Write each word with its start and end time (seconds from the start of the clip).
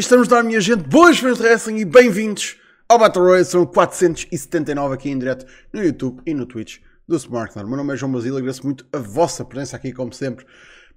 estamos 0.00 0.28
dar, 0.28 0.42
minha 0.42 0.62
gente, 0.62 0.82
boas 0.88 1.18
fãs 1.18 1.36
de 1.36 1.44
wrestling 1.44 1.76
e 1.76 1.84
bem-vindos 1.84 2.56
ao 2.88 2.98
Battle 2.98 3.22
Royale. 3.22 3.44
São 3.44 3.66
479 3.66 4.94
aqui 4.94 5.10
em 5.10 5.18
direto 5.18 5.44
no 5.74 5.84
YouTube 5.84 6.22
e 6.24 6.32
no 6.32 6.46
Twitch 6.46 6.78
do 7.06 7.16
Smartphone. 7.16 7.68
Meu 7.68 7.76
nome 7.76 7.92
é 7.92 7.96
João 7.98 8.10
Basílio, 8.10 8.38
agradeço 8.38 8.64
muito 8.64 8.86
a 8.94 8.96
vossa 8.96 9.44
presença 9.44 9.76
aqui, 9.76 9.92
como 9.92 10.10
sempre. 10.14 10.46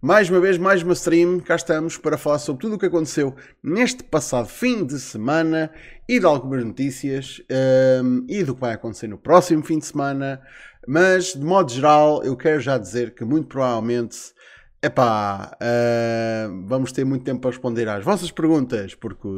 Mais 0.02 0.30
uma 0.30 0.40
vez, 0.40 0.58
mais 0.58 0.84
uma 0.84 0.94
stream, 0.94 1.42
cá 1.42 1.58
estamos 1.58 1.98
para 1.98 2.18
falar 2.18 2.40
sobre 2.40 2.62
tudo 2.62 2.76
o 2.76 2.80
que 2.80 2.86
aconteceu 2.86 3.36
neste 3.62 4.06
passado 4.06 4.48
fim 4.48 4.86
de 4.86 4.98
semana 4.98 5.70
e 6.08 6.18
de 6.18 6.26
algumas 6.26 6.64
notícias 6.64 7.42
um, 8.02 8.26
e 8.30 8.42
do 8.42 8.56
que 8.56 8.62
vai 8.62 8.74
acontecer 8.74 9.08
no 9.08 9.18
próximo 9.18 9.66
fim 9.66 9.80
de 9.80 9.86
semana. 9.86 10.42
Mas, 10.88 11.34
de 11.34 11.44
modo 11.44 11.70
geral, 11.70 12.24
eu 12.24 12.38
quero 12.38 12.62
já 12.62 12.78
dizer 12.78 13.14
que 13.14 13.26
muito 13.26 13.50
provavelmente 13.50 14.18
Epá, 14.84 15.58
uh, 15.62 16.68
vamos 16.68 16.92
ter 16.92 17.06
muito 17.06 17.24
tempo 17.24 17.40
para 17.40 17.52
responder 17.52 17.88
às 17.88 18.04
vossas 18.04 18.30
perguntas, 18.32 18.94
porque 18.94 19.30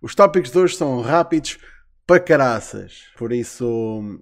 os 0.00 0.14
tópicos 0.14 0.50
de 0.50 0.58
hoje 0.58 0.76
são 0.76 1.02
rápidos 1.02 1.58
para 2.06 2.20
caraças. 2.20 3.02
Por 3.18 3.32
isso, 3.32 4.18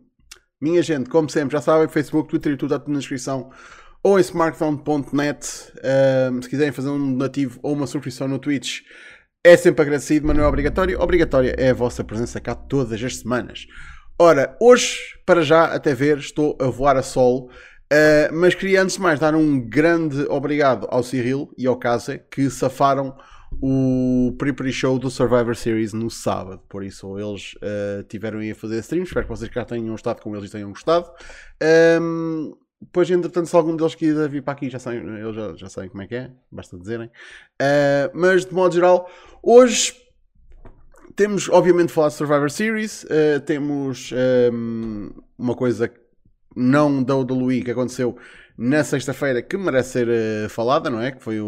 minha 0.61 0.83
gente, 0.83 1.09
como 1.09 1.31
sempre, 1.31 1.53
já 1.53 1.61
sabem, 1.61 1.87
Facebook, 1.87 2.29
Twitter 2.29 2.55
e 2.55 2.57
tudo 2.57 2.75
está 2.75 2.85
tudo 2.85 2.95
na 2.95 2.99
descrição. 2.99 3.53
Ou 4.03 4.19
em 4.19 4.23
smartphone.net. 4.23 5.47
Uh, 5.79 6.43
se 6.43 6.49
quiserem 6.49 6.73
fazer 6.73 6.89
um 6.89 7.13
donativo 7.13 7.61
ou 7.63 7.73
uma 7.73 7.87
subscrição 7.87 8.27
no 8.27 8.41
Twitch, 8.41 8.81
é 9.45 9.57
sempre 9.57 9.83
agradecido, 9.83 10.27
mas 10.27 10.37
não 10.37 10.43
é 10.43 10.49
obrigatório. 10.49 11.01
Obrigatória 11.01 11.55
é 11.57 11.71
a 11.71 11.75
vossa 11.75 12.03
presença 12.03 12.41
cá 12.41 12.57
todas 12.57 13.01
as 13.01 13.19
semanas. 13.19 13.69
Ora, 14.19 14.57
hoje, 14.61 14.99
para 15.25 15.43
já, 15.43 15.67
até 15.67 15.95
ver, 15.95 16.19
estou 16.19 16.59
a 16.61 16.67
voar 16.67 16.97
a 16.97 17.03
solo. 17.03 17.51
Uh, 17.93 18.33
mas 18.33 18.55
queria 18.55 18.83
antes 18.83 18.97
de 18.97 19.03
mais 19.03 19.21
dar 19.21 19.35
um 19.35 19.61
grande 19.61 20.23
obrigado 20.29 20.87
ao 20.91 21.03
Cyril 21.03 21.53
e 21.57 21.67
ao 21.67 21.77
Casa 21.77 22.19
que 22.19 22.49
safaram 22.51 23.17
o 23.63 24.35
pre-pre 24.39 24.73
show 24.73 24.99
do 24.99 25.11
Survivor 25.11 25.55
Series 25.55 25.93
no 25.93 26.11
sábado. 26.11 26.63
Por 26.69 26.83
isso, 26.83 27.19
eles 27.19 27.55
uh, 27.57 28.03
tiveram 28.09 28.41
aí 28.41 28.51
a 28.51 28.55
fazer 28.55 28.79
stream. 28.81 29.05
Espero 29.05 29.27
que 29.27 29.31
vocês 29.31 29.51
já 29.53 29.65
tenham 29.65 29.95
estado 29.95 30.21
com 30.21 30.35
eles 30.35 30.49
e 30.49 30.53
tenham 30.53 30.71
gostado. 30.71 31.11
Um, 32.01 32.57
depois, 32.81 33.11
entretanto, 33.11 33.49
se 33.49 33.57
algum 33.57 33.77
deles 33.77 33.95
quiser 33.95 34.29
vir 34.29 34.43
para 34.43 34.53
aqui, 34.53 34.69
já 34.69 34.79
sabem, 34.79 35.01
eles 35.01 35.35
já, 35.35 35.55
já 35.55 35.69
sabem 35.69 35.89
como 35.89 36.03
é 36.03 36.07
que 36.07 36.15
é, 36.15 36.31
basta 36.51 36.77
dizerem. 36.79 37.07
Uh, 37.07 38.11
mas, 38.13 38.45
de 38.45 38.53
modo 38.53 38.75
geral, 38.75 39.11
hoje 39.43 39.95
temos, 41.17 41.49
obviamente, 41.49 41.93
falar 41.93 42.09
de 42.09 42.15
Survivor 42.15 42.51
Series. 42.51 43.05
Uh, 43.05 43.41
temos 43.47 44.11
um, 44.53 45.11
uma 45.39 45.55
coisa 45.55 45.91
não 46.55 47.01
WWE 47.03 47.63
que 47.63 47.71
aconteceu 47.71 48.17
na 48.57 48.85
sexta-feira 48.85 49.43
que 49.43 49.57
merece 49.57 49.91
ser 49.91 50.09
uh, 50.09 50.49
falada, 50.49 50.89
não 50.89 51.01
é? 51.01 51.11
Que 51.11 51.23
foi 51.23 51.41
o, 51.41 51.47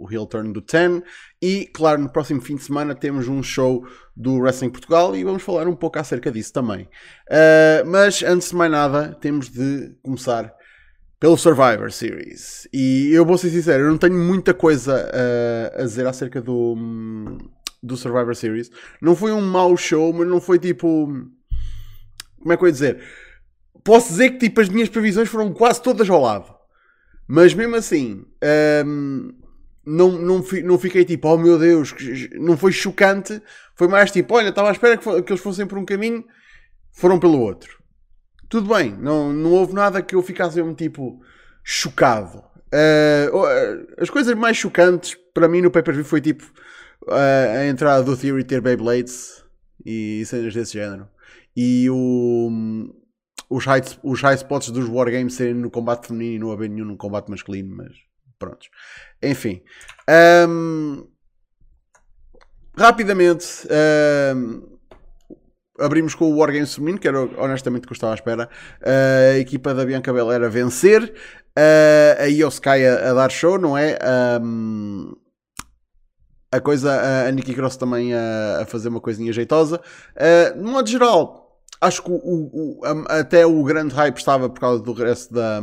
o 0.00 0.06
heel 0.10 0.26
turn 0.26 0.52
do 0.52 0.62
Ten. 0.62 1.02
E, 1.42 1.66
claro, 1.66 2.00
no 2.00 2.08
próximo 2.08 2.40
fim 2.40 2.54
de 2.56 2.62
semana 2.62 2.94
temos 2.94 3.26
um 3.26 3.42
show 3.42 3.84
do 4.16 4.36
Wrestling 4.36 4.70
Portugal 4.70 5.16
e 5.16 5.24
vamos 5.24 5.42
falar 5.42 5.66
um 5.66 5.74
pouco 5.74 5.98
acerca 5.98 6.30
disso 6.30 6.52
também. 6.52 6.88
Uh, 7.28 7.84
mas, 7.86 8.22
antes 8.22 8.50
de 8.50 8.56
mais 8.56 8.70
nada, 8.70 9.16
temos 9.20 9.48
de 9.48 9.96
começar 10.02 10.54
pelo 11.18 11.36
Survivor 11.36 11.90
Series. 11.90 12.68
E 12.72 13.10
eu 13.12 13.24
vou 13.24 13.36
ser 13.36 13.50
sincero, 13.50 13.84
eu 13.84 13.90
não 13.90 13.98
tenho 13.98 14.14
muita 14.14 14.54
coisa 14.54 14.94
uh, 14.94 15.80
a 15.80 15.82
dizer 15.82 16.06
acerca 16.06 16.40
do, 16.40 16.76
do 17.82 17.96
Survivor 17.96 18.34
Series. 18.36 18.70
Não 19.00 19.16
foi 19.16 19.32
um 19.32 19.40
mau 19.40 19.76
show, 19.76 20.12
mas 20.12 20.28
não 20.28 20.40
foi 20.40 20.58
tipo. 20.58 21.06
Como 22.38 22.52
é 22.52 22.56
que 22.56 22.62
eu 22.62 22.68
ia 22.68 22.72
dizer? 22.72 23.00
Posso 23.84 24.08
dizer 24.08 24.30
que 24.30 24.38
tipo, 24.38 24.60
as 24.60 24.68
minhas 24.68 24.88
previsões 24.88 25.28
foram 25.28 25.52
quase 25.52 25.82
todas 25.82 26.08
ao 26.08 26.20
lado. 26.20 26.52
Mas 27.28 27.54
mesmo 27.54 27.76
assim, 27.76 28.24
hum, 28.84 29.32
não, 29.84 30.12
não, 30.12 30.44
não 30.64 30.78
fiquei 30.78 31.04
tipo, 31.04 31.28
oh 31.28 31.38
meu 31.38 31.58
Deus, 31.58 31.94
não 32.32 32.56
foi 32.56 32.72
chocante. 32.72 33.40
Foi 33.76 33.86
mais 33.86 34.10
tipo, 34.10 34.34
olha, 34.34 34.48
estava 34.48 34.68
à 34.70 34.72
espera 34.72 34.96
que, 34.96 35.22
que 35.22 35.32
eles 35.32 35.42
fossem 35.42 35.66
por 35.66 35.78
um 35.78 35.84
caminho, 35.84 36.24
foram 36.92 37.18
pelo 37.18 37.38
outro. 37.38 37.82
Tudo 38.48 38.72
bem, 38.74 38.96
não, 38.98 39.32
não 39.32 39.52
houve 39.52 39.74
nada 39.74 40.02
que 40.02 40.14
eu 40.14 40.22
ficasse 40.22 40.60
tipo 40.74 41.20
chocado. 41.62 42.38
Uh, 42.72 43.86
as 43.98 44.10
coisas 44.10 44.34
mais 44.34 44.56
chocantes 44.56 45.16
para 45.32 45.48
mim 45.48 45.60
no 45.60 45.70
pay-per-view 45.70 46.04
foi 46.04 46.20
tipo 46.20 46.44
uh, 47.08 47.58
a 47.58 47.66
entrada 47.66 48.02
do 48.02 48.16
Theory 48.16 48.44
ter 48.44 48.60
Beyblades 48.60 49.44
e 49.84 50.24
cenas 50.26 50.54
desse 50.54 50.74
género. 50.74 51.08
E 51.56 51.88
o, 51.90 52.50
os 53.54 53.64
high, 53.66 53.82
os 54.02 54.20
high 54.20 54.34
spots 54.34 54.70
dos 54.70 54.88
Wargames 54.88 55.34
serem 55.34 55.54
no 55.54 55.70
combate 55.70 56.08
feminino 56.08 56.34
e 56.34 56.38
não 56.40 56.50
haver 56.50 56.68
nenhum 56.68 56.86
no 56.86 56.96
combate 56.96 57.30
masculino, 57.30 57.76
mas 57.76 57.92
pronto. 58.36 58.66
Enfim. 59.22 59.62
Um, 60.48 61.06
rapidamente. 62.76 63.46
Um, 64.34 64.74
abrimos 65.78 66.16
com 66.16 66.24
o 66.24 66.36
Wargames 66.36 66.74
feminino, 66.74 66.98
que 66.98 67.06
era 67.06 67.20
honestamente 67.20 67.84
o 67.84 67.86
que 67.86 67.92
eu 67.92 67.94
estava 67.94 68.12
à 68.12 68.16
espera. 68.16 68.48
Uh, 68.80 69.34
a 69.34 69.38
equipa 69.38 69.72
da 69.72 69.84
Bianca 69.84 70.12
Belair 70.12 70.42
a 70.42 70.48
vencer. 70.48 71.14
Uh, 71.56 72.22
a 72.22 72.26
Io 72.26 72.48
Sky 72.48 72.84
a, 72.84 73.10
a, 73.10 73.14
dar 73.14 73.30
show, 73.30 73.56
não 73.56 73.78
é? 73.78 73.96
Um, 74.42 75.12
a 76.50 76.60
coisa, 76.60 77.28
a 77.28 77.30
Nikki 77.30 77.54
Cross 77.54 77.76
também 77.76 78.12
a, 78.14 78.62
a, 78.62 78.66
fazer 78.66 78.88
uma 78.88 79.00
coisinha 79.00 79.32
jeitosa. 79.32 79.80
Uh, 80.16 80.60
no 80.60 80.72
modo 80.72 80.88
geral, 80.88 81.43
acho 81.84 82.02
que 82.02 82.10
o, 82.10 82.14
o, 82.14 82.80
até 83.08 83.46
o 83.46 83.62
grande 83.62 83.94
hype 83.94 84.16
estava 84.16 84.48
por 84.48 84.58
causa 84.58 84.82
do 84.82 84.92
resto 84.92 85.32
da, 85.32 85.60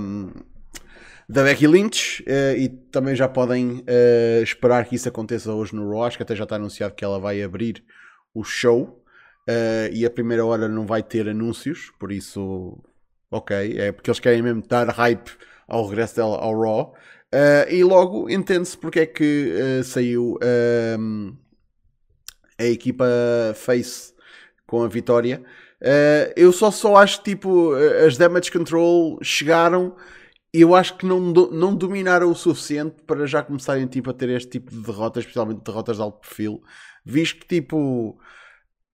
da 1.27 1.43
Becky 1.43 1.67
Lynch 1.67 2.23
uh, 2.23 2.57
e 2.57 2.69
também 2.69 3.15
já 3.15 3.27
podem 3.27 3.79
uh, 3.79 4.43
esperar 4.43 4.85
que 4.85 4.95
isso 4.95 5.09
aconteça 5.09 5.51
hoje 5.53 5.75
no 5.75 5.89
Raw. 5.89 6.03
Acho 6.03 6.17
que 6.17 6.23
até 6.23 6.35
já 6.35 6.43
está 6.43 6.55
anunciado 6.55 6.93
que 6.93 7.03
ela 7.03 7.19
vai 7.19 7.41
abrir 7.41 7.83
o 8.33 8.43
show 8.43 9.03
uh, 9.49 9.93
e 9.93 10.05
a 10.05 10.09
primeira 10.09 10.45
hora 10.45 10.67
não 10.67 10.85
vai 10.85 11.01
ter 11.01 11.27
anúncios, 11.27 11.91
por 11.99 12.11
isso, 12.11 12.77
ok, 13.29 13.77
é 13.79 13.91
porque 13.91 14.09
eles 14.09 14.19
querem 14.19 14.41
mesmo 14.41 14.61
dar 14.67 14.87
hype 14.89 15.31
ao 15.67 15.87
regresso 15.87 16.17
dela 16.17 16.37
ao 16.37 16.59
Raw. 16.59 16.93
e 17.69 17.83
logo 17.83 18.29
entende-se 18.29 18.77
porque 18.77 18.99
é 18.99 19.05
que 19.05 19.81
saiu 19.85 20.37
a 22.59 22.65
equipa 22.65 23.05
Face 23.55 24.13
com 24.67 24.83
a 24.83 24.87
vitória. 24.87 25.43
Uh, 25.81 26.31
eu 26.35 26.51
só, 26.51 26.69
só 26.69 26.95
acho 26.97 27.23
que 27.23 27.31
tipo, 27.31 27.73
as 28.05 28.15
damage 28.15 28.51
control 28.51 29.17
chegaram 29.23 29.95
e 30.53 30.61
eu 30.61 30.75
acho 30.75 30.97
que 30.97 31.05
não, 31.05 31.31
do, 31.31 31.49
não 31.51 31.73
dominaram 31.73 32.29
o 32.29 32.35
suficiente 32.35 33.01
para 33.07 33.25
já 33.25 33.41
começarem 33.41 33.87
tipo, 33.87 34.09
a 34.09 34.13
ter 34.13 34.29
este 34.29 34.51
tipo 34.51 34.69
de 34.69 34.81
derrotas, 34.81 35.23
especialmente 35.23 35.63
derrotas 35.63 35.95
de 35.95 36.01
alto 36.03 36.19
perfil, 36.19 36.61
visto 37.05 37.39
que 37.39 37.47
tipo. 37.61 38.19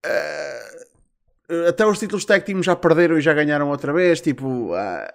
Uh, 0.06 1.68
até 1.68 1.84
os 1.84 1.98
títulos 1.98 2.24
tag 2.24 2.44
team 2.44 2.62
já 2.62 2.76
perderam 2.76 3.18
e 3.18 3.20
já 3.20 3.34
ganharam 3.34 3.70
outra 3.70 3.92
vez. 3.92 4.20
Tipo, 4.20 4.72
uh, 4.72 5.08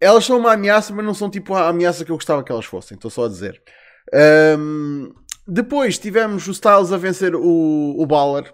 elas 0.00 0.24
são 0.24 0.38
uma 0.38 0.52
ameaça, 0.52 0.92
mas 0.92 1.04
não 1.04 1.14
são 1.14 1.30
tipo 1.30 1.54
a 1.54 1.68
ameaça 1.68 2.04
que 2.04 2.10
eu 2.10 2.16
gostava 2.16 2.44
que 2.44 2.52
elas 2.52 2.66
fossem. 2.66 2.96
Estou 2.96 3.10
só 3.10 3.24
a 3.24 3.28
dizer. 3.28 3.62
Um, 4.58 5.12
depois 5.46 5.98
tivemos 5.98 6.46
o 6.46 6.50
Styles 6.50 6.92
a 6.92 6.96
vencer 6.96 7.34
o, 7.34 7.94
o 7.96 8.06
Balor 8.06 8.52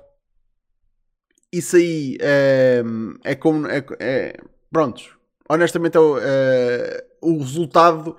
isso 1.53 1.77
aí 1.77 2.17
é, 2.21 2.83
é 3.25 3.35
como. 3.35 3.67
É, 3.67 3.85
é, 3.99 4.37
pronto, 4.71 5.03
honestamente, 5.49 5.97
é, 5.97 6.01
é, 6.01 7.05
o 7.21 7.39
resultado 7.39 8.17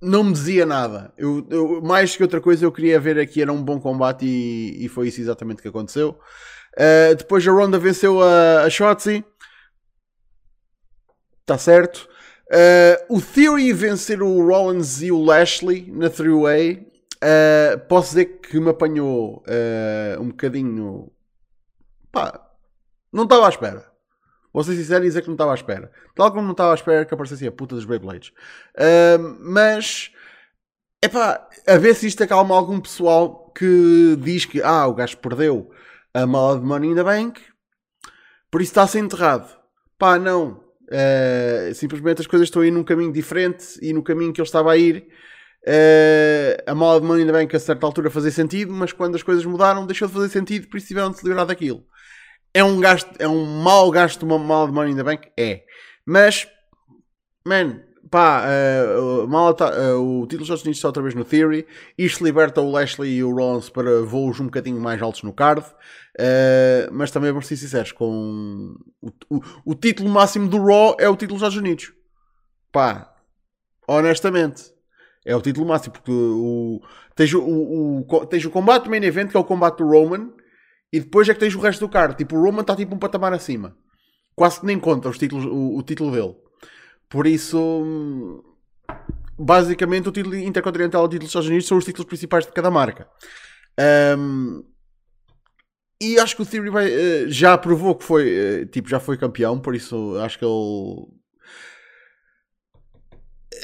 não 0.00 0.24
me 0.24 0.32
dizia 0.32 0.64
nada. 0.66 1.12
Eu, 1.16 1.46
eu, 1.50 1.82
mais 1.82 2.16
que 2.16 2.22
outra 2.22 2.40
coisa, 2.40 2.64
eu 2.64 2.72
queria 2.72 2.98
ver 3.00 3.18
aqui 3.18 3.42
era 3.42 3.52
um 3.52 3.62
bom 3.62 3.80
combate 3.80 4.24
e, 4.26 4.84
e 4.84 4.88
foi 4.88 5.08
isso 5.08 5.20
exatamente 5.20 5.62
que 5.62 5.68
aconteceu. 5.68 6.18
Uh, 6.74 7.14
depois 7.16 7.46
a 7.46 7.52
Ronda 7.52 7.78
venceu 7.78 8.20
a, 8.22 8.62
a 8.62 8.70
Shotzi. 8.70 9.24
Está 11.40 11.58
certo. 11.58 12.08
Uh, 12.50 13.16
o 13.16 13.20
Theory 13.20 13.72
vencer 13.72 14.22
o 14.22 14.46
Rollins 14.46 15.02
e 15.02 15.12
o 15.12 15.22
Lashley 15.22 15.90
na 15.90 16.10
3-way. 16.10 16.86
Uh, 17.22 17.78
posso 17.88 18.10
dizer 18.10 18.40
que 18.40 18.58
me 18.60 18.70
apanhou 18.70 19.42
um 20.20 20.28
bocadinho 20.28 21.10
Pá, 22.14 22.40
não 23.12 23.24
estava 23.24 23.46
à 23.46 23.48
espera. 23.48 23.84
Vou 24.52 24.62
ser 24.62 24.76
sincero 24.76 25.04
e 25.04 25.08
dizer 25.08 25.20
que 25.22 25.26
não 25.26 25.34
estava 25.34 25.50
à 25.50 25.54
espera. 25.54 25.90
Tal 26.14 26.30
como 26.30 26.44
não 26.44 26.52
estava 26.52 26.70
à 26.70 26.74
espera 26.74 27.04
que 27.04 27.12
aparecesse 27.12 27.44
a 27.44 27.50
puta 27.50 27.74
dos 27.74 27.84
Beyblades. 27.84 28.28
Uh, 28.28 29.36
mas, 29.40 30.12
é 31.02 31.08
pá, 31.08 31.48
a 31.66 31.76
ver 31.76 31.94
se 31.96 32.06
isto 32.06 32.22
acalma 32.22 32.54
algum 32.54 32.80
pessoal 32.80 33.50
que 33.50 34.16
diz 34.20 34.44
que, 34.44 34.62
ah, 34.62 34.86
o 34.86 34.94
gajo 34.94 35.18
perdeu 35.18 35.72
a 36.14 36.24
mala 36.24 36.60
de 36.60 36.64
Money 36.64 36.92
in 36.92 36.94
the 36.94 37.02
Bank, 37.02 37.42
por 38.48 38.62
isso 38.62 38.70
está 38.70 38.84
a 38.84 38.86
ser 38.86 39.00
enterrado. 39.00 39.48
Pá, 39.98 40.16
não. 40.16 40.62
Uh, 40.84 41.74
simplesmente 41.74 42.20
as 42.20 42.26
coisas 42.28 42.46
estão 42.46 42.62
a 42.62 42.66
ir 42.66 42.70
num 42.70 42.84
caminho 42.84 43.12
diferente 43.12 43.76
e 43.82 43.92
no 43.92 44.04
caminho 44.04 44.32
que 44.32 44.40
ele 44.40 44.46
estava 44.46 44.70
a 44.70 44.76
ir. 44.76 45.08
Uh, 45.66 46.60
a 46.66 46.74
mala 46.74 47.00
de 47.00 47.06
Money 47.06 47.22
in 47.22 47.26
the 47.26 47.32
Bank 47.32 47.56
a 47.56 47.58
certa 47.58 47.86
altura 47.86 48.10
fazia 48.10 48.30
sentido, 48.30 48.72
mas 48.72 48.92
quando 48.92 49.14
as 49.14 49.22
coisas 49.22 49.44
mudaram 49.46 49.86
deixou 49.86 50.06
de 50.06 50.14
fazer 50.14 50.28
sentido, 50.28 50.68
por 50.68 50.76
isso 50.76 50.88
tiveram 50.88 51.10
de 51.10 51.18
se 51.18 51.26
livrar 51.26 51.46
daquilo. 51.46 51.84
É 52.52 52.62
um 52.62 52.78
gasto, 52.78 53.10
é 53.18 53.26
um 53.26 53.44
mau 53.62 53.90
gasto 53.90 54.22
uma 54.24 54.38
mala 54.38 54.66
de 54.68 54.74
money 54.74 54.92
in 54.92 54.96
the 54.96 55.02
bank? 55.02 55.28
É. 55.38 55.64
Mas, 56.06 56.46
man, 57.46 57.80
pá, 58.10 58.44
uh, 58.46 59.54
tá, 59.54 59.72
uh, 59.72 60.20
o 60.20 60.26
título 60.26 60.42
Estados 60.42 60.62
Unidos 60.62 60.78
está 60.78 60.88
outra 60.88 61.02
vez 61.02 61.14
no 61.14 61.24
Theory. 61.24 61.66
Isto 61.96 62.22
liberta 62.22 62.60
o 62.60 62.70
Lashley 62.70 63.16
e 63.16 63.24
o 63.24 63.34
Rollins 63.34 63.70
para 63.70 64.02
voos 64.02 64.38
um 64.38 64.44
bocadinho 64.44 64.80
mais 64.80 65.00
altos 65.02 65.22
no 65.22 65.32
card. 65.32 65.66
Uh, 66.16 66.92
mas 66.92 67.10
também 67.10 67.32
vamos 67.32 67.48
ser 67.48 67.56
sinceros, 67.56 67.90
com 67.90 68.76
o, 69.02 69.08
o, 69.28 69.40
o, 69.64 69.74
título 69.74 70.08
máximo 70.08 70.46
do 70.46 70.64
Raw 70.64 70.94
é 71.00 71.08
o 71.08 71.16
título 71.16 71.40
dos 71.40 71.48
Estados 71.48 71.56
Unidos. 71.56 71.92
Pá, 72.70 73.12
honestamente, 73.88 74.62
é 75.24 75.34
o 75.34 75.40
título 75.40 75.66
máximo, 75.66 75.92
porque 75.94 76.12
o, 76.12 76.80
tens, 77.14 77.32
o, 77.32 77.40
o, 77.40 78.26
tens 78.26 78.44
o 78.44 78.50
combate 78.50 78.88
main 78.88 79.02
event, 79.02 79.30
que 79.30 79.36
é 79.36 79.40
o 79.40 79.44
combate 79.44 79.78
do 79.78 79.88
Roman, 79.88 80.30
e 80.92 81.00
depois 81.00 81.28
é 81.28 81.34
que 81.34 81.40
tens 81.40 81.54
o 81.54 81.60
resto 81.60 81.80
do 81.80 81.88
card. 81.88 82.16
Tipo, 82.16 82.36
o 82.36 82.42
Roman 82.42 82.60
está 82.60 82.76
tipo 82.76 82.94
um 82.94 82.98
patamar 82.98 83.32
acima. 83.32 83.76
Quase 84.36 84.60
que 84.60 84.66
nem 84.66 84.78
conta 84.78 85.08
os 85.08 85.18
títulos, 85.18 85.44
o, 85.44 85.78
o 85.78 85.82
título 85.82 86.12
dele. 86.12 86.36
Por 87.08 87.26
isso, 87.26 88.44
basicamente, 89.38 90.08
o 90.08 90.12
título 90.12 90.36
intercontinental 90.36 91.02
e 91.02 91.06
o 91.06 91.08
título 91.08 91.20
dos 91.20 91.30
Estados 91.30 91.48
Unidos 91.48 91.66
são 91.66 91.78
os 91.78 91.84
títulos 91.84 92.06
principais 92.06 92.46
de 92.46 92.52
cada 92.52 92.70
marca. 92.70 93.08
Um, 94.18 94.64
e 96.00 96.18
acho 96.18 96.36
que 96.36 96.42
o 96.42 96.46
Theory 96.46 96.70
vai, 96.70 96.88
uh, 96.88 97.28
já 97.28 97.56
provou 97.56 97.94
que 97.94 98.04
foi, 98.04 98.62
uh, 98.62 98.66
tipo, 98.66 98.88
já 98.88 99.00
foi 99.00 99.16
campeão, 99.16 99.58
por 99.58 99.74
isso 99.74 100.16
acho 100.18 100.38
que 100.38 100.44
ele. 100.44 101.06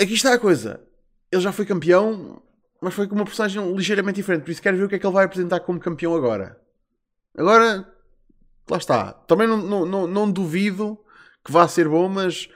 Aqui 0.00 0.14
está 0.14 0.34
a 0.34 0.38
coisa. 0.38 0.80
Ele 1.30 1.40
já 1.40 1.52
foi 1.52 1.64
campeão, 1.64 2.42
mas 2.80 2.94
foi 2.94 3.06
com 3.06 3.14
uma 3.14 3.24
personagem 3.24 3.74
ligeiramente 3.74 4.16
diferente. 4.16 4.42
Por 4.42 4.50
isso 4.50 4.62
quero 4.62 4.76
ver 4.76 4.84
o 4.84 4.88
que 4.88 4.96
é 4.96 4.98
que 4.98 5.06
ele 5.06 5.14
vai 5.14 5.24
apresentar 5.24 5.60
como 5.60 5.78
campeão 5.78 6.14
agora. 6.14 6.60
Agora, 7.36 7.86
lá 8.68 8.76
está. 8.76 9.12
Também 9.12 9.46
não, 9.46 9.58
não, 9.58 9.86
não, 9.86 10.06
não 10.06 10.30
duvido 10.30 10.98
que 11.44 11.52
vá 11.52 11.66
ser 11.68 11.88
bom, 11.88 12.08
mas 12.08 12.48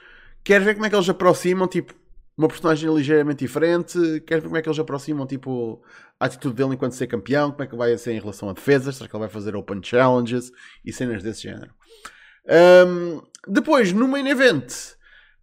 quero 0.43 0.65
ver 0.65 0.73
como 0.73 0.85
é 0.85 0.89
que 0.89 0.95
eles 0.95 1.09
aproximam, 1.09 1.67
tipo, 1.67 1.93
uma 2.37 2.47
personagem 2.47 2.93
ligeiramente 2.93 3.39
diferente. 3.39 3.97
Quero 4.27 4.41
ver 4.41 4.47
como 4.47 4.57
é 4.57 4.61
que 4.61 4.69
eles 4.69 4.79
aproximam, 4.79 5.25
tipo, 5.25 5.81
a 6.19 6.25
atitude 6.25 6.55
dele 6.55 6.75
enquanto 6.75 6.93
ser 6.93 7.07
campeão, 7.07 7.51
como 7.51 7.63
é 7.63 7.67
que 7.67 7.75
vai 7.75 7.97
ser 7.97 8.13
em 8.13 8.19
relação 8.19 8.49
a 8.49 8.53
defesas, 8.53 8.95
será 8.95 9.09
que 9.09 9.15
ele 9.15 9.21
vai 9.21 9.29
fazer 9.29 9.55
open 9.55 9.81
challenges 9.83 10.51
e 10.83 10.91
cenas 10.91 11.23
desse 11.23 11.43
género. 11.43 11.73
Um, 12.87 13.21
depois, 13.47 13.91
no 13.91 14.07
main 14.07 14.27
event, 14.27 14.94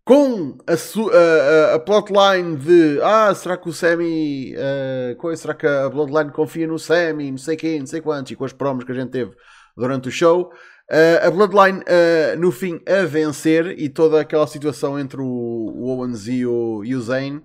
com 0.04 0.58
a, 0.66 0.72
a, 0.72 1.74
a, 1.74 1.78
plotline 1.78 2.56
de 2.56 3.00
ah, 3.02 3.32
será 3.34 3.56
que 3.56 3.68
o 3.68 3.72
Sammy 3.72 4.52
uh, 4.54 5.36
será 5.36 5.54
que 5.54 5.66
a 5.66 5.88
Bloodline 5.88 6.32
confia 6.32 6.66
no 6.66 6.78
Sammy, 6.78 7.30
não 7.30 7.38
sei 7.38 7.56
quem, 7.56 7.78
não 7.78 7.86
sei 7.86 8.00
quantos, 8.00 8.32
e 8.32 8.36
com 8.36 8.44
as 8.44 8.52
promos 8.52 8.84
que 8.84 8.90
a 8.90 8.94
gente 8.94 9.10
teve 9.10 9.32
durante 9.76 10.08
o 10.08 10.12
show, 10.12 10.52
Uh, 10.90 11.26
a 11.26 11.30
Bloodline, 11.30 11.78
uh, 11.78 12.38
no 12.38 12.52
fim, 12.52 12.78
a 12.86 13.06
vencer 13.06 13.78
e 13.78 13.88
toda 13.88 14.20
aquela 14.20 14.46
situação 14.46 14.98
entre 14.98 15.22
o, 15.22 15.24
o 15.24 15.88
Owens 15.88 16.28
e 16.28 16.44
o, 16.44 16.84
e 16.84 16.94
o 16.94 17.00
Zayn. 17.00 17.40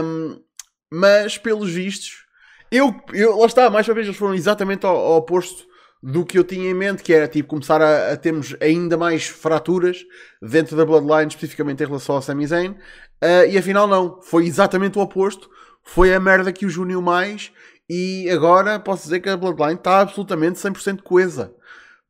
Um, 0.00 0.40
mas, 0.88 1.36
pelos 1.36 1.72
vistos, 1.72 2.24
eu, 2.70 2.94
eu, 3.12 3.36
lá 3.38 3.46
está, 3.46 3.68
mais 3.68 3.88
uma 3.88 3.94
vez, 3.94 4.06
eles 4.06 4.16
foram 4.16 4.34
exatamente 4.34 4.86
ao, 4.86 4.94
ao 4.94 5.16
oposto 5.16 5.64
do 6.06 6.22
que 6.22 6.38
eu 6.38 6.44
tinha 6.44 6.70
em 6.70 6.74
mente, 6.74 7.02
que 7.02 7.14
era 7.14 7.26
tipo 7.26 7.48
começar 7.48 7.80
a, 7.80 8.12
a, 8.12 8.16
termos 8.18 8.54
ainda 8.60 8.94
mais 8.94 9.26
fraturas 9.26 10.04
dentro 10.42 10.76
da 10.76 10.84
Bloodline, 10.84 11.28
especificamente 11.28 11.82
em 11.82 11.86
relação 11.86 12.16
ao 12.16 12.20
Sami 12.20 12.46
Zayn. 12.46 12.72
Uh, 12.72 13.48
e 13.48 13.56
afinal, 13.56 13.86
não, 13.86 14.20
foi 14.20 14.44
exatamente 14.44 14.98
o 14.98 15.00
oposto. 15.00 15.48
Foi 15.82 16.12
a 16.12 16.20
merda 16.20 16.52
que 16.52 16.66
os 16.66 16.76
uniu 16.76 17.00
mais. 17.00 17.50
E 17.88 18.28
agora 18.28 18.78
posso 18.78 19.04
dizer 19.04 19.20
que 19.20 19.30
a 19.30 19.36
Bloodline 19.36 19.76
está 19.76 20.00
absolutamente 20.00 20.58
100% 20.58 21.00
coesa. 21.00 21.54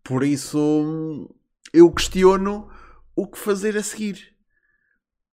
Por 0.02 0.24
isso 0.24 1.30
eu 1.72 1.88
questiono 1.92 2.68
o 3.14 3.28
que 3.28 3.38
fazer 3.38 3.76
a 3.76 3.82
seguir. 3.82 4.34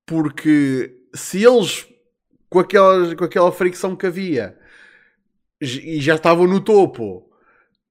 Porque 0.06 0.96
se 1.16 1.44
eles, 1.44 1.88
com 2.48 2.60
aquela, 2.60 3.16
com 3.16 3.24
aquela 3.24 3.52
fricção 3.52 3.96
que 3.96 4.06
havia, 4.06 4.56
e 5.60 6.00
já 6.00 6.14
estavam 6.14 6.46
no 6.46 6.60
topo, 6.60 7.31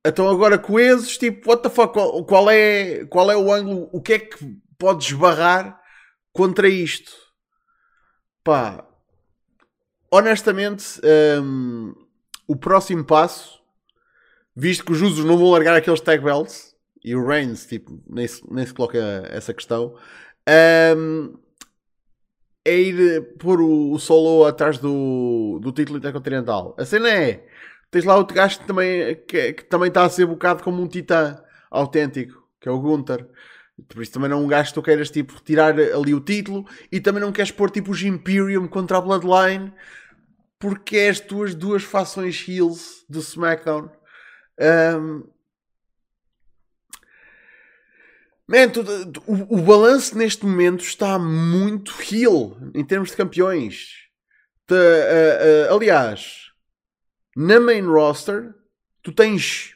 então 0.07 0.29
agora 0.29 0.59
coesos, 0.59 1.19
tipo, 1.19 1.49
what 1.49 1.63
the 1.63 1.69
fuck, 1.69 1.93
qual, 1.93 2.25
qual, 2.25 2.51
é, 2.51 3.05
qual 3.07 3.31
é 3.31 3.37
o 3.37 3.53
ângulo, 3.53 3.89
o 3.93 4.01
que 4.01 4.15
é 4.15 4.19
que 4.19 4.57
pode 4.79 5.05
esbarrar 5.05 5.81
contra 6.33 6.69
isto? 6.69 7.13
Pá, 8.43 8.87
honestamente, 10.11 11.01
um, 11.43 11.95
o 12.49 12.57
próximo 12.57 13.05
passo, 13.05 13.61
visto 14.57 14.85
que 14.85 14.93
os 14.93 15.03
usos 15.03 15.25
não 15.25 15.39
vão 15.39 15.51
largar 15.51 15.77
aqueles 15.77 16.01
tag 16.01 16.25
belts, 16.25 16.75
e 17.05 17.15
o 17.15 17.27
Reigns, 17.27 17.67
tipo, 17.67 18.03
nem 18.09 18.27
se, 18.27 18.43
nem 18.51 18.67
se 18.67 18.75
coloca 18.75 18.99
essa 19.31 19.55
questão, 19.55 19.97
um, 20.97 21.39
é 22.65 22.75
ir 22.75 23.37
pôr 23.39 23.61
o, 23.61 23.93
o, 23.93 23.99
solo 23.99 24.45
atrás 24.45 24.79
do, 24.79 25.59
do 25.63 25.73
título 25.73 25.99
intercontinental. 25.99 26.75
A 26.79 26.85
cena 26.85 27.09
é, 27.09 27.47
tens 27.91 28.05
lá 28.05 28.17
outro 28.17 28.35
gajo 28.35 28.61
que 28.61 28.67
também, 28.67 29.17
que, 29.27 29.53
que 29.55 29.65
também 29.65 29.89
está 29.89 30.05
a 30.05 30.11
ser 30.11 30.27
bocado 30.27 30.63
como 30.63 30.83
um 30.83 30.89
titã 30.89 31.43
autêntico, 31.71 32.47
que 32.61 32.69
é 32.69 32.73
o 32.73 32.81
Gunther. 32.81 33.27
Por 33.89 34.03
isso 34.03 34.13
também 34.13 34.29
não 34.29 34.41
é 34.41 34.41
um 34.41 34.47
gajo 34.47 34.69
que 34.69 34.75
tu 34.75 34.83
queiras 34.83 35.11
tipo, 35.11 35.35
retirar 35.35 35.75
ali 35.79 36.15
o 36.15 36.21
título 36.21 36.67
e 36.93 37.01
também 37.01 37.21
não 37.21 37.33
queres 37.33 37.51
pôr 37.51 37.71
tipo 37.71 37.91
os 37.91 38.03
Imperium 38.03 38.69
contra 38.69 38.99
a 38.99 39.01
Bloodline 39.01 39.73
porque 40.59 40.99
é 40.99 41.09
as 41.09 41.19
tuas 41.21 41.55
duas 41.55 41.83
fações 41.83 42.47
heels 42.47 43.05
do 43.09 43.21
SmackDown. 43.21 43.91
Um, 44.61 45.25
Man, 48.51 48.69
tu, 48.69 48.83
tu, 48.83 49.23
o, 49.29 49.61
o 49.61 49.63
balanço 49.63 50.19
neste 50.19 50.45
momento 50.45 50.83
está 50.83 51.17
muito 51.21 51.95
heel 52.03 52.59
em 52.75 52.85
termos 52.85 53.11
de 53.11 53.17
campeões. 53.17 54.09
uh, 54.69 54.75
uh, 54.75 55.77
aliás, 55.77 56.50
na 57.41 57.59
main 57.59 57.87
roster, 57.87 58.55
tu 59.03 59.13
tens 59.13 59.75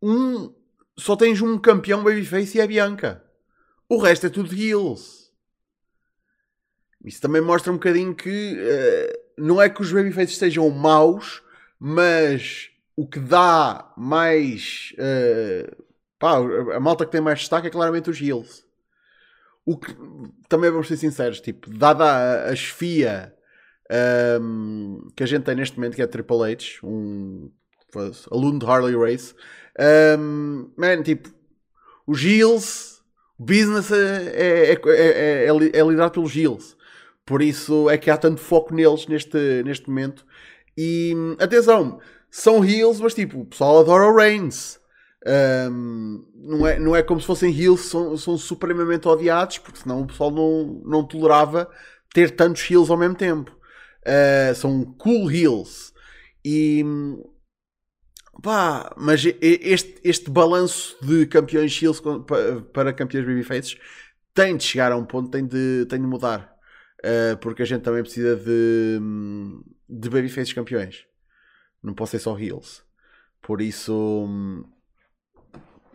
um. 0.00 0.54
Só 0.98 1.16
tens 1.16 1.40
um 1.40 1.58
campeão 1.58 2.04
babyface 2.04 2.56
e 2.56 2.60
é 2.60 2.64
a 2.64 2.66
Bianca. 2.66 3.24
O 3.88 3.98
resto 3.98 4.26
é 4.26 4.30
tudo 4.30 4.54
heels. 4.54 5.32
Isso 7.04 7.20
também 7.20 7.40
mostra 7.40 7.72
um 7.72 7.76
bocadinho 7.76 8.14
que 8.14 8.56
uh, 8.56 9.42
não 9.42 9.60
é 9.60 9.68
que 9.68 9.82
os 9.82 9.90
babyfaces 9.90 10.36
sejam 10.36 10.68
maus, 10.70 11.42
mas 11.78 12.70
o 12.94 13.08
que 13.08 13.18
dá 13.18 13.92
mais 13.96 14.94
uh, 14.98 15.82
Pá, 16.22 16.36
a 16.36 16.78
malta 16.78 17.04
que 17.04 17.10
tem 17.10 17.20
mais 17.20 17.40
destaque 17.40 17.66
é 17.66 17.70
claramente 17.70 18.08
os 18.08 18.20
heels. 18.20 18.64
O 19.66 19.76
que 19.76 19.92
também 20.48 20.70
vamos 20.70 20.86
ser 20.86 20.96
sinceros, 20.96 21.40
tipo, 21.40 21.68
dada 21.68 22.04
a, 22.04 22.50
a 22.50 22.52
esfia 22.52 23.34
um, 24.40 25.08
que 25.14 25.22
a 25.22 25.26
gente 25.26 25.44
tem 25.44 25.54
neste 25.54 25.76
momento, 25.76 25.96
que 25.96 26.02
é 26.02 26.06
Triple 26.06 26.52
H, 26.52 26.80
um 26.82 27.50
aluno 28.30 28.58
de 28.58 28.66
Harley 28.66 28.96
Race, 28.96 29.34
um, 30.18 30.70
man, 30.76 31.02
tipo, 31.02 31.28
os 32.06 32.24
heels, 32.24 33.02
o 33.38 33.44
business 33.44 33.90
é, 33.92 34.72
é, 34.72 34.72
é, 34.72 35.46
é, 35.46 35.52
liderado 35.82 36.12
pelos 36.12 36.34
heels. 36.34 36.76
Por 37.24 37.42
isso 37.42 37.88
é 37.88 37.96
que 37.96 38.10
há 38.10 38.16
tanto 38.16 38.40
foco 38.40 38.74
neles 38.74 39.06
neste, 39.06 39.62
neste 39.64 39.88
momento. 39.88 40.24
E 40.76 41.14
atenção, 41.38 42.00
são 42.30 42.64
heels, 42.64 43.00
mas 43.00 43.14
tipo, 43.14 43.40
o 43.40 43.46
pessoal 43.46 43.80
adora 43.80 44.06
o 44.06 44.16
Reigns. 44.16 44.80
Um, 45.24 46.24
não, 46.34 46.66
é, 46.66 46.78
não 46.80 46.96
é 46.96 47.02
como 47.02 47.20
se 47.20 47.26
fossem 47.26 47.56
heels, 47.56 47.82
são, 47.82 48.16
são 48.16 48.36
supremamente 48.36 49.06
odiados, 49.06 49.58
porque 49.58 49.78
senão 49.78 50.02
o 50.02 50.06
pessoal 50.06 50.32
não, 50.32 50.82
não 50.84 51.06
tolerava 51.06 51.70
ter 52.12 52.32
tantos 52.32 52.68
heels 52.68 52.90
ao 52.90 52.96
mesmo 52.96 53.14
tempo. 53.14 53.56
Uh, 54.06 54.54
são 54.54 54.84
cool 54.98 55.30
heels. 55.30 55.92
E 56.44 56.84
pá, 58.42 58.92
mas 58.96 59.24
este, 59.40 60.00
este 60.02 60.30
balanço 60.30 60.96
de 61.02 61.26
campeões 61.26 61.80
heels 61.80 62.02
para 62.72 62.92
campeões 62.92 63.26
babyfaces 63.26 63.76
tem 64.34 64.56
de 64.56 64.64
chegar 64.64 64.90
a 64.92 64.96
um 64.96 65.04
ponto, 65.04 65.30
tem 65.30 65.46
de, 65.46 65.86
tem 65.88 66.00
de 66.00 66.06
mudar. 66.06 66.52
Uh, 67.04 67.36
porque 67.38 67.62
a 67.62 67.66
gente 67.66 67.82
também 67.82 68.02
precisa 68.02 68.36
de, 68.36 68.98
de 69.88 70.08
babyfaces 70.08 70.52
campeões. 70.52 71.04
Não 71.82 71.94
pode 71.94 72.10
ser 72.10 72.18
só 72.20 72.38
heels. 72.38 72.84
Por 73.40 73.60
isso 73.60 74.38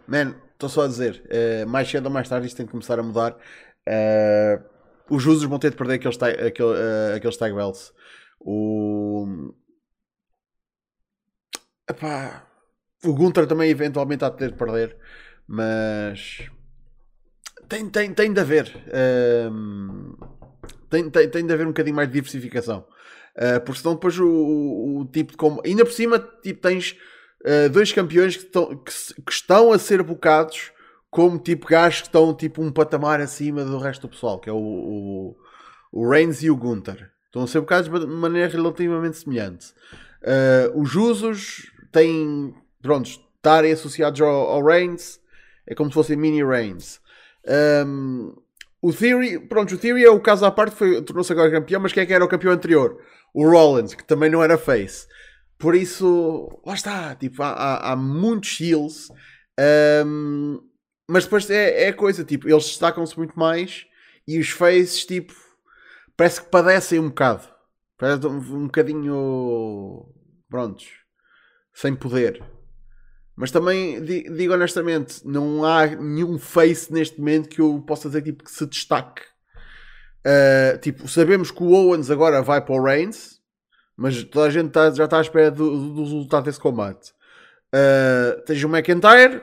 Man, 0.08 0.36
estou 0.54 0.70
só 0.70 0.86
a 0.86 0.88
dizer, 0.88 1.22
uh, 1.26 1.68
mais 1.68 1.90
cedo 1.90 2.06
ou 2.06 2.12
mais 2.12 2.30
tarde 2.30 2.48
isto 2.48 2.56
tem 2.56 2.66
de 2.66 2.72
começar 2.72 2.98
a 2.98 3.04
mudar. 3.04 3.36
Uh, 3.88 4.64
os 5.10 5.26
users 5.26 5.44
vão 5.44 5.60
ter 5.60 5.72
de 5.72 5.76
perder 5.76 5.96
aqueles, 5.96 6.16
tag, 6.16 6.42
aquele, 6.42 6.70
uh, 6.70 7.16
aqueles 7.16 7.36
tag 7.36 7.54
belts. 7.54 7.94
O. 8.40 9.54
Epá, 11.90 12.48
o 13.04 13.14
Gunter 13.14 13.48
também 13.48 13.70
eventualmente 13.70 14.24
há 14.26 14.30
de 14.30 14.38
ter 14.38 14.52
de 14.52 14.58
perder, 14.58 14.98
mas 15.48 16.50
tem, 17.68 17.90
tem, 17.90 18.14
tem 18.14 18.34
de 18.34 18.40
haver. 18.40 18.72
tem, 20.90 21.10
tem, 21.10 21.30
tem 21.30 21.46
de 21.46 21.54
haver 21.54 21.66
um 21.66 21.72
bocadinho 21.72 21.96
mais 21.96 22.08
de 22.08 22.14
diversificação. 22.14 22.86
Uh, 23.36 23.62
porque 23.64 23.82
senão 23.82 23.94
depois 23.94 24.18
o, 24.18 24.28
o, 24.28 25.00
o 25.02 25.06
tipo 25.06 25.32
de 25.32 25.38
como. 25.38 25.62
Ainda 25.64 25.86
por 25.86 25.92
cima, 25.92 26.18
tipo, 26.42 26.60
tens 26.60 26.98
uh, 27.46 27.70
dois 27.70 27.92
campeões 27.92 28.36
que 28.36 28.46
estão, 28.46 28.76
que, 28.78 28.92
que, 28.92 29.32
estão 29.32 29.72
a 29.72 29.78
ser 29.78 30.02
bocados 30.02 30.72
como 31.12 31.38
tipo 31.38 31.68
gajos 31.68 32.02
que 32.02 32.08
estão 32.08 32.34
tipo 32.34 32.64
um 32.64 32.72
patamar 32.72 33.22
acima 33.22 33.64
do 33.64 33.78
resto 33.78 34.08
do 34.08 34.10
pessoal, 34.12 34.40
que 34.40 34.50
é 34.50 34.54
o, 34.54 34.58
o, 34.58 35.38
O 35.92 36.10
Reigns 36.10 36.42
e 36.42 36.50
o 36.50 36.58
Gunther. 36.58 37.12
Estão 37.28 37.44
a 37.44 37.48
ser 37.48 37.60
bocados 37.60 37.90
de 37.90 38.08
maneira 38.08 38.50
relativamente 38.50 39.18
semelhante. 39.18 39.74
Uh, 40.24 40.82
os 40.82 40.96
Usos 40.96 41.72
têm, 41.92 42.54
pronto, 42.82 43.08
estarem 43.08 43.72
associados 43.72 44.20
ao, 44.20 44.30
ao 44.30 44.66
Reigns. 44.66 45.20
É 45.68 45.76
como 45.76 45.90
se 45.90 45.94
fossem 45.94 46.18
mini 46.18 46.44
Reigns. 46.44 47.00
Um, 47.86 48.34
o 48.82 48.94
Theory, 48.94 49.40
pronto, 49.40 49.76
o 49.76 49.78
Theory 49.78 50.04
é 50.04 50.10
o 50.10 50.20
caso 50.20 50.46
à 50.46 50.52
parte, 50.52 50.76
tornou-se 51.02 51.32
agora 51.32 51.52
campeão, 51.52 51.82
mas 51.82 51.94
quem 51.94 52.04
é 52.04 52.06
que 52.06 52.14
era 52.14 52.24
o 52.24 52.28
campeão 52.28 52.54
anterior? 52.54 52.98
O 53.34 53.48
Rollins, 53.50 53.94
que 53.94 54.04
também 54.04 54.30
não 54.30 54.44
era 54.44 54.58
face. 54.58 55.08
Por 55.58 55.76
isso, 55.76 56.62
lá 56.66 56.74
está, 56.74 57.16
tipo, 57.16 57.42
há, 57.42 57.50
há, 57.50 57.92
há 57.92 57.96
muitos 57.96 58.60
heels, 58.62 59.10
um, 60.06 60.62
mas 61.10 61.24
depois 61.24 61.50
é, 61.50 61.86
é 61.86 61.92
coisa, 61.92 62.24
tipo, 62.24 62.48
eles 62.48 62.66
destacam-se 62.66 63.18
muito 63.18 63.38
mais 63.38 63.86
e 64.28 64.38
os 64.40 64.50
faces, 64.50 65.06
tipo, 65.06 65.34
parece 66.18 66.42
que 66.42 66.50
padecem 66.50 67.00
um 67.00 67.10
bocado. 67.10 67.48
Parece 67.98 68.28
um, 68.28 68.38
um 68.38 68.66
bocadinho, 68.66 70.06
prontos, 70.50 70.88
sem 71.74 71.96
poder. 71.96 72.44
Mas 73.36 73.52
também 73.52 74.04
digo 74.04 74.54
honestamente, 74.54 75.22
não 75.26 75.64
há 75.64 75.86
nenhum 75.86 76.40
face 76.40 76.92
neste 76.92 77.20
momento 77.20 77.48
que 77.48 77.62
eu 77.62 77.82
possa 77.86 78.10
dizer 78.10 78.24
tipo, 78.24 78.44
que 78.44 78.52
se 78.52 78.66
destaque. 78.66 79.22
Uh, 80.26 80.78
tipo, 80.80 81.08
sabemos 81.08 81.52
que 81.52 81.64
o 81.64 81.72
Owens 81.72 82.10
agora 82.10 82.42
vai 82.42 82.60
para 82.60 82.76
o 82.76 82.84
Reigns, 82.84 83.40
mas 83.96 84.24
toda 84.24 84.48
a 84.48 84.50
gente 84.50 84.72
tá, 84.72 84.92
já 84.92 85.06
está 85.06 85.20
à 85.20 85.22
espera 85.22 85.52
do, 85.52 85.94
do 85.94 86.04
resultado 86.04 86.46
desse 86.46 86.60
combate. 86.60 87.14
Uh, 87.74 88.42
tens 88.44 88.64
o 88.64 88.68
McIntyre, 88.68 89.42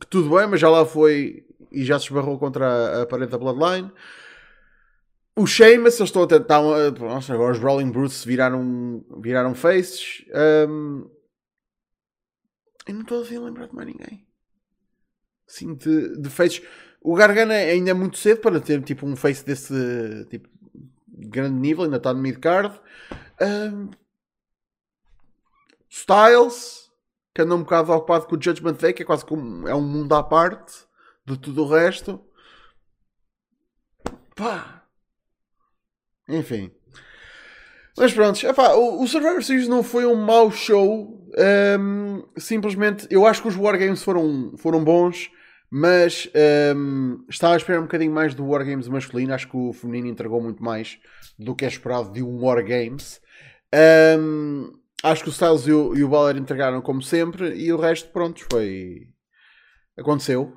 que 0.00 0.06
tudo 0.06 0.36
bem, 0.36 0.46
mas 0.46 0.60
já 0.60 0.70
lá 0.70 0.86
foi 0.86 1.44
e 1.72 1.84
já 1.84 1.98
se 1.98 2.06
esbarrou 2.06 2.38
contra 2.38 2.66
a, 2.66 3.02
a 3.02 3.06
parede 3.06 3.32
da 3.32 3.38
Bloodline. 3.38 3.92
O 5.36 5.46
Sheamus, 5.46 5.98
eles 5.98 6.10
estão 6.10 6.22
a 6.22 6.26
tentar. 6.28 6.62
Nossa, 6.98 7.34
agora 7.34 7.52
os 7.52 7.58
Rolling 7.58 7.90
Brutes 7.90 8.24
viraram, 8.24 9.04
viraram 9.20 9.54
faces. 9.54 10.24
Um, 10.68 11.10
eu 12.86 12.94
não 12.94 13.02
estou 13.02 13.22
assim 13.22 13.36
a 13.36 13.40
lembrar 13.40 13.66
de 13.66 13.74
mais 13.74 13.88
ninguém. 13.88 14.26
Sim, 15.46 15.74
de, 15.74 16.20
de 16.20 16.30
faces. 16.30 16.62
O 17.00 17.14
Gargana 17.14 17.54
ainda 17.54 17.90
é 17.90 17.94
muito 17.94 18.16
cedo 18.16 18.40
para 18.40 18.60
ter 18.60 18.82
tipo 18.82 19.06
um 19.06 19.16
face 19.16 19.44
desse 19.44 20.24
tipo 20.30 20.48
de 21.08 21.26
grande 21.28 21.58
nível, 21.58 21.84
ainda 21.84 21.96
está 21.96 22.14
no 22.14 22.20
mid-card. 22.20 22.80
Um, 23.40 23.90
Styles, 25.88 26.90
que 27.34 27.42
anda 27.42 27.54
um 27.54 27.62
bocado 27.62 27.92
ocupado 27.92 28.26
com 28.26 28.36
o 28.36 28.42
Judgment 28.42 28.74
Day, 28.74 28.92
que 28.92 29.02
é 29.02 29.06
quase 29.06 29.24
como 29.24 29.68
é 29.68 29.74
um 29.74 29.82
mundo 29.82 30.14
à 30.14 30.22
parte 30.22 30.86
de 31.26 31.36
tudo 31.38 31.64
o 31.64 31.68
resto. 31.68 32.24
Pá. 34.34 34.73
Enfim. 36.28 36.70
Mas 37.96 38.12
pronto, 38.12 38.44
epá, 38.44 38.74
o, 38.74 39.06
Survivor 39.06 39.42
Series 39.42 39.68
não 39.68 39.82
foi 39.82 40.04
um 40.04 40.16
mau 40.16 40.50
show. 40.50 41.22
Um, 41.78 42.24
simplesmente, 42.36 43.06
eu 43.08 43.24
acho 43.24 43.42
que 43.42 43.48
os 43.48 43.56
Wargames 43.56 44.02
foram, 44.02 44.54
foram 44.56 44.82
bons, 44.82 45.30
mas 45.70 46.28
um, 46.76 47.24
estava 47.28 47.54
a 47.54 47.56
esperar 47.56 47.78
um 47.78 47.84
bocadinho 47.84 48.12
mais 48.12 48.34
do 48.34 48.46
Wargames 48.46 48.88
masculino. 48.88 49.32
Acho 49.32 49.48
que 49.48 49.56
o 49.56 49.72
feminino 49.72 50.08
entregou 50.08 50.42
muito 50.42 50.62
mais 50.62 50.98
do 51.38 51.54
que 51.54 51.64
é 51.64 51.68
esperado 51.68 52.12
de 52.12 52.22
um 52.22 52.44
Wargames. 52.44 53.20
Um, 54.18 54.72
acho 55.02 55.22
que 55.22 55.28
o 55.28 55.32
Styles 55.32 55.66
e 55.68 55.72
o, 55.72 55.96
e 55.96 56.02
o 56.02 56.08
Baller 56.08 56.36
entregaram 56.36 56.80
como 56.80 57.00
sempre, 57.00 57.54
e 57.54 57.72
o 57.72 57.78
resto, 57.78 58.10
pronto, 58.10 58.44
foi. 58.50 59.08
Aconteceu. 59.96 60.52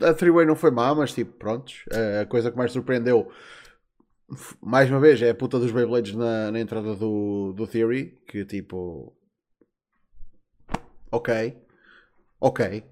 A 0.00 0.14
Three-Way 0.14 0.46
não 0.46 0.56
foi 0.56 0.70
má, 0.70 0.94
mas 0.94 1.12
tipo, 1.12 1.32
pronto. 1.32 1.72
A 2.22 2.24
coisa 2.24 2.50
que 2.50 2.56
mais 2.56 2.72
surpreendeu 2.72 3.30
mais 4.60 4.90
uma 4.90 5.00
vez, 5.00 5.20
é 5.22 5.30
a 5.30 5.34
puta 5.34 5.58
dos 5.58 5.72
Beyblades 5.72 6.14
na, 6.14 6.50
na 6.50 6.60
entrada 6.60 6.94
do, 6.94 7.52
do 7.54 7.66
Theory. 7.66 8.18
Que 8.26 8.44
tipo. 8.44 9.14
Ok. 11.10 11.56
Ok. 12.40 12.84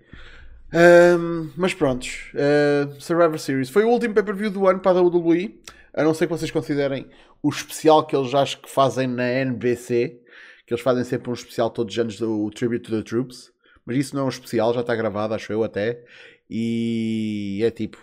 Um, 0.73 1.51
mas 1.57 1.75
prontos. 1.75 2.33
Uh, 2.33 3.01
Survivor 3.01 3.39
Series. 3.39 3.69
Foi 3.69 3.85
o 3.85 3.91
último 3.91 4.15
pay-per-view 4.15 4.51
do 4.51 4.67
ano 4.67 4.81
para 4.81 4.99
a 4.99 5.03
WWE. 5.03 5.61
A 5.93 6.03
não 6.03 6.15
ser 6.15 6.27
que 6.27 6.33
vocês 6.33 6.51
considerem 6.51 7.09
o 7.43 7.49
especial 7.51 8.07
que 8.07 8.17
eles 8.17 8.35
acho 8.35 8.61
que 8.61 8.71
fazem 8.71 9.07
na 9.07 9.29
NBC. 9.29 10.23
Que 10.67 10.73
eles 10.73 10.83
fazem 10.83 11.05
sempre 11.05 11.31
um 11.31 11.35
especial 11.35 11.71
todos 11.71 11.95
os 11.95 11.99
anos 11.99 12.19
do 12.19 12.51
Tribute 12.51 12.85
to 12.85 12.97
the 12.97 13.03
Troops. 13.03 13.53
Mas 13.85 13.99
isso 13.99 14.17
não 14.17 14.23
é 14.23 14.25
um 14.27 14.31
especial, 14.31 14.75
já 14.75 14.81
está 14.81 14.97
gravado, 14.97 15.35
acho 15.35 15.53
eu 15.53 15.63
até. 15.63 16.03
E 16.49 17.61
é 17.63 17.71
tipo. 17.71 17.99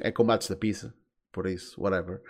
É 0.00 0.10
combates 0.10 0.48
da 0.48 0.56
pizza 0.56 0.92
por 1.32 1.46
isso, 1.46 1.80
whatever. 1.80 2.20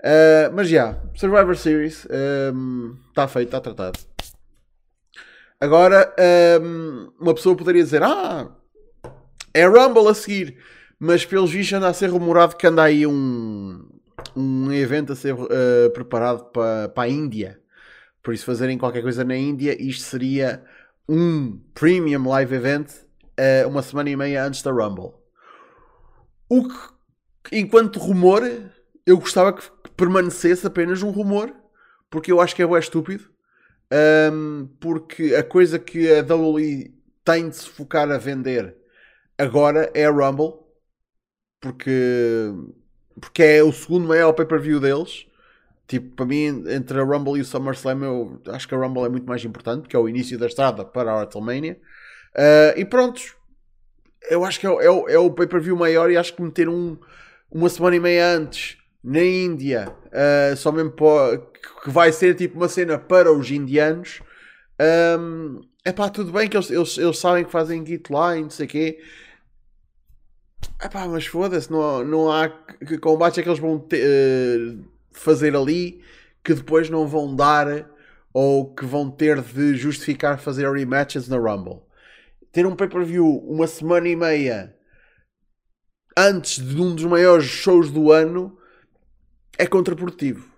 Uh, 0.00 0.52
mas 0.54 0.68
já, 0.68 0.76
yeah, 0.76 1.02
Survivor 1.14 1.56
Series 1.56 2.04
está 2.04 3.24
um, 3.24 3.28
feito, 3.28 3.48
está 3.48 3.60
tratado. 3.60 3.98
Agora, 5.60 6.14
um, 6.62 7.10
uma 7.18 7.34
pessoa 7.34 7.56
poderia 7.56 7.82
dizer: 7.82 8.02
Ah, 8.02 8.50
é 9.52 9.66
Rumble 9.66 10.08
a 10.08 10.14
seguir, 10.14 10.58
mas 10.98 11.24
pelos 11.24 11.50
vistos 11.50 11.76
anda 11.76 11.88
a 11.88 11.94
ser 11.94 12.10
rumorado 12.10 12.56
que 12.56 12.66
anda 12.66 12.82
aí 12.82 13.06
um, 13.06 13.88
um 14.36 14.72
evento 14.72 15.12
a 15.12 15.16
ser 15.16 15.34
uh, 15.34 15.90
preparado 15.92 16.44
para, 16.46 16.88
para 16.88 17.04
a 17.04 17.08
Índia. 17.08 17.60
Por 18.22 18.34
isso, 18.34 18.46
fazerem 18.46 18.78
qualquer 18.78 19.02
coisa 19.02 19.24
na 19.24 19.36
Índia, 19.36 19.76
isto 19.82 20.02
seria 20.02 20.64
um 21.08 21.60
premium 21.74 22.28
live 22.28 22.54
event 22.54 22.90
uh, 23.38 23.68
uma 23.68 23.82
semana 23.82 24.10
e 24.10 24.16
meia 24.16 24.44
antes 24.44 24.62
da 24.62 24.70
Rumble. 24.70 25.12
O 26.48 26.68
que 26.68 26.93
enquanto 27.52 27.98
rumor, 27.98 28.42
eu 29.06 29.18
gostava 29.18 29.52
que 29.52 29.62
permanecesse 29.96 30.66
apenas 30.66 31.02
um 31.02 31.10
rumor, 31.10 31.54
porque 32.10 32.32
eu 32.32 32.40
acho 32.40 32.54
que 32.54 32.62
é 32.62 32.66
bem 32.66 32.78
estúpido. 32.78 33.32
Um, 34.32 34.66
porque 34.80 35.34
a 35.34 35.42
coisa 35.42 35.78
que 35.78 36.10
a 36.10 36.22
WWE 36.22 36.92
tem 37.24 37.48
de 37.48 37.56
se 37.56 37.68
focar 37.68 38.10
a 38.10 38.18
vender 38.18 38.76
agora 39.38 39.90
é 39.94 40.06
a 40.06 40.10
Rumble, 40.10 40.54
porque, 41.60 42.50
porque 43.20 43.42
é 43.42 43.62
o 43.62 43.72
segundo 43.72 44.08
maior 44.08 44.32
pay-per-view 44.32 44.80
deles. 44.80 45.26
Tipo, 45.86 46.16
para 46.16 46.26
mim, 46.26 46.64
entre 46.68 46.98
a 46.98 47.04
Rumble 47.04 47.38
e 47.38 47.42
o 47.42 47.44
SummerSlam, 47.44 48.02
eu 48.04 48.42
acho 48.48 48.66
que 48.66 48.74
a 48.74 48.78
Rumble 48.78 49.04
é 49.04 49.08
muito 49.08 49.26
mais 49.26 49.44
importante, 49.44 49.82
porque 49.82 49.96
é 49.96 49.98
o 49.98 50.08
início 50.08 50.38
da 50.38 50.46
estrada 50.46 50.84
para 50.84 51.12
a 51.12 51.16
WrestleMania. 51.16 51.78
Uh, 52.34 52.78
e 52.78 52.84
pronto, 52.84 53.20
eu 54.30 54.44
acho 54.44 54.58
que 54.58 54.66
é, 54.66 54.70
é, 54.70 54.86
é 54.86 55.18
o 55.18 55.30
pay-per-view 55.30 55.76
maior 55.76 56.10
e 56.10 56.16
acho 56.16 56.34
que 56.34 56.42
meter 56.42 56.68
um, 56.68 56.98
uma 57.54 57.68
semana 57.70 57.96
e 57.96 58.00
meia 58.00 58.36
antes 58.36 58.76
na 59.02 59.22
Índia, 59.22 59.94
uh, 60.06 60.56
só 60.56 60.72
mesmo 60.72 60.92
que 60.92 61.90
vai 61.90 62.12
ser 62.12 62.34
tipo 62.34 62.56
uma 62.56 62.68
cena 62.68 62.98
para 62.98 63.32
os 63.32 63.50
indianos. 63.50 64.20
É 65.84 65.92
pá, 65.92 66.08
tudo 66.08 66.32
bem 66.32 66.48
que 66.48 66.56
eles, 66.56 66.70
eles, 66.70 66.98
eles 66.98 67.18
sabem 67.18 67.44
que 67.44 67.50
fazem 67.50 67.84
git 67.86 68.10
lá 68.10 68.36
e 68.36 68.42
não 68.42 68.50
sei 68.50 68.66
o 68.66 68.68
quê. 68.68 68.98
Epá, 70.82 71.06
mas 71.06 71.26
foda-se, 71.26 71.70
não, 71.70 72.04
não 72.04 72.32
há 72.32 72.48
que 72.48 72.94
é 72.94 73.42
que 73.42 73.48
eles 73.48 73.58
vão 73.58 73.76
uh, 73.76 74.84
fazer 75.12 75.54
ali 75.54 76.02
que 76.42 76.54
depois 76.54 76.90
não 76.90 77.06
vão 77.06 77.36
dar 77.36 77.88
ou 78.32 78.74
que 78.74 78.84
vão 78.84 79.10
ter 79.10 79.40
de 79.40 79.76
justificar 79.76 80.38
fazer 80.38 80.70
rematches 80.70 81.28
na 81.28 81.36
Rumble. 81.36 81.82
Ter 82.50 82.66
um 82.66 82.74
pay-per-view 82.74 83.26
uma 83.46 83.66
semana 83.66 84.08
e 84.08 84.16
meia 84.16 84.74
antes 86.16 86.64
de 86.64 86.80
um 86.80 86.94
dos 86.94 87.04
maiores 87.04 87.44
shows 87.44 87.90
do 87.90 88.12
ano 88.12 88.58
é 89.58 89.66
contraprodutivo. 89.66 90.52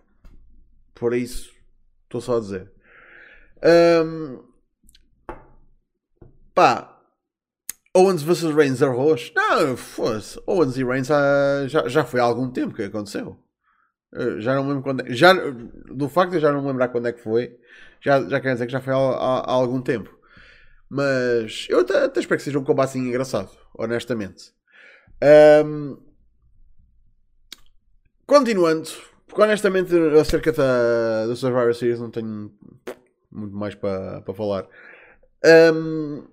Por 0.95 1.15
isso, 1.15 1.51
estou 2.05 2.21
só 2.21 2.37
a 2.39 2.41
dizer. 2.41 2.73
Um, 4.05 4.43
pá, 6.55 6.97
Owens 7.95 8.23
vs 8.23 8.55
Reigns 8.55 8.83
arroz? 8.83 9.33
Não, 9.35 9.77
fosse. 9.77 10.41
Owens 10.47 10.77
e 10.77 10.85
Reigns 10.85 11.09
já, 11.09 11.89
já, 11.89 12.05
foi 12.05 12.21
há 12.21 12.25
algum 12.25 12.51
tempo 12.51 12.75
que 12.75 12.83
aconteceu. 12.83 13.39
Eu 14.13 14.41
já 14.41 14.55
não 14.55 14.65
me 14.65 14.69
lembro 14.69 14.83
quando 14.83 15.01
é, 15.01 15.13
já 15.13 15.33
Do 15.35 16.09
facto 16.09 16.33
de 16.33 16.41
já 16.41 16.53
não 16.53 16.63
me 16.63 16.69
lembrar 16.69 16.89
quando 16.89 17.09
é 17.09 17.13
que 17.13 17.21
foi, 17.21 17.59
já, 18.01 18.23
já 18.29 18.41
quer 18.41 18.53
dizer 18.53 18.67
que 18.67 18.73
já 18.73 18.81
foi 18.81 18.93
há, 18.93 18.97
há, 18.97 19.39
há 19.41 19.53
algum 19.53 19.81
tempo. 19.81 20.15
Mas 20.89 21.67
eu 21.69 21.81
até, 21.81 22.05
até 22.05 22.21
espero 22.21 22.39
que 22.39 22.45
seja 22.45 22.59
um 22.59 22.65
combate 22.65 22.91
assim 22.91 23.01
engraçado, 23.01 23.51
honestamente. 23.75 24.56
Um, 25.23 25.99
continuando, 28.27 28.89
porque 29.27 29.43
honestamente 29.43 29.95
acerca 30.21 30.53
da, 30.53 31.27
da 31.27 31.37
Survivor 31.37 31.75
Series 31.75 32.01
não 32.01 32.11
tenho 32.11 32.53
muito 33.31 33.57
mais 33.57 33.75
para 33.75 34.21
pa 34.23 34.35
falar. 34.35 34.67
Um, 35.73 36.25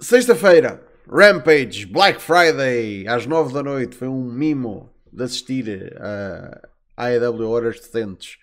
Sexta-feira, 0.00 0.82
Rampage, 1.10 1.86
Black 1.86 2.20
Friday, 2.20 3.06
às 3.08 3.26
9 3.26 3.54
da 3.54 3.62
noite. 3.62 3.96
Foi 3.96 4.08
um 4.08 4.22
mimo 4.22 4.90
de 5.10 5.22
assistir 5.22 5.96
a 5.98 6.60
AEW 6.96 7.48
Horas 7.48 7.80
Decentes. 7.80 8.36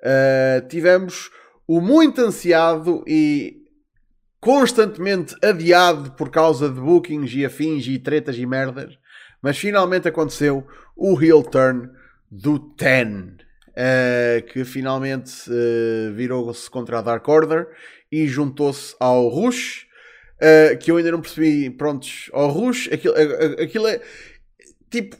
Uh, 0.00 0.66
tivemos 0.68 1.30
o 1.66 1.80
muito 1.80 2.20
ansiado 2.20 3.04
e 3.06 3.61
constantemente 4.42 5.36
adiado 5.40 6.10
por 6.14 6.28
causa 6.28 6.68
de 6.68 6.80
bookings 6.80 7.32
e 7.32 7.46
afins 7.46 7.86
e 7.86 7.96
tretas 7.96 8.36
e 8.36 8.44
merdas. 8.44 8.98
Mas 9.40 9.56
finalmente 9.56 10.08
aconteceu 10.08 10.66
o 10.96 11.18
heel 11.22 11.44
turn 11.44 11.88
do 12.28 12.58
Ten. 12.58 13.36
Uh, 13.68 14.44
que 14.52 14.64
finalmente 14.64 15.48
uh, 15.48 16.12
virou-se 16.12 16.68
contra 16.68 16.98
a 16.98 17.02
Dark 17.02 17.26
Order 17.26 17.68
e 18.10 18.26
juntou-se 18.26 18.96
ao 18.98 19.28
Rush. 19.28 19.86
Uh, 20.36 20.76
que 20.76 20.90
eu 20.90 20.96
ainda 20.96 21.12
não 21.12 21.20
percebi, 21.20 21.70
prontos, 21.70 22.28
ao 22.32 22.48
Rush. 22.48 22.90
Aquilo, 22.92 23.14
aquilo 23.62 23.86
é 23.86 24.00
tipo. 24.90 25.16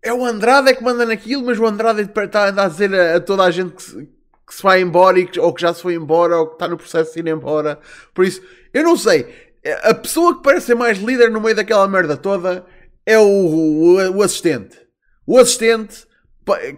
É 0.00 0.12
o 0.12 0.24
Andrade 0.24 0.70
é 0.70 0.74
que 0.74 0.84
manda 0.84 1.04
naquilo, 1.04 1.44
mas 1.44 1.58
o 1.58 1.66
Andrade 1.66 2.02
está 2.02 2.46
a 2.46 2.68
dizer 2.68 2.94
a, 2.94 3.16
a 3.16 3.20
toda 3.20 3.42
a 3.42 3.50
gente 3.50 3.74
que 3.74 4.23
que 4.46 4.54
se 4.54 4.62
vai 4.62 4.80
embora 4.80 5.18
e 5.18 5.26
que, 5.26 5.40
ou 5.40 5.52
que 5.52 5.62
já 5.62 5.72
se 5.72 5.82
foi 5.82 5.94
embora 5.94 6.36
ou 6.38 6.48
que 6.48 6.54
está 6.54 6.68
no 6.68 6.76
processo 6.76 7.14
de 7.14 7.20
ir 7.20 7.28
embora. 7.28 7.78
Por 8.12 8.24
isso, 8.24 8.42
eu 8.72 8.82
não 8.82 8.96
sei 8.96 9.44
a 9.82 9.94
pessoa 9.94 10.36
que 10.36 10.42
parece 10.42 10.66
ser 10.66 10.74
mais 10.74 10.98
líder 10.98 11.30
no 11.30 11.40
meio 11.40 11.56
daquela 11.56 11.88
merda 11.88 12.16
toda 12.16 12.66
é 13.06 13.18
o, 13.18 13.24
o, 13.24 14.16
o, 14.16 14.22
assistente. 14.22 14.76
O 15.26 15.38
assistente, 15.38 16.06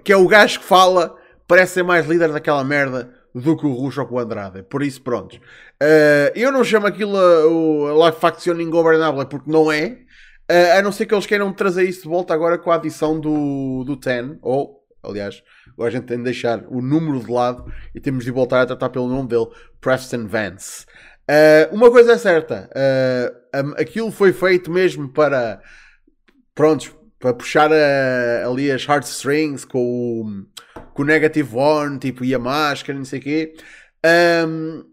que 0.04 0.12
é 0.12 0.16
o 0.16 0.26
gajo 0.26 0.60
que 0.60 0.64
fala, 0.64 1.16
parece 1.46 1.74
ser 1.74 1.82
mais 1.82 2.06
líder 2.06 2.32
daquela 2.32 2.62
merda 2.64 3.12
do 3.34 3.56
que 3.56 3.66
o 3.66 3.72
Russo 3.72 4.00
ou 4.00 4.12
o 4.12 4.18
Andrade. 4.18 4.62
Por 4.62 4.82
isso, 4.82 5.02
pronto. 5.02 5.36
Uh, 5.36 6.30
eu 6.34 6.50
não 6.50 6.64
chamo 6.64 6.86
aquilo 6.86 7.16
a, 7.16 8.08
a 8.08 8.12
facção 8.12 8.60
ingovernável 8.60 9.26
porque 9.26 9.50
não 9.50 9.70
é. 9.70 9.98
Uh, 10.50 10.78
a 10.78 10.82
não 10.82 10.92
ser 10.92 11.06
que 11.06 11.14
eles 11.14 11.26
queiram 11.26 11.52
trazer 11.52 11.84
isso 11.84 12.02
de 12.02 12.08
volta 12.08 12.32
agora 12.32 12.56
com 12.56 12.70
a 12.70 12.76
adição 12.76 13.18
do, 13.18 13.84
do 13.84 13.96
Ten. 13.96 14.38
Ou, 14.42 14.85
aliás, 15.06 15.42
agora 15.72 15.88
a 15.88 15.92
gente 15.92 16.06
tem 16.06 16.18
de 16.18 16.24
deixar 16.24 16.64
o 16.68 16.80
número 16.82 17.20
de 17.20 17.30
lado 17.30 17.72
e 17.94 18.00
temos 18.00 18.24
de 18.24 18.30
voltar 18.30 18.62
a 18.62 18.66
tratar 18.66 18.90
pelo 18.90 19.08
nome 19.08 19.28
dele, 19.28 19.46
Preston 19.80 20.26
Vance. 20.26 20.84
Uh, 21.28 21.74
uma 21.74 21.90
coisa 21.90 22.12
é 22.12 22.18
certa, 22.18 22.70
uh, 22.72 23.66
um, 23.66 23.72
aquilo 23.72 24.12
foi 24.12 24.32
feito 24.32 24.70
mesmo 24.70 25.12
para, 25.12 25.60
prontos, 26.54 26.94
para 27.18 27.34
puxar 27.34 27.70
uh, 27.70 28.50
ali 28.50 28.70
as 28.70 28.86
heartstrings 28.86 29.64
com 29.64 29.80
o, 29.80 30.80
com 30.94 31.02
o 31.02 31.04
Negative 31.04 31.56
One, 31.56 31.98
tipo, 31.98 32.24
e 32.24 32.34
a 32.34 32.38
máscara, 32.38 32.96
não 32.96 33.04
sei 33.04 33.18
o 33.18 33.22
quê. 33.22 33.54
Um, 34.46 34.84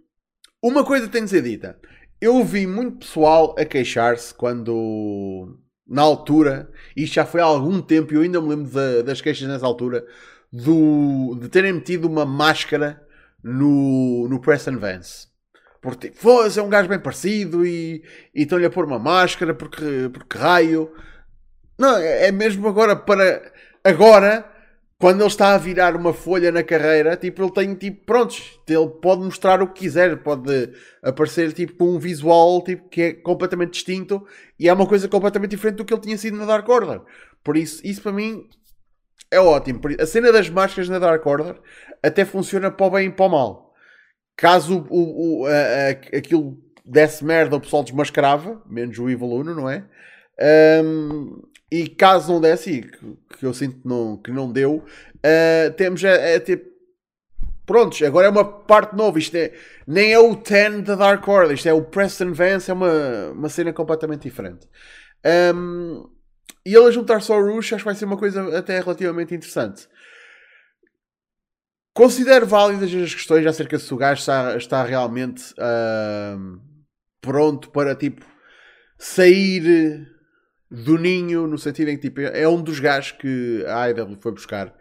uma 0.61 0.83
coisa 0.83 1.07
tem 1.07 1.23
de 1.23 1.29
ser 1.29 1.43
dita. 1.43 1.77
Eu 2.19 2.43
vi 2.43 2.65
muito 2.65 2.99
pessoal 2.99 3.53
a 3.59 3.65
queixar-se 3.65 4.33
quando, 4.33 5.59
na 5.87 6.01
altura, 6.01 6.69
e 6.95 7.05
já 7.05 7.25
foi 7.25 7.41
há 7.41 7.45
algum 7.45 7.81
tempo, 7.81 8.13
e 8.13 8.15
eu 8.15 8.21
ainda 8.21 8.41
me 8.41 8.49
lembro 8.49 9.03
das 9.03 9.21
queixas 9.21 9.47
nessa 9.47 9.65
altura, 9.65 10.05
do, 10.51 11.37
de 11.41 11.49
terem 11.49 11.73
metido 11.73 12.07
uma 12.07 12.25
máscara 12.25 13.01
no, 13.43 14.27
no 14.29 14.39
Preston 14.39 14.77
Vance. 14.77 15.27
Porque 15.81 16.09
tipo, 16.09 16.29
é 16.41 16.61
um 16.61 16.69
gajo 16.69 16.87
bem 16.87 16.99
parecido 16.99 17.65
e, 17.65 18.01
e 18.33 18.43
estão-lhe 18.43 18.65
a 18.65 18.69
pôr 18.69 18.85
uma 18.85 18.97
máscara 18.97 19.53
porque, 19.53 20.09
porque 20.13 20.37
raio. 20.37 20.89
Não, 21.77 21.97
é, 21.97 22.27
é 22.27 22.31
mesmo 22.31 22.65
agora 22.69 22.95
para. 22.95 23.51
Agora, 23.83 24.49
quando 25.03 25.19
ele 25.19 25.27
está 25.27 25.53
a 25.53 25.57
virar 25.57 25.97
uma 25.97 26.13
folha 26.13 26.49
na 26.49 26.63
carreira, 26.63 27.17
tipo, 27.17 27.43
ele 27.43 27.51
tem 27.51 27.75
tipo, 27.75 28.05
prontos, 28.05 28.57
ele 28.65 28.87
pode 28.87 29.21
mostrar 29.21 29.61
o 29.61 29.67
que 29.67 29.81
quiser, 29.81 30.15
pode 30.23 30.71
aparecer 31.03 31.51
tipo 31.51 31.73
com 31.73 31.95
um 31.95 31.99
visual 31.99 32.63
tipo, 32.63 32.87
que 32.87 33.01
é 33.01 33.13
completamente 33.13 33.71
distinto 33.71 34.25
e 34.57 34.69
é 34.69 34.71
uma 34.71 34.87
coisa 34.87 35.09
completamente 35.09 35.51
diferente 35.51 35.75
do 35.75 35.83
que 35.83 35.93
ele 35.93 35.99
tinha 35.99 36.17
sido 36.17 36.37
na 36.37 36.45
Dark 36.45 36.69
Order. 36.69 37.01
Por 37.43 37.57
isso, 37.57 37.85
isso 37.85 38.01
para 38.01 38.13
mim 38.13 38.47
é 39.29 39.41
ótimo. 39.41 39.81
A 39.99 40.05
cena 40.05 40.31
das 40.31 40.47
máscaras 40.49 40.87
na 40.87 40.99
Dark 40.99 41.25
Order 41.25 41.59
até 42.01 42.23
funciona 42.23 42.71
para 42.71 42.85
o 42.85 42.89
bem 42.89 43.09
e 43.09 43.11
para 43.11 43.25
o 43.25 43.29
mal 43.29 43.73
caso 44.37 44.87
o, 44.89 45.41
o, 45.41 45.45
a, 45.47 45.49
a, 45.51 45.89
aquilo 46.17 46.57
desse 46.85 47.25
merda, 47.25 47.57
o 47.57 47.59
pessoal 47.59 47.83
desmascarava, 47.83 48.63
menos 48.65 48.97
o 48.97 49.09
Evil 49.09 49.31
Uno, 49.31 49.53
não 49.53 49.69
é? 49.69 49.85
Um, 50.39 51.41
e 51.71 51.87
caso 51.87 52.31
não 52.31 52.41
desse, 52.41 52.81
que, 52.81 53.17
que 53.37 53.45
eu 53.45 53.53
sinto 53.53 53.81
que 53.81 53.87
não, 53.87 54.17
que 54.17 54.31
não 54.31 54.51
deu, 54.51 54.77
uh, 54.77 55.73
temos 55.75 56.03
a, 56.05 56.35
a 56.35 56.39
ter. 56.39 56.71
Prontos, 57.65 58.01
agora 58.01 58.27
é 58.27 58.29
uma 58.29 58.43
parte 58.43 58.95
nova. 58.95 59.17
Isto 59.17 59.35
é, 59.37 59.53
nem 59.87 60.11
é 60.11 60.19
o 60.19 60.35
10 60.35 60.83
da 60.83 60.95
Dark 60.95 61.25
Order, 61.25 61.53
isto 61.53 61.67
é 61.67 61.73
o 61.73 61.81
Preston 61.81 62.33
Vance, 62.33 62.69
é 62.69 62.73
uma, 62.73 63.31
uma 63.31 63.49
cena 63.49 63.71
completamente 63.71 64.23
diferente. 64.23 64.67
Um, 65.55 66.09
e 66.65 66.75
ele 66.75 66.87
a 66.87 66.91
juntar-se 66.91 67.31
ao 67.31 67.41
Rush 67.41 67.73
acho 67.73 67.83
que 67.83 67.85
vai 67.85 67.95
ser 67.95 68.05
uma 68.05 68.17
coisa 68.17 68.57
até 68.57 68.79
relativamente 68.79 69.33
interessante. 69.33 69.87
Considero 71.93 72.45
válidas 72.45 72.93
as 72.93 73.13
questões 73.13 73.45
acerca 73.45 73.79
se 73.79 73.93
o 73.93 73.97
gajo 73.97 74.19
está, 74.19 74.57
está 74.57 74.83
realmente 74.83 75.53
uh, 75.53 76.59
pronto 77.21 77.69
para 77.69 77.95
tipo 77.95 78.25
sair 78.97 80.12
do 80.73 80.97
ninho, 80.97 81.45
no 81.45 81.57
sentido 81.57 81.89
em 81.89 81.95
que 81.95 82.09
tipo, 82.09 82.19
é 82.19 82.47
um 82.47 82.59
dos 82.59 82.79
gajos 82.79 83.11
que 83.11 83.63
a 83.67 83.83
AEW 83.83 84.17
foi 84.19 84.31
buscar 84.31 84.73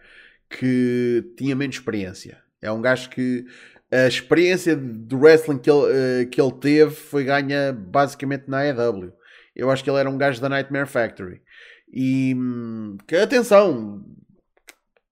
que 0.48 1.22
tinha 1.36 1.54
menos 1.54 1.76
experiência. 1.76 2.38
É 2.62 2.72
um 2.72 2.80
gajo 2.80 3.10
que 3.10 3.44
a 3.90 4.06
experiência 4.06 4.74
do 4.74 5.18
wrestling 5.18 5.58
que 5.58 5.70
ele, 5.70 5.80
uh, 6.24 6.30
que 6.30 6.40
ele 6.40 6.52
teve 6.52 6.94
foi 6.94 7.24
ganha 7.24 7.72
basicamente 7.72 8.44
na 8.48 8.60
AEW. 8.60 9.12
Eu 9.54 9.70
acho 9.70 9.84
que 9.84 9.90
ele 9.90 9.98
era 9.98 10.08
um 10.08 10.16
gajo 10.16 10.40
da 10.40 10.48
Nightmare 10.48 10.86
Factory. 10.86 11.42
E 11.92 12.34
hum, 12.34 12.96
que 13.06 13.14
atenção, 13.16 14.02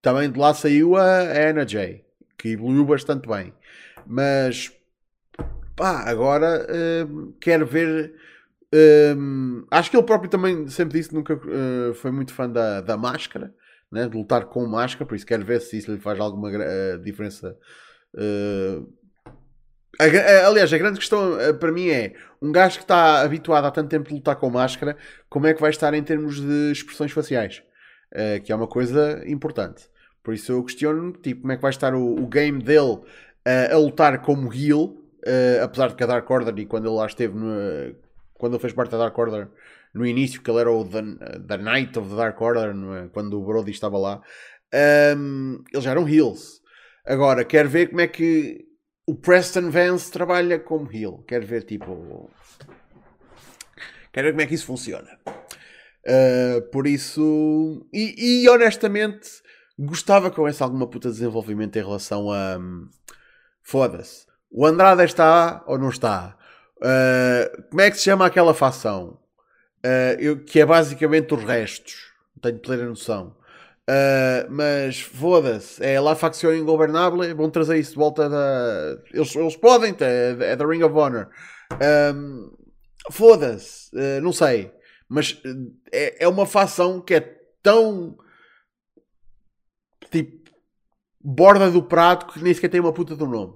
também 0.00 0.30
de 0.30 0.38
lá 0.38 0.54
saiu 0.54 0.96
a 0.96 1.24
NJ, 1.52 2.02
que 2.38 2.50
evoluiu 2.50 2.86
bastante 2.86 3.28
bem. 3.28 3.52
Mas 4.06 4.72
pá, 5.76 6.04
agora 6.08 6.66
uh, 6.66 7.32
quero 7.38 7.66
ver. 7.66 8.14
Uh, 8.72 9.66
acho 9.70 9.90
que 9.90 9.96
ele 9.96 10.06
próprio 10.06 10.30
também 10.30 10.68
sempre 10.68 10.98
disse 10.98 11.08
que 11.08 11.14
nunca 11.14 11.34
uh, 11.34 11.94
foi 11.94 12.10
muito 12.10 12.32
fã 12.32 12.48
da, 12.48 12.80
da 12.80 12.96
máscara, 12.96 13.52
né? 13.90 14.08
de 14.08 14.16
lutar 14.16 14.44
com 14.46 14.64
máscara, 14.66 15.06
por 15.06 15.16
isso 15.16 15.26
quero 15.26 15.44
ver 15.44 15.60
se 15.60 15.78
isso 15.78 15.92
lhe 15.92 15.98
faz 15.98 16.20
alguma 16.20 16.48
uh, 16.48 16.98
diferença. 17.02 17.56
A, 19.98 20.04
a, 20.04 20.46
aliás, 20.46 20.72
a 20.72 20.78
grande 20.78 20.98
questão 20.98 21.36
para 21.58 21.72
mim 21.72 21.88
é 21.88 22.14
um 22.40 22.50
gajo 22.52 22.78
que 22.78 22.84
está 22.84 23.22
habituado 23.22 23.66
há 23.66 23.70
tanto 23.70 23.88
tempo 23.88 24.10
a 24.10 24.14
lutar 24.14 24.36
com 24.36 24.50
máscara, 24.50 24.96
como 25.28 25.46
é 25.46 25.54
que 25.54 25.60
vai 25.60 25.70
estar 25.70 25.92
em 25.94 26.02
termos 26.02 26.40
de 26.40 26.72
expressões 26.72 27.12
faciais? 27.12 27.62
que 28.44 28.50
é 28.50 28.56
uma 28.56 28.66
coisa 28.66 29.22
importante. 29.24 29.88
Por 30.22 30.34
isso 30.34 30.52
eu 30.52 30.64
questiono 30.64 31.12
tipo, 31.12 31.42
como 31.42 31.52
é 31.52 31.56
que 31.56 31.62
vai 31.62 31.70
estar 31.70 31.94
o, 31.94 32.22
o 32.22 32.26
game 32.26 32.62
dele 32.62 33.00
uh, 33.46 33.74
a 33.74 33.76
lutar 33.76 34.20
como 34.22 34.52
heel, 34.52 34.96
uh, 35.26 35.64
apesar 35.64 35.88
de 35.88 35.94
que 35.94 36.04
a 36.04 36.06
Dark 36.06 36.28
Order, 36.28 36.56
e 36.58 36.66
quando 36.66 36.86
ele 36.86 36.96
lá 36.96 37.06
esteve, 37.06 37.34
no, 37.34 37.94
quando 38.40 38.54
ele 38.54 38.60
fez 38.60 38.72
parte 38.72 38.90
da 38.90 38.98
Dark 38.98 39.16
Order 39.16 39.48
no 39.94 40.06
início, 40.06 40.42
que 40.42 40.50
ele 40.50 40.60
era 40.60 40.70
o 40.70 40.84
The, 40.84 41.02
the 41.46 41.58
Knight 41.58 41.98
of 41.98 42.10
the 42.10 42.16
Dark 42.16 42.40
Order, 42.40 42.74
é? 43.04 43.08
quando 43.08 43.40
o 43.40 43.44
Brody 43.44 43.70
estava 43.70 43.98
lá, 43.98 44.20
um, 45.16 45.62
eles 45.72 45.84
já 45.84 45.92
eram 45.92 46.08
heels. 46.08 46.60
Agora, 47.04 47.44
quero 47.44 47.68
ver 47.68 47.88
como 47.88 48.00
é 48.00 48.08
que 48.08 48.64
o 49.06 49.14
Preston 49.14 49.70
Vance 49.70 50.10
trabalha 50.10 50.58
como 50.58 50.90
heel. 50.92 51.24
Quero 51.26 51.46
ver, 51.46 51.64
tipo. 51.64 52.30
Quero 54.12 54.26
ver 54.26 54.32
como 54.32 54.42
é 54.42 54.46
que 54.46 54.54
isso 54.54 54.66
funciona. 54.66 55.08
Uh, 55.26 56.62
por 56.70 56.86
isso. 56.86 57.86
E, 57.92 58.42
e 58.44 58.48
honestamente 58.48 59.40
Gostava 59.82 60.30
que 60.30 60.38
houvesse 60.38 60.62
alguma 60.62 60.86
puta 60.86 61.08
desenvolvimento 61.08 61.74
em 61.76 61.82
relação 61.82 62.30
a. 62.30 62.58
Um, 62.58 62.90
Foda-se. 63.62 64.26
O 64.50 64.66
Andrade 64.66 65.04
está 65.04 65.64
ou 65.66 65.78
não 65.78 65.88
está? 65.88 66.36
Uh, 66.82 67.62
como 67.68 67.80
é 67.80 67.90
que 67.90 67.96
se 67.96 68.04
chama 68.04 68.26
aquela 68.26 68.54
facção? 68.54 69.18
Uh, 69.84 70.16
eu, 70.18 70.44
que 70.44 70.60
é 70.60 70.66
basicamente 70.66 71.34
os 71.34 71.44
restos. 71.44 72.12
Tenho 72.40 72.58
plena 72.58 72.84
noção. 72.84 73.36
Uh, 73.88 74.46
mas 74.48 75.00
foda-se, 75.00 75.84
é 75.84 76.00
lá 76.00 76.14
facção 76.14 76.54
ingovernável. 76.54 77.36
Vão 77.36 77.50
trazer 77.50 77.78
isso 77.78 77.92
de 77.92 77.96
volta 77.96 78.28
da. 78.28 78.98
Eles, 79.12 79.34
eles 79.34 79.56
podem, 79.56 79.94
é, 80.00 80.52
é 80.52 80.56
da 80.56 80.66
Ring 80.66 80.82
of 80.82 80.94
Honor. 80.94 81.28
Um, 82.14 82.50
foda-se, 83.10 83.94
uh, 83.94 84.20
não 84.22 84.32
sei. 84.32 84.72
Mas 85.08 85.40
é, 85.92 86.24
é 86.24 86.28
uma 86.28 86.46
facção 86.46 87.00
que 87.00 87.14
é 87.14 87.20
tão 87.62 88.16
tipo, 90.10 90.50
borda 91.20 91.70
do 91.70 91.82
prato 91.82 92.32
que 92.32 92.42
nem 92.42 92.54
sequer 92.54 92.68
tem 92.68 92.80
uma 92.80 92.92
puta 92.92 93.16
do 93.16 93.26
nome. 93.26 93.54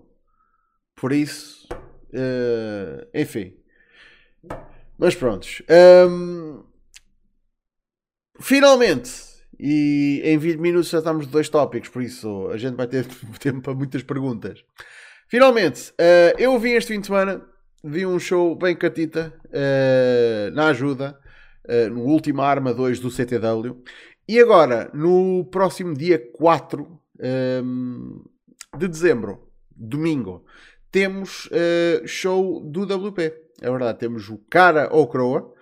Por 0.96 1.12
isso, 1.12 1.68
uh, 2.14 3.06
enfim. 3.12 3.56
Mas 4.98 5.14
prontos. 5.14 5.62
Um, 6.08 6.62
finalmente, 8.40 9.10
e 9.58 10.20
em 10.24 10.38
20 10.38 10.58
minutos 10.58 10.90
já 10.90 10.98
estamos 10.98 11.26
de 11.26 11.32
dois 11.32 11.48
tópicos, 11.48 11.88
por 11.88 12.02
isso 12.02 12.48
a 12.48 12.56
gente 12.56 12.76
vai 12.76 12.86
ter 12.86 13.06
tempo 13.40 13.60
para 13.60 13.74
muitas 13.74 14.02
perguntas. 14.02 14.64
Finalmente, 15.28 15.90
uh, 15.92 16.38
eu 16.38 16.58
vi 16.58 16.72
este 16.72 16.92
fim 16.92 17.00
de 17.00 17.06
semana, 17.06 17.42
vi 17.82 18.06
um 18.06 18.18
show 18.18 18.54
bem 18.54 18.76
catita 18.76 19.34
uh, 19.46 20.54
na 20.54 20.68
ajuda, 20.68 21.18
uh, 21.66 21.90
no 21.90 22.02
último 22.02 22.42
Arma 22.42 22.72
2 22.72 23.00
do 23.00 23.10
CTW, 23.10 23.82
e 24.28 24.40
agora, 24.40 24.90
no 24.94 25.44
próximo 25.50 25.94
dia 25.94 26.18
4 26.32 26.82
um, 26.82 26.98
ehm, 27.20 28.78
de 28.78 28.88
dezembro, 28.88 29.50
domingo, 29.76 30.46
temos 30.94 31.46
uh, 31.46 32.06
show 32.06 32.60
do 32.60 32.82
WP. 32.82 33.20
É 33.60 33.68
verdade, 33.68 33.98
temos 33.98 34.28
o 34.28 34.38
Cara 34.48 34.88
ou 34.92 35.08
Croa. 35.08 35.52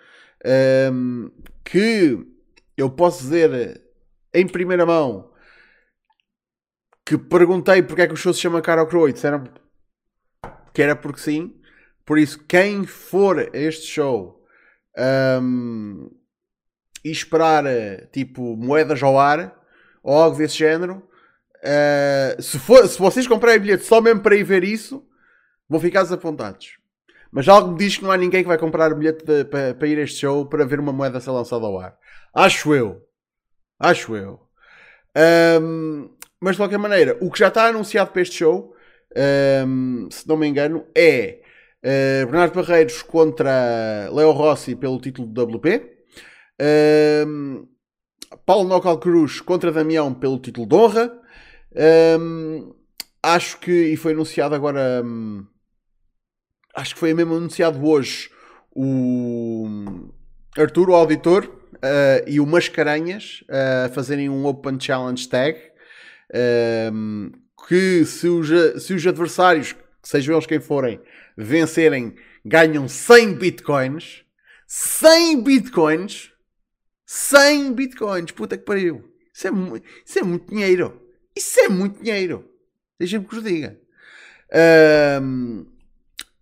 um, 0.92 1.30
que 1.64 2.18
eu 2.76 2.90
posso 2.90 3.22
dizer 3.22 3.80
em 4.34 4.46
primeira 4.46 4.84
mão 4.84 5.32
que 7.06 7.16
perguntei 7.16 7.82
porque 7.82 8.02
é 8.02 8.06
que 8.06 8.12
o 8.12 8.16
show 8.16 8.34
se 8.34 8.40
chama 8.40 8.60
Caro 8.60 8.86
Crow 8.86 9.08
e 9.08 9.14
disseram 9.14 9.44
que 10.74 10.82
era 10.82 10.94
porque 10.94 11.20
sim. 11.20 11.58
Por 12.04 12.18
isso, 12.18 12.44
quem 12.46 12.84
for 12.84 13.38
a 13.38 13.56
este 13.56 13.86
show 13.86 14.44
um, 15.40 16.10
e 17.02 17.10
esperar 17.10 17.64
tipo 18.12 18.54
moedas 18.54 19.02
ao 19.02 19.18
ar 19.18 19.58
ou 20.02 20.14
algo 20.14 20.36
desse 20.36 20.58
género, 20.58 21.08
uh, 21.64 22.42
se, 22.42 22.58
for, 22.58 22.86
se 22.86 22.98
vocês 22.98 23.26
comprarem 23.26 23.60
bilhete 23.60 23.84
só 23.84 23.98
mesmo 23.98 24.20
para 24.20 24.36
ir 24.36 24.44
ver 24.44 24.62
isso, 24.62 25.02
vão 25.72 25.80
ficar 25.80 26.02
desapontados. 26.02 26.76
Mas 27.32 27.48
algo 27.48 27.72
me 27.72 27.78
diz 27.78 27.96
que 27.96 28.04
não 28.04 28.10
há 28.10 28.16
ninguém 28.16 28.42
que 28.42 28.48
vai 28.48 28.58
comprar 28.58 28.94
bilhete 28.94 29.24
de, 29.24 29.44
para, 29.46 29.74
para 29.74 29.88
ir 29.88 29.98
a 29.98 30.02
este 30.02 30.20
show 30.20 30.44
para 30.46 30.66
ver 30.66 30.78
uma 30.78 30.92
moeda 30.92 31.18
ser 31.18 31.30
lançada 31.30 31.64
ao 31.64 31.80
ar. 31.80 31.96
Acho 32.34 32.74
eu. 32.74 33.02
Acho 33.80 34.14
eu. 34.14 34.40
Um, 35.62 36.10
mas 36.38 36.56
de 36.56 36.62
qualquer 36.62 36.78
maneira, 36.78 37.16
o 37.22 37.30
que 37.30 37.38
já 37.38 37.48
está 37.48 37.66
anunciado 37.66 38.10
para 38.10 38.20
este 38.20 38.36
show, 38.36 38.74
um, 39.66 40.08
se 40.10 40.28
não 40.28 40.36
me 40.36 40.46
engano, 40.46 40.84
é 40.94 41.40
uh, 41.82 42.26
Bernardo 42.26 42.54
Barreiros 42.54 43.02
contra 43.02 44.10
Leo 44.12 44.30
Rossi 44.32 44.76
pelo 44.76 45.00
título 45.00 45.26
do 45.26 45.44
WP. 45.56 45.90
Um, 47.26 47.66
Paulo 48.44 48.68
Nocal 48.68 48.98
Cruz 48.98 49.40
contra 49.40 49.72
Damião 49.72 50.12
pelo 50.12 50.38
título 50.38 50.66
de 50.66 50.74
honra. 50.74 51.18
Acho 53.22 53.58
que, 53.58 53.70
e 53.70 53.96
foi 53.96 54.12
anunciado 54.12 54.54
agora, 54.54 55.02
acho 56.74 56.94
que 56.94 57.00
foi 57.00 57.14
mesmo 57.14 57.34
anunciado 57.34 57.84
hoje 57.84 58.30
o 58.74 59.66
Arturo, 60.56 60.92
o 60.92 60.94
auditor, 60.94 61.44
uh, 61.44 62.24
e 62.26 62.40
o 62.40 62.46
Mascarenhas 62.46 63.44
uh, 63.48 63.92
fazerem 63.92 64.28
um 64.28 64.46
Open 64.46 64.78
Challenge 64.80 65.28
Tag. 65.28 65.58
Um, 66.92 67.30
que 67.68 68.04
se 68.04 68.26
os, 68.26 68.48
se 68.82 68.94
os 68.94 69.06
adversários, 69.06 69.76
sejam 70.02 70.34
eles 70.34 70.46
quem 70.46 70.60
forem, 70.60 71.00
vencerem, 71.36 72.16
ganham 72.44 72.88
100 72.88 73.34
bitcoins. 73.34 74.24
100 74.66 75.42
bitcoins 75.42 76.32
100 77.14 77.74
bitcoins, 77.74 78.30
puta 78.30 78.56
que 78.56 78.64
pariu. 78.64 79.04
Isso 79.34 79.46
é, 79.46 79.50
isso 80.06 80.18
é 80.18 80.22
muito 80.22 80.48
dinheiro. 80.48 80.98
Isso 81.36 81.60
é 81.60 81.68
muito 81.68 82.02
dinheiro. 82.02 82.50
Deixem-me 82.98 83.26
que 83.26 83.34
vos 83.34 83.44
diga. 83.44 83.78
Um, 85.22 85.66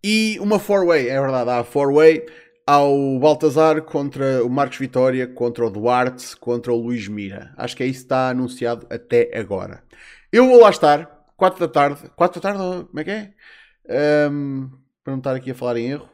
e 0.03 0.39
uma 0.41 0.59
four-way, 0.59 1.09
é 1.09 1.21
verdade, 1.21 1.51
há 1.51 1.65
four-way 1.65 2.27
ao 2.67 3.19
Baltazar 3.19 3.83
contra 3.83 4.45
o 4.45 4.49
Marcos 4.49 4.79
Vitória, 4.79 5.27
contra 5.27 5.67
o 5.67 5.71
Duarte, 5.71 6.37
contra 6.37 6.73
o 6.73 6.77
Luís 6.77 7.09
Mira. 7.09 7.53
Acho 7.57 7.77
que 7.77 7.83
é 7.83 7.87
isso 7.87 8.01
que 8.01 8.05
está 8.05 8.29
anunciado 8.29 8.87
até 8.91 9.31
agora. 9.37 9.83
Eu 10.33 10.47
vou 10.47 10.61
lá 10.61 10.71
estar, 10.71 11.27
4 11.37 11.61
da 11.61 11.69
tarde. 11.69 12.11
4 12.15 12.41
da 12.41 12.53
tarde, 12.53 12.87
como 12.87 13.01
é 13.01 13.05
que 13.05 13.11
é? 13.11 13.33
Um, 14.31 14.71
para 15.03 15.13
não 15.13 15.19
estar 15.19 15.35
aqui 15.35 15.51
a 15.51 15.55
falar 15.55 15.77
em 15.77 15.91
erro. 15.91 16.09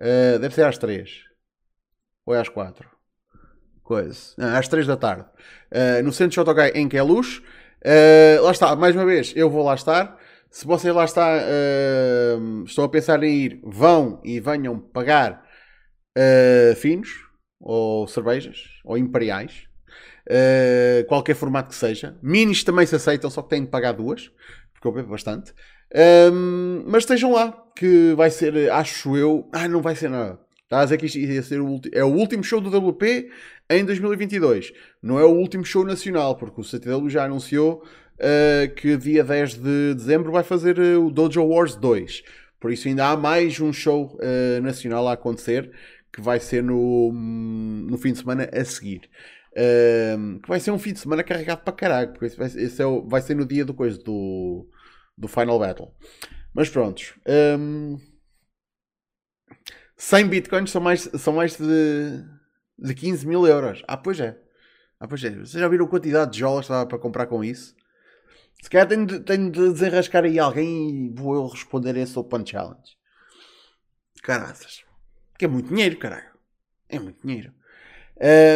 Uh, 0.00 0.38
deve 0.38 0.54
ser 0.54 0.64
às 0.64 0.78
3. 0.78 1.24
Ou 2.24 2.34
é 2.34 2.40
às 2.40 2.48
4 2.48 3.00
coisa, 3.90 4.36
às 4.56 4.68
3 4.68 4.86
da 4.86 4.96
tarde, 4.96 5.24
uh, 5.72 6.00
no 6.04 6.12
centro 6.12 6.28
de 6.28 6.34
Shotogai 6.36 6.70
em 6.76 6.88
Queluz. 6.88 7.38
Uh, 7.82 8.40
lá 8.42 8.52
está, 8.52 8.76
mais 8.76 8.94
uma 8.94 9.04
vez, 9.04 9.32
eu 9.34 9.50
vou 9.50 9.64
lá 9.64 9.74
estar. 9.74 10.16
Se 10.50 10.66
vocês 10.66 10.92
lá 10.92 11.04
está, 11.04 11.38
uh, 11.38 12.64
estão 12.64 12.84
a 12.84 12.88
pensar 12.88 13.22
em 13.22 13.32
ir, 13.32 13.60
vão 13.62 14.20
e 14.24 14.40
venham 14.40 14.80
pagar 14.80 15.46
uh, 16.18 16.74
finos, 16.74 17.08
ou 17.60 18.08
cervejas, 18.08 18.64
ou 18.84 18.98
imperiais, 18.98 19.68
uh, 20.28 21.06
qualquer 21.06 21.36
formato 21.36 21.68
que 21.68 21.76
seja. 21.76 22.18
Minis 22.20 22.64
também 22.64 22.84
se 22.84 22.96
aceitam, 22.96 23.30
só 23.30 23.42
que 23.42 23.50
têm 23.50 23.62
de 23.62 23.70
pagar 23.70 23.92
duas, 23.92 24.28
porque 24.72 24.88
eu 24.88 24.92
bebo 24.92 25.10
bastante. 25.10 25.54
Um, 26.32 26.82
mas 26.86 27.04
estejam 27.04 27.32
lá, 27.32 27.52
que 27.76 28.12
vai 28.14 28.30
ser, 28.30 28.72
acho 28.72 29.16
eu. 29.16 29.48
Ah, 29.52 29.68
não 29.68 29.80
vai 29.80 29.94
ser 29.94 30.10
nada. 30.10 30.40
Estás 30.64 30.82
a 30.82 30.84
dizer 30.84 30.98
que 30.98 31.06
isto 31.06 31.18
ia 31.18 31.42
ser 31.42 31.60
o, 31.60 31.80
é 31.92 32.04
o 32.04 32.14
último 32.14 32.44
show 32.44 32.60
do 32.60 32.76
WP 32.76 33.30
em 33.70 33.84
2022. 33.84 34.72
Não 35.02 35.18
é 35.18 35.24
o 35.24 35.30
último 35.30 35.64
show 35.64 35.84
nacional, 35.84 36.36
porque 36.36 36.60
o 36.60 36.64
CTW 36.64 37.08
já 37.08 37.24
anunciou 37.24 37.82
uh, 38.20 38.74
que 38.74 38.96
dia 38.96 39.24
10 39.24 39.54
de 39.54 39.94
dezembro 39.94 40.30
vai 40.30 40.42
fazer 40.42 40.78
uh, 40.78 41.06
o 41.06 41.10
Dojo 41.10 41.42
Wars 41.42 41.74
2. 41.74 42.22
Por 42.60 42.70
isso 42.70 42.88
ainda 42.88 43.08
há 43.08 43.16
mais 43.16 43.58
um 43.60 43.72
show 43.72 44.16
uh, 44.16 44.62
nacional 44.62 45.08
a 45.08 45.14
acontecer, 45.14 45.72
que 46.12 46.20
vai 46.20 46.38
ser 46.38 46.62
no, 46.62 47.12
no 47.12 47.96
fim 47.98 48.12
de 48.12 48.18
semana 48.18 48.48
a 48.52 48.64
seguir. 48.64 49.08
que 50.42 50.48
vai 50.48 50.60
ser 50.60 50.70
um 50.70 50.78
fim 50.78 50.92
de 50.92 51.00
semana 51.00 51.24
carregado 51.24 51.62
para 51.62 51.72
caralho, 51.72 52.12
porque 52.12 52.26
esse 52.26 52.36
vai, 52.36 52.46
esse 52.46 52.82
é 52.82 52.86
o, 52.86 53.06
vai 53.08 53.22
ser 53.22 53.34
no 53.34 53.46
dia 53.46 53.64
do 53.64 53.74
coisa, 53.74 53.98
do, 53.98 54.68
do 55.16 55.26
Final 55.26 55.58
Battle. 55.58 55.92
Mas 56.52 56.68
prontos. 56.68 57.14
Um, 57.58 57.98
100 59.96 60.28
bitcoins 60.28 60.70
são 60.70 60.80
mais, 60.80 61.02
são 61.18 61.34
mais 61.34 61.56
de, 61.56 62.24
de 62.78 62.94
15 62.94 63.26
mil 63.26 63.46
euros. 63.46 63.82
Ah, 63.86 63.96
pois 63.96 64.18
é. 64.18 64.38
Ah, 64.98 65.06
pois 65.06 65.22
é. 65.24 65.30
Vocês 65.30 65.52
já 65.60 65.68
viram 65.68 65.86
a 65.86 65.88
quantidade 65.88 66.32
de 66.32 66.38
jolas 66.38 66.66
que 66.66 66.72
para 66.86 66.98
comprar 66.98 67.26
com 67.26 67.44
isso? 67.44 67.74
Se 68.62 68.68
calhar 68.68 68.86
tenho 68.86 69.06
de, 69.06 69.20
tenho 69.20 69.50
de 69.50 69.72
desenrascar 69.72 70.24
aí 70.24 70.38
alguém 70.38 70.90
e 70.90 71.08
vou 71.08 71.34
eu 71.34 71.46
responder 71.46 71.96
esse 71.96 72.18
Open 72.18 72.44
Challenge. 72.44 72.96
Caraças. 74.22 74.84
Que 75.38 75.46
é 75.46 75.48
muito 75.48 75.68
dinheiro, 75.68 75.96
caralho. 75.96 76.30
É 76.88 76.98
muito 76.98 77.26
dinheiro. 77.26 77.52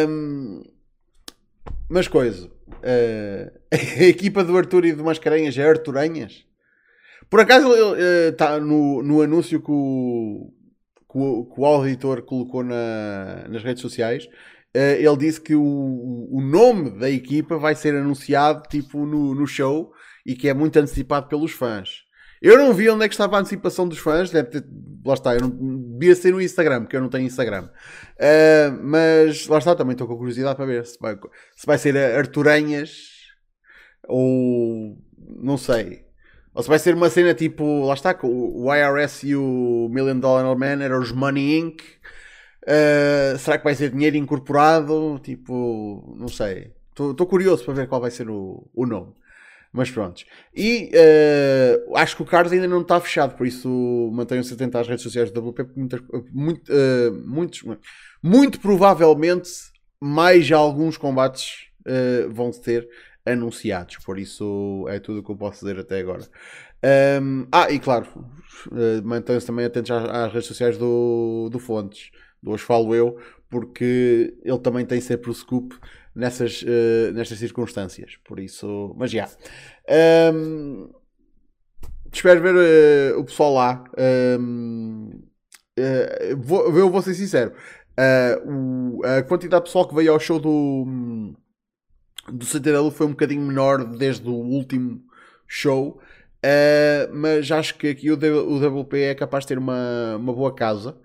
Um, 0.07 0.61
mas 1.89 2.07
coisa. 2.07 2.47
Uh, 2.47 3.51
a 3.73 4.03
equipa 4.03 4.43
do 4.43 4.57
Arthur 4.57 4.85
e 4.85 4.93
do 4.93 5.03
Mascarenhas 5.03 5.57
é 5.57 5.67
Arturanhas. 5.67 6.45
Por 7.29 7.39
acaso 7.39 7.67
está 8.29 8.57
uh, 8.57 8.61
no, 8.61 9.01
no 9.01 9.21
anúncio 9.21 9.59
que 9.59 9.71
o, 9.71 10.53
que 11.11 11.17
o, 11.17 11.45
que 11.45 11.59
o 11.59 11.65
auditor 11.65 12.21
colocou 12.21 12.63
na, 12.63 13.47
nas 13.49 13.63
redes 13.63 13.81
sociais, 13.81 14.29
ele 14.77 15.17
disse 15.17 15.39
que 15.39 15.55
o, 15.55 16.27
o 16.31 16.41
nome 16.41 16.91
da 16.99 17.09
equipa 17.09 17.57
vai 17.57 17.75
ser 17.75 17.95
anunciado 17.95 18.67
tipo 18.69 19.05
no, 19.05 19.33
no 19.33 19.47
show 19.47 19.91
e 20.25 20.35
que 20.35 20.49
é 20.49 20.53
muito 20.53 20.77
antecipado 20.77 21.27
pelos 21.27 21.51
fãs. 21.51 22.05
Eu 22.41 22.57
não 22.57 22.73
vi 22.73 22.89
onde 22.89 23.05
é 23.05 23.07
que 23.07 23.13
estava 23.13 23.37
a 23.37 23.39
antecipação 23.39 23.87
dos 23.87 23.97
fãs, 23.97 24.29
deve 24.29 24.49
ter, 24.49 24.65
lá 25.05 25.13
está, 25.13 25.33
eu 25.33 25.41
não, 25.41 25.49
devia 25.97 26.15
ser 26.15 26.31
no 26.31 26.41
Instagram, 26.41 26.81
porque 26.81 26.95
eu 26.95 27.01
não 27.01 27.09
tenho 27.09 27.25
Instagram. 27.25 27.69
Uh, 28.19 28.83
mas 28.83 29.47
lá 29.47 29.57
está, 29.57 29.75
também 29.75 29.93
estou 29.93 30.07
com 30.07 30.17
curiosidade 30.17 30.55
para 30.55 30.65
ver 30.65 30.85
se 30.85 30.97
vai, 30.99 31.17
se 31.55 31.65
vai 31.65 31.77
ser 31.77 31.97
Arturanhas 31.97 32.91
ou 34.07 34.97
não 35.41 35.57
sei. 35.57 36.05
Ou 36.53 36.63
se 36.63 36.69
vai 36.69 36.79
ser 36.79 36.93
uma 36.93 37.09
cena 37.09 37.33
tipo, 37.33 37.85
lá 37.85 37.93
está, 37.93 38.17
o 38.21 38.73
IRS 38.73 39.27
e 39.27 39.35
o 39.35 39.89
Million 39.91 40.19
Dollar 40.19 40.57
Man 40.57 40.83
eram 40.83 40.99
os 40.99 41.11
Money 41.11 41.59
Inc. 41.59 41.81
Uh, 42.65 43.37
será 43.37 43.57
que 43.57 43.63
vai 43.63 43.75
ser 43.75 43.91
dinheiro 43.91 44.17
incorporado? 44.17 45.19
Tipo, 45.23 46.15
não 46.17 46.27
sei. 46.27 46.73
Estou 46.89 47.27
curioso 47.27 47.63
para 47.63 47.73
ver 47.73 47.87
qual 47.87 48.01
vai 48.01 48.11
ser 48.11 48.29
o, 48.29 48.67
o 48.73 48.85
nome. 48.85 49.13
Mas 49.75 49.91
pronto. 49.91 50.23
E 50.55 50.89
uh, 50.93 51.97
acho 51.97 52.15
que 52.15 52.21
o 52.21 52.25
Carlos 52.25 52.53
ainda 52.53 52.67
não 52.67 52.81
está 52.81 52.99
fechado, 53.01 53.35
por 53.35 53.45
isso 53.45 54.09
mantenham-se 54.13 54.53
atentos 54.53 54.79
às 54.79 54.87
redes 54.87 55.03
sociais 55.03 55.31
do 55.31 55.49
WP, 55.49 55.65
porque 55.65 55.79
muitas, 55.79 56.01
muito, 56.31 56.71
uh, 56.71 57.11
muitos, 57.27 57.63
muito 58.23 58.59
provavelmente 58.61 59.49
mais 59.99 60.49
alguns 60.49 60.95
combates 60.95 61.67
uh, 61.81 62.31
vão 62.31 62.51
ter 62.51 62.87
anunciados. 63.25 63.97
Por 63.97 64.17
isso 64.17 64.85
é 64.87 64.97
tudo 64.97 65.19
o 65.19 65.23
que 65.23 65.31
eu 65.31 65.35
posso 65.35 65.65
dizer 65.65 65.77
até 65.77 65.99
agora. 65.99 66.23
Um, 67.21 67.47
ah, 67.51 67.69
e 67.69 67.79
claro, 67.79 68.07
mantenham-se 69.03 69.47
também 69.47 69.65
atentos 69.65 69.91
às, 69.91 70.05
às, 70.05 70.31
redes 70.31 70.47
sociais 70.47 70.77
do, 70.77 71.49
do 71.51 71.59
Fontes, 71.59 72.11
Hoje 72.45 72.63
Falo 72.63 72.93
Eu, 72.93 73.17
porque 73.49 74.37
ele 74.43 74.59
também 74.59 74.85
tem 74.85 75.01
sempre 75.01 75.29
o 75.29 75.33
scoop 75.33 75.75
nessas, 76.13 76.61
uh, 76.61 77.11
nestas 77.13 77.39
circunstâncias. 77.39 78.17
Por 78.25 78.39
isso, 78.39 78.93
mas 78.97 79.11
já. 79.11 79.29
Um, 80.33 80.89
espero 82.11 82.41
ver 82.41 82.55
uh, 82.55 83.19
o 83.19 83.25
pessoal 83.25 83.53
lá. 83.53 83.83
Um, 84.37 85.21
vou, 86.37 86.77
eu 86.77 86.89
vou 86.89 87.01
ser 87.01 87.13
sincero. 87.13 87.53
O, 88.45 89.01
a 89.05 89.23
quantidade 89.23 89.63
de 89.63 89.69
pessoal 89.69 89.87
que 89.87 89.95
veio 89.95 90.11
ao 90.11 90.19
show 90.19 90.39
do 90.39 91.35
do 92.31 92.45
CTW 92.45 92.91
foi 92.91 93.05
um 93.05 93.11
bocadinho 93.11 93.41
menor 93.41 93.83
desde 93.85 94.27
o 94.27 94.33
último 94.33 95.01
show, 95.47 96.01
uh, 96.43 97.13
mas 97.13 97.51
acho 97.51 97.77
que 97.77 97.87
aqui 97.87 98.11
o, 98.11 98.15
o 98.15 98.81
WP 98.81 98.97
é 98.97 99.15
capaz 99.15 99.43
de 99.43 99.49
ter 99.49 99.57
uma, 99.57 100.15
uma 100.17 100.33
boa 100.33 100.53
casa, 100.53 100.97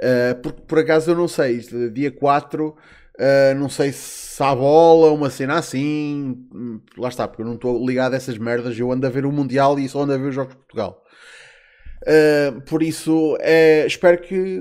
uh, 0.00 0.40
porque 0.42 0.62
por 0.62 0.78
acaso 0.78 1.10
eu 1.10 1.14
não 1.14 1.28
sei, 1.28 1.58
dia 1.92 2.10
4, 2.10 2.68
uh, 2.68 2.76
eh, 3.18 3.54
não 3.54 3.68
sei 3.68 3.92
se 3.92 4.42
há 4.42 4.54
bola, 4.54 5.12
uma 5.12 5.30
cena 5.30 5.58
assim, 5.58 6.48
lá 6.96 7.08
está, 7.08 7.26
porque 7.26 7.42
eu 7.42 7.46
não 7.46 7.54
estou 7.54 7.84
ligado 7.84 8.14
a 8.14 8.16
essas 8.16 8.38
merdas, 8.38 8.78
eu 8.78 8.92
ando 8.92 9.06
a 9.06 9.10
ver 9.10 9.26
o 9.26 9.32
Mundial 9.32 9.78
e 9.78 9.88
só 9.88 10.02
ando 10.02 10.12
a 10.12 10.16
ver 10.16 10.28
os 10.28 10.34
Jogos 10.34 10.54
de 10.54 10.60
Portugal. 10.60 11.02
por 12.68 12.82
isso, 12.82 13.36
espero 13.86 14.20
que 14.22 14.60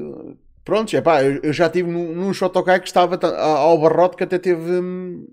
pronto, 0.65 0.93
é 0.95 1.02
eu, 1.43 1.54
já 1.54 1.67
estive 1.67 1.89
num, 1.89 2.13
num 2.13 2.34
Shotokai 2.34 2.80
que 2.80 2.88
estava 2.88 3.17
ao 3.38 3.80
barrote 3.80 4.17
que 4.17 4.23
até 4.23 4.38
teve 4.38 4.71
hum, 4.71 5.28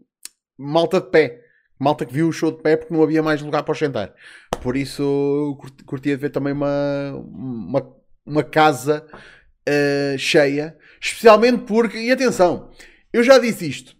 malta 0.58 1.00
de 1.00 1.10
pé. 1.10 1.40
Malta 1.78 2.06
que 2.06 2.12
viu 2.12 2.28
o 2.28 2.32
show 2.32 2.52
de 2.52 2.62
pé 2.62 2.76
porque 2.76 2.94
não 2.94 3.02
havia 3.02 3.22
mais 3.22 3.42
lugar 3.42 3.62
para 3.64 3.74
sentar. 3.74 4.14
Por 4.62 4.76
isso 4.76 5.58
curtia 5.86 6.16
de 6.16 6.20
ver 6.20 6.30
também 6.30 6.52
uma, 6.52 7.12
uma, 7.16 7.96
uma 8.24 8.44
casa 8.44 9.04
uh, 9.68 10.18
cheia. 10.18 10.76
Especialmente 11.00 11.64
porque, 11.64 11.98
e 11.98 12.10
atenção, 12.10 12.70
eu 13.12 13.22
já 13.22 13.38
disse 13.38 13.68
isto 13.68 13.96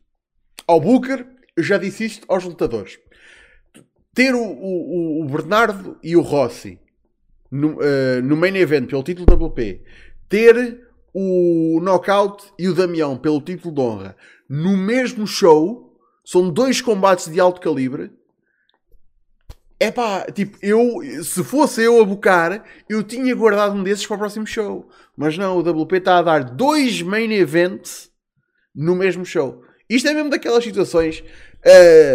ao 0.67 0.81
Booker, 0.81 1.27
eu 1.57 1.63
já 1.63 1.79
disse 1.79 2.05
isto 2.05 2.25
aos 2.29 2.45
lutadores. 2.45 2.99
Ter 4.15 4.35
o, 4.35 4.43
o, 4.43 5.23
o 5.23 5.29
Bernardo 5.29 5.99
e 6.03 6.17
o 6.17 6.21
Rossi 6.21 6.79
no, 7.51 7.75
uh, 7.75 8.23
no 8.23 8.37
main 8.37 8.57
event 8.57 8.89
pelo 8.89 9.03
título 9.03 9.47
WP, 9.47 9.83
ter 10.29 10.81
o 11.13 11.81
Knockout 11.81 12.45
e 12.59 12.69
o 12.69 12.75
Damião 12.75 13.17
pelo 13.17 13.41
título 13.41 13.75
de 13.75 13.81
honra 13.81 14.17
no 14.49 14.77
mesmo 14.77 15.27
show, 15.27 15.99
são 16.25 16.51
dois 16.51 16.81
combates 16.81 17.31
de 17.31 17.41
alto 17.41 17.61
calibre. 17.61 18.11
É 19.85 19.91
pá, 19.91 20.25
tipo, 20.33 20.57
eu, 20.63 21.03
se 21.23 21.45
fosse 21.45 21.83
eu 21.83 22.01
a 22.01 22.05
bocar, 22.07 22.65
eu 22.89 23.03
tinha 23.03 23.35
guardado 23.35 23.75
um 23.75 23.83
desses 23.83 24.07
para 24.07 24.15
o 24.15 24.19
próximo 24.19 24.47
show. 24.47 24.89
Mas 25.15 25.37
não, 25.37 25.59
o 25.59 25.61
WP 25.61 25.97
está 25.97 26.17
a 26.19 26.23
dar 26.23 26.43
dois 26.43 27.03
main 27.03 27.31
events 27.33 28.11
no 28.75 28.95
mesmo 28.95 29.27
show. 29.27 29.63
Isto 29.87 30.09
é 30.09 30.15
mesmo 30.15 30.31
daquelas 30.31 30.65
situações. 30.65 31.21
Uh, 31.21 32.15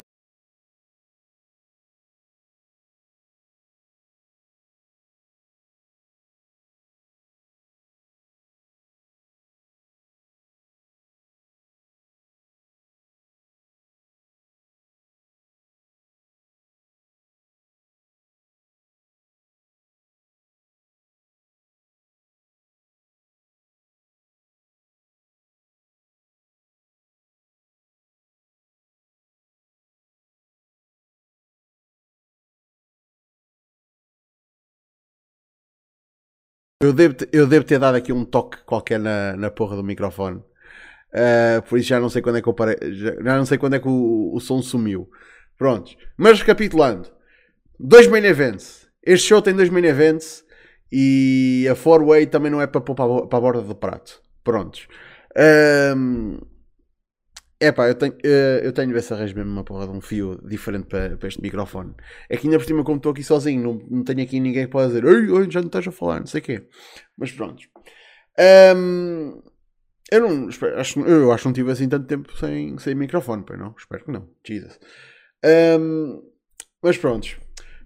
Eu 36.81 36.93
devo, 36.93 37.15
eu 37.33 37.45
devo 37.45 37.65
ter 37.65 37.77
dado 37.77 37.95
aqui 37.95 38.13
um 38.13 38.23
toque 38.23 38.63
qualquer 38.63 38.97
na, 38.99 39.35
na 39.35 39.51
porra 39.51 39.75
do 39.75 39.83
microfone. 39.83 40.37
Uh, 40.37 41.61
por 41.67 41.77
isso 41.77 41.89
já 41.89 41.99
não 41.99 42.07
sei 42.07 42.21
quando 42.21 42.37
é 42.37 42.41
que 42.41 42.47
eu 42.47 42.53
parei, 42.53 42.77
já, 42.93 43.15
já 43.15 43.37
não 43.37 43.45
sei 43.45 43.57
quando 43.57 43.73
é 43.73 43.79
que 43.79 43.87
o, 43.89 44.33
o 44.33 44.39
som 44.39 44.61
sumiu. 44.61 45.09
Prontos. 45.57 45.97
Mas 46.15 46.39
recapitulando. 46.39 47.09
Dois 47.77 48.07
main 48.07 48.23
events. 48.23 48.87
Este 49.03 49.27
show 49.27 49.41
tem 49.41 49.53
dois 49.53 49.69
main 49.69 49.83
events 49.83 50.45
e 50.89 51.67
a 51.69 51.75
four 51.75 52.05
way 52.05 52.25
também 52.25 52.49
não 52.49 52.61
é 52.61 52.67
para 52.67 52.79
pôr 52.79 52.95
para 52.95 53.37
a 53.37 53.41
borda 53.41 53.61
do 53.61 53.75
prato. 53.75 54.21
Prontos. 54.41 54.87
Um, 55.97 56.39
é 57.59 57.71
pá, 57.73 57.89
eu 57.89 57.95
tenho, 57.95 58.15
eh, 58.23 58.61
eu 58.63 58.71
tenho 58.71 59.01
se 59.01 59.13
arranjo 59.13 59.35
mesmo 59.35 59.51
uma 59.51 59.63
porra 59.65 59.85
de 59.85 59.91
um 59.91 59.99
fio 59.99 60.39
diferente 60.47 60.85
para, 60.87 61.17
para 61.17 61.27
este 61.27 61.41
microfone. 61.41 61.93
É 62.29 62.37
que 62.37 62.47
ainda 62.47 62.57
por 62.57 62.65
cima, 62.65 62.83
como 62.83 62.97
estou 62.97 63.11
aqui 63.11 63.23
sozinho, 63.23 63.61
não, 63.61 63.87
não 63.89 64.03
tenho 64.03 64.21
aqui 64.23 64.39
ninguém 64.39 64.65
que 64.65 64.71
possa 64.71 64.87
dizer 64.87 65.03
Ei, 65.03 65.29
oi, 65.29 65.51
já 65.51 65.59
não 65.59 65.67
estás 65.67 65.85
a 65.85 65.91
falar, 65.91 66.19
não 66.19 66.25
sei 66.25 66.39
o 66.39 66.43
quê. 66.43 66.63
Mas 67.17 67.31
pronto. 67.33 67.61
Um, 68.77 69.41
eu 70.09 70.21
não 70.21 70.49
acho, 70.77 70.99
eu 71.01 71.31
acho 71.31 71.43
que 71.43 71.47
não 71.49 71.53
tive 71.53 71.71
assim 71.71 71.89
tanto 71.89 72.07
tempo 72.07 72.35
sem, 72.37 72.77
sem 72.77 72.95
microfone, 72.95 73.43
pois 73.45 73.59
não? 73.59 73.75
Espero 73.77 74.05
que 74.05 74.11
não. 74.11 74.29
Jesus. 74.47 74.79
Um, 75.79 76.23
mas 76.81 76.97
pronto. 76.97 77.27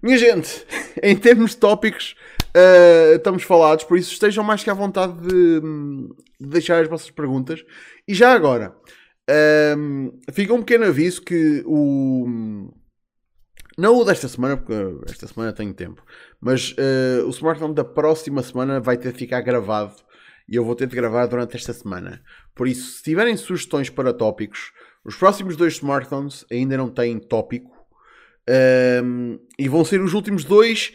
Minha 0.00 0.18
gente, 0.18 0.64
em 1.02 1.16
termos 1.16 1.50
de 1.50 1.56
tópicos, 1.56 2.14
uh, 2.56 3.16
estamos 3.16 3.42
falados, 3.42 3.84
por 3.84 3.98
isso 3.98 4.12
estejam 4.12 4.44
mais 4.44 4.62
que 4.62 4.70
à 4.70 4.74
vontade 4.74 5.20
de, 5.20 5.60
de 6.40 6.48
deixar 6.48 6.80
as 6.80 6.88
vossas 6.88 7.10
perguntas. 7.10 7.64
E 8.06 8.14
já 8.14 8.32
agora. 8.32 8.72
Um, 9.76 10.20
fica 10.32 10.52
um 10.52 10.60
pequeno 10.60 10.86
aviso 10.86 11.22
que 11.22 11.62
o. 11.66 12.70
Não 13.76 13.96
o 13.96 14.04
desta 14.04 14.28
semana, 14.28 14.56
porque 14.56 14.74
esta 15.10 15.26
semana 15.26 15.52
tenho 15.52 15.74
tempo, 15.74 16.04
mas 16.40 16.72
uh, 16.72 17.26
o 17.26 17.30
smartphone 17.30 17.74
da 17.74 17.84
próxima 17.84 18.42
semana 18.42 18.78
vai 18.78 18.96
ter 18.96 19.12
de 19.12 19.18
ficar 19.18 19.40
gravado 19.40 19.96
e 20.48 20.54
eu 20.54 20.64
vou 20.64 20.76
ter 20.76 20.86
de 20.86 20.94
gravar 20.94 21.26
durante 21.26 21.56
esta 21.56 21.72
semana. 21.72 22.22
Por 22.54 22.68
isso, 22.68 22.98
se 22.98 23.02
tiverem 23.02 23.36
sugestões 23.36 23.90
para 23.90 24.12
tópicos, 24.12 24.72
os 25.04 25.16
próximos 25.16 25.56
dois 25.56 25.74
smartphones 25.74 26.44
ainda 26.52 26.76
não 26.76 26.88
têm 26.88 27.18
tópico 27.18 27.74
um, 29.02 29.38
e 29.58 29.68
vão 29.68 29.84
ser 29.84 30.00
os 30.00 30.12
últimos 30.14 30.44
dois 30.44 30.94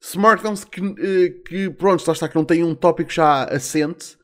smartphones 0.00 0.64
que, 0.64 0.80
uh, 0.80 1.42
que 1.44 1.70
pronto, 1.70 2.06
lá 2.06 2.12
está, 2.12 2.28
que 2.28 2.36
não 2.36 2.44
têm 2.44 2.62
um 2.62 2.74
tópico 2.74 3.10
já 3.10 3.44
assente 3.44 4.19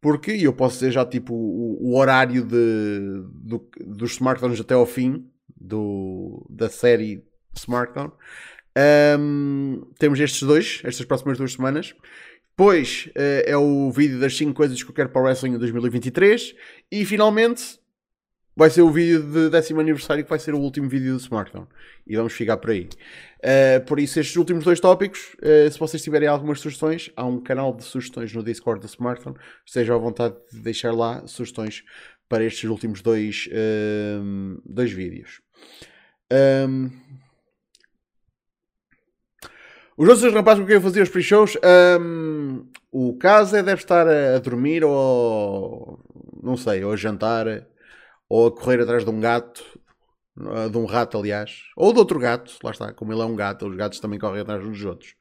porque 0.00 0.32
eu 0.32 0.52
posso 0.52 0.76
dizer 0.76 0.92
já 0.92 1.04
tipo 1.04 1.34
o, 1.34 1.78
o 1.80 1.98
horário 1.98 2.44
de, 2.44 3.22
do, 3.32 3.68
dos 3.86 4.12
smartphones 4.12 4.60
até 4.60 4.74
ao 4.74 4.86
fim 4.86 5.26
do, 5.60 6.46
da 6.48 6.68
série 6.68 7.24
smartphone. 7.56 8.12
Um, 9.18 9.82
temos 9.98 10.20
estes 10.20 10.42
dois, 10.42 10.80
estas 10.84 11.04
próximas 11.04 11.38
duas 11.38 11.52
semanas. 11.52 11.94
Depois 12.50 13.08
uh, 13.16 13.42
é 13.44 13.56
o 13.56 13.90
vídeo 13.90 14.20
das 14.20 14.36
5 14.36 14.52
coisas 14.52 14.82
que 14.82 14.90
eu 14.90 14.94
quero 14.94 15.08
para 15.08 15.20
o 15.20 15.24
Wrestling 15.24 15.54
em 15.54 15.58
2023. 15.58 16.54
E 16.90 17.04
finalmente 17.04 17.78
vai 18.58 18.70
ser 18.70 18.82
o 18.82 18.90
vídeo 18.90 19.22
de 19.22 19.50
décimo 19.50 19.78
aniversário 19.78 20.24
que 20.24 20.28
vai 20.28 20.38
ser 20.40 20.52
o 20.52 20.58
último 20.58 20.88
vídeo 20.88 21.12
do 21.12 21.20
smartphone. 21.20 21.68
E 22.04 22.16
vamos 22.16 22.32
ficar 22.32 22.56
por 22.56 22.70
aí. 22.70 22.88
Uh, 23.38 23.86
por 23.86 24.00
isso, 24.00 24.18
estes 24.18 24.34
últimos 24.34 24.64
dois 24.64 24.80
tópicos, 24.80 25.36
uh, 25.36 25.70
se 25.70 25.78
vocês 25.78 26.02
tiverem 26.02 26.26
algumas 26.26 26.58
sugestões, 26.58 27.08
há 27.14 27.24
um 27.24 27.40
canal 27.40 27.72
de 27.72 27.84
sugestões 27.84 28.32
no 28.34 28.42
Discord 28.42 28.80
do 28.80 28.88
smartphone. 28.88 29.36
Estejam 29.64 29.94
à 29.94 29.98
vontade 30.00 30.34
de 30.52 30.58
deixar 30.58 30.92
lá 30.92 31.24
sugestões 31.28 31.84
para 32.28 32.42
estes 32.42 32.68
últimos 32.68 33.00
dois, 33.00 33.48
uh, 33.52 34.60
dois 34.66 34.90
vídeos. 34.90 35.40
Um... 36.66 36.90
Os 39.96 40.08
outros 40.08 40.34
rapazes 40.34 40.60
com 40.60 40.66
quem 40.66 40.76
eu 40.76 40.80
fazia 40.80 41.04
os 41.04 41.08
pre-shows, 41.08 41.56
um... 42.00 42.66
o 42.90 43.16
Casa 43.18 43.62
deve 43.62 43.82
estar 43.82 44.08
a 44.08 44.38
dormir 44.40 44.82
ou 44.82 46.00
não 46.42 46.56
sei, 46.56 46.82
ou 46.82 46.92
a 46.92 46.96
jantar 46.96 47.46
ou 48.28 48.46
a 48.46 48.52
correr 48.52 48.80
atrás 48.80 49.04
de 49.04 49.10
um 49.10 49.20
gato 49.20 49.64
ah, 50.46 50.68
de 50.68 50.78
um 50.78 50.84
rato, 50.84 51.18
aliás, 51.18 51.64
ou 51.76 51.92
de 51.92 51.98
outro 51.98 52.18
gato, 52.18 52.56
lá 52.62 52.70
está, 52.70 52.92
como 52.92 53.12
ele 53.12 53.22
é 53.22 53.24
um 53.24 53.34
gato, 53.34 53.66
os 53.66 53.76
gatos 53.76 53.98
também 53.98 54.18
correm 54.18 54.40
atrás 54.42 54.62
uns 54.62 54.78
dos 54.78 54.84
outros. 54.84 55.14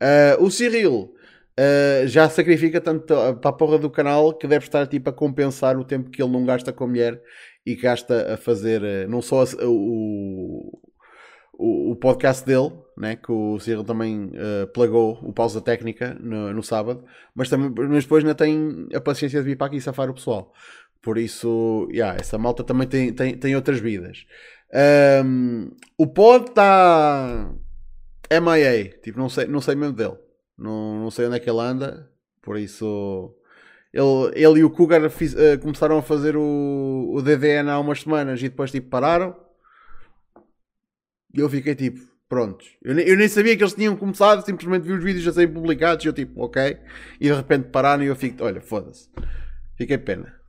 Uh, 0.00 0.44
o 0.44 0.50
Cyril 0.50 1.12
uh, 1.58 2.06
já 2.06 2.28
sacrifica 2.28 2.80
tanto 2.80 3.06
para 3.06 3.50
a 3.50 3.52
porra 3.52 3.78
do 3.78 3.90
canal 3.90 4.32
que 4.32 4.46
deve 4.46 4.64
estar 4.64 4.86
tipo 4.86 5.10
a 5.10 5.12
compensar 5.12 5.76
o 5.76 5.84
tempo 5.84 6.10
que 6.10 6.22
ele 6.22 6.32
não 6.32 6.44
gasta 6.44 6.72
com 6.72 6.84
a 6.84 6.86
mulher 6.86 7.20
e 7.66 7.74
gasta 7.74 8.34
a 8.34 8.36
fazer 8.36 8.80
uh, 8.82 9.10
não 9.10 9.20
só 9.20 9.42
a, 9.42 9.66
o, 9.66 10.80
o, 11.58 11.90
o, 11.92 11.96
podcast 11.96 12.46
dele, 12.46 12.72
né, 12.96 13.16
que 13.16 13.32
o 13.32 13.58
Cyril 13.58 13.84
também 13.84 14.30
plagou 14.72 15.18
o 15.22 15.32
pausa 15.32 15.60
técnica 15.60 16.16
no, 16.20 16.52
no 16.52 16.62
sábado, 16.62 17.04
mas, 17.34 17.50
também, 17.50 17.70
mas 17.88 18.04
depois 18.04 18.24
ainda 18.24 18.34
tem 18.34 18.88
a 18.94 19.00
paciência 19.00 19.40
de 19.40 19.46
vir 19.46 19.56
para 19.56 19.66
aqui 19.66 19.80
safar 19.80 20.08
o 20.08 20.14
pessoal. 20.14 20.52
Por 21.02 21.18
isso, 21.18 21.88
yeah, 21.90 22.18
essa 22.18 22.36
malta 22.36 22.62
também 22.62 22.86
tem, 22.86 23.12
tem, 23.12 23.36
tem 23.36 23.56
outras 23.56 23.80
vidas. 23.80 24.26
Um, 25.24 25.70
o 25.98 26.06
pod 26.06 26.50
está 26.50 27.50
MIA, 28.30 29.00
tipo, 29.02 29.18
não 29.18 29.28
sei, 29.28 29.46
não 29.46 29.60
sei 29.60 29.74
mesmo 29.74 29.94
dele. 29.94 30.16
Não, 30.58 31.00
não 31.00 31.10
sei 31.10 31.26
onde 31.26 31.36
é 31.36 31.40
que 31.40 31.48
ele 31.48 31.60
anda, 31.60 32.10
por 32.42 32.58
isso 32.58 33.34
ele, 33.92 34.32
ele 34.34 34.60
e 34.60 34.64
o 34.64 34.70
Cougar 34.70 35.08
fiz, 35.10 35.34
uh, 35.34 35.58
começaram 35.60 35.98
a 35.98 36.02
fazer 36.02 36.36
o, 36.36 37.12
o 37.12 37.22
DDN 37.22 37.70
há 37.70 37.78
umas 37.78 38.02
semanas 38.02 38.40
e 38.40 38.48
depois 38.48 38.70
tipo 38.70 38.88
pararam. 38.88 39.36
E 41.34 41.40
eu 41.40 41.48
fiquei 41.48 41.74
tipo, 41.74 42.00
prontos. 42.28 42.76
Eu, 42.82 42.98
eu, 42.98 43.16
nem 43.16 43.28
sabia 43.28 43.56
que 43.56 43.62
eles 43.62 43.74
tinham 43.74 43.96
começado, 43.96 44.44
simplesmente 44.44 44.84
vi 44.84 44.92
os 44.92 45.02
vídeos 45.02 45.24
já 45.24 45.32
serem 45.32 45.52
publicados 45.52 46.04
e 46.04 46.08
eu 46.08 46.12
tipo, 46.12 46.40
ok. 46.42 46.78
E 47.20 47.28
de 47.28 47.32
repente 47.32 47.68
pararam 47.70 48.02
e 48.02 48.06
eu 48.06 48.16
fico, 48.16 48.44
olha, 48.44 48.60
foda-se. 48.60 49.08
Fiquei 49.76 49.98
pena. 49.98 50.39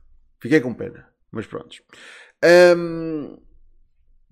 Fiquei 0.42 0.60
com 0.60 0.74
pena. 0.74 1.06
Mas 1.30 1.46
prontos. 1.46 1.80
Um, 2.76 3.38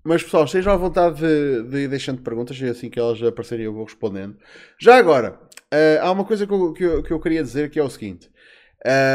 mas 0.03 0.21
pessoal, 0.21 0.43
estejam 0.43 0.73
à 0.73 0.75
vontade 0.75 1.21
de, 1.21 1.63
de 1.69 1.77
ir 1.77 1.87
deixando 1.87 2.21
perguntas 2.21 2.59
e 2.59 2.65
assim 2.65 2.89
que 2.89 2.99
elas 2.99 3.23
aparecerem 3.23 3.65
eu 3.65 3.73
vou 3.73 3.85
respondendo. 3.85 4.37
Já 4.77 4.97
agora, 4.97 5.39
uh, 5.73 6.01
há 6.01 6.11
uma 6.11 6.25
coisa 6.25 6.45
que 6.45 6.53
eu, 6.53 6.73
que, 6.73 6.83
eu, 6.83 7.01
que 7.01 7.13
eu, 7.13 7.19
queria 7.19 7.41
dizer 7.41 7.69
que 7.69 7.79
é 7.79 7.83
o 7.83 7.89
seguinte: 7.89 8.29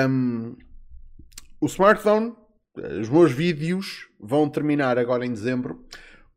um, 0.09 0.57
o 1.61 1.67
smartphone, 1.67 2.33
os 2.99 3.11
meus 3.11 3.31
vídeos 3.31 4.09
vão 4.19 4.49
terminar 4.49 4.99
agora 4.99 5.27
em 5.27 5.33
dezembro. 5.33 5.85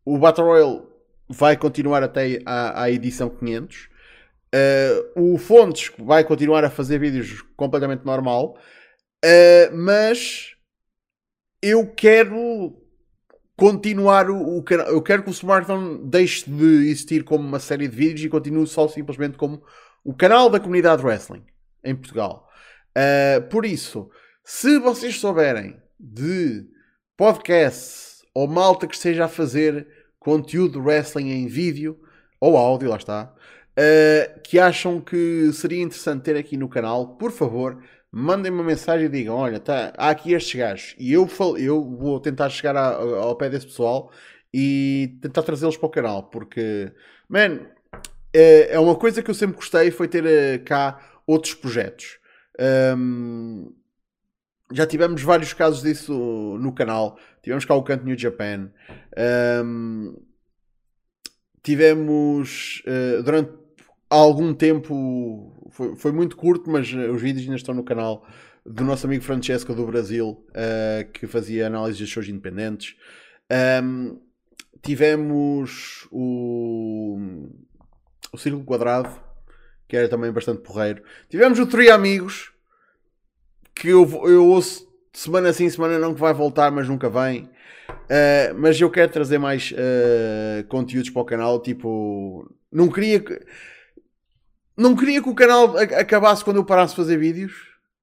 O 0.04 0.18
Battle 0.18 0.46
Royale 0.46 0.82
vai 1.30 1.56
continuar 1.56 2.04
até 2.04 2.42
à, 2.46 2.84
à 2.84 2.92
edição 2.92 3.30
500. 3.30 3.88
Uh, 5.16 5.34
o 5.34 5.38
Fontes 5.38 5.90
vai 5.98 6.26
continuar 6.26 6.66
a 6.66 6.70
fazer 6.70 7.00
vídeos 7.00 7.44
completamente 7.56 8.04
normal. 8.04 8.58
Uh, 9.24 9.76
mas 9.76 10.56
eu 11.62 11.88
quero 11.88 12.82
continuar 13.58 14.30
o, 14.30 14.58
o 14.58 14.64
canal. 14.64 14.88
Eu 14.88 15.02
quero 15.02 15.24
que 15.24 15.30
o 15.30 15.34
Smartphone 15.34 16.10
deixe 16.10 16.50
de 16.50 16.90
existir 16.90 17.24
como 17.24 17.46
uma 17.46 17.60
série 17.60 17.88
de 17.88 17.96
vídeos 17.96 18.24
e 18.24 18.30
continue 18.30 18.66
só 18.66 18.88
simplesmente 18.88 19.38
como 19.38 19.62
o 20.04 20.14
canal 20.14 20.50
da 20.50 20.60
comunidade 20.60 21.04
wrestling 21.04 21.44
em 21.84 21.96
Portugal. 21.96 22.50
Uh, 22.98 23.42
por 23.50 23.66
isso, 23.66 24.10
se 24.44 24.80
vocês 24.80 25.20
souberem 25.20 25.78
de 26.00 26.66
podcasts 27.18 28.24
ou 28.34 28.48
malta 28.48 28.88
que 28.88 28.96
esteja 28.96 29.26
a 29.26 29.30
fazer 29.30 29.88
conteúdo 30.18 30.80
de 30.80 30.86
wrestling 30.86 31.32
em 31.32 31.48
vídeo 31.48 32.00
ou 32.40 32.56
áudio, 32.56 32.90
lá 32.90 32.96
está, 32.96 33.34
uh, 33.78 34.40
que 34.42 34.58
acham 34.58 35.02
que 35.02 35.52
seria 35.52 35.82
interessante 35.82 36.24
ter 36.24 36.38
aqui 36.38 36.56
no 36.56 36.70
canal, 36.70 37.18
por 37.18 37.32
favor, 37.32 37.84
mandem 38.12 38.52
uma 38.52 38.64
mensagem 38.64 39.08
e 39.08 39.10
digam: 39.10 39.36
Olha, 39.36 39.60
tá, 39.60 39.94
há 39.98 40.10
aqui 40.10 40.34
estes 40.34 40.60
gajos. 40.60 40.96
E 40.98 41.14
eu, 41.14 41.28
eu 41.58 41.84
vou 41.84 42.20
tentar 42.20 42.50
chegar 42.50 42.76
a, 42.76 42.96
ao 42.96 43.36
pé 43.36 43.50
desse 43.50 43.68
pessoal 43.68 44.12
e 44.54 45.18
tentar 45.22 45.44
trazê-los 45.44 45.78
para 45.78 45.88
o 45.88 45.92
canal, 45.92 46.24
porque, 46.24 46.92
man, 47.28 47.60
é, 48.34 48.74
é 48.74 48.80
uma 48.80 48.96
coisa 48.96 49.22
que 49.22 49.30
eu 49.30 49.36
sempre 49.36 49.56
gostei 49.56 49.92
foi 49.92 50.08
ter 50.08 50.26
eh, 50.26 50.58
cá 50.60 51.00
outros 51.26 51.54
projetos. 51.54 52.20
Um, 52.98 53.74
já 54.72 54.86
tivemos 54.86 55.22
vários 55.22 55.54
casos 55.54 55.82
disso 55.82 56.58
no 56.60 56.74
canal. 56.74 57.18
Tivemos 57.42 57.66
cá 57.66 57.74
o 57.74 57.84
Canto 57.84 58.06
New 58.06 58.18
Japan. 58.18 58.72
Um, 59.64 60.16
tivemos 61.64 62.84
uh, 62.86 63.24
durante 63.24 63.52
algum 64.10 64.54
tempo, 64.54 65.54
foi, 65.70 65.96
foi, 65.96 66.12
muito 66.12 66.36
curto, 66.36 66.70
mas 66.70 66.92
os 66.92 67.22
vídeos 67.22 67.44
ainda 67.44 67.56
estão 67.56 67.76
no 67.76 67.84
canal 67.84 68.26
do 68.66 68.84
nosso 68.84 69.06
amigo 69.06 69.24
Francesco 69.24 69.74
do 69.74 69.86
Brasil, 69.86 70.46
uh, 70.50 71.12
que 71.12 71.28
fazia 71.28 71.68
análise 71.68 71.98
de 71.98 72.08
shows 72.08 72.28
independentes. 72.28 72.96
Um, 73.84 74.20
tivemos 74.82 76.08
o, 76.12 77.18
o 78.32 78.38
Círculo 78.38 78.66
Quadrado, 78.66 79.10
que 79.88 79.96
era 79.96 80.08
também 80.08 80.32
bastante 80.32 80.62
porreiro. 80.62 81.04
Tivemos 81.30 81.58
o 81.60 81.66
Trio 81.66 81.94
Amigos, 81.94 82.52
que 83.74 83.90
eu, 83.90 84.08
eu 84.28 84.46
ouço 84.46 84.88
semana 85.14 85.52
sim, 85.52 85.70
semana 85.70 85.98
não, 85.98 86.14
que 86.14 86.20
vai 86.20 86.34
voltar, 86.34 86.72
mas 86.72 86.88
nunca 86.88 87.10
vem. 87.10 87.50
Uh, 87.90 88.54
mas 88.58 88.80
eu 88.80 88.90
quero 88.90 89.12
trazer 89.12 89.38
mais 89.38 89.72
uh, 89.72 90.64
conteúdos 90.68 91.10
para 91.10 91.22
o 91.22 91.26
canal. 91.26 91.62
Tipo, 91.62 92.50
não 92.72 92.88
queria 92.90 93.20
que. 93.20 93.40
Não 94.80 94.96
queria 94.96 95.22
que 95.22 95.28
o 95.28 95.36
canal 95.36 95.78
acabasse 95.78 96.42
quando 96.42 96.56
eu 96.56 96.64
parasse 96.64 96.94
de 96.94 97.02
fazer 97.02 97.18
vídeos, 97.18 97.52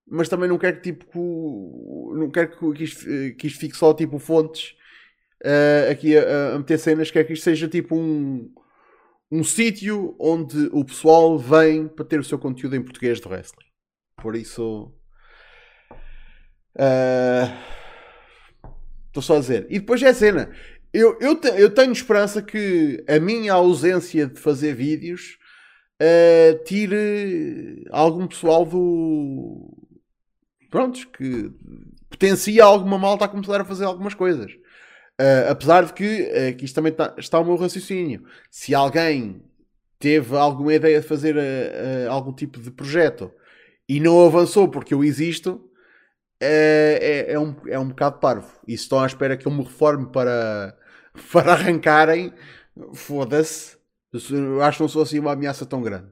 mas 0.06 0.28
também 0.28 0.46
não 0.46 0.58
quero 0.58 0.76
que 0.76 0.92
tipo 0.92 2.12
não 2.14 2.30
quero 2.30 2.74
que 2.74 2.84
isto, 2.84 3.06
que 3.38 3.46
isto 3.46 3.58
fique 3.58 3.74
só 3.74 3.94
tipo 3.94 4.18
fontes 4.18 4.74
uh, 5.42 5.90
aqui 5.90 6.14
a, 6.14 6.54
a, 6.54 6.58
meter 6.58 6.78
cenas, 6.78 7.10
quero 7.10 7.26
que 7.26 7.32
isto 7.32 7.44
seja 7.44 7.66
tipo 7.66 7.96
um, 7.96 8.52
um 9.32 9.42
sítio 9.42 10.14
onde 10.20 10.68
o 10.70 10.84
pessoal 10.84 11.38
vem 11.38 11.88
para 11.88 12.04
ter 12.04 12.20
o 12.20 12.24
seu 12.24 12.38
conteúdo 12.38 12.76
em 12.76 12.82
português 12.82 13.22
de 13.22 13.26
wrestling. 13.26 13.64
Por 14.20 14.36
isso 14.36 14.92
estou 19.08 19.20
uh, 19.20 19.22
só 19.22 19.36
a 19.36 19.40
dizer. 19.40 19.66
E 19.70 19.78
depois 19.78 20.02
é 20.02 20.08
a 20.08 20.14
cena. 20.14 20.50
Eu, 20.92 21.16
eu, 21.22 21.34
te, 21.36 21.48
eu 21.48 21.70
tenho 21.70 21.92
esperança 21.92 22.42
que 22.42 23.02
a 23.08 23.18
minha 23.18 23.54
ausência 23.54 24.26
de 24.26 24.38
fazer 24.38 24.74
vídeos 24.74 25.38
uh, 26.02 26.64
tire 26.64 27.84
algum 27.90 28.26
pessoal 28.26 28.64
do. 28.64 29.72
Prontos, 30.70 31.04
que 31.04 31.50
potencia 32.10 32.64
alguma 32.64 32.98
malta 32.98 33.24
a 33.24 33.28
começar 33.28 33.60
a 33.60 33.64
fazer 33.64 33.84
algumas 33.84 34.14
coisas. 34.14 34.52
Uh, 35.20 35.50
apesar 35.50 35.84
de 35.84 35.92
que 35.94 36.22
aqui 36.50 36.64
isto 36.64 36.74
também 36.74 36.92
tá, 36.92 37.14
está 37.18 37.38
o 37.38 37.44
meu 37.44 37.56
raciocínio. 37.56 38.24
Se 38.50 38.74
alguém 38.74 39.42
teve 39.98 40.36
alguma 40.36 40.74
ideia 40.74 41.00
de 41.00 41.06
fazer 41.06 41.36
uh, 41.36 41.40
uh, 41.40 42.10
algum 42.10 42.32
tipo 42.32 42.60
de 42.60 42.70
projeto 42.70 43.32
e 43.88 44.00
não 44.00 44.26
avançou 44.26 44.68
porque 44.68 44.92
eu 44.92 45.02
existo, 45.02 45.70
é, 46.40 47.26
é, 47.28 47.32
é, 47.32 47.38
um, 47.38 47.56
é 47.68 47.78
um 47.78 47.88
bocado 47.88 48.18
parvo. 48.18 48.50
E 48.66 48.76
se 48.76 48.84
estão 48.84 49.00
à 49.00 49.06
espera 49.06 49.36
que 49.36 49.46
eu 49.46 49.52
me 49.52 49.62
reforme 49.62 50.06
para, 50.12 50.76
para 51.32 51.52
arrancarem, 51.52 52.32
foda-se. 52.94 53.76
Eu 54.12 54.62
acho 54.62 54.78
que 54.78 54.82
não 54.82 54.88
sou 54.88 55.02
assim 55.02 55.18
uma 55.18 55.32
ameaça 55.32 55.66
tão 55.66 55.82
grande. 55.82 56.08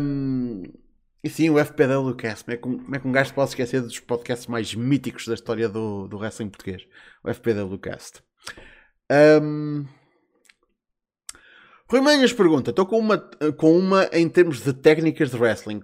Um, 0.00 0.62
e 1.22 1.28
sim, 1.28 1.50
o 1.50 1.58
FPWcast. 1.58 2.44
Como 2.44 2.52
é, 2.52 2.56
que, 2.56 2.84
como 2.84 2.96
é 2.96 2.98
que 2.98 3.08
um 3.08 3.12
gajo 3.12 3.34
pode 3.34 3.50
esquecer 3.50 3.80
dos 3.80 3.98
podcasts 4.00 4.46
mais 4.46 4.74
míticos 4.74 5.26
da 5.26 5.34
história 5.34 5.68
do, 5.68 6.06
do 6.08 6.18
wrestling 6.18 6.48
português? 6.48 6.86
O 7.24 7.28
FPWcast. 7.28 8.22
Um, 9.10 9.84
Rui 11.90 12.00
Manhas 12.00 12.32
pergunta: 12.32 12.70
estou 12.70 12.86
com 12.86 12.98
uma, 12.98 13.18
com 13.56 13.76
uma 13.76 14.08
em 14.12 14.28
termos 14.28 14.62
de 14.62 14.72
técnicas 14.72 15.30
de 15.30 15.36
wrestling. 15.36 15.80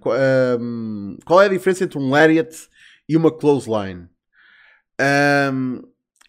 Um, 0.59 1.17
qual 1.25 1.41
é 1.41 1.45
a 1.45 1.49
diferença 1.49 1.83
entre 1.83 1.97
um 1.97 2.09
lariat 2.09 2.55
e 3.09 3.17
uma 3.17 3.31
clothesline? 3.31 4.07
Um, 5.51 5.81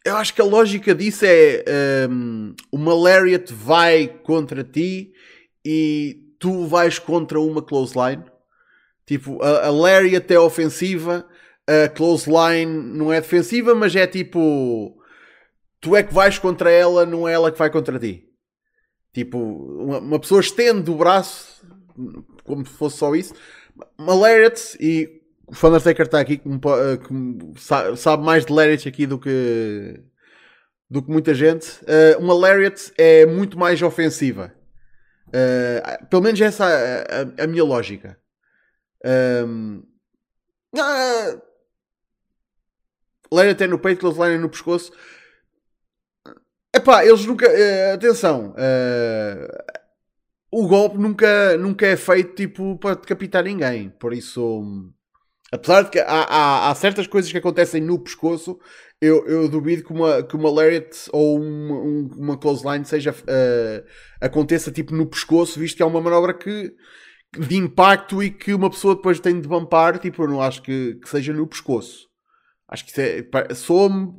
eu 0.07 0.16
acho 0.16 0.33
que 0.33 0.40
a 0.40 0.45
lógica 0.45 0.95
disso 0.95 1.25
é 1.27 1.64
um, 2.09 2.55
uma 2.71 2.95
lariat 2.95 3.53
vai 3.53 4.07
contra 4.07 4.62
ti 4.62 5.12
e 5.64 6.16
tu 6.38 6.64
vais 6.66 7.01
contra 7.01 7.40
uma 7.40 7.61
clothesline. 7.61 8.23
Tipo, 9.05 9.42
a, 9.42 9.66
a 9.66 9.71
lariat 9.71 10.33
é 10.33 10.38
ofensiva, 10.38 11.27
a 11.66 11.88
clothesline 11.88 12.66
não 12.66 13.12
é 13.12 13.21
defensiva, 13.21 13.75
mas 13.75 13.97
é 13.97 14.07
tipo 14.07 14.97
tu 15.81 15.97
é 15.97 16.05
que 16.05 16.14
vais 16.14 16.38
contra 16.38 16.71
ela, 16.71 17.05
não 17.05 17.27
é 17.27 17.33
ela 17.33 17.51
que 17.51 17.59
vai 17.59 17.69
contra 17.69 17.99
ti. 17.99 18.29
Tipo, 19.12 19.38
uma, 19.38 19.99
uma 19.99 20.21
pessoa 20.21 20.40
estende 20.40 20.88
o 20.88 20.95
braço 20.95 21.66
como 22.45 22.64
se 22.64 22.73
fosse 22.75 22.99
só 22.99 23.12
isso. 23.12 23.35
Uma 23.99 24.14
lariat 24.14 24.77
e 24.79 25.15
o 25.46 25.54
Thundertaker 25.54 26.06
está 26.06 26.20
aqui 26.20 26.38
que, 26.38 26.48
me, 26.48 26.59
que 26.59 27.61
sabe, 27.61 27.96
sabe, 27.96 28.24
mais 28.24 28.44
de 28.44 28.52
Lariat 28.52 28.88
aqui 28.88 29.06
do 29.06 29.18
que 29.18 30.02
do 30.88 31.02
que 31.02 31.11
muita 31.11 31.35
gente. 31.35 31.68
Uh, 31.82 32.18
uma 32.18 32.35
Lariat 32.35 32.92
é 32.96 33.26
muito 33.26 33.59
mais 33.59 33.80
ofensiva. 33.82 34.52
Uh, 35.28 36.06
pelo 36.09 36.22
menos 36.22 36.40
essa 36.40 36.68
é 36.68 37.40
a, 37.40 37.44
a 37.44 37.46
minha 37.46 37.64
lógica. 37.64 38.18
Um, 39.04 39.82
uh, 40.74 41.42
Lariat 43.32 43.62
é 43.62 43.66
no 43.66 43.78
peito, 43.78 44.00
Clothesline 44.00 44.37
é 44.37 44.38
no 44.38 44.48
pescoço. 44.48 44.92
Epá, 46.74 47.04
eles 47.04 47.24
nunca. 47.24 47.48
Uh, 47.48 47.94
atenção. 47.94 48.50
Uh, 48.50 49.87
o 50.50 50.66
golpe 50.68 50.98
nunca, 50.98 51.56
nunca 51.56 51.87
é 51.87 51.96
feito 51.96 52.35
tipo 52.35 52.78
para 52.78 52.96
decapitar 52.96 53.44
ninguém. 53.44 53.90
Por 53.90 54.12
isso. 54.12 54.92
Apesar 55.52 55.82
de 55.82 55.90
que 55.90 55.98
há, 56.00 56.04
há, 56.06 56.70
há, 56.70 56.74
certas 56.74 57.06
coisas 57.06 57.30
que 57.30 57.38
acontecem 57.38 57.80
no 57.80 57.98
pescoço, 57.98 58.59
eu, 59.00 59.26
eu 59.26 59.48
duvido 59.48 59.85
que 59.85 59.92
uma, 59.92 60.22
que 60.22 60.35
uma 60.35 60.50
lariat 60.50 61.09
ou 61.12 61.40
uma, 61.40 61.80
uma 62.16 62.37
clothesline 62.37 62.85
seja, 62.85 63.12
uh, 63.12 63.87
aconteça 64.20 64.72
tipo 64.72 64.94
no 64.94 65.06
pescoço, 65.06 65.61
visto 65.61 65.76
que 65.76 65.82
é 65.82 65.87
uma 65.87 66.00
manobra 66.00 66.35
que, 66.35 66.74
de 67.38 67.56
impacto 67.56 68.22
e 68.22 68.30
que 68.30 68.54
uma 68.54 68.70
pessoa 68.70 68.96
depois 68.96 69.20
tem 69.20 69.40
de 69.40 69.46
vampar. 69.46 69.98
Tipo, 69.98 70.24
eu 70.24 70.28
não 70.28 70.42
acho 70.42 70.62
que, 70.62 70.94
que 70.96 71.09
seja 71.09 71.32
no 71.32 71.46
pescoço. 71.46 72.09
Acho 72.68 72.85
que 72.85 72.90
isso 72.90 73.00
é. 73.00 73.54
Soa-me 73.54 74.14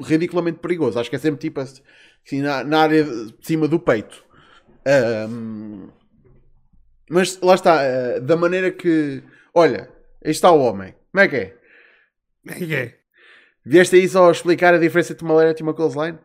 ridiculamente 0.00 0.58
perigoso. 0.58 0.98
Acho 0.98 1.10
que 1.10 1.16
é 1.16 1.18
sempre 1.18 1.40
tipo 1.40 1.60
assim, 1.60 2.40
na, 2.40 2.62
na 2.62 2.80
área 2.82 3.02
de 3.02 3.34
cima 3.40 3.66
do 3.66 3.80
peito. 3.80 4.24
Um, 5.28 5.88
mas 7.10 7.40
lá 7.40 7.54
está, 7.54 7.80
uh, 7.82 8.20
da 8.20 8.36
maneira 8.36 8.70
que. 8.70 9.22
Olha, 9.54 9.95
Aí 10.26 10.32
está 10.32 10.50
o 10.50 10.60
homem. 10.60 10.92
Como 11.12 11.24
é 11.24 11.28
que 11.28 11.36
é? 11.36 11.56
Como 12.42 12.56
é 12.56 12.58
que 12.58 12.74
é? 12.74 12.98
Vieste 13.64 13.94
aí 13.94 14.08
só 14.08 14.28
explicar 14.28 14.74
a 14.74 14.78
diferença 14.78 15.12
entre 15.12 15.24
uma 15.24 15.34
Lariat 15.34 15.60
e 15.60 15.62
uma 15.62 15.72
clothesline? 15.72 16.18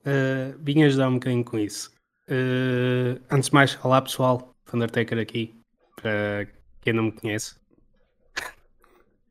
Uh, 0.00 0.58
vim 0.58 0.82
ajudar 0.82 1.08
um 1.08 1.14
bocadinho 1.14 1.44
com 1.44 1.56
isso. 1.56 1.92
Uh, 2.28 3.22
antes 3.30 3.48
de 3.48 3.54
mais, 3.54 3.78
olá 3.84 4.02
pessoal, 4.02 4.52
Undertaker 4.74 5.16
aqui, 5.16 5.54
para 5.94 6.48
quem 6.80 6.92
não 6.92 7.04
me 7.04 7.12
conhece. 7.12 7.54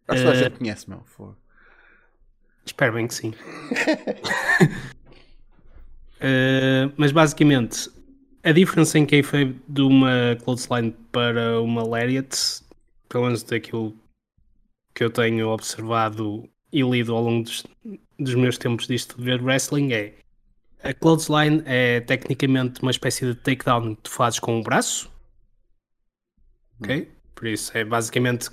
Acho 0.08 0.22
que 0.24 0.30
uh, 0.30 0.32
a 0.32 0.36
gente 0.36 0.58
conhece, 0.58 0.89
meu. 0.89 1.04
For. 1.04 1.36
Espero 2.66 2.93
bem 2.93 3.06
que 3.06 3.14
sim. 3.14 3.34
uh, 6.22 6.93
mas 6.95 7.12
basicamente, 7.12 7.91
a 8.45 8.54
diferença 8.54 8.97
em 8.97 9.06
quem 9.06 9.22
foi 9.22 9.60
de 9.68 9.82
uma 9.82 10.38
clothesline 10.41 10.95
para 11.12 11.62
uma 11.62 11.84
Lariat 11.86 12.64
pelo 13.10 13.26
menos 13.26 13.43
daquilo 13.43 13.97
que 14.93 15.03
eu 15.03 15.10
tenho 15.10 15.49
observado 15.49 16.47
e 16.72 16.82
lido 16.82 17.16
ao 17.16 17.24
longo 17.24 17.43
dos, 17.43 17.66
dos 18.18 18.36
meus 18.36 18.57
tempos 18.57 18.88
disto 18.88 19.18
de 19.18 19.24
ver 19.24 19.41
wrestling, 19.41 19.91
é 19.91 20.14
a 20.82 20.93
clothesline 20.93 21.62
é 21.66 21.99
tecnicamente 21.99 22.82
uma 22.82 22.91
espécie 22.91 23.26
de 23.26 23.36
takedown 23.36 23.95
que 23.95 24.03
tu 24.03 24.12
fazes 24.12 24.39
com 24.39 24.60
o 24.60 24.64
braço. 24.64 25.12
Ok? 26.82 27.12
Por 27.36 27.47
isso 27.47 27.78
é 27.78 27.84
basicamente 27.84 28.49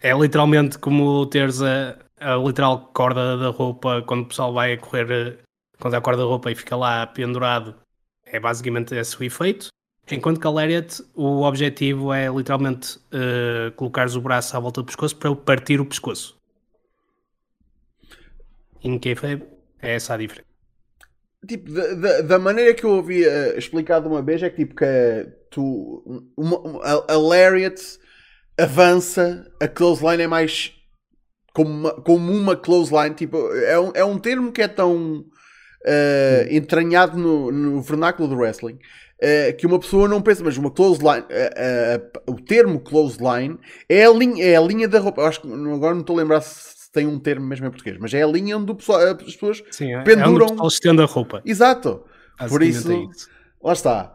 é 0.00 0.12
literalmente 0.12 0.78
como 0.78 1.26
teres 1.26 1.62
a, 1.62 1.98
a 2.18 2.36
literal 2.36 2.90
corda 2.92 3.36
da 3.36 3.48
roupa 3.48 4.02
quando 4.02 4.22
o 4.22 4.28
pessoal 4.28 4.52
vai 4.52 4.74
a 4.74 4.78
correr 4.78 5.40
quando 5.80 5.94
a 5.94 6.00
corda 6.00 6.22
da 6.22 6.28
roupa 6.28 6.50
e 6.50 6.54
fica 6.54 6.76
lá 6.76 7.06
pendurado. 7.06 7.74
É 8.24 8.38
basicamente 8.38 8.94
esse 8.94 9.18
o 9.18 9.24
efeito. 9.24 9.68
Enquanto 10.10 10.38
que 10.38 10.46
a 10.46 10.50
Lariat, 10.50 11.02
o 11.14 11.42
objetivo 11.42 12.12
é 12.12 12.28
literalmente 12.28 12.98
uh, 12.98 13.72
colocares 13.74 14.14
o 14.14 14.20
braço 14.20 14.54
à 14.56 14.60
volta 14.60 14.82
do 14.82 14.86
pescoço 14.86 15.16
para 15.16 15.34
partir 15.34 15.80
o 15.80 15.86
pescoço. 15.86 16.38
Em 18.82 18.98
que 18.98 19.10
é 19.10 19.94
essa 19.94 20.12
a 20.12 20.18
diferença. 20.18 20.46
Tipo, 21.48 21.70
da, 21.72 21.94
da, 21.94 22.20
da, 22.22 22.38
maneira 22.38 22.74
que 22.74 22.84
eu 22.84 22.90
ouvi 22.90 23.26
uh, 23.26 23.58
explicado 23.58 24.08
uma 24.08 24.22
vez 24.22 24.42
é 24.42 24.50
que 24.50 24.56
tipo 24.56 24.74
que 24.74 25.28
tu 25.50 26.02
uma, 26.36 26.58
uma, 26.58 26.84
a, 26.84 27.12
a 27.12 27.18
Lariat 27.18 27.80
avança, 28.58 29.50
a 29.60 29.68
clothesline 29.68 30.22
é 30.22 30.26
mais 30.26 30.72
como 31.54 31.70
uma, 31.70 31.92
como 32.02 32.32
uma 32.32 32.56
clothesline, 32.56 33.14
tipo, 33.14 33.36
é 33.54 33.78
um, 33.78 33.92
é 33.94 34.04
um 34.04 34.18
termo 34.18 34.52
que 34.52 34.62
é 34.62 34.68
tão 34.68 35.20
uh, 35.20 36.48
entranhado 36.50 37.18
no, 37.18 37.50
no 37.52 37.80
vernáculo 37.80 38.28
do 38.28 38.36
wrestling 38.36 38.78
uh, 39.24 39.56
que 39.56 39.66
uma 39.66 39.78
pessoa 39.78 40.06
não 40.06 40.20
pensa, 40.20 40.44
mas 40.44 40.56
uma 40.56 40.70
clothesline, 40.70 41.22
uh, 41.22 42.30
o 42.30 42.40
termo 42.40 42.80
clothesline 42.80 43.58
é 43.88 44.04
a 44.04 44.10
linha, 44.10 44.44
é 44.44 44.56
a 44.56 44.60
linha 44.60 44.86
da 44.86 44.98
roupa. 44.98 45.22
Eu 45.22 45.26
acho 45.26 45.40
que 45.40 45.52
agora 45.52 45.94
não 45.94 46.02
estou 46.02 46.16
a 46.16 46.22
lembrar 46.22 46.40
se 46.42 46.90
tem 46.92 47.06
um 47.06 47.18
termo 47.18 47.46
mesmo 47.46 47.66
em 47.66 47.70
português, 47.70 47.96
mas 47.98 48.12
é 48.14 48.22
a 48.22 48.26
linha 48.26 48.56
onde 48.56 48.74
pessoal, 48.74 49.00
as 49.00 49.34
pessoas 49.34 49.62
Sim, 49.70 49.94
é, 49.94 50.02
penduram. 50.02 50.30
É 50.30 50.34
onde 50.34 50.42
o 50.42 50.48
pessoal 50.48 50.68
estende 50.68 51.02
a 51.02 51.06
roupa. 51.06 51.42
Exato. 51.44 52.04
Por 52.48 52.62
isso, 52.62 52.92
é 52.92 52.96
isso, 52.96 53.28
lá 53.62 53.72
está. 53.72 54.14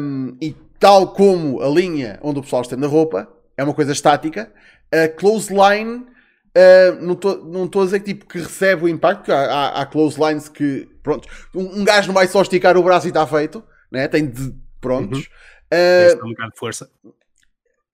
Um, 0.00 0.36
e 0.40 0.56
tal 0.78 1.08
como 1.08 1.60
a 1.60 1.68
linha 1.68 2.18
onde 2.22 2.38
o 2.38 2.42
pessoal 2.42 2.62
estende 2.62 2.84
a 2.84 2.88
roupa 2.88 3.28
é 3.56 3.62
uma 3.62 3.74
coisa 3.74 3.92
estática, 3.92 4.52
a 4.90 5.08
clothesline 5.08 6.06
Uh, 6.54 7.00
não 7.00 7.64
estou 7.64 7.80
a 7.80 7.84
dizer 7.86 8.00
que, 8.00 8.12
tipo, 8.12 8.26
que 8.26 8.38
recebe 8.38 8.84
o 8.84 8.88
impacto, 8.88 9.20
porque 9.20 9.32
há, 9.32 9.38
há, 9.38 9.80
há 9.80 9.86
clotheslines 9.86 10.50
que, 10.50 10.86
pronto, 11.02 11.26
um, 11.54 11.80
um 11.80 11.84
gajo 11.84 12.08
não 12.08 12.14
vai 12.14 12.26
só 12.26 12.42
esticar 12.42 12.76
o 12.76 12.82
braço 12.82 13.06
e 13.06 13.08
está 13.08 13.26
feito, 13.26 13.64
né? 13.92 14.08
tem 14.08 14.28
de, 14.28 14.54
prontos. 14.80 15.18
Uhum. 15.18 16.22
Uh, 16.22 16.26
um 16.26 16.30
bocado 16.30 16.52
de 16.52 16.58
força. 16.58 16.90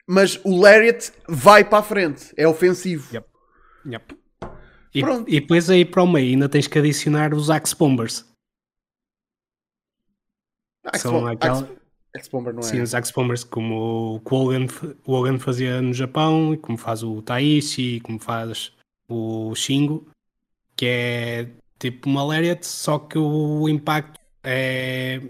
Mas 0.07 0.41
o 0.45 0.59
Lariat 0.59 1.13
vai 1.29 1.65
para 1.65 1.79
a 1.79 1.83
frente, 1.83 2.33
é 2.37 2.49
ofensivo. 2.49 3.15
Yep. 3.15 3.29
Yep. 3.87 4.19
E, 4.95 5.01
e 5.27 5.41
depois 5.41 5.69
aí 5.69 5.85
para 5.85 6.03
o 6.03 6.07
meio 6.07 6.31
ainda 6.31 6.49
tens 6.49 6.67
que 6.67 6.79
adicionar 6.79 7.35
os 7.35 7.51
Axe 7.51 7.77
Bombers. 7.77 8.25
Axe 10.85 11.03
São 11.03 11.27
aquela... 11.27 11.61
Não 11.63 12.59
é? 12.59 12.63
Sim, 12.63 12.81
os 12.81 12.95
X-Bombers, 12.95 13.45
como 13.45 13.75
o 14.17 14.35
Hogan, 14.35 14.67
o 15.07 15.13
Hogan 15.13 15.39
fazia 15.39 15.81
no 15.81 15.93
Japão, 15.93 16.57
como 16.57 16.77
faz 16.77 17.03
o 17.03 17.23
Taishi, 17.23 18.01
como 18.01 18.19
faz 18.19 18.73
o 19.09 19.55
Shingo, 19.55 20.07
que 20.75 20.87
é 20.87 21.51
tipo 21.79 22.09
uma 22.09 22.25
Lariat, 22.25 22.67
só 22.67 22.99
que 22.99 23.19
o 23.19 23.69
impacto 23.69 24.19
é. 24.43 25.21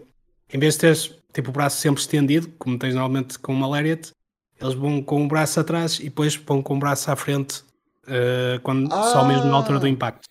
Em 0.53 0.59
vez 0.59 0.75
de 0.75 0.81
teres 0.81 1.19
tipo, 1.33 1.51
o 1.51 1.53
braço 1.53 1.79
sempre 1.79 2.01
estendido, 2.01 2.49
como 2.59 2.79
tens 2.79 2.95
normalmente 2.95 3.39
com 3.39 3.53
uma 3.53 3.69
Lariat, 3.69 4.13
eles 4.61 4.75
vão 4.75 5.03
com 5.03 5.25
o 5.25 5.29
braço 5.29 5.61
atrás 5.61 6.01
e 6.01 6.05
depois 6.05 6.35
vão 6.35 6.63
com 6.63 6.77
o 6.77 6.79
braço 6.79 7.11
à 7.11 7.17
frente, 7.17 7.63
uh, 8.05 8.61
quando, 8.63 8.93
ah. 8.93 9.03
só 9.05 9.25
mesmo 9.25 9.45
na 9.45 9.57
altura 9.57 9.79
do 9.79 9.87
impacto. 9.87 10.29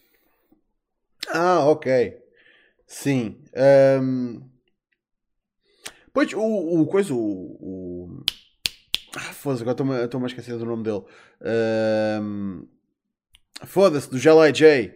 Ah, 1.30 1.66
ok. 1.66 2.18
Sim. 2.86 3.38
Um... 4.02 4.42
Pois, 6.14 6.34
o, 6.34 6.82
o 6.82 6.88
coisa, 6.88 7.14
o. 7.14 7.18
o... 7.18 8.24
Ah, 9.16 9.34
foda-se, 9.34 9.62
agora 9.62 10.06
estou-me 10.06 10.26
a 10.26 10.28
esquecer 10.28 10.58
do 10.58 10.66
nome 10.66 10.84
dele. 10.84 11.04
Um... 12.22 12.68
Foda-se, 13.66 14.10
do 14.10 14.18
Gel 14.18 14.52
J. 14.52 14.94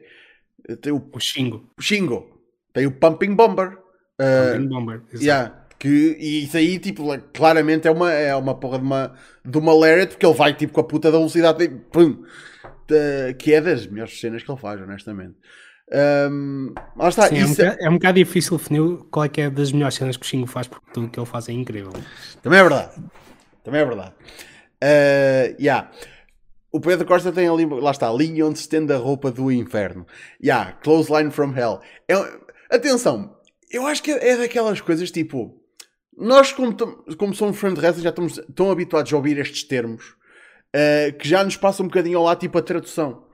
Tem 0.81 0.91
o, 0.91 1.09
o 1.11 1.19
Xingo. 1.19 1.69
O 1.77 1.81
Xingo. 1.81 2.41
Tem 2.73 2.85
o 2.85 2.91
Pumping 2.91 3.35
Bomber. 3.35 3.77
Uh, 4.21 4.67
Bomber. 4.67 5.01
Yeah, 5.13 5.65
que, 5.79 6.15
e 6.19 6.43
isso 6.43 6.57
aí, 6.57 6.77
tipo, 6.77 7.05
claramente 7.33 7.87
é 7.87 7.91
uma, 7.91 8.11
é 8.11 8.35
uma 8.35 8.53
porra 8.53 8.77
de 8.77 8.85
uma, 8.85 9.13
de 9.43 9.57
uma 9.57 9.73
Lariat, 9.73 10.09
porque 10.09 10.25
ele 10.25 10.35
vai, 10.35 10.53
tipo, 10.53 10.73
com 10.73 10.81
a 10.81 10.83
puta 10.83 11.11
da 11.11 11.17
velocidade, 11.17 11.67
de, 11.67 11.75
pum, 11.91 12.23
de, 12.87 13.33
que 13.33 13.51
é 13.53 13.61
das 13.61 13.87
melhores 13.87 14.19
cenas 14.19 14.43
que 14.43 14.51
ele 14.51 14.59
faz, 14.59 14.79
honestamente. 14.79 15.35
Um, 15.91 16.73
lá 16.95 17.09
está. 17.09 17.27
Sim, 17.27 17.39
é, 17.39 17.45
um 17.45 17.49
bocado, 17.49 17.77
é... 17.81 17.89
um 17.89 17.93
bocado, 17.93 18.19
difícil 18.19 18.57
definir 18.57 18.97
qual 19.09 19.25
é 19.25 19.29
que 19.29 19.41
é 19.41 19.49
das 19.49 19.71
melhores 19.71 19.95
cenas 19.95 20.15
que 20.15 20.25
o 20.25 20.29
Xingo 20.29 20.47
faz, 20.47 20.67
porque 20.67 20.85
tudo 20.93 21.09
que 21.09 21.19
ele 21.19 21.25
faz 21.25 21.49
é 21.49 21.51
incrível. 21.51 21.91
Também 22.43 22.59
é 22.59 22.63
verdade. 22.63 22.91
Também 23.63 23.81
é 23.81 23.85
verdade. 23.85 24.13
Uh, 24.83 25.55
yeah. 25.59 25.89
O 26.71 26.79
Pedro 26.79 27.05
Costa 27.05 27.31
tem 27.31 27.49
ali, 27.49 27.65
lá 27.65 27.91
está, 27.91 28.07
a 28.07 28.13
linha 28.13 28.45
onde 28.45 28.57
se 28.57 28.65
estende 28.65 28.93
a 28.93 28.97
roupa 28.97 29.29
do 29.29 29.51
inferno. 29.51 30.07
Yeah, 30.41 30.73
close 30.83 31.11
line 31.11 31.29
from 31.29 31.53
hell. 31.53 31.81
É, 32.07 32.13
atenção, 32.73 33.35
eu 33.71 33.87
acho 33.87 34.03
que 34.03 34.11
é 34.11 34.37
daquelas 34.37 34.81
coisas 34.81 35.11
tipo. 35.11 35.59
Nós, 36.17 36.51
como, 36.51 36.75
como 37.17 37.33
somos 37.33 37.57
friend 37.57 37.79
wrestling, 37.79 38.03
já 38.03 38.09
estamos 38.09 38.39
tão 38.53 38.69
habituados 38.69 39.11
a 39.11 39.15
ouvir 39.15 39.37
estes 39.39 39.63
termos 39.63 40.15
uh, 40.75 41.17
que 41.17 41.27
já 41.27 41.43
nos 41.43 41.57
passa 41.57 41.81
um 41.81 41.87
bocadinho 41.87 42.17
ao 42.17 42.25
lado, 42.25 42.39
tipo 42.39 42.57
a 42.57 42.61
tradução. 42.61 43.25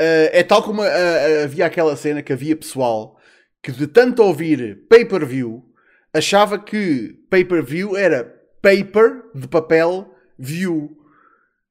Uh, 0.00 0.28
é 0.32 0.42
tal 0.42 0.62
como 0.62 0.82
uh, 0.82 1.44
havia 1.44 1.66
aquela 1.66 1.96
cena 1.96 2.22
que 2.22 2.32
havia 2.32 2.56
pessoal 2.56 3.16
que 3.62 3.72
de 3.72 3.86
tanto 3.86 4.22
ouvir 4.22 4.86
pay-per-view 4.88 5.64
achava 6.12 6.58
que 6.58 7.14
pay-per-view 7.30 7.96
era 7.96 8.24
paper 8.62 9.24
de 9.34 9.48
papel 9.48 10.14
view. 10.38 10.96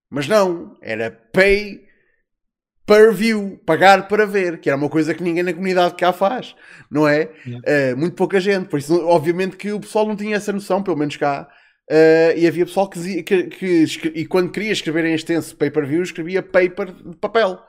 Mas 0.09 0.27
não, 0.27 0.77
era 0.81 1.11
pay 1.11 1.84
per 2.85 3.11
view, 3.11 3.59
pagar 3.65 4.07
para 4.07 4.25
ver, 4.25 4.59
que 4.59 4.69
era 4.69 4.77
uma 4.77 4.89
coisa 4.89 5.13
que 5.13 5.23
ninguém 5.23 5.43
na 5.43 5.53
comunidade 5.53 5.95
cá 5.95 6.13
faz, 6.13 6.55
não 6.89 7.07
é? 7.07 7.31
Uh, 7.47 7.97
muito 7.97 8.15
pouca 8.15 8.39
gente, 8.39 8.69
por 8.69 8.77
isso, 8.77 9.05
obviamente, 9.07 9.57
que 9.57 9.71
o 9.71 9.79
pessoal 9.79 10.05
não 10.05 10.15
tinha 10.15 10.35
essa 10.35 10.53
noção, 10.53 10.83
pelo 10.83 10.97
menos 10.97 11.17
cá. 11.17 11.47
Uh, 11.89 12.37
e 12.37 12.47
havia 12.47 12.65
pessoal 12.65 12.89
que, 12.89 13.23
que, 13.23 13.43
que, 13.47 13.85
e 14.15 14.25
quando 14.25 14.51
queria 14.51 14.71
escrever 14.71 15.05
em 15.05 15.13
extenso 15.13 15.55
pay-per-view, 15.55 16.03
escrevia 16.03 16.43
paper 16.43 16.93
de 16.93 17.17
papel. 17.17 17.59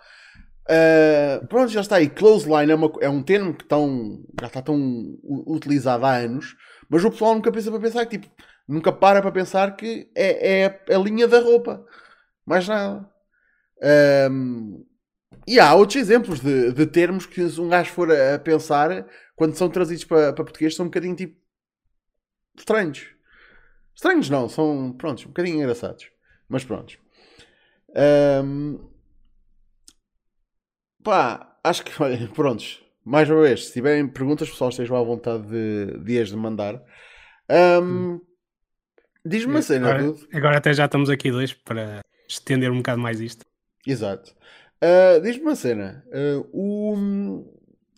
Uh, 0.69 1.47
pronto, 1.47 1.71
já 1.71 1.81
está 1.81 1.97
aí. 1.97 2.09
Clothesline 2.09 2.73
é, 2.73 2.75
uma, 2.75 2.93
é 3.01 3.09
um 3.09 3.23
termo 3.23 3.55
que 3.55 3.65
tão, 3.65 4.23
já 4.41 4.47
está 4.49 4.61
tão 4.61 4.79
utilizado 5.47 6.05
há 6.05 6.17
anos, 6.17 6.57
mas 6.91 7.05
o 7.05 7.11
pessoal 7.11 7.35
nunca 7.35 7.53
pensa 7.53 7.71
para 7.71 7.81
pensar 7.81 8.07
que 8.07 8.19
tipo, 8.19 8.35
nunca 8.69 8.93
para 8.93 9.23
para 9.23 9.33
pensar 9.33 9.77
que 9.77 10.11
é, 10.15 10.65
é 10.89 10.95
a 10.95 10.99
linha 10.99 11.29
da 11.29 11.41
roupa. 11.41 11.85
Mais 12.45 12.67
nada. 12.67 13.09
Um, 14.31 14.85
e 15.47 15.61
há 15.61 15.75
outros 15.75 15.97
exemplos 15.97 16.41
de, 16.41 16.73
de 16.73 16.87
termos 16.87 17.27
que 17.27 17.43
um 17.43 17.69
gajo 17.69 17.93
for 17.93 18.11
a, 18.11 18.39
pensar 18.39 19.07
quando 19.35 19.55
são 19.55 19.69
trazidos 19.69 20.05
para, 20.05 20.33
para 20.33 20.45
português 20.45 20.75
são 20.75 20.87
um 20.87 20.89
bocadinho 20.89 21.15
tipo 21.15 21.37
estranhos. 22.59 23.09
Estranhos 23.95 24.29
não, 24.29 24.49
são 24.49 24.93
prontos, 24.93 25.25
um 25.25 25.29
bocadinho 25.29 25.57
engraçados. 25.57 26.11
Mas 26.49 26.65
prontos. 26.65 26.99
Um, 28.45 28.79
Pá, 31.07 31.57
acho 31.63 31.85
que, 31.85 31.93
olha, 32.03 32.29
prontos. 32.29 32.83
Mais 33.05 33.31
uma 33.31 33.43
vez, 33.43 33.67
se 33.67 33.75
tiverem 33.75 34.09
perguntas, 34.09 34.51
pessoal, 34.51 34.71
estejam 34.71 34.97
à 34.97 35.03
vontade 35.03 35.47
de, 35.47 35.99
de 36.03 36.21
as 36.21 36.31
de 36.31 36.37
mandar. 36.37 36.83
Um, 37.49 38.21
Diz-me 39.25 39.53
uma 39.53 39.63
cena, 39.63 39.95
agora, 39.95 40.15
agora, 40.33 40.59
até 40.59 40.73
já 40.75 40.87
estamos 40.87 41.09
aqui 41.09 41.31
dois 41.31 41.53
para 41.53 42.01
estender 42.29 42.73
um 42.73 42.79
bocado 42.79 43.01
mais 43.01 43.21
isto. 43.21 43.45
Exato. 43.87 44.35
Uh, 44.83 45.21
Diz-me 45.23 45.43
uma 45.43 45.57
cena. 45.57 46.05
Uh, 46.09 46.49
um, 46.53 47.47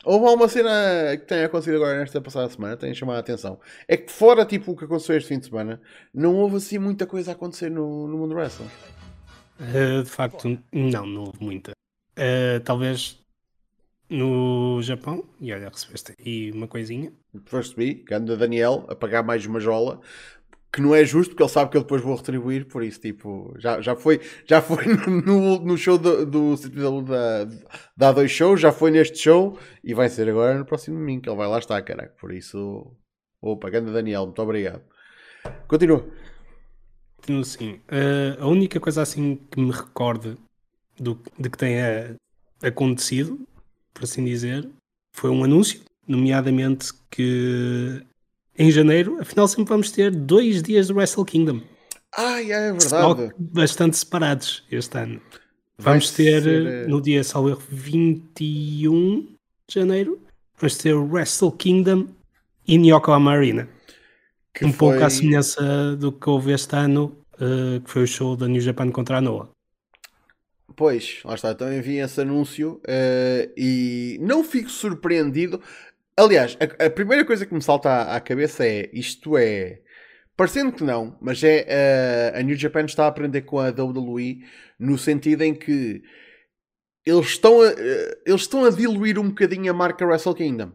houve 0.04 0.26
uma 0.26 0.48
cena 0.48 0.70
que 1.16 1.26
tem 1.26 1.44
acontecido 1.44 1.76
agora 1.76 1.98
nesta 1.98 2.20
passada 2.20 2.48
semana, 2.48 2.76
tem 2.76 2.94
chamado 2.94 3.16
a 3.16 3.20
atenção. 3.20 3.58
É 3.86 3.96
que 3.96 4.10
fora 4.10 4.44
tipo 4.44 4.72
o 4.72 4.76
que 4.76 4.84
aconteceu 4.84 5.16
este 5.16 5.28
fim 5.28 5.38
de 5.38 5.46
semana, 5.46 5.80
não 6.14 6.36
houve 6.36 6.56
assim 6.56 6.78
muita 6.78 7.06
coisa 7.06 7.32
a 7.32 7.34
acontecer 7.34 7.70
no, 7.70 8.06
no 8.06 8.18
mundo 8.18 8.34
wrestling. 8.34 8.70
Uh, 9.60 10.02
de 10.02 10.10
facto, 10.10 10.58
não, 10.72 11.06
não 11.06 11.24
houve 11.24 11.42
muita. 11.42 11.72
Uh, 12.16 12.60
talvez 12.64 13.20
no 14.08 14.80
Japão, 14.80 15.24
e 15.40 15.52
olha, 15.52 15.68
recebeste 15.68 16.14
aí 16.18 16.50
uma 16.50 16.66
coisinha. 16.66 17.12
Recebi, 17.50 17.94
ganda 17.94 18.36
Daniel 18.36 18.86
a 18.88 18.94
pagar 18.94 19.22
mais 19.22 19.44
uma 19.44 19.60
jola, 19.60 20.00
que 20.72 20.80
não 20.82 20.94
é 20.94 21.04
justo 21.04 21.30
porque 21.30 21.42
ele 21.42 21.50
sabe 21.50 21.70
que 21.70 21.76
eu 21.76 21.82
depois 21.82 22.02
vou 22.02 22.14
retribuir, 22.14 22.66
por 22.66 22.82
isso, 22.82 23.00
tipo, 23.00 23.54
já, 23.58 23.80
já 23.80 23.96
foi, 23.96 24.20
já 24.46 24.60
foi 24.60 24.84
no, 25.24 25.58
no 25.60 25.78
show 25.78 25.96
do, 25.96 26.26
do 26.26 27.02
da, 27.02 27.44
da 27.96 28.14
A2 28.14 28.28
Show, 28.28 28.56
já 28.56 28.70
foi 28.70 28.90
neste 28.90 29.18
show 29.18 29.58
e 29.82 29.94
vai 29.94 30.08
ser 30.08 30.28
agora 30.28 30.58
no 30.58 30.66
próximo 30.66 30.98
domingo, 30.98 31.22
que 31.22 31.28
ele 31.28 31.36
vai 31.36 31.48
lá 31.48 31.58
estar, 31.58 31.80
caraca. 31.82 32.14
Por 32.20 32.32
isso, 32.32 32.86
opa, 33.40 33.70
ganda 33.70 33.92
Daniel, 33.92 34.26
muito 34.26 34.42
obrigado. 34.42 34.82
Continua. 35.66 36.06
Continua 37.16 37.44
sim. 37.44 37.80
Uh, 37.88 38.40
a 38.42 38.46
única 38.46 38.78
coisa 38.78 39.02
assim 39.02 39.36
que 39.50 39.60
me 39.60 39.70
recorde 39.70 40.36
do, 40.98 41.18
de 41.38 41.48
que 41.48 41.58
tenha 41.58 42.16
acontecido, 42.62 43.40
por 43.94 44.04
assim 44.04 44.24
dizer, 44.24 44.68
foi 45.14 45.30
um 45.30 45.42
anúncio, 45.42 45.80
nomeadamente 46.06 46.92
que 47.10 48.04
em 48.58 48.70
janeiro, 48.70 49.18
afinal, 49.20 49.46
sempre 49.48 49.68
vamos 49.70 49.90
ter 49.90 50.10
dois 50.10 50.62
dias 50.62 50.88
do 50.88 50.94
Wrestle 50.94 51.24
Kingdom. 51.24 51.60
Ai, 52.16 52.50
é 52.50 52.72
verdade. 52.72 53.32
bastante 53.38 53.96
separados 53.96 54.64
este 54.70 54.98
ano. 54.98 55.20
Vai 55.78 55.94
Vamos 55.94 56.10
ter 56.10 56.42
ser, 56.42 56.66
eh, 56.66 56.86
no 56.88 57.00
dia, 57.00 57.22
salvo 57.22 57.50
erro, 57.50 57.62
21 57.70 59.20
de 59.68 59.74
janeiro, 59.74 60.20
vamos 60.56 60.76
ter 60.76 60.92
o 60.94 61.04
Wrestle 61.06 61.52
Kingdom 61.52 62.08
em 62.66 62.90
Yokohama 62.90 63.32
Arena. 63.32 63.68
que 64.54 64.64
um 64.64 64.72
pouco 64.72 64.96
à 64.96 65.00
foi- 65.02 65.10
semelhança 65.10 65.94
do 65.96 66.10
que 66.10 66.28
houve 66.28 66.50
este 66.52 66.74
ano, 66.74 67.16
eh, 67.40 67.80
que 67.84 67.88
foi 67.90 68.02
o 68.02 68.06
show 68.08 68.34
da 68.34 68.48
New 68.48 68.60
Japan 68.60 68.90
contra 68.90 69.18
a 69.18 69.20
Noah. 69.20 69.48
Pois, 70.74 71.20
lá 71.24 71.34
está, 71.34 71.54
também 71.54 71.80
vi 71.80 71.96
esse 71.98 72.20
anúncio 72.20 72.80
eh, 72.86 73.50
e 73.56 74.18
não 74.20 74.42
fico 74.44 74.68
surpreendido. 74.70 75.60
Aliás, 76.18 76.58
a, 76.60 76.86
a 76.86 76.90
primeira 76.90 77.24
coisa 77.24 77.46
que 77.46 77.54
me 77.54 77.62
salta 77.62 77.88
à, 77.88 78.16
à 78.16 78.20
cabeça 78.20 78.66
é 78.66 78.90
isto 78.92 79.38
é. 79.38 79.80
Parecendo 80.36 80.72
que 80.72 80.82
não, 80.82 81.16
mas 81.20 81.44
é 81.44 81.64
eh, 81.68 82.32
a 82.34 82.42
New 82.42 82.56
Japan 82.56 82.84
está 82.84 83.04
a 83.04 83.08
aprender 83.08 83.42
com 83.42 83.60
a 83.60 83.68
WWE 83.68 84.44
no 84.78 84.98
sentido 84.98 85.42
em 85.42 85.54
que 85.54 86.02
eles 87.06 87.26
estão 87.28 87.62
a, 87.62 87.68
eh, 87.68 88.18
eles 88.26 88.42
estão 88.42 88.64
a 88.64 88.70
diluir 88.70 89.18
um 89.18 89.28
bocadinho 89.28 89.70
a 89.70 89.74
marca 89.74 90.04
Wrestle 90.04 90.34
Kingdom. 90.34 90.72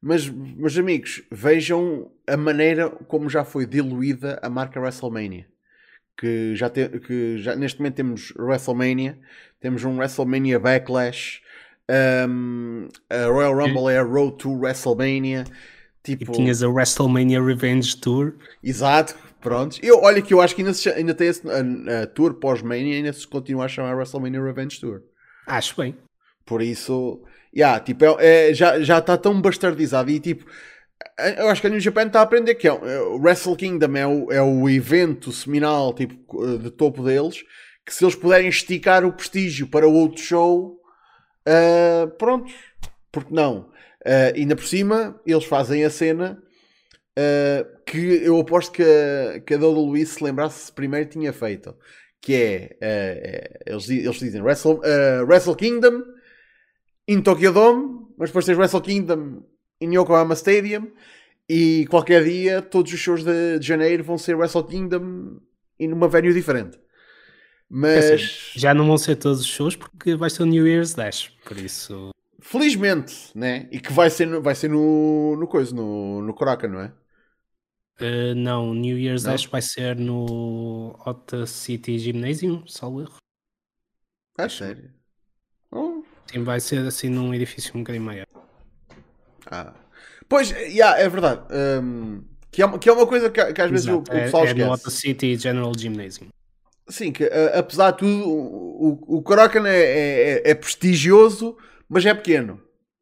Mas, 0.00 0.28
meus 0.28 0.76
amigos, 0.76 1.22
vejam 1.30 2.12
a 2.26 2.36
maneira 2.36 2.90
como 2.90 3.30
já 3.30 3.44
foi 3.44 3.66
diluída 3.66 4.38
a 4.42 4.50
marca 4.50 4.78
WrestleMania 4.80 5.46
que 6.18 6.54
já, 6.54 6.70
te, 6.70 6.88
que 7.00 7.38
já 7.38 7.56
neste 7.56 7.80
momento 7.80 7.96
temos 7.96 8.32
WrestleMania, 8.36 9.18
temos 9.60 9.84
um 9.84 9.96
WrestleMania 9.96 10.58
Backlash, 10.58 11.41
um, 11.90 12.88
a 13.10 13.26
Royal 13.26 13.54
Rumble 13.54 13.88
é 13.92 13.98
a 13.98 14.02
Road 14.02 14.36
to 14.38 14.50
WrestleMania, 14.52 15.44
E 16.18 16.26
tipo, 16.26 16.32
tinhas 16.32 16.62
a 16.62 16.68
WrestleMania 16.68 17.42
Revenge 17.42 17.96
Tour. 18.00 18.34
exato, 18.62 19.16
pronto. 19.40 19.78
Eu, 19.82 20.00
olha 20.02 20.22
que 20.22 20.32
eu 20.34 20.40
acho 20.40 20.54
que 20.54 20.62
ainda, 20.62 20.74
se 20.74 20.88
ainda 20.90 21.14
tem 21.14 21.28
esse, 21.28 21.42
a, 21.48 22.02
a 22.02 22.06
tour 22.06 22.34
pós-Mania, 22.34 22.96
ainda 22.96 23.12
se 23.12 23.26
continua 23.26 23.64
a 23.66 23.68
chamar 23.68 23.94
WrestleMania 23.96 24.42
Revenge 24.42 24.80
Tour. 24.80 25.02
Acho 25.46 25.76
bem. 25.76 25.96
Por 26.44 26.60
isso, 26.62 27.22
yeah, 27.54 27.78
tipo, 27.80 28.04
é, 28.04 28.50
é- 28.50 28.54
já 28.54 28.80
já 28.80 28.98
está 28.98 29.16
tão 29.16 29.40
bastardizado 29.40 30.10
e 30.10 30.18
tipo, 30.20 30.44
eu 31.38 31.48
acho 31.48 31.60
que 31.60 31.66
a 31.68 31.70
New 31.70 31.80
Japan 31.80 32.06
está 32.06 32.20
a 32.20 32.22
aprender 32.22 32.54
que 32.56 32.68
é, 32.68 32.70
é, 32.70 33.00
o 33.02 33.18
Wrestle 33.18 33.56
Kingdom 33.56 33.96
é 33.96 34.06
o, 34.06 34.32
é 34.32 34.42
o 34.42 34.68
evento 34.68 35.32
seminal 35.32 35.94
tipo, 35.94 36.16
de 36.58 36.70
topo 36.70 37.02
deles, 37.04 37.42
que 37.86 37.94
se 37.94 38.04
eles 38.04 38.14
puderem 38.16 38.48
esticar 38.48 39.04
o 39.04 39.12
prestígio 39.12 39.68
para 39.68 39.86
outro 39.88 40.22
show, 40.22 40.81
ah, 41.46 42.06
pronto, 42.18 42.52
porque 43.10 43.34
não? 43.34 43.70
Ah, 44.04 44.32
ainda 44.34 44.56
por 44.56 44.64
cima, 44.64 45.20
eles 45.26 45.44
fazem 45.44 45.84
a 45.84 45.90
cena 45.90 46.42
ah, 47.18 47.66
que 47.86 47.98
eu 48.24 48.38
aposto 48.40 48.72
que 48.72 48.82
a, 48.82 49.40
que 49.40 49.54
a 49.54 49.58
WWE 49.58 50.04
se 50.06 50.22
lembrasse 50.22 50.72
primeiro 50.72 51.08
tinha 51.08 51.32
feito. 51.32 51.76
Que 52.20 52.34
é, 52.34 52.76
é, 52.80 53.60
eles, 53.66 53.88
eles 53.88 54.18
dizem 54.20 54.40
Wrestle, 54.42 54.80
Wrestle 55.26 55.56
Kingdom 55.56 56.02
em 57.08 57.20
Tokyo 57.20 57.52
Dome, 57.52 58.06
mas 58.16 58.30
depois 58.30 58.44
tens 58.44 58.56
Wrestle 58.56 58.80
Kingdom 58.80 59.42
em 59.80 59.96
Yokohama 59.96 60.34
Stadium 60.34 60.92
e 61.48 61.84
qualquer 61.90 62.22
dia 62.22 62.62
todos 62.62 62.92
os 62.92 63.00
shows 63.00 63.24
de, 63.24 63.58
de 63.58 63.66
janeiro 63.66 64.04
vão 64.04 64.16
ser 64.16 64.36
Wrestle 64.36 64.64
Kingdom 64.64 65.40
em 65.80 65.88
numa 65.88 66.06
venue 66.06 66.32
diferente. 66.32 66.78
Mas 67.74 68.50
Já 68.54 68.74
não 68.74 68.86
vão 68.86 68.98
ser 68.98 69.16
todos 69.16 69.40
os 69.40 69.46
shows 69.46 69.74
porque 69.74 70.14
vai 70.14 70.28
ser 70.28 70.42
o 70.42 70.46
New 70.46 70.66
Year's 70.68 70.92
Dash. 70.92 71.32
Por 71.42 71.56
isso, 71.56 72.10
felizmente, 72.38 73.14
né? 73.34 73.66
E 73.72 73.80
que 73.80 73.90
vai 73.92 74.10
ser 74.10 74.26
no, 74.26 74.42
vai 74.42 74.54
ser 74.54 74.68
no, 74.68 75.36
no 75.36 75.46
coisa, 75.46 75.74
no, 75.74 76.20
no 76.20 76.34
Coroca, 76.34 76.68
não 76.68 76.80
é? 76.80 76.92
eh, 77.98 78.34
não, 78.34 78.70
o 78.70 78.74
New 78.74 78.98
Year's 78.98 79.24
Não? 79.24 79.32
Dash 79.32 79.46
vai 79.46 79.62
ser 79.62 79.96
no 79.96 80.94
Ota 81.06 81.46
City 81.46 81.98
Gymnasium, 81.98 82.66
salvo 82.66 83.00
erro. 83.02 83.16
Ah, 84.36 84.48
sério? 84.50 84.90
Oh. 85.70 86.02
Sim, 86.30 86.42
vai 86.44 86.60
ser 86.60 86.86
assim 86.86 87.08
num 87.08 87.32
edifício 87.32 87.72
um 87.74 87.80
bocadinho 87.80 88.04
maior. 88.04 88.26
Ah. 89.50 89.72
Pois, 90.28 90.50
yeah, 90.50 90.98
é 90.98 91.08
verdade. 91.08 91.42
Hum, 91.82 92.22
que, 92.50 92.60
é, 92.60 92.66
uma- 92.66 92.78
que 92.78 92.88
é 92.88 92.92
uma 92.92 93.06
coisa 93.06 93.30
que, 93.30 93.52
que 93.52 93.60
às 93.62 93.70
vezes 93.70 93.86
o, 93.86 93.98
o 93.98 94.02
Exato, 94.02 94.12
é, 94.16 94.24
pessoal 94.24 94.46
é 94.46 94.54
no 94.54 94.66
Ota 94.70 94.88
esquece. 94.88 94.96
City 94.96 95.36
General 95.36 95.72
Gymnasium. 95.76 96.28
Sim, 96.92 97.10
que 97.12 97.24
a- 97.24 97.58
apesar 97.58 97.92
de 97.92 97.98
tudo, 97.98 98.28
o, 98.28 98.88
o, 99.14 99.16
o 99.18 99.22
Corocan 99.22 99.66
é, 99.66 100.40
é, 100.44 100.50
é 100.50 100.54
prestigioso, 100.54 101.56
mas 101.88 102.04
é 102.04 102.12
pequeno. 102.14 102.60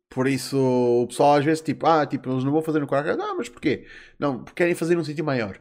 Por 0.08 0.26
isso 0.26 0.56
o 0.58 1.06
pessoal 1.08 1.34
às 1.34 1.44
vezes 1.44 1.60
tipo, 1.62 1.86
ah, 1.86 2.04
tipo, 2.06 2.30
eles 2.30 2.44
não 2.44 2.52
vão 2.52 2.62
fazer 2.62 2.78
no 2.80 2.86
Corocan. 2.86 3.16
Não, 3.16 3.36
mas 3.36 3.48
porquê? 3.48 3.86
Não, 4.18 4.38
porque 4.44 4.54
querem 4.56 4.74
fazer 4.74 4.94
num 4.96 5.04
sítio 5.04 5.24
maior. 5.24 5.58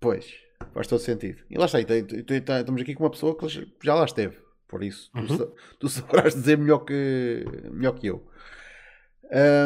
Pois, 0.00 0.32
faz 0.72 0.86
todo 0.86 1.00
sentido. 1.00 1.42
E 1.50 1.56
lá 1.58 1.66
está, 1.66 1.82
tem- 1.84 2.06
estamos 2.38 2.82
aqui 2.82 2.94
com 2.94 3.04
uma 3.04 3.10
pessoa 3.10 3.36
que 3.36 3.46
já 3.82 3.94
lá 3.94 4.04
esteve. 4.04 4.36
Por 4.68 4.82
isso, 4.84 5.10
tu, 5.12 5.18
Uhum. 5.20 5.38
sa- 5.38 5.48
tu 5.80 5.88
saberás 5.88 6.34
dizer 6.34 6.56
melhor 6.58 6.80
que, 6.80 7.44
melhor 7.72 7.92
que 7.92 8.06
eu. 8.06 8.24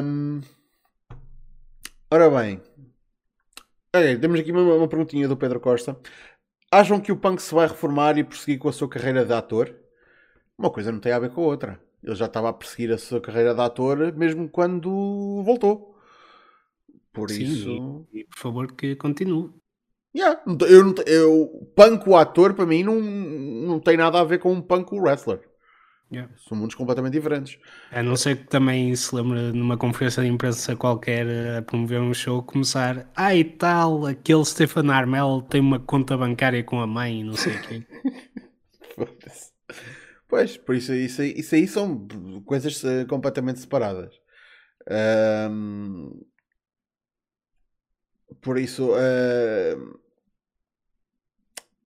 Hum, 0.02 0.40
ora 2.10 2.30
bem, 2.30 2.60
Ok, 3.96 4.18
temos 4.18 4.40
aqui 4.40 4.50
uma, 4.50 4.62
uma 4.74 4.88
perguntinha 4.88 5.28
do 5.28 5.36
Pedro 5.36 5.60
Costa. 5.60 5.96
Acham 6.74 7.00
que 7.00 7.12
o 7.12 7.16
Punk 7.16 7.40
se 7.40 7.54
vai 7.54 7.68
reformar 7.68 8.18
e 8.18 8.24
prosseguir 8.24 8.58
com 8.58 8.68
a 8.68 8.72
sua 8.72 8.88
carreira 8.88 9.24
de 9.24 9.32
ator? 9.32 9.72
Uma 10.58 10.70
coisa 10.70 10.90
não 10.90 10.98
tem 10.98 11.12
a 11.12 11.20
ver 11.20 11.30
com 11.30 11.40
a 11.40 11.46
outra. 11.46 11.80
Ele 12.02 12.16
já 12.16 12.26
estava 12.26 12.48
a 12.48 12.52
perseguir 12.52 12.92
a 12.92 12.98
sua 12.98 13.20
carreira 13.20 13.54
de 13.54 13.60
ator 13.60 14.12
mesmo 14.16 14.48
quando 14.48 14.90
voltou. 15.44 15.96
Por 17.12 17.30
Sim, 17.30 17.44
isso. 17.44 18.06
E 18.12 18.24
por 18.24 18.38
favor 18.40 18.72
que 18.72 18.96
continue. 18.96 19.52
Yeah, 20.16 20.42
eu, 20.68 20.94
eu, 21.06 21.70
punk 21.76 22.08
o 22.08 22.16
ator 22.16 22.54
para 22.54 22.66
mim 22.66 22.82
não, 22.82 23.00
não 23.00 23.78
tem 23.78 23.96
nada 23.96 24.18
a 24.18 24.24
ver 24.24 24.40
com 24.40 24.52
um 24.52 24.60
punk 24.60 24.92
o 24.92 25.00
wrestler. 25.00 25.48
Yeah. 26.14 26.32
São 26.48 26.56
mundos 26.56 26.74
completamente 26.74 27.12
diferentes. 27.14 27.58
A 27.90 28.02
não 28.02 28.16
ser 28.16 28.36
que 28.36 28.44
também 28.44 28.94
se 28.94 29.14
lembre 29.14 29.52
numa 29.52 29.76
conferência 29.76 30.22
de 30.22 30.28
imprensa 30.28 30.76
qualquer 30.76 31.26
a 31.58 31.62
promover 31.62 32.00
um 32.00 32.14
show 32.14 32.42
começar. 32.42 33.10
Ah, 33.16 33.34
e 33.34 33.44
tal, 33.44 34.06
aquele 34.06 34.44
Stephen 34.44 34.90
Armel 34.90 35.42
tem 35.48 35.60
uma 35.60 35.78
conta 35.80 36.16
bancária 36.16 36.62
com 36.62 36.80
a 36.80 36.86
mãe 36.86 37.20
e 37.20 37.24
não 37.24 37.34
sei 37.34 37.54
o 37.54 37.60
quê. 37.62 37.86
Pois, 40.28 40.56
por 40.56 40.74
isso, 40.74 40.92
isso, 40.94 41.22
aí- 41.22 41.34
isso 41.36 41.54
aí 41.54 41.66
são 41.68 42.06
coisas 42.44 42.82
eh, 42.84 43.04
completamente 43.04 43.60
separadas. 43.60 44.14
Ahm, 44.90 46.10
por 48.42 48.58
isso, 48.58 48.92
ahm, 48.94 49.94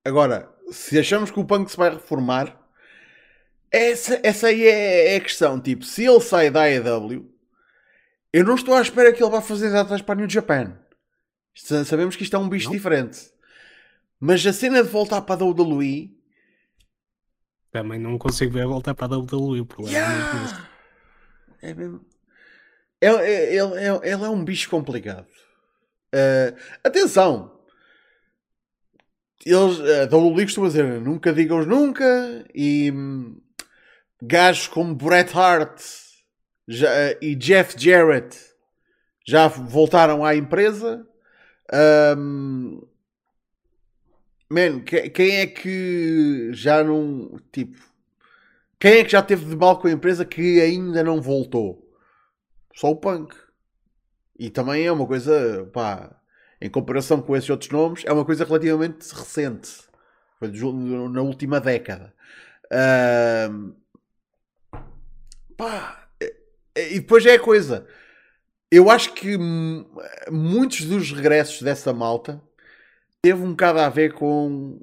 agora, 0.04 0.48
se 0.70 0.98
achamos 0.98 1.30
que 1.30 1.40
o 1.40 1.44
punk 1.44 1.70
se 1.70 1.76
vai 1.76 1.90
reformar, 1.90 2.57
essa, 3.70 4.20
essa 4.22 4.46
aí 4.48 4.62
é, 4.66 5.14
é 5.14 5.16
a 5.16 5.20
questão. 5.20 5.60
Tipo, 5.60 5.84
se 5.84 6.04
ele 6.04 6.20
sai 6.20 6.50
da 6.50 6.62
AEW, 6.62 7.30
eu 8.32 8.44
não 8.44 8.54
estou 8.54 8.74
à 8.74 8.82
espera 8.82 9.12
que 9.12 9.22
ele 9.22 9.30
vá 9.30 9.40
fazer 9.40 9.70
datas 9.70 10.02
para 10.02 10.14
a 10.14 10.16
New 10.16 10.28
Japan. 10.30 10.78
Sa- 11.54 11.84
Sabemos 11.84 12.16
que 12.16 12.22
isto 12.22 12.36
é 12.36 12.38
um 12.38 12.48
bicho 12.48 12.66
Não? 12.66 12.72
diferente. 12.72 13.18
Mas 14.20 14.44
a 14.46 14.52
cena 14.52 14.82
de 14.82 14.88
voltar 14.88 15.22
para 15.22 15.42
a 15.42 15.46
WWE 15.46 16.10
Também 17.70 17.98
não 18.00 18.18
consigo 18.18 18.52
ver 18.52 18.66
voltar 18.66 18.94
para 18.94 19.06
a 19.14 19.18
WWE. 19.18 19.60
O 19.60 19.66
problema 19.66 19.96
é. 19.96 20.00
Yeah. 20.00 20.70
É 21.62 21.74
mesmo. 21.74 22.04
É- 23.00 23.06
é- 23.08 23.54
Ele 23.54 23.74
é, 23.80 23.88
ele 24.12 24.24
é 24.24 24.28
um 24.28 24.44
bicho 24.44 24.68
complicado. 24.70 25.26
Eh, 26.12 26.54
atenção! 26.82 27.58
Eles, 29.44 29.78
a 29.80 30.06
WWE 30.16 30.44
costuma 30.44 30.66
dizer 30.66 31.00
nunca 31.00 31.32
digam 31.32 31.64
nunca 31.64 32.44
e 32.54 32.90
hum, 32.90 33.40
gajos 34.22 34.68
como 34.68 34.94
Bret 34.94 35.32
Hart 35.36 35.80
já- 36.66 36.90
eh, 36.92 37.18
e 37.22 37.34
Jeff 37.34 37.74
Jarrett 37.78 38.36
já 39.26 39.46
voltaram 39.48 40.24
à 40.24 40.34
empresa. 40.34 41.06
Hum, 42.16 42.82
man, 44.50 44.80
que- 44.80 45.10
quem 45.10 45.36
é 45.36 45.46
que 45.46 46.50
já 46.52 46.82
não. 46.82 47.38
Tipo, 47.52 47.78
quem 48.80 48.98
é 48.98 49.04
que 49.04 49.10
já 49.12 49.22
teve 49.22 49.44
de 49.44 49.56
mal 49.56 49.78
com 49.78 49.88
a 49.88 49.92
empresa 49.92 50.24
que 50.24 50.60
ainda 50.60 51.02
não 51.02 51.20
voltou? 51.20 51.86
Só 52.74 52.90
o 52.90 52.96
Punk. 52.96 53.34
E 54.38 54.50
também 54.50 54.86
é 54.86 54.92
uma 54.92 55.06
coisa, 55.06 55.68
pá, 55.72 56.16
em 56.60 56.70
comparação 56.70 57.20
com 57.20 57.36
esses 57.36 57.50
outros 57.50 57.70
nomes, 57.70 58.04
é 58.06 58.12
uma 58.12 58.24
coisa 58.24 58.44
relativamente 58.44 59.10
recente. 59.12 59.70
Foi 60.38 60.48
na 61.10 61.22
última 61.22 61.60
década. 61.60 62.14
Pá, 65.58 66.08
e- 66.76 66.96
e 66.96 67.00
depois 67.00 67.26
é 67.26 67.34
a 67.34 67.40
coisa. 67.40 67.88
Eu 68.70 68.90
acho 68.90 69.14
que 69.14 69.36
hum, 69.38 69.86
muitos 70.30 70.84
dos 70.86 71.12
regressos 71.12 71.62
dessa 71.62 71.92
malta 71.94 72.42
teve 73.22 73.42
um 73.42 73.50
bocado 73.52 73.80
a 73.80 73.88
ver 73.90 74.14
com 74.14 74.80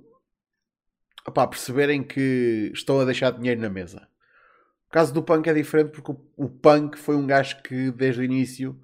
opá, 1.28 1.48
perceberem 1.48 2.04
que 2.04 2.72
estão 2.74 3.00
a 3.00 3.06
deixar 3.06 3.32
dinheiro 3.32 3.62
na 3.62 3.70
mesa. 3.70 4.08
O 4.90 4.92
caso 4.94 5.14
do 5.14 5.24
Punk 5.24 5.48
é 5.50 5.54
diferente 5.56 5.92
porque 5.92 6.12
o, 6.12 6.22
o 6.38 6.50
Punk 6.50 6.98
foi 6.98 7.16
um 7.16 7.28
gajo 7.28 7.62
que 7.64 7.92
desde 7.92 8.22
o 8.22 8.26
início 8.26 8.80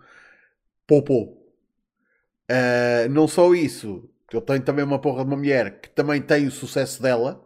poupou. 0.87 1.53
Ah, 2.73 3.07
não 3.09 3.27
só 3.27 3.53
isso, 3.53 4.09
Ele 4.31 4.41
tem 4.41 4.61
também 4.61 4.83
uma 4.85 4.99
porra 4.99 5.23
de 5.23 5.29
uma 5.31 5.37
mulher 5.37 5.81
que 5.81 5.89
também 5.89 6.21
tem 6.21 6.47
o 6.47 6.51
sucesso 6.51 7.01
dela. 7.01 7.43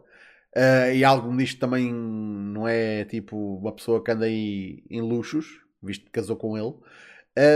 Uh, 0.56 0.94
e 0.94 1.04
algo 1.04 1.30
nisto 1.34 1.60
também 1.60 1.92
não 1.92 2.66
é 2.66 3.04
tipo 3.04 3.58
uma 3.58 3.72
pessoa 3.72 4.02
que 4.02 4.10
anda 4.10 4.24
aí 4.24 4.82
em 4.88 5.02
luxos, 5.02 5.60
visto 5.82 6.06
que 6.06 6.10
casou 6.10 6.34
com 6.34 6.56
ele. 6.56 6.74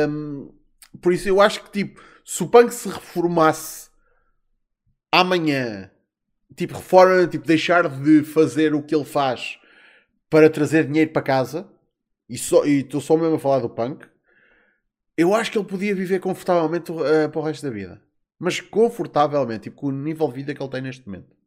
Um, 0.07 0.53
por 1.01 1.11
isso 1.11 1.27
eu 1.27 1.41
acho 1.41 1.65
que 1.65 1.71
tipo, 1.71 2.03
se 2.27 2.43
o 2.43 2.49
punk 2.49 2.71
se 2.71 2.91
reformasse 2.91 3.89
amanhã, 5.11 5.91
tipo, 6.55 6.75
reforma, 6.75 7.27
tipo, 7.27 7.47
deixar 7.47 7.89
de 7.89 8.23
fazer 8.23 8.75
o 8.75 8.83
que 8.83 8.95
ele 8.95 9.07
faz 9.07 9.59
para 10.29 10.51
trazer 10.51 10.87
dinheiro 10.87 11.11
para 11.11 11.23
casa, 11.23 11.73
e 12.29 12.35
estou 12.35 13.01
só 13.01 13.17
mesmo 13.17 13.37
a 13.37 13.39
falar 13.39 13.61
do 13.61 13.71
punk, 13.71 14.07
eu 15.17 15.35
acho 15.35 15.51
que 15.51 15.59
ele 15.59 15.67
podia 15.67 15.95
viver 15.95 16.21
confortavelmente 16.21 16.93
uh, 16.93 17.31
para 17.31 17.41
o 17.41 17.43
resto 17.43 17.65
da 17.65 17.71
vida. 17.71 18.03
Mas 18.39 18.61
confortavelmente, 18.61 19.65
tipo, 19.65 19.77
com 19.77 19.87
o 19.87 19.93
nível 19.93 20.29
de 20.29 20.35
vida 20.35 20.55
que 20.55 20.63
ele 20.63 20.71
tem 20.71 20.83
neste 20.83 21.07
momento. 21.07 21.40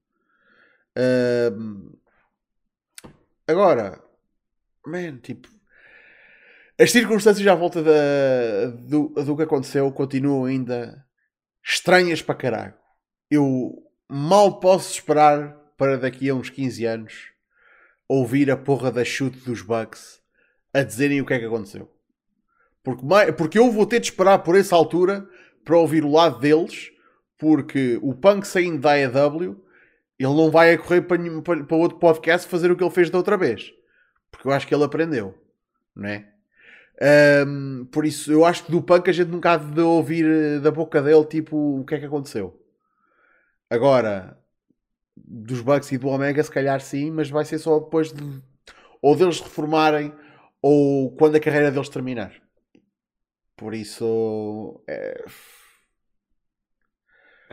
Uh, 0.98 1.98
agora, 3.48 4.02
man, 4.86 5.18
tipo, 5.18 5.48
as 6.80 6.91
circunstâncias 6.91 7.46
à 7.48 7.56
volta 7.56 7.82
da, 7.82 8.68
do, 8.88 9.10
do 9.10 9.36
que 9.36 9.44
aconteceu 9.44 9.91
continuam 9.91 10.46
ainda 10.46 11.06
estranhas 11.64 12.22
para 12.22 12.36
caralho. 12.36 12.74
Eu 13.30 13.72
mal 14.10 14.60
posso 14.60 14.91
esperar 14.91 15.56
para 15.78 15.98
daqui 15.98 16.30
a 16.30 16.36
uns 16.36 16.50
15 16.50 16.86
anos 16.86 17.14
ouvir 18.08 18.52
a 18.52 18.58
porra 18.58 18.91
da 18.91 19.04
chute 19.04 19.39
dos 19.39 19.62
Bucks 19.62 20.22
a 20.74 20.84
dizerem 20.84 21.22
o 21.22 21.26
que 21.26 21.34
é 21.34 21.39
que 21.39 21.46
aconteceu. 21.46 21.89
Porque, 22.84 23.32
porque 23.38 23.58
eu 23.58 23.72
vou 23.72 23.86
ter 23.86 24.00
de 24.00 24.08
esperar 24.08 24.39
por 24.39 24.58
essa 24.58 24.76
altura 24.76 25.28
para 25.64 25.78
ouvir 25.78 26.04
o 26.04 26.12
lado 26.12 26.39
deles, 26.39 26.91
porque 27.38 27.98
o 28.02 28.14
Punk 28.14 28.46
saindo 28.46 28.82
da 28.82 28.91
AEW 28.91 29.62
ele 30.26 30.36
não 30.36 30.51
vai 30.51 30.74
a 30.74 30.78
correr 30.78 31.01
para, 31.01 31.17
para, 31.65 31.76
outro 31.76 31.97
podcast 31.97 32.47
fazer 32.47 32.71
o 32.71 32.76
que 32.76 32.84
ele 32.84 32.91
fez 32.91 33.09
da 33.09 33.17
outra 33.17 33.38
vez. 33.38 33.74
Porque 34.32 34.47
eu 34.47 34.51
acho 34.51 34.67
que 34.67 34.74
ele 34.74 34.84
aprendeu. 34.84 35.38
Não 35.95 36.09
é? 36.09 36.30
Um, 37.45 37.86
por 37.91 38.05
isso, 38.05 38.32
eu 38.32 38.45
acho 38.45 38.65
que 38.65 38.71
do 38.71 38.82
punk 38.82 39.09
a 39.09 39.13
gente 39.13 39.30
nunca 39.30 39.53
há 39.53 39.57
de 39.57 39.82
ouvir 39.82 40.26
eh, 40.26 40.59
da 40.59 40.71
boca 40.71 41.01
dele 41.01 41.26
tipo 41.26 41.80
o 41.80 41.86
que 41.86 41.95
é 41.95 41.99
que 41.99 42.05
aconteceu. 42.05 42.59
Agora, 43.69 44.38
dos 45.17 45.61
Bucks 45.61 45.91
e 45.91 45.97
do 45.97 46.07
Omega, 46.07 46.43
se 46.43 46.51
calhar 46.51 46.80
sim, 46.80 47.11
mas 47.11 47.30
vai 47.30 47.45
ser 47.45 47.57
só 47.57 47.80
depois 47.80 48.13
de 48.13 48.41
ou 49.01 49.15
deles 49.15 49.41
reformarem 49.41 50.13
ou 50.61 51.15
quando 51.15 51.36
a 51.36 51.39
carreira 51.39 51.71
deles 51.71 51.89
terminar. 51.89 52.34
Por 53.57 53.74
isso, 53.74 54.82
é 54.88 55.26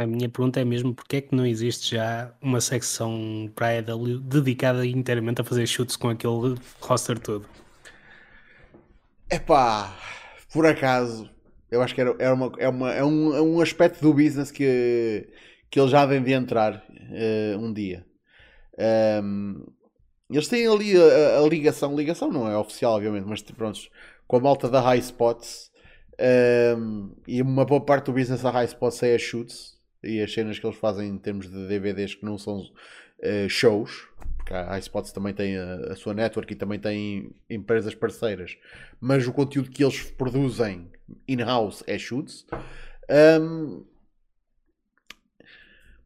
a 0.00 0.06
minha 0.06 0.30
pergunta 0.30 0.58
é 0.58 0.64
mesmo 0.64 0.94
porque 0.94 1.16
é 1.16 1.20
que 1.20 1.34
não 1.34 1.44
existe 1.44 1.94
já 1.94 2.32
uma 2.40 2.58
secção 2.60 3.50
para 3.54 3.66
a 3.66 3.76
EW 3.76 4.18
dedicada 4.18 4.86
inteiramente 4.86 5.42
a 5.42 5.44
fazer 5.44 5.66
chutes 5.66 5.94
com 5.94 6.08
aquele 6.08 6.56
roster 6.80 7.18
todo? 7.18 7.46
É 9.28 9.38
pá, 9.38 9.94
por 10.54 10.66
acaso, 10.66 11.28
eu 11.70 11.82
acho 11.82 11.94
que 11.94 12.00
era, 12.00 12.16
era, 12.18 12.34
uma, 12.34 12.50
é, 12.56 12.68
uma, 12.68 12.92
é, 12.94 13.04
um, 13.04 13.36
é 13.36 13.42
um 13.42 13.60
aspecto 13.60 14.00
do 14.00 14.14
business 14.14 14.50
que, 14.50 15.28
que 15.70 15.78
eles 15.78 15.90
já 15.90 16.06
devem 16.06 16.22
de 16.22 16.32
entrar 16.32 16.76
uh, 16.76 17.58
um 17.58 17.70
dia. 17.70 18.06
Um, 19.22 19.66
eles 20.30 20.48
têm 20.48 20.66
ali 20.66 20.96
a, 20.96 21.40
a, 21.40 21.46
ligação, 21.46 21.94
ligação 21.94 22.30
não 22.30 22.50
é 22.50 22.56
oficial, 22.56 22.94
obviamente, 22.94 23.26
mas 23.26 23.42
pronto, 23.42 23.78
com 24.26 24.36
a 24.36 24.40
malta 24.40 24.66
da 24.66 24.80
High 24.80 25.00
Spots. 25.00 25.70
Um, 26.78 27.14
e 27.28 27.42
uma 27.42 27.66
boa 27.66 27.84
parte 27.84 28.06
do 28.06 28.12
business 28.14 28.40
da 28.40 28.50
High 28.50 28.66
Spots 28.66 29.02
é 29.02 29.14
a 29.14 29.18
shoots 29.18 29.79
e 30.02 30.20
as 30.20 30.32
cenas 30.32 30.58
que 30.58 30.66
eles 30.66 30.78
fazem 30.78 31.08
em 31.08 31.18
termos 31.18 31.50
de 31.50 31.68
DVDs 31.68 32.14
que 32.14 32.24
não 32.24 32.38
são 32.38 32.60
uh, 32.60 33.48
shows, 33.48 34.08
porque 34.36 34.54
a 34.54 34.78
iSpots 34.78 35.12
também 35.12 35.34
tem 35.34 35.56
a, 35.56 35.92
a, 35.92 35.96
sua 35.96 36.14
network 36.14 36.52
e 36.52 36.56
também 36.56 36.78
tem 36.78 37.34
empresas 37.48 37.94
parceiras, 37.94 38.56
mas 39.00 39.26
o 39.26 39.32
conteúdo 39.32 39.70
que 39.70 39.84
eles 39.84 40.02
produzem 40.02 40.90
in-house 41.28 41.84
é 41.86 41.98
shoots. 41.98 42.46
Um, 43.40 43.84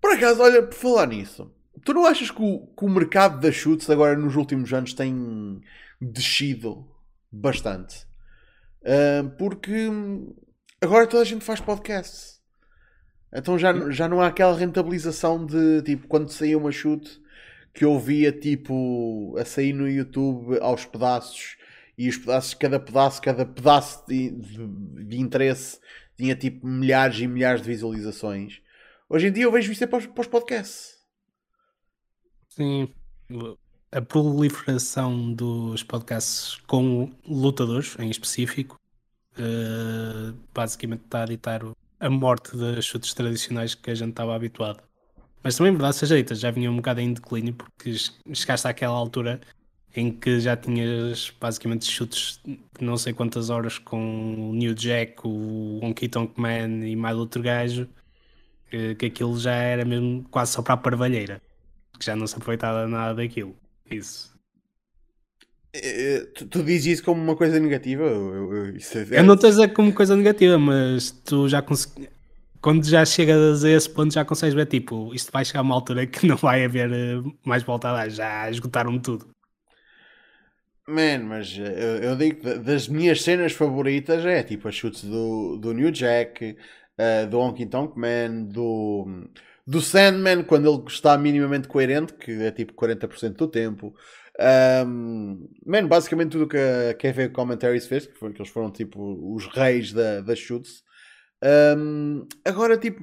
por 0.01 0.13
acaso, 0.13 0.43
olha, 0.43 0.63
por 0.63 0.75
falar 0.75 1.07
nisso, 1.07 1.51
tu 1.85 1.95
não 1.95 2.05
achas 2.05 2.31
que 2.31 2.43
o, 2.43 2.67
que 2.67 2.85
o 2.85 2.89
mercado 2.89 3.41
das 3.41 3.55
shoots 3.55 3.89
agora 3.89 4.17
nos 4.17 4.37
últimos 4.37 4.73
anos 4.73 4.93
tem 4.93 5.63
descido 6.01 6.87
bastante? 7.31 8.07
Porque 9.39 9.89
agora 10.81 11.07
toda 11.07 11.23
a 11.23 11.27
gente 11.27 11.45
faz 11.45 11.61
podcasts. 11.61 12.34
Então 13.35 13.59
já, 13.59 13.91
já 13.91 14.09
não 14.09 14.21
há 14.21 14.29
aquela 14.29 14.57
rentabilização 14.57 15.45
de 15.45 15.83
tipo 15.83 16.07
quando 16.07 16.31
saía 16.31 16.57
uma 16.57 16.71
chute 16.71 17.21
que 17.75 17.85
eu 17.85 17.99
via 17.99 18.31
tipo 18.31 19.35
a 19.37 19.45
sair 19.45 19.73
no 19.73 19.89
YouTube 19.89 20.59
aos 20.61 20.87
pedaços 20.87 21.57
e 21.99 22.09
os 22.09 22.17
pedaços, 22.17 22.55
cada 22.55 22.79
pedaço, 22.79 23.21
cada 23.21 23.45
pedaço 23.45 24.07
de, 24.07 24.31
de, 24.31 24.67
de 25.07 25.21
interesse 25.21 25.81
tinha 26.17 26.37
tipo 26.37 26.65
milhares 26.65 27.19
e 27.19 27.27
milhares 27.27 27.63
de 27.63 27.69
visualizações. 27.69 28.61
Hoje 29.09 29.27
em 29.27 29.33
dia 29.33 29.45
eu 29.45 29.53
vejo 29.53 29.73
isso 29.73 29.83
é 29.83 29.87
para 29.87 29.99
os, 29.99 30.07
para 30.07 30.21
os 30.21 30.29
podcasts. 30.29 30.95
Sim, 32.49 32.89
a 33.91 34.01
proliferação 34.01 35.33
dos 35.33 35.83
podcasts 35.83 36.57
com 36.69 37.13
lutadores 37.27 37.97
em 37.99 38.09
específico 38.11 38.79
uh, 39.37 40.37
basicamente 40.55 41.05
está 41.05 41.23
a 41.23 41.27
ditar 41.27 41.63
a 42.01 42.11
morte 42.11 42.57
das 42.57 42.85
chutes 42.85 43.15
tradicionais 43.15 43.75
que 43.75 43.91
a 43.91 43.95
gente 43.95 44.11
estava 44.11 44.35
habituado. 44.35 44.83
Mas 45.43 45.57
também, 45.57 45.73
verdade 45.73 45.97
seja 45.97 46.17
dita, 46.17 46.35
já 46.35 46.51
vinha 46.51 46.71
um 46.71 46.77
bocado 46.77 47.01
em 47.01 47.13
declínio 47.13 47.55
porque 47.55 47.95
chegaste 48.35 48.67
àquela 48.67 48.95
altura 48.95 49.41
em 49.95 50.11
que 50.13 50.41
já 50.41 50.57
tinhas 50.57 51.31
basicamente 51.41 51.87
chutes 51.87 52.41
de 52.45 52.59
não 52.81 52.97
sei 52.97 53.13
quantas 53.13 53.51
horas 53.51 53.79
com 53.79 54.51
o 54.51 54.55
New 54.55 54.75
Jack, 54.75 55.27
o 55.27 55.81
Honky 55.83 56.09
Tonk 56.09 56.41
Man 56.41 56.87
e 56.87 56.97
mais 56.97 57.17
outro 57.17 57.43
gajo, 57.43 57.89
que, 58.99 59.07
aquilo 59.07 59.39
já 59.39 59.55
era 59.55 59.85
mesmo 59.85 60.25
quase 60.31 60.53
só 60.53 60.63
para 60.63 60.75
a 60.75 60.77
parvalheira, 60.77 61.43
que 61.99 62.05
já 62.07 62.17
não 62.17 62.27
se 62.27 62.37
aproveitava 62.37 62.87
nada 62.89 63.15
daquilo. 63.15 63.57
Isso. 63.91 64.34
Eh, 65.75 66.27
tu, 66.35 66.47
tu 66.47 66.63
dizes 66.63 66.87
isso 66.87 67.05
como 67.05 67.21
uma 67.21 67.35
coisa 67.35 67.59
negativa? 67.59 68.05
Eu, 68.05 68.55
eu, 68.55 68.67
é... 68.67 69.19
eu 69.19 69.25
não 69.25 69.35
estou 69.35 69.49
a 69.49 69.51
dizer 69.51 69.73
como 69.73 69.93
coisa 69.93 70.15
negativa, 70.15 70.57
mas 70.57 71.11
tu 71.11 71.49
já 71.49 71.61
consegues. 71.61 72.09
Quando 72.61 72.87
já 72.87 73.05
chegas 73.05 73.65
a 73.65 73.71
esse 73.71 73.91
ponto, 73.91 74.15
já 74.15 74.25
consegues 74.25 74.55
ver, 74.55 74.67
tipo, 74.67 75.13
isto 75.15 75.31
vai 75.31 75.45
chegar 75.45 75.61
a 75.61 75.63
uma 75.63 75.75
altura 75.75 76.07
que 76.07 76.27
não 76.27 76.37
vai 76.37 76.65
haver 76.65 76.91
eh, 76.91 77.21
mais 77.45 77.63
volta 77.63 77.89
a 77.91 77.93
dar, 77.93 78.09
já 78.09 78.49
esgotaram 78.49 78.99
tudo. 78.99 79.29
Man, 80.87 81.25
mas 81.25 81.57
eu, 81.59 81.65
eu 81.65 82.17
digo 82.17 82.59
das 82.61 82.89
minhas 82.89 83.23
cenas 83.23 83.53
favoritas 83.53 84.25
é 84.27 84.43
tipo 84.43 84.69
as 84.69 84.75
chutes 84.75 85.03
do, 85.05 85.57
do 85.57 85.73
New 85.73 85.91
Jack, 85.91 86.57
uh, 86.99 87.27
do 87.29 87.41
Honky 87.41 87.67
Tonk 87.67 87.99
Man, 87.99 88.45
do, 88.45 89.29
do 89.67 89.81
Sandman, 89.81 90.45
quando 90.45 90.71
ele 90.71 90.83
está 90.87 91.17
minimamente 91.19 91.69
coerente, 91.69 92.13
que 92.15 92.33
é 92.33 92.51
tipo 92.51 92.75
40% 92.75 93.31
do 93.37 93.49
tempo. 93.49 93.95
Um, 94.41 95.49
man, 95.65 95.87
basicamente 95.87 96.33
tudo 96.33 96.49
que 96.49 96.57
a 96.57 96.95
KV 96.95 97.29
Commentaries 97.29 97.87
fez, 97.87 98.07
que, 98.07 98.19
foi, 98.19 98.33
que 98.33 98.43
eles 98.43 98.51
foram 98.51 98.71
tipo 98.71 99.35
os 99.35 99.47
reis 99.47 99.93
da, 99.93 100.21
das 100.21 100.39
shoots. 100.39 100.83
Um, 101.77 102.27
agora, 102.45 102.77
tipo, 102.77 103.03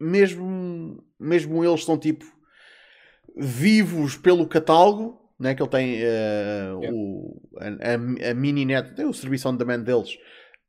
mesmo, 0.00 1.04
mesmo 1.18 1.64
eles 1.64 1.80
estão 1.80 1.98
tipo 1.98 2.24
vivos 3.36 4.16
pelo 4.16 4.48
catálogo, 4.48 5.20
né? 5.38 5.54
que 5.54 5.62
ele 5.62 5.70
tem 5.70 6.02
uh, 6.02 6.80
yeah. 6.80 6.90
o, 6.92 7.40
a, 7.58 8.30
a, 8.30 8.34
mini 8.34 8.64
net, 8.64 8.94
tem 8.94 9.06
o 9.06 9.14
serviço 9.14 9.48
on 9.48 9.56
demand 9.56 9.80
deles. 9.80 10.14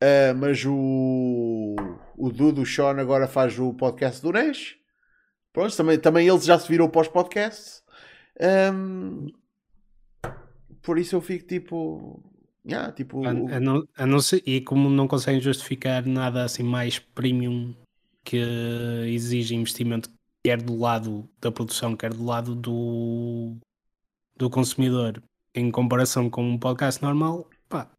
Uh, 0.04 0.36
mas 0.36 0.64
o, 0.66 1.76
o 2.18 2.30
Dudu, 2.30 2.62
o 2.62 2.66
Sean, 2.66 3.00
agora 3.00 3.28
faz 3.28 3.58
o 3.58 3.74
podcast 3.74 4.22
do 4.22 4.32
Nash. 4.32 4.76
Pronto, 5.54 5.76
também, 5.78 5.98
também 5.98 6.28
eles 6.28 6.44
já 6.44 6.60
se 6.60 6.72
os 6.78 7.08
podcasts. 7.08 7.82
Um, 8.74 9.28
por 10.84 11.00
isso 11.00 11.16
eu 11.16 11.22
fico 11.22 11.48
tipo. 11.48 12.22
Yeah, 12.66 12.94
tipo 12.94 13.26
a, 13.26 13.30
a 13.30 13.60
não, 13.60 13.84
a 13.98 14.06
não 14.06 14.20
ser, 14.22 14.42
e 14.46 14.62
como 14.62 14.90
não 14.90 15.06
conseguem 15.06 15.42
justificar 15.42 16.06
nada 16.06 16.46
assim 16.46 16.64
mais 16.64 16.98
premium 16.98 17.76
que 18.24 18.38
exige 19.08 19.54
investimento, 19.54 20.10
quer 20.46 20.62
do 20.62 20.78
lado 20.78 21.30
da 21.42 21.52
produção, 21.52 21.94
quer 21.96 22.14
do 22.14 22.24
lado 22.24 22.56
do, 22.56 23.58
do 24.38 24.50
consumidor, 24.50 25.22
em 25.54 25.70
comparação 25.70 26.30
com 26.30 26.42
um 26.42 26.58
podcast 26.58 27.02
normal, 27.02 27.50
pá. 27.68 27.92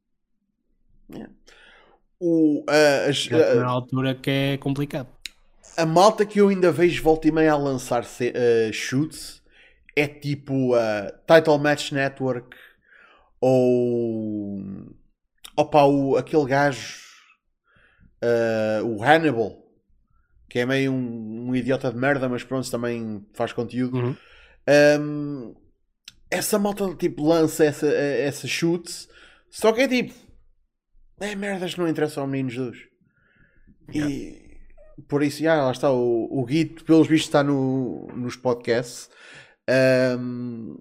Yeah. 1.13 1.31
O, 2.19 2.61
uh, 2.61 3.11
as, 3.11 3.27
uh, 3.27 3.57
na 3.57 3.67
altura 3.67 4.15
que 4.15 4.31
é 4.31 4.57
complicado. 4.57 5.09
A 5.77 5.85
malta 5.85 6.25
que 6.25 6.41
eu 6.41 6.49
ainda 6.49 6.73
vejo 6.73 7.03
volta 7.03 7.29
e 7.29 7.33
meia 7.33 7.53
a 7.53 7.59
lançar 7.59 8.03
uh, 8.03 8.73
shoots 8.73 9.43
é 9.95 10.07
tipo 10.07 10.75
a 10.75 11.13
Title 11.27 11.59
Match 11.59 11.93
Network 11.93 12.57
ou 13.45 14.63
opa, 15.57 15.85
o, 15.85 16.17
aquele 16.17 16.47
gajo 16.47 17.03
uh, 18.23 18.87
o 18.87 19.03
Hannibal 19.03 19.63
que 20.49 20.61
é 20.61 20.67
meio 20.67 20.93
um, 20.93 21.49
um 21.49 21.57
idiota 21.57 21.91
de 21.91 21.97
merda, 21.97 22.29
mas 22.29 22.45
pronto, 22.45 22.71
também 22.71 23.27
faz 23.33 23.53
conteúdo. 23.53 23.99
Uhum. 23.99 24.17
Um, 25.01 25.55
essa 26.31 26.61
malta 26.61 26.95
tipo 26.95 27.27
lança 27.27 27.65
essa, 27.65 27.89
essa 27.89 28.47
chutes, 28.47 29.09
só 29.51 29.73
que 29.73 29.81
é 29.81 29.89
tipo 29.89 30.15
é 31.19 31.35
merdas 31.35 31.75
que 31.75 31.81
não 31.81 31.89
interessam 31.89 32.23
ao 32.23 32.29
menino 32.29 32.51
Jesus. 32.51 32.79
Yeah. 33.93 34.13
E 34.13 34.45
por 35.09 35.23
isso, 35.23 35.43
já, 35.43 35.63
lá 35.63 35.73
está. 35.73 35.91
O, 35.91 36.29
o 36.31 36.45
Guito, 36.45 36.85
pelos 36.85 37.09
vistos, 37.09 37.29
está 37.29 37.43
no, 37.43 38.07
nos 38.15 38.37
podcasts. 38.37 39.11
Um, 40.19 40.77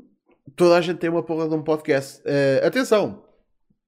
toda 0.56 0.78
a 0.78 0.82
gente 0.82 0.98
tem 0.98 1.10
uma 1.10 1.24
porra 1.24 1.48
de 1.48 1.56
um 1.56 1.62
podcast. 1.62 2.22
Uh, 2.22 2.66
atenção, 2.66 3.24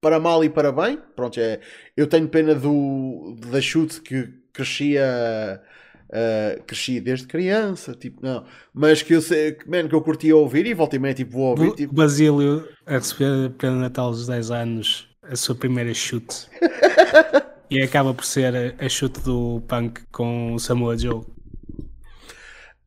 para 0.02 0.20
mal 0.20 0.44
e 0.44 0.50
para 0.50 0.72
bem. 0.72 1.00
Pronto, 1.16 1.40
é, 1.40 1.60
eu 1.96 2.08
tenho 2.08 2.28
pena 2.28 2.54
do, 2.56 3.36
da 3.52 3.62
chute 3.62 4.02
que 4.02 4.30
crescia. 4.54 5.62
Uh, 6.08 6.64
cresci 6.66 7.02
desde 7.02 7.26
criança, 7.26 7.94
tipo, 7.96 8.22
não, 8.22 8.46
mas 8.72 9.02
que 9.02 9.14
eu 9.14 9.22
sei 9.22 9.58
man, 9.66 9.88
que 9.88 9.96
eu 9.96 10.02
curtia 10.02 10.38
ouvir 10.38 10.68
e 10.68 10.74
volta 10.74 10.96
e 10.96 11.00
meia, 11.00 11.16
tipo, 11.16 11.32
vou 11.32 11.50
ouvir. 11.50 11.74
Tipo... 11.74 11.96
Basílio 11.96 12.70
a 12.86 12.94
receber 12.94 13.50
para 13.58 13.72
Natal 13.72 14.12
dos 14.12 14.28
10 14.28 14.52
anos 14.52 15.10
a 15.24 15.36
sua 15.36 15.56
primeira 15.56 15.92
chute 15.96 16.48
e 17.72 17.82
acaba 17.82 18.14
por 18.14 18.24
ser 18.24 18.56
a, 18.56 18.86
a, 18.86 18.88
chute 18.88 19.20
do 19.22 19.62
punk 19.68 20.04
com 20.12 20.54
o 20.54 20.60
Samoa 20.60 20.96
Joe. 20.96 21.22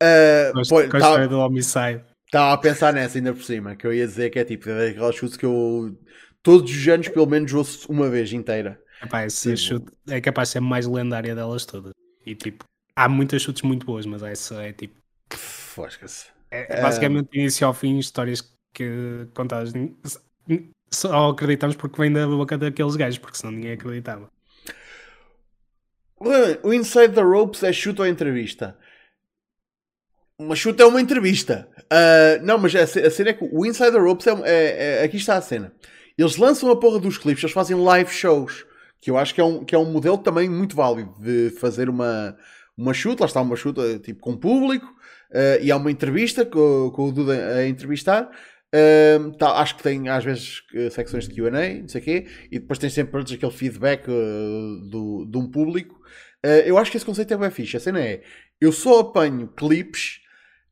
Uh, 0.01 0.53
com, 0.53 0.77
a, 0.77 0.87
com 0.89 0.95
a 0.95 0.99
história 0.99 1.27
do 1.27 1.39
Homicide. 1.39 2.08
Estava 2.29 2.53
a 2.53 2.57
pensar 2.57 2.93
nessa 2.93 3.17
ainda 3.17 3.33
por 3.33 3.41
cima, 3.41 3.75
que 3.75 3.87
eu 3.87 3.91
ia 3.91 4.05
dizer 4.05 4.29
que 4.29 4.37
é 4.37 4.45
tipo 4.45 4.69
é 4.69 4.89
daquelas 4.89 5.15
chutes 5.15 5.35
que 5.35 5.47
eu 5.47 5.97
todos 6.43 6.69
os 6.71 6.87
anos 6.87 7.07
pelo 7.07 7.25
menos 7.25 7.51
ouço 7.51 7.91
uma 7.91 8.07
vez 8.07 8.31
inteira. 8.31 8.79
Esse 9.25 9.55
tipo... 9.55 9.57
chute 9.57 9.91
é 10.07 10.21
capaz 10.21 10.49
de 10.49 10.53
ser 10.53 10.59
mais 10.59 10.85
lendária 10.85 11.33
delas 11.33 11.65
todas. 11.65 11.91
E 12.23 12.35
tipo, 12.35 12.65
há 12.95 13.09
muitas 13.09 13.41
chutes 13.41 13.63
muito 13.63 13.83
boas, 13.83 14.05
mas 14.05 14.21
essa 14.21 14.61
é 14.61 14.71
tipo. 14.71 14.93
Fosca-se. 15.31 16.27
É, 16.51 16.77
é 16.77 16.81
basicamente, 16.83 17.29
uh... 17.33 17.39
início 17.39 17.65
ao 17.65 17.73
fim, 17.73 17.97
histórias 17.97 18.47
que 18.75 19.27
contadas 19.33 19.73
só 20.91 21.29
acreditamos 21.29 21.75
porque 21.75 21.99
vem 21.99 22.13
da 22.13 22.27
boca 22.27 22.59
daqueles 22.59 22.95
gajos, 22.95 23.17
porque 23.17 23.37
senão 23.37 23.53
ninguém 23.53 23.71
acreditava. 23.71 24.29
O 26.63 26.71
Inside 26.73 27.13
the 27.13 27.21
Ropes 27.21 27.63
é 27.63 27.73
chute 27.73 28.01
ou 28.01 28.07
entrevista? 28.07 28.77
Uma 30.39 30.55
chute 30.55 30.81
é 30.81 30.85
uma 30.85 31.01
entrevista. 31.01 31.67
Uh, 31.91 32.45
não, 32.45 32.57
mas 32.57 32.73
a, 32.73 32.83
a 32.83 33.11
cena 33.11 33.31
é 33.31 33.33
que 33.33 33.43
o 33.43 33.65
Inside 33.65 33.91
the 33.91 33.99
Ropes 33.99 34.25
é, 34.25 34.31
é, 34.45 35.01
é, 35.01 35.03
Aqui 35.03 35.17
está 35.17 35.35
a 35.35 35.41
cena. 35.41 35.73
Eles 36.17 36.37
lançam 36.37 36.71
a 36.71 36.79
porra 36.79 36.97
dos 36.97 37.17
clipes, 37.17 37.43
eles 37.43 37.53
fazem 37.53 37.75
live 37.75 38.09
shows. 38.09 38.65
Que 39.01 39.11
eu 39.11 39.17
acho 39.17 39.35
que 39.35 39.41
é 39.41 39.43
um, 39.43 39.65
que 39.65 39.75
é 39.75 39.77
um 39.77 39.91
modelo 39.91 40.17
também 40.17 40.49
muito 40.49 40.77
válido 40.77 41.13
de 41.19 41.49
fazer 41.59 41.89
uma, 41.89 42.37
uma 42.77 42.93
chute. 42.93 43.19
Lá 43.19 43.25
está 43.25 43.41
uma 43.41 43.57
chute 43.57 43.99
tipo 43.99 44.21
com 44.21 44.37
público. 44.37 44.85
Uh, 45.29 45.61
e 45.61 45.71
há 45.71 45.75
uma 45.75 45.91
entrevista 45.91 46.45
com, 46.45 46.89
com 46.95 47.09
o 47.09 47.11
Duda 47.11 47.57
a 47.57 47.67
entrevistar. 47.67 48.31
Um, 48.73 49.31
tá, 49.31 49.59
acho 49.59 49.75
que 49.75 49.83
tem 49.83 50.07
às 50.07 50.23
vezes 50.23 50.63
secções 50.91 51.27
de 51.27 51.35
QA, 51.35 51.49
não 51.81 51.87
sei 51.87 52.01
o 52.01 52.03
quê, 52.03 52.27
e 52.51 52.59
depois 52.59 52.77
tem 52.77 52.89
sempre 52.89 53.19
aquele 53.19 53.51
feedback 53.51 54.07
uh, 54.07 54.89
do, 54.89 55.25
de 55.25 55.37
um 55.37 55.51
público. 55.51 55.99
Uh, 56.45 56.63
eu 56.65 56.77
acho 56.77 56.91
que 56.91 56.95
esse 56.95 57.05
conceito 57.05 57.33
é 57.33 57.37
bem 57.37 57.51
fixe. 57.51 57.75
A 57.75 57.79
cena 57.79 57.99
é: 57.99 58.21
eu 58.61 58.71
só 58.71 58.99
apanho 58.99 59.49
clipes, 59.49 60.21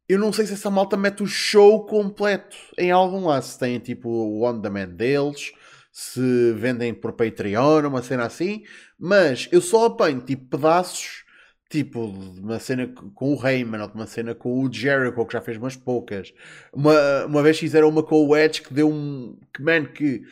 eu 0.07 0.17
não 0.19 0.31
sei 0.31 0.45
se 0.45 0.53
essa 0.53 0.69
malta 0.69 0.95
mete 0.95 1.21
o 1.23 1.27
show 1.27 1.85
completo 1.85 2.55
em 2.77 2.91
algum 2.91 3.27
lá. 3.27 3.41
Se 3.41 3.59
tem 3.59 3.77
tipo 3.79 4.09
o 4.09 4.43
on 4.43 4.59
demand 4.59 4.89
deles, 4.89 5.51
se 5.91 6.53
vendem 6.53 6.93
por 6.93 7.13
Patreon, 7.13 7.87
uma 7.87 8.01
cena 8.01 8.25
assim, 8.25 8.63
mas 8.97 9.49
eu 9.51 9.61
só 9.61 9.85
apanho 9.85 10.21
tipo 10.21 10.45
pedaços 10.57 11.25
tipo 11.69 12.07
de 12.33 12.39
uma 12.39 12.59
cena 12.59 12.87
com 13.13 13.33
o 13.33 13.47
Heyman 13.47 13.81
ou 13.81 13.87
de 13.89 13.95
uma 13.95 14.07
cena 14.07 14.33
com 14.33 14.63
o 14.63 14.71
Jericho 14.71 15.25
que 15.25 15.33
já 15.33 15.41
fez 15.41 15.57
umas 15.57 15.75
poucas 15.75 16.33
uma, 16.71 17.25
uma 17.25 17.43
vez 17.43 17.59
fizeram 17.59 17.89
uma 17.89 18.01
com 18.01 18.25
o 18.25 18.37
Edge 18.37 18.61
que 18.61 18.73
deu 18.73 18.89
um 18.89 19.37
que 19.53 19.61
man 19.61 19.85
que 19.85 20.23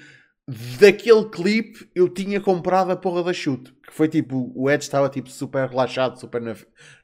daquele 0.79 1.25
clipe 1.29 1.89
eu 1.95 2.07
tinha 2.07 2.39
comprado 2.39 2.91
a 2.91 2.95
porra 2.95 3.23
da 3.23 3.33
chute 3.33 3.73
que 3.87 3.93
foi 3.93 4.07
tipo 4.07 4.51
o 4.55 4.69
Edge 4.69 4.83
estava 4.83 5.09
tipo 5.09 5.29
super 5.29 5.67
relaxado 5.67 6.19
super 6.19 6.39
na, 6.39 6.55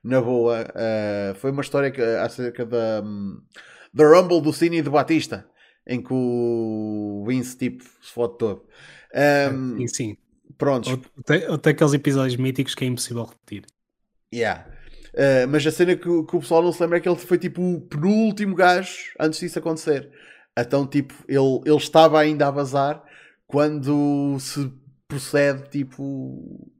na 0.03 0.21
boa 0.21 0.61
uh, 0.61 1.35
foi 1.35 1.49
uma 1.51 1.63
história 1.63 1.89
que, 1.89 2.01
acerca 2.01 2.65
da 2.65 3.01
um, 3.03 3.41
da 3.91 4.05
Rumble 4.05 4.41
do 4.41 4.53
Cine 4.53 4.77
e 4.77 4.81
do 4.83 4.91
Batista 4.91 5.47
em 5.87 6.03
que 6.03 6.13
o 6.13 7.25
Vince 7.27 7.57
tipo 7.57 7.83
se 7.83 8.13
fode 8.13 8.37
todo 8.37 8.67
um, 9.53 9.77
sim, 9.77 9.87
sim. 9.87 10.17
Prontos. 10.57 10.91
Ou, 10.91 11.01
ou 11.49 11.57
tem 11.57 11.71
aqueles 11.73 11.93
episódios 11.93 12.35
míticos 12.37 12.75
que 12.75 12.83
é 12.83 12.87
impossível 12.87 13.23
repetir. 13.23 13.65
Yeah. 14.33 14.65
Uh, 15.13 15.47
mas 15.49 15.65
a 15.65 15.71
cena 15.71 15.95
que, 15.95 16.03
que, 16.03 16.35
o 16.35 16.39
pessoal 16.39 16.63
não 16.63 16.71
se 16.71 16.81
lembra 16.81 16.97
é 16.97 17.01
que 17.01 17.09
ele 17.09 17.17
foi 17.17 17.37
tipo 17.37 17.61
o 17.61 17.81
penúltimo 17.81 18.55
gajo 18.55 19.11
antes 19.19 19.39
disso 19.39 19.59
acontecer. 19.59 20.11
Então, 20.57 20.85
tipo, 20.85 21.13
ele, 21.27 21.61
ele 21.65 21.77
estava 21.77 22.19
ainda 22.19 22.47
a 22.47 22.51
bazar 22.51 23.03
quando 23.51 24.37
se 24.39 24.71
procede, 25.09 25.69
tipo, 25.69 26.01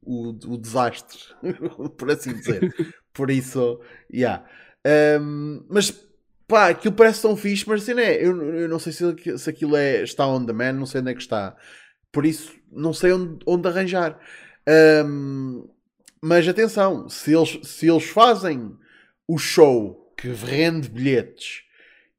o, 0.01 0.30
o 0.30 0.57
desastre, 0.57 1.19
por 1.97 2.09
assim 2.09 2.34
dizer. 2.34 2.74
por 3.13 3.30
isso, 3.30 3.82
yeah. 4.11 4.45
Um, 5.19 5.65
mas 5.69 5.91
pá, 6.47 6.69
aquilo 6.69 6.95
parece 6.95 7.22
tão 7.22 7.36
fixe, 7.36 7.67
mas 7.67 7.84
assim, 7.84 7.99
é, 7.99 8.26
eu, 8.26 8.41
eu 8.55 8.69
não 8.69 8.80
sei 8.80 8.93
se, 8.93 9.38
se 9.38 9.49
aquilo 9.49 9.76
é, 9.76 10.01
está 10.01 10.26
on 10.26 10.45
demand, 10.45 10.74
não 10.74 10.86
sei 10.86 11.01
onde 11.01 11.11
é 11.11 11.13
que 11.13 11.22
está. 11.22 11.57
Por 12.09 12.26
isso, 12.26 12.53
não 12.72 12.93
sei 12.93 13.11
onde, 13.11 13.39
onde 13.45 13.67
arranjar. 13.67 14.17
Um, 15.05 15.69
mas 16.22 16.47
atenção, 16.47 17.09
se 17.09 17.34
eles, 17.34 17.59
se 17.63 17.89
eles 17.89 18.05
fazem 18.05 18.78
o 19.28 19.38
show 19.38 20.13
que 20.17 20.30
rende 20.30 20.88
bilhetes 20.89 21.63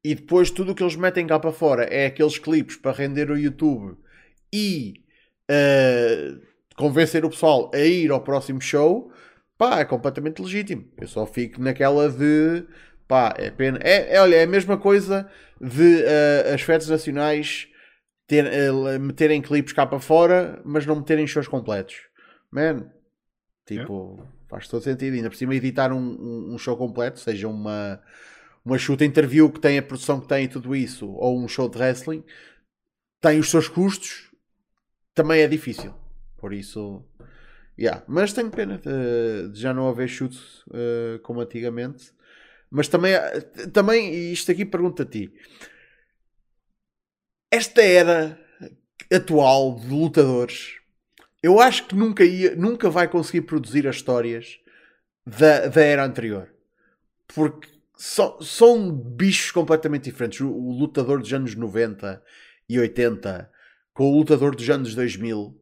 e 0.03 0.13
depois 0.13 0.51
tudo 0.51 0.73
o 0.73 0.75
que 0.75 0.83
eles 0.83 0.95
metem 0.95 1.25
cá 1.25 1.39
para 1.39 1.51
fora 1.51 1.85
é 1.85 2.05
aqueles 2.05 2.37
clipes 2.37 2.75
para 2.75 2.91
render 2.91 3.31
o 3.31 3.37
YouTube 3.37 3.97
e 4.53 5.03
uh, 5.49 6.39
convencer 6.75 7.25
o 7.25 7.29
pessoal 7.29 7.71
a 7.73 7.79
ir 7.79 8.11
ao 8.11 8.21
próximo 8.21 8.61
show, 8.61 9.11
pá, 9.57 9.79
é 9.79 9.85
completamente 9.85 10.41
legítimo. 10.41 10.87
Eu 10.97 11.07
só 11.07 11.25
fico 11.25 11.59
naquela 11.59 12.09
de 12.09 12.65
pá, 13.07 13.33
é 13.37 13.49
pena. 13.49 13.79
É, 13.81 14.15
é, 14.15 14.21
olha, 14.21 14.35
é 14.35 14.43
a 14.43 14.47
mesma 14.47 14.77
coisa 14.77 15.27
de 15.59 16.03
uh, 16.03 16.53
as 16.53 16.61
festas 16.61 16.89
nacionais 16.89 17.67
ter, 18.27 18.45
uh, 18.45 18.99
meterem 18.99 19.41
clipes 19.41 19.73
cá 19.73 19.85
para 19.85 19.99
fora, 19.99 20.61
mas 20.63 20.85
não 20.85 20.97
meterem 20.97 21.25
shows 21.25 21.47
completos. 21.47 21.95
Man, 22.51 22.91
Tipo, 23.65 24.19
é. 24.21 24.49
faz 24.49 24.67
todo 24.67 24.83
sentido. 24.83 25.15
Ainda 25.15 25.29
por 25.29 25.35
cima, 25.35 25.55
editar 25.55 25.91
um, 25.91 25.97
um, 25.97 26.53
um, 26.53 26.57
show 26.57 26.75
completo, 26.77 27.19
seja 27.19 27.47
uma, 27.47 28.01
uma 28.63 28.77
shoot 28.77 29.03
interview 29.03 29.49
que 29.51 29.59
tem 29.59 29.77
a 29.77 29.83
produção 29.83 30.19
que 30.19 30.27
tem 30.27 30.45
e 30.45 30.47
tudo 30.47 30.75
isso, 30.75 31.09
ou 31.11 31.39
um 31.39 31.47
show 31.47 31.69
de 31.69 31.77
wrestling, 31.77 32.23
tem 33.21 33.39
os 33.39 33.49
seus 33.49 33.67
custos, 33.67 34.29
também 35.13 35.41
é 35.41 35.47
difícil. 35.47 35.93
Por 36.37 36.53
isso, 36.53 37.05
yeah. 37.79 38.03
mas 38.07 38.33
tenho 38.33 38.51
pena 38.51 38.77
de, 38.77 39.49
de 39.49 39.59
já 39.59 39.73
não 39.73 39.87
haver 39.87 40.07
chute 40.07 40.37
uh, 40.67 41.19
como 41.19 41.41
antigamente. 41.41 42.11
Mas 42.69 42.87
também, 42.87 43.13
também, 43.71 44.31
isto 44.31 44.51
aqui 44.51 44.65
pergunta 44.65 45.03
a 45.03 45.05
ti: 45.05 45.31
esta 47.51 47.81
era 47.81 48.39
atual 49.11 49.75
de 49.79 49.87
lutadores 49.87 50.83
eu 51.43 51.59
acho 51.59 51.85
que 51.85 51.95
nunca, 51.95 52.23
ia, 52.23 52.55
nunca 52.55 52.89
vai 52.89 53.05
conseguir 53.05 53.41
produzir 53.41 53.85
as 53.85 53.97
histórias 53.97 54.59
da, 55.25 55.67
da 55.67 55.81
era 55.81 56.05
anterior. 56.05 56.49
Porque 57.27 57.67
são, 57.97 58.41
são 58.41 58.89
bichos 58.89 59.51
completamente 59.51 60.05
diferentes. 60.05 60.39
O, 60.39 60.49
o, 60.49 60.71
lutador 60.71 61.19
dos 61.19 61.33
anos 61.33 61.53
90 61.53 62.23
e 62.69 62.79
80 62.79 63.51
com 63.93 64.11
o 64.11 64.17
lutador 64.17 64.55
dos 64.55 64.69
anos 64.69 64.95
2000 64.95 65.59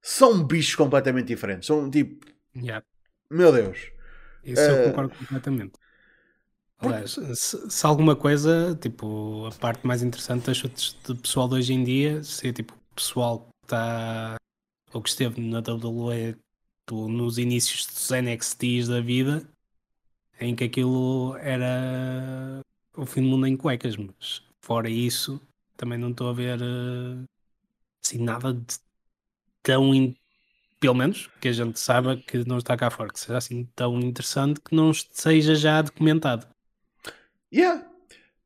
são 0.00 0.44
bichos 0.44 0.74
completamente 0.74 1.28
diferentes. 1.28 1.66
São 1.66 1.90
tipo. 1.90 2.26
Yeah. 2.56 2.84
Meu 3.30 3.52
Deus. 3.52 3.90
Isso 4.44 4.62
uh, 4.62 4.64
eu 4.64 4.76
eh, 4.76 4.90
concordo 4.90 5.14
completamente. 5.14 5.72
Aliás, 6.80 7.18
se, 7.34 7.70
se, 7.70 7.86
alguma 7.86 8.14
coisa, 8.14 8.78
tipo, 8.80 9.46
a 9.46 9.50
parte 9.50 9.84
mais 9.86 10.02
interessante 10.02 10.46
das 10.46 10.56
chutes 10.56 10.92
do 11.04 11.16
pessoal 11.16 11.48
de 11.48 11.56
hoje 11.56 11.72
em 11.72 11.82
dia, 11.82 12.22
se 12.22 12.52
tipo, 12.52 12.72
o 12.72 12.94
pessoal 12.94 13.40
que 13.40 13.66
está 13.66 14.36
ou 14.92 15.02
que 15.02 15.08
esteve 15.08 15.40
na 15.40 15.58
WWE 15.58 16.36
nos 16.90 17.36
inícios 17.36 17.86
dos 17.86 18.10
NXTs 18.10 18.88
da 18.88 19.00
vida, 19.00 19.46
em 20.40 20.54
que 20.54 20.64
aquilo 20.64 21.36
era 21.38 22.60
o 22.96 23.04
fim 23.04 23.22
do 23.22 23.28
mundo 23.28 23.46
em 23.46 23.56
cuecas, 23.56 23.96
mas 23.96 24.42
fora 24.62 24.88
isso, 24.88 25.40
também 25.76 25.98
não 25.98 26.10
estou 26.10 26.28
a 26.28 26.32
ver 26.32 26.60
eh, 26.62 27.24
assim 28.04 28.22
nada 28.22 28.52
de 28.52 28.78
tão 29.62 29.94
in... 29.94 30.14
pelo 30.80 30.94
menos 30.94 31.28
que 31.40 31.48
a 31.48 31.52
gente 31.52 31.78
saiba 31.78 32.16
que 32.16 32.46
não 32.46 32.58
está 32.58 32.76
cá 32.76 32.90
fora, 32.90 33.12
que 33.12 33.20
seja 33.20 33.36
assim 33.36 33.68
tão 33.74 33.98
interessante 34.00 34.60
que 34.60 34.74
não 34.74 34.92
seja 34.92 35.54
já 35.54 35.82
documentado. 35.82 36.46
Yeah. 37.52 37.86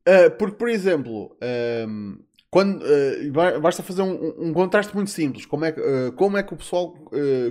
Uh, 0.07 0.31
porque, 0.37 0.57
por 0.57 0.69
exemplo, 0.69 1.37
ehm, 1.41 2.17
quando, 2.49 2.83
uh, 2.83 3.61
basta 3.61 3.81
fazer 3.81 4.01
um, 4.01 4.49
um, 4.49 4.53
contraste 4.53 4.93
muito 4.93 5.11
simples. 5.11 5.45
Como 5.45 5.65
é, 5.65 5.69
uh, 5.69 6.11
como 6.13 6.37
é 6.37 6.43
que 6.43 6.53
o 6.53 6.57
pessoal 6.57 6.93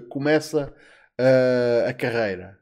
começa 0.08 0.74
a 1.86 1.92
carreira? 1.92 2.58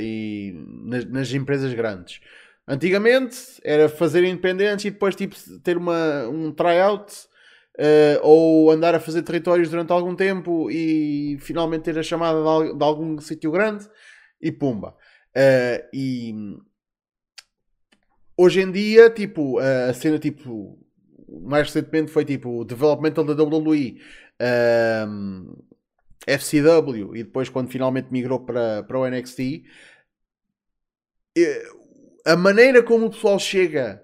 e 0.00 0.52
nas, 0.84 1.04
nas, 1.04 1.32
empresas 1.32 1.72
grandes. 1.74 2.20
Antigamente 2.66 3.36
era 3.62 3.88
fazer 3.88 4.24
independentes 4.24 4.84
e 4.84 4.90
depois 4.90 5.14
tipo, 5.14 5.36
ter 5.62 5.76
uma, 5.76 6.26
um 6.26 6.50
tryout 6.50 7.28
uh, 7.78 8.20
ou 8.22 8.70
andar 8.70 8.94
a 8.94 9.00
fazer 9.00 9.22
territórios 9.22 9.68
durante 9.68 9.92
algum 9.92 10.14
tempo 10.14 10.70
e 10.70 11.36
finalmente 11.40 11.84
ter 11.84 11.98
a 11.98 12.02
chamada 12.02 12.38
de, 12.40 12.76
de 12.76 12.84
algum 12.84 13.18
sítio 13.20 13.50
grande 13.50 13.88
e 14.40 14.52
pumba. 14.52 14.96
Uh, 15.36 15.88
e 15.92 16.34
hoje 18.36 18.60
em 18.60 18.70
dia, 18.70 19.10
tipo, 19.10 19.58
a 19.58 19.92
cena 19.92 20.18
tipo 20.18 20.78
mais 21.42 21.66
recentemente 21.66 22.12
foi 22.12 22.24
tipo 22.24 22.60
o 22.60 22.64
developmental 22.64 23.24
da 23.24 23.42
WWE, 23.42 23.98
FCW 26.26 27.16
e 27.16 27.24
depois 27.24 27.48
quando 27.48 27.70
finalmente 27.70 28.08
migrou 28.10 28.40
para, 28.40 28.82
para 28.84 28.98
o 28.98 29.08
NXT. 29.08 29.64
A 32.24 32.36
maneira 32.36 32.82
como 32.82 33.06
o 33.06 33.10
pessoal 33.10 33.38
chega. 33.38 34.03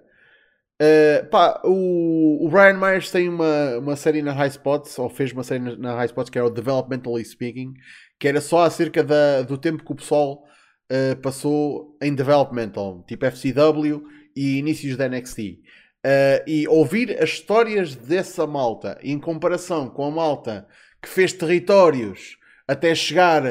Uh, 0.80 1.26
pá, 1.28 1.60
o, 1.62 2.46
o 2.46 2.48
Brian 2.48 2.78
Myers 2.78 3.10
tem 3.10 3.28
uma, 3.28 3.76
uma 3.76 3.96
série 3.96 4.22
na 4.22 4.32
High 4.32 4.48
Spots, 4.48 4.98
ou 4.98 5.10
fez 5.10 5.30
uma 5.30 5.44
série 5.44 5.76
na, 5.76 5.94
High 5.94 6.06
Spots 6.06 6.30
que 6.30 6.38
era 6.38 6.46
o 6.46 6.50
Developmentally 6.50 7.22
Speaking, 7.22 7.74
que 8.18 8.26
era 8.26 8.40
só 8.40 8.62
acerca 8.62 9.04
da, 9.04 9.42
do 9.42 9.58
tempo 9.58 9.84
que 9.84 9.92
o 9.92 9.94
pessoal 9.94 10.42
uh, 10.90 11.16
passou 11.20 11.98
em 12.00 12.14
Developmental, 12.14 13.04
tipo 13.06 13.26
FCW 13.26 14.02
e 14.34 14.56
inícios 14.56 14.96
da 14.96 15.06
NXT. 15.06 15.60
Uh, 16.02 16.40
e 16.46 16.66
ouvir 16.66 17.22
as 17.22 17.28
histórias 17.28 17.94
dessa 17.94 18.46
malta 18.46 18.98
em 19.02 19.18
comparação 19.18 19.90
com 19.90 20.06
a 20.06 20.10
malta 20.10 20.66
que 21.02 21.10
fez 21.10 21.34
territórios 21.34 22.38
até 22.66 22.94
chegar 22.94 23.42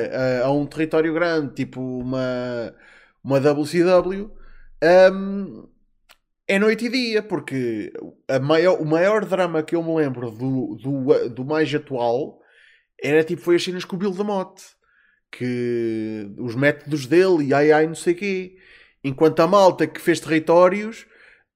a 0.44 0.50
um 0.50 0.66
território 0.66 1.14
grande, 1.14 1.54
tipo 1.54 1.82
uma, 1.82 2.74
uma 3.24 3.38
WCW, 3.40 4.32
um, 5.12 5.68
é 6.50 6.60
noite 6.60 6.86
e 6.86 6.89
dia, 6.89 7.22
porque 7.22 7.93
maior, 8.41 8.82
o 8.82 8.86
maior 8.86 9.24
drama 9.24 9.62
que 9.64 9.76
eu 9.76 9.84
me 9.84 9.95
lembro 9.95 10.32
do, 10.32 10.76
do, 10.76 11.30
do 11.30 11.45
mais 11.45 11.74
atual 11.74 12.39
era 13.02 13.24
tipo 13.24 13.41
foi 13.41 13.56
as 13.56 13.64
cenas 13.64 13.86
com 13.86 13.95
o 13.95 14.00
Bill 14.00 14.12
da 14.12 14.24
Motte 14.24 14.64
que 15.32 16.28
os 16.39 16.56
métodos 16.56 17.06
dele 17.06 17.45
e 17.47 17.54
ai 17.54 17.72
ai 17.72 17.88
não 17.88 17.95
sei 17.95 18.14
quê. 18.16 18.58
Enquanto 19.04 19.39
a 19.41 19.47
malta 19.47 19.88
que 19.88 20.02
fez 20.02 20.20
territórios 20.20 21.06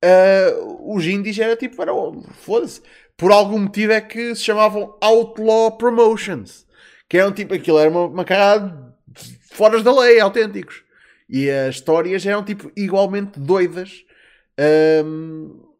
uh, 0.04 0.96
os 0.96 1.06
indies 1.06 1.40
era 1.40 1.56
tipo, 1.56 1.82
era, 1.82 1.92
foda-se. 2.34 2.82
Por 3.18 3.32
algum 3.32 3.60
motivo 3.60 3.94
é 3.94 4.02
que 4.02 4.36
se 4.36 4.44
chamavam 4.44 4.98
Outlaw 5.02 5.78
Promotions. 5.78 6.66
Que 7.10 7.18
eram 7.18 7.32
tipo, 7.32 7.54
aquilo 7.54 7.80
era 7.80 7.90
uma, 7.90 8.06
uma 8.06 8.26
cagada 8.26 8.96
fora 9.52 9.82
da 9.82 10.00
lei, 10.00 10.20
autênticos. 10.20 10.84
E 11.30 11.50
as 11.50 11.76
histórias 11.76 12.26
eram 12.26 12.44
tipo 12.44 12.72
igualmente 12.76 13.40
doidas. 13.40 14.04
Um, 14.60 15.74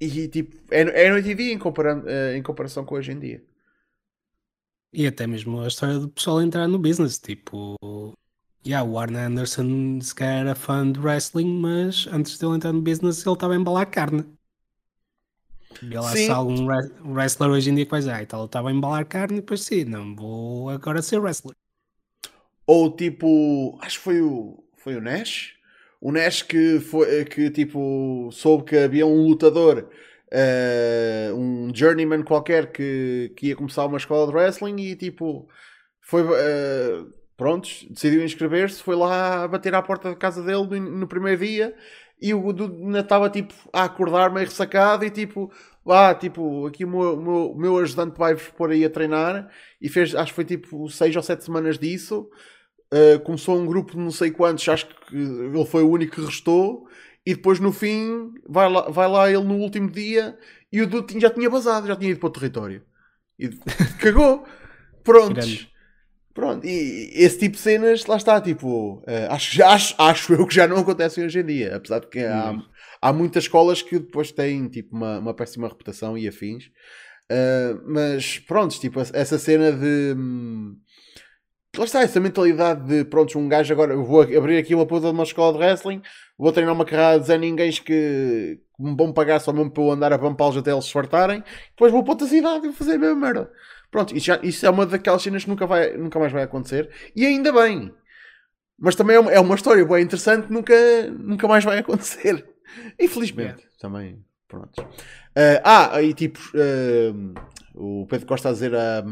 e 0.00 0.28
tipo, 0.28 0.56
é, 0.70 1.06
é 1.06 1.10
noite 1.10 1.30
e 1.30 1.34
dia 1.34 1.52
em, 1.52 1.58
uh, 1.58 2.36
em 2.36 2.42
comparação 2.42 2.84
com 2.84 2.94
hoje 2.94 3.12
em 3.12 3.18
dia. 3.18 3.42
E 4.92 5.06
até 5.06 5.26
mesmo 5.26 5.60
a 5.60 5.68
história 5.68 5.98
do 5.98 6.08
pessoal 6.08 6.42
entrar 6.42 6.68
no 6.68 6.78
business, 6.78 7.18
tipo, 7.18 7.76
Yeah, 8.64 8.88
o 8.88 8.96
Arne 8.96 9.18
Anderson 9.18 10.00
se 10.00 10.14
calhar 10.14 10.40
era 10.40 10.54
fã 10.54 10.90
de 10.90 11.00
wrestling, 11.00 11.58
mas 11.58 12.06
antes 12.06 12.38
de 12.38 12.46
ele 12.46 12.54
entrar 12.54 12.72
no 12.72 12.80
business 12.80 13.26
ele 13.26 13.34
estava 13.34 13.54
a 13.54 13.56
embalar 13.56 13.90
carne. 13.90 14.24
E 15.82 15.94
lá 15.94 16.12
se 16.12 16.30
algum 16.30 16.66
wrestler 17.04 17.50
hoje 17.50 17.70
em 17.70 17.74
dia 17.74 17.84
que 17.84 17.90
vai 17.90 18.00
dizer, 18.00 18.12
ah, 18.12 18.22
então 18.22 18.38
ele 18.38 18.46
estava 18.46 18.68
a 18.68 18.72
embalar 18.72 19.04
carne 19.06 19.38
e 19.38 19.40
depois 19.40 19.62
sim, 19.62 19.84
não 19.84 20.14
vou 20.14 20.70
agora 20.70 21.02
ser 21.02 21.18
wrestler. 21.18 21.56
Ou 22.64 22.94
tipo, 22.94 23.76
acho 23.82 23.98
que 23.98 24.04
foi 24.04 24.22
o, 24.22 24.62
foi 24.76 24.94
o 24.94 25.00
Nash? 25.00 25.56
O 26.02 26.10
Nash 26.10 26.42
que, 26.42 26.80
foi, 26.80 27.24
que 27.24 27.48
tipo 27.50 28.28
soube 28.32 28.64
que 28.64 28.76
havia 28.76 29.06
um 29.06 29.24
lutador, 29.28 29.88
uh, 30.32 31.34
um 31.36 31.70
journeyman 31.72 32.24
qualquer 32.24 32.72
que, 32.72 33.32
que 33.36 33.46
ia 33.48 33.56
começar 33.56 33.86
uma 33.86 33.98
escola 33.98 34.26
de 34.26 34.36
wrestling 34.36 34.76
e 34.80 34.96
tipo 34.96 35.48
foi. 36.00 36.22
Uh, 36.22 37.22
prontos, 37.36 37.86
decidiu 37.90 38.24
inscrever-se, 38.24 38.82
foi 38.82 38.94
lá 38.94 39.48
bater 39.48 39.74
à 39.74 39.82
porta 39.82 40.10
da 40.10 40.16
casa 40.16 40.42
dele 40.42 40.80
no, 40.80 40.98
no 40.98 41.08
primeiro 41.08 41.44
dia 41.44 41.74
e 42.20 42.32
o 42.32 42.52
Dudu 42.52 42.84
ainda 42.84 43.00
estava 43.00 43.28
tipo 43.28 43.52
a 43.72 43.84
acordar 43.84 44.32
meio 44.32 44.46
ressacado 44.46 45.04
e 45.04 45.10
tipo, 45.10 45.50
ah, 45.88 46.14
tipo, 46.14 46.66
aqui 46.66 46.84
o 46.84 46.88
meu, 46.88 47.16
meu, 47.16 47.54
meu 47.56 47.78
ajudante 47.78 48.16
vai-vos 48.16 48.48
pôr 48.50 48.70
aí 48.70 48.84
a 48.84 48.90
treinar 48.90 49.50
e 49.80 49.88
fez, 49.88 50.14
acho 50.14 50.30
que 50.30 50.36
foi 50.36 50.44
tipo 50.44 50.88
seis 50.88 51.16
ou 51.16 51.22
sete 51.22 51.44
semanas 51.44 51.78
disso. 51.78 52.30
Uh, 52.92 53.18
começou 53.20 53.58
um 53.58 53.64
grupo 53.64 53.92
de 53.92 53.98
não 53.98 54.10
sei 54.10 54.30
quantos, 54.30 54.68
acho 54.68 54.86
que 54.86 55.16
ele 55.16 55.64
foi 55.64 55.82
o 55.82 55.90
único 55.90 56.16
que 56.16 56.20
restou. 56.20 56.86
E 57.24 57.34
depois 57.34 57.60
no 57.60 57.72
fim 57.72 58.34
vai 58.48 58.70
lá, 58.70 58.82
vai 58.90 59.08
lá 59.08 59.30
ele 59.30 59.44
no 59.44 59.54
último 59.54 59.88
dia 59.90 60.36
e 60.70 60.82
o 60.82 60.86
Dudu 60.86 61.18
já 61.20 61.30
tinha 61.30 61.48
vazado, 61.48 61.86
já 61.86 61.96
tinha 61.96 62.10
ido 62.10 62.20
para 62.20 62.26
o 62.26 62.32
território. 62.32 62.82
E 63.38 63.48
cagou. 64.00 64.44
Prontos. 65.04 65.68
Pronto, 66.34 66.66
e 66.66 67.10
esse 67.12 67.38
tipo 67.38 67.56
de 67.56 67.60
cenas, 67.60 68.06
lá 68.06 68.16
está, 68.16 68.40
tipo, 68.40 68.94
uh, 69.00 69.04
acho, 69.30 69.62
acho, 69.62 69.94
acho 69.98 70.32
eu 70.32 70.46
que 70.46 70.54
já 70.54 70.66
não 70.66 70.78
acontecem 70.78 71.24
hoje 71.24 71.40
em 71.40 71.44
dia, 71.44 71.76
apesar 71.76 71.98
de 72.00 72.06
que 72.06 72.20
há, 72.20 72.52
hum. 72.52 72.62
há 73.02 73.12
muitas 73.12 73.44
escolas 73.44 73.82
que 73.82 73.98
depois 73.98 74.32
têm, 74.32 74.66
tipo, 74.66 74.96
uma, 74.96 75.18
uma 75.18 75.34
péssima 75.34 75.68
reputação 75.68 76.16
e 76.16 76.26
afins, 76.26 76.68
uh, 77.30 77.82
mas 77.86 78.38
pronto, 78.38 78.80
tipo, 78.80 78.98
essa 78.98 79.38
cena 79.38 79.72
de... 79.72 80.14
Hum, 80.16 80.74
lá 81.76 81.84
está, 81.84 82.02
essa 82.02 82.20
mentalidade 82.20 82.86
de, 82.86 83.04
pronto, 83.04 83.38
um 83.38 83.48
gajo 83.48 83.72
agora, 83.72 83.94
eu 83.94 84.04
vou 84.04 84.22
abrir 84.22 84.58
aqui 84.58 84.74
uma 84.74 84.86
puta 84.86 85.06
de 85.06 85.12
uma 85.12 85.22
escola 85.22 85.52
de 85.52 85.58
wrestling, 85.58 86.02
vou 86.38 86.52
treinar 86.52 86.74
uma 86.74 86.84
carrada 86.84 87.20
de 87.24 87.38
Ninguém 87.38 87.70
que 87.72 88.60
me 88.78 88.96
vão 88.96 89.12
pagar 89.12 89.40
só 89.40 89.52
mesmo 89.52 89.70
para 89.70 89.82
eu 89.82 89.90
andar 89.90 90.12
a 90.12 90.16
vampá-los 90.16 90.56
até 90.56 90.70
eles 90.70 90.84
se 90.84 90.92
fartarem, 90.92 91.42
depois 91.70 91.90
vou 91.90 92.02
para 92.02 92.12
outra 92.12 92.26
cidade 92.26 92.58
e 92.58 92.68
vou 92.68 92.72
fazer 92.72 92.94
a 92.94 92.98
mesma 92.98 93.14
merda. 93.14 93.50
Pronto, 93.90 94.16
isso, 94.16 94.26
já, 94.26 94.40
isso 94.42 94.64
é 94.64 94.70
uma 94.70 94.86
daquelas 94.86 95.22
cenas 95.22 95.44
que 95.44 95.50
nunca, 95.50 95.66
vai, 95.66 95.96
nunca 95.96 96.18
mais 96.18 96.32
vai 96.32 96.42
acontecer. 96.42 96.90
E 97.14 97.26
ainda 97.26 97.52
bem. 97.52 97.92
Mas 98.78 98.96
também 98.96 99.16
é 99.16 99.20
uma, 99.20 99.30
é 99.30 99.38
uma 99.38 99.54
história 99.54 99.84
bem 99.84 100.02
interessante 100.02 100.50
nunca, 100.50 100.74
nunca 101.10 101.46
mais 101.46 101.62
vai 101.62 101.78
acontecer. 101.78 102.42
Infelizmente. 102.98 103.60
Yeah. 103.60 103.62
Também. 103.78 104.24
Pronto. 104.48 104.80
Uh, 104.80 105.60
ah, 105.62 105.96
aí 105.96 106.14
tipo. 106.14 106.38
Uh, 106.54 107.34
o 107.74 108.06
Pedro 108.06 108.26
Costa 108.26 108.48
a 108.48 108.52
dizer 108.52 108.74
a, 108.74 109.02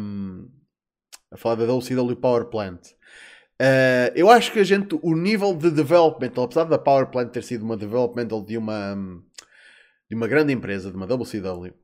a 1.31 1.37
falar 1.37 1.55
da 1.57 1.67
WCW 1.67 2.17
Power 2.17 2.47
Plant. 2.47 2.89
Uh, 3.61 4.11
eu 4.15 4.31
acho 4.31 4.53
que 4.53 4.59
a 4.59 4.65
gente, 4.65 4.99
o 5.03 5.15
nível 5.15 5.55
de 5.55 5.71
developmental, 5.71 6.45
apesar 6.45 6.65
da 6.65 6.79
Power 6.79 7.09
Plant 7.09 7.31
ter 7.31 7.43
sido 7.43 7.63
uma 7.63 7.77
developmental 7.77 8.43
de 8.43 8.57
uma, 8.57 8.97
de 10.09 10.17
uma 10.17 10.27
grande 10.27 10.53
empresa, 10.53 10.91
de 10.91 10.97
uma 10.97 11.07
WCW, 11.07 11.75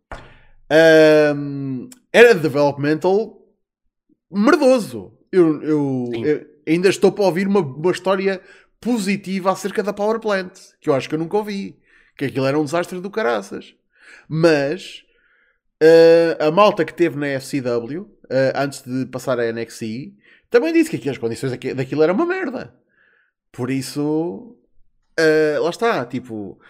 um, 1.37 1.89
era 2.13 2.35
developmental 2.35 3.47
merdoso. 4.31 5.13
Eu, 5.31 5.63
eu, 5.63 6.11
eu, 6.25 6.47
ainda 6.67 6.89
estou 6.89 7.13
para 7.13 7.25
ouvir 7.25 7.47
uma, 7.47 7.61
uma 7.61 7.93
história 7.93 8.41
positiva 8.81 9.53
acerca 9.53 9.83
da 9.83 9.93
Power 9.93 10.19
Plant, 10.19 10.59
que 10.81 10.89
eu 10.89 10.95
acho 10.95 11.09
que 11.09 11.15
eu 11.15 11.19
nunca 11.19 11.37
ouvi. 11.37 11.79
Que 12.17 12.25
aquilo 12.25 12.47
era 12.47 12.59
um 12.59 12.65
desastre 12.65 13.01
do 13.01 13.11
caraças. 13.11 13.75
Mas 14.29 15.03
uh, 15.83 16.43
a 16.43 16.51
malta 16.51 16.85
que 16.85 16.95
teve 16.95 17.17
na 17.17 17.27
FCW, 17.39 18.16
uh, 18.31 18.53
antes 18.55 18.83
de 18.83 19.07
passar 19.07 19.39
a 19.39 19.53
NXT, 19.53 20.14
também 20.51 20.72
disse 20.72 20.97
que 20.97 21.11
as 21.11 21.18
condições 21.18 21.53
daquilo 21.53 22.03
era 22.03 22.12
uma 22.12 22.27
merda. 22.27 22.74
Por 23.53 23.70
isso, 23.70 24.57
uh, 25.18 25.62
lá 25.62 25.70
está, 25.70 26.05
tipo, 26.05 26.61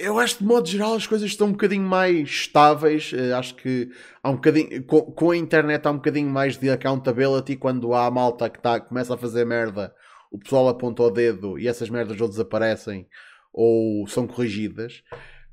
eu 0.00 0.18
acho 0.18 0.36
que 0.36 0.42
de 0.42 0.48
modo 0.48 0.68
geral 0.68 0.94
as 0.94 1.06
coisas 1.06 1.28
estão 1.28 1.48
um 1.48 1.52
bocadinho 1.52 1.82
mais 1.82 2.28
estáveis. 2.28 3.12
Uh, 3.12 3.34
acho 3.36 3.54
que 3.54 3.90
há 4.22 4.30
um 4.30 4.34
bocadinho 4.34 4.82
com, 4.84 5.02
com, 5.02 5.30
a 5.30 5.36
internet 5.36 5.86
há 5.86 5.90
um 5.90 5.96
bocadinho 5.96 6.30
mais 6.30 6.56
de 6.56 6.70
accountability 6.70 7.56
quando 7.56 7.92
há 7.94 8.06
a 8.06 8.10
malta 8.10 8.48
que 8.48 8.60
tá, 8.60 8.80
começa 8.80 9.14
a 9.14 9.18
fazer 9.18 9.44
merda, 9.44 9.94
o 10.30 10.38
pessoal 10.38 10.68
aponta 10.68 11.02
o 11.02 11.10
dedo 11.10 11.58
e 11.58 11.68
essas 11.68 11.90
merdas 11.90 12.20
ou 12.20 12.28
desaparecem 12.28 13.06
ou 13.52 14.06
são 14.06 14.26
corrigidas. 14.26 15.02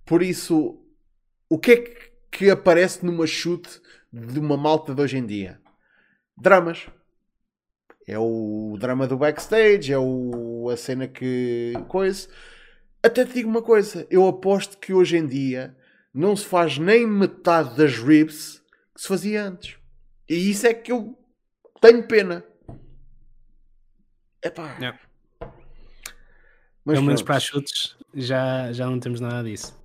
Por 0.05 0.21
isso, 0.23 0.79
o 1.49 1.57
que 1.57 1.71
é 1.71 1.77
que, 1.77 2.07
que 2.32 2.49
aparece 2.49 3.05
numa 3.05 3.28
chute 3.28 3.82
de 4.11 4.39
uma 4.39 4.57
malta 4.57 4.93
de 4.93 5.01
hoje 5.01 5.17
em 5.17 5.25
dia? 5.25 5.59
Dramas. 6.36 6.88
É 8.07 8.17
o 8.17 8.78
drama 8.80 9.05
do 9.05 9.17
backstage, 9.17 9.91
é 9.91 9.97
o, 9.97 10.69
a 10.71 10.78
cena 10.78 11.07
que. 11.07 11.73
coisa 11.89 12.30
até 13.07 13.25
te 13.25 13.34
digo 13.34 13.49
uma 13.49 13.61
coisa, 13.61 14.05
eu 14.09 14.28
aposto 14.28 14.78
que 14.78 14.93
hoje 14.93 15.17
em 15.17 15.25
dia 15.25 15.75
não 16.13 16.36
se 16.36 16.45
faz 16.45 16.78
nem 16.78 17.07
metade 17.07 17.75
das 17.78 17.97
ribs 17.97 18.61
que 18.93 19.01
se 19.01 19.07
fazia 19.07 19.43
antes. 19.43 19.78
E 20.28 20.49
isso 20.49 20.67
é 20.67 20.73
que 20.73 20.91
eu 20.91 21.17
tenho 21.80 22.05
pena. 22.07 22.43
Epá. 24.43 24.75
Yeah. 24.75 24.99
Mas 26.84 26.95
Pelo 26.95 27.05
menos 27.05 27.21
para 27.21 27.38
as 27.38 27.43
chutes 27.43 27.95
já, 28.13 28.71
já 28.73 28.86
não 28.88 28.99
temos 28.99 29.19
nada 29.19 29.43
disso. 29.43 29.78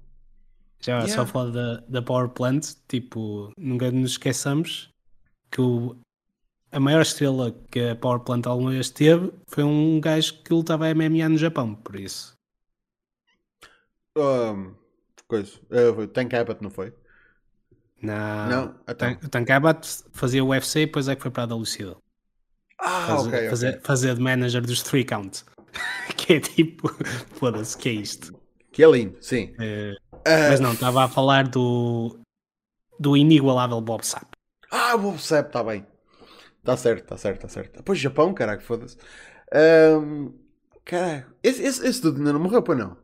Já 0.83 0.99
yeah. 0.99 1.14
só 1.14 1.24
falar 1.24 1.51
da, 1.51 1.85
da 1.89 2.03
Power 2.03 2.28
Plant, 2.28 2.74
tipo, 2.89 3.53
nunca 3.57 3.91
nos 3.91 4.12
esqueçamos 4.12 4.91
que 5.51 5.61
o 5.61 5.97
a 6.72 6.80
maior 6.80 7.03
estrela 7.03 7.55
que 7.70 7.91
a 7.91 7.95
Power 7.95 8.20
Plant 8.20 8.47
alguma 8.47 8.70
vez 8.70 8.89
teve 8.89 9.30
foi 9.47 9.62
um 9.62 10.01
gajo 10.01 10.43
que 10.43 10.55
lutava 10.55 10.93
MMA 10.95 11.28
no 11.28 11.37
Japão, 11.37 11.74
por 11.74 11.97
isso. 11.97 12.33
Um, 14.16 14.74
coisa. 15.28 15.53
Uh, 15.70 16.07
Tank 16.09 16.35
Abbott, 16.35 16.62
não 16.62 16.70
foi? 16.70 16.93
Não, 18.01 18.49
Não? 18.49 18.74
Então. 18.89 19.12
o 19.22 19.28
Tank 19.28 19.51
Abbott 19.51 19.87
fazia 20.12 20.43
o 20.43 20.49
UFC 20.49 20.80
e 20.80 20.87
depois 20.87 21.09
é 21.09 21.14
que 21.14 21.22
foi 21.22 21.30
para 21.30 21.45
a 21.45 21.57
WCW. 21.57 21.97
Ah, 22.78 23.07
Fazer, 23.07 23.28
ok, 23.28 23.39
ok. 23.39 23.51
fazer, 23.51 23.80
fazer 23.83 24.14
de 24.14 24.20
manager 24.20 24.62
dos 24.62 24.83
three 24.83 25.05
count. 25.05 25.45
que 26.16 26.35
é 26.35 26.41
tipo, 26.41 26.89
foda-se, 27.39 27.76
que 27.76 27.91
é 27.91 27.93
isto? 27.93 28.37
Que 28.72 28.83
é 28.83 28.91
lindo, 28.91 29.16
sim. 29.20 29.55
Eh, 29.61 29.95
Ah, 30.25 30.49
mas 30.51 30.61
não, 30.61 30.73
estava 30.73 31.05
a 31.05 31.09
falar 31.09 31.49
do, 31.49 32.18
do 32.99 33.16
inigualável 33.16 33.81
Bob 33.81 34.05
Sapp. 34.07 34.27
Ah, 34.70 34.95
o 34.95 34.99
Bob 34.99 35.18
Sepp, 35.20 35.49
está 35.49 35.62
bem. 35.64 35.87
Está 36.59 36.77
certo, 36.77 37.03
está 37.03 37.16
certo, 37.16 37.37
está 37.37 37.49
certo. 37.49 37.83
Pois 37.83 37.99
Japão, 37.99 38.33
caraca, 38.33 38.62
foda-se. 38.62 38.97
Um, 39.55 40.33
caraca, 40.85 41.35
esse, 41.43 41.62
esse, 41.62 41.87
esse 41.87 42.01
dude 42.01 42.18
ainda 42.18 42.33
não 42.33 42.41
morreu, 42.41 42.62
para 42.62 42.75
não? 42.77 42.97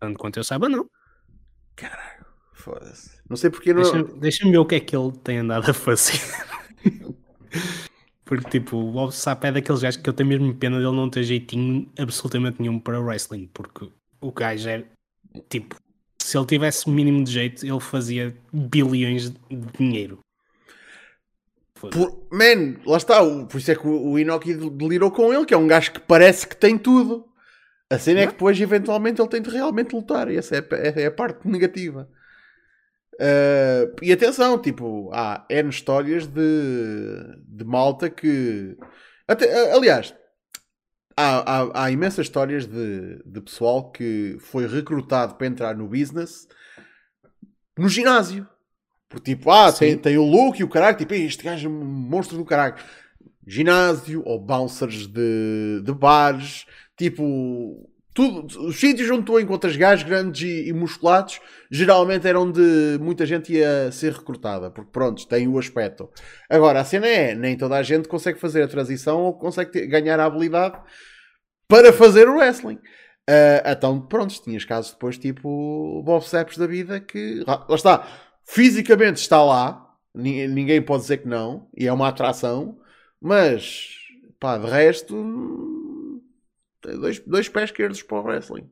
Tanto 0.00 0.18
quanto 0.18 0.38
eu 0.38 0.44
saiba, 0.44 0.68
não. 0.68 0.88
Caraca, 1.76 2.26
foda-se. 2.52 3.10
Não 3.28 3.36
sei 3.36 3.48
porque 3.50 3.72
não. 3.72 3.82
Deixa- 3.82 4.02
Deixa-me 4.18 4.50
ver 4.50 4.58
o 4.58 4.66
que 4.66 4.74
é 4.74 4.80
que 4.80 4.96
ele 4.96 5.12
tem 5.18 5.38
andado 5.38 5.70
a 5.70 5.74
fazer. 5.74 6.18
Porque, 8.24 8.48
tipo, 8.48 8.76
o 8.78 8.92
Bob 8.92 9.12
Sapp 9.12 9.46
é 9.46 9.52
daqueles 9.52 9.82
gajos 9.82 10.00
que 10.00 10.08
eu 10.08 10.14
tenho 10.14 10.28
mesmo 10.28 10.54
pena 10.54 10.78
dele 10.78 10.92
não 10.92 11.10
ter 11.10 11.22
jeitinho 11.22 11.90
absolutamente 11.98 12.60
nenhum 12.62 12.78
para 12.80 12.98
wrestling. 13.00 13.46
Porque 13.52 13.90
o 14.22 14.32
gajo 14.32 14.68
é, 14.70 14.84
tipo, 15.50 15.76
se 16.32 16.38
ele 16.38 16.46
tivesse 16.46 16.86
o 16.86 16.90
mínimo 16.90 17.22
de 17.22 17.30
jeito, 17.30 17.64
ele 17.66 17.78
fazia 17.80 18.34
bilhões 18.52 19.30
de 19.30 19.38
dinheiro. 19.78 20.18
Por, 21.74 22.26
man, 22.32 22.76
lá 22.86 22.96
está. 22.96 23.22
o- 23.22 23.46
Por 23.46 23.58
isso 23.58 23.70
é 23.70 23.74
que 23.74 23.86
o, 23.86 24.10
o 24.12 24.18
Inoki 24.18 24.54
delirou 24.54 25.10
com 25.10 25.32
ele, 25.32 25.44
que 25.44 25.52
é 25.52 25.56
um 25.56 25.66
gajo 25.66 25.92
que 25.92 26.00
parece 26.00 26.46
que 26.46 26.56
tem 26.56 26.78
tudo. 26.78 27.26
A 27.90 27.98
cena 27.98 28.20
é 28.20 28.26
que 28.26 28.32
depois, 28.32 28.58
eventualmente, 28.58 29.20
ele 29.20 29.28
tem 29.28 29.42
de 29.42 29.50
realmente 29.50 29.94
lutar. 29.94 30.30
E 30.30 30.36
essa 30.38 30.56
é, 30.56 31.02
é 31.02 31.06
a 31.06 31.10
parte 31.10 31.46
negativa. 31.46 32.08
Uh, 33.14 33.94
e 34.00 34.10
atenção, 34.10 34.58
tipo, 34.58 35.10
há 35.12 35.44
N 35.50 35.68
histórias 35.68 36.26
de, 36.26 36.40
de 37.46 37.64
malta 37.64 38.08
que. 38.08 38.76
Até, 39.28 39.72
aliás, 39.72 40.14
há, 41.16 41.60
há, 41.62 41.84
há 41.84 41.90
imensas 41.90 42.26
histórias 42.26 42.66
de, 42.66 43.22
de 43.24 43.40
pessoal 43.40 43.90
que 43.90 44.36
foi 44.40 44.66
recrutado 44.66 45.34
para 45.34 45.46
entrar 45.46 45.76
no 45.76 45.86
business 45.86 46.48
no 47.76 47.88
ginásio. 47.88 48.46
Porque, 49.08 49.34
tipo, 49.34 49.50
ah, 49.50 49.70
tem, 49.72 49.92
Sim. 49.92 49.98
tem 49.98 50.16
o 50.16 50.24
look 50.24 50.58
e 50.58 50.64
o 50.64 50.68
caralho, 50.68 50.96
tipo, 50.96 51.12
"Ei, 51.12 51.26
este 51.26 51.44
gajo 51.44 51.68
é 51.68 51.70
um 51.70 51.84
monstro 51.84 52.38
do 52.38 52.44
caralho. 52.44 52.76
Ginásio 53.46 54.22
ou 54.24 54.40
bouncers 54.40 55.06
de, 55.06 55.82
de 55.84 55.92
bares, 55.92 56.64
tipo, 56.96 57.90
tudo, 58.14 58.66
os 58.66 58.78
sítios 58.78 59.10
onde 59.10 59.24
tu 59.24 59.40
encontras 59.40 59.76
gajos 59.76 60.04
grandes 60.04 60.42
e, 60.42 60.68
e 60.68 60.72
musculados 60.72 61.40
geralmente 61.70 62.26
eram 62.28 62.42
onde 62.42 62.60
muita 63.00 63.24
gente 63.24 63.52
ia 63.52 63.90
ser 63.90 64.12
recrutada, 64.12 64.70
porque 64.70 64.90
pronto, 64.90 65.26
tem 65.26 65.48
o 65.48 65.58
aspecto. 65.58 66.10
Agora, 66.48 66.80
a 66.80 66.84
cena 66.84 67.06
é, 67.06 67.34
nem 67.34 67.56
toda 67.56 67.76
a 67.76 67.82
gente 67.82 68.08
consegue 68.08 68.38
fazer 68.38 68.62
a 68.62 68.68
transição 68.68 69.20
ou 69.22 69.32
consegue 69.38 69.70
ter- 69.72 69.86
ganhar 69.86 70.20
a 70.20 70.26
habilidade 70.26 70.78
para 71.66 71.92
fazer 71.92 72.28
o 72.28 72.36
wrestling. 72.36 72.78
Ah, 73.28 73.72
então, 73.72 74.00
pronto, 74.00 74.34
tinhas 74.42 74.64
casos 74.64 74.92
depois 74.92 75.16
tipo 75.16 76.02
Bob 76.04 76.22
Saps 76.26 76.58
da 76.58 76.66
vida 76.66 77.00
que, 77.00 77.42
lá, 77.46 77.64
lá 77.68 77.74
está, 77.76 78.06
fisicamente 78.44 79.16
está 79.20 79.42
lá, 79.42 79.88
ni- 80.14 80.46
ninguém 80.48 80.82
pode 80.82 81.02
dizer 81.02 81.18
que 81.18 81.28
não, 81.28 81.68
e 81.74 81.86
é 81.86 81.92
uma 81.92 82.08
atração, 82.08 82.78
mas, 83.20 83.90
pá, 84.40 84.58
de 84.58 84.66
resto, 84.66 85.14
dois, 86.82 87.18
dois 87.20 87.48
pés 87.48 87.64
esquerdos 87.70 88.02
para 88.02 88.18
o 88.18 88.22
wrestling. 88.24 88.68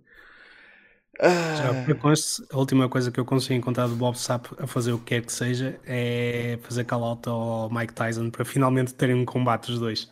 Já 1.20 1.70
Ah, 1.70 1.84
para 1.84 1.94
conste, 1.96 2.42
a 2.50 2.56
última 2.56 2.88
coisa 2.88 3.11
que 3.11 3.20
eu 3.20 3.24
consigo 3.26 3.54
encontrar 3.54 3.86
do 3.88 3.94
Bob 3.96 4.16
Sapp 4.18 4.48
a 4.58 4.66
fazer 4.66 4.92
o 4.92 4.98
que 4.98 5.04
quer 5.06 5.22
que 5.26 5.32
seja 5.32 5.78
é 5.84 6.58
fazer 6.62 6.84
call-out 6.84 7.28
ao 7.28 7.68
Mike 7.70 7.92
Tyson 7.92 8.30
para 8.30 8.44
finalmente 8.44 8.94
terem 8.94 9.14
um 9.16 9.24
combate 9.24 9.70
os 9.70 9.78
dois. 9.78 10.11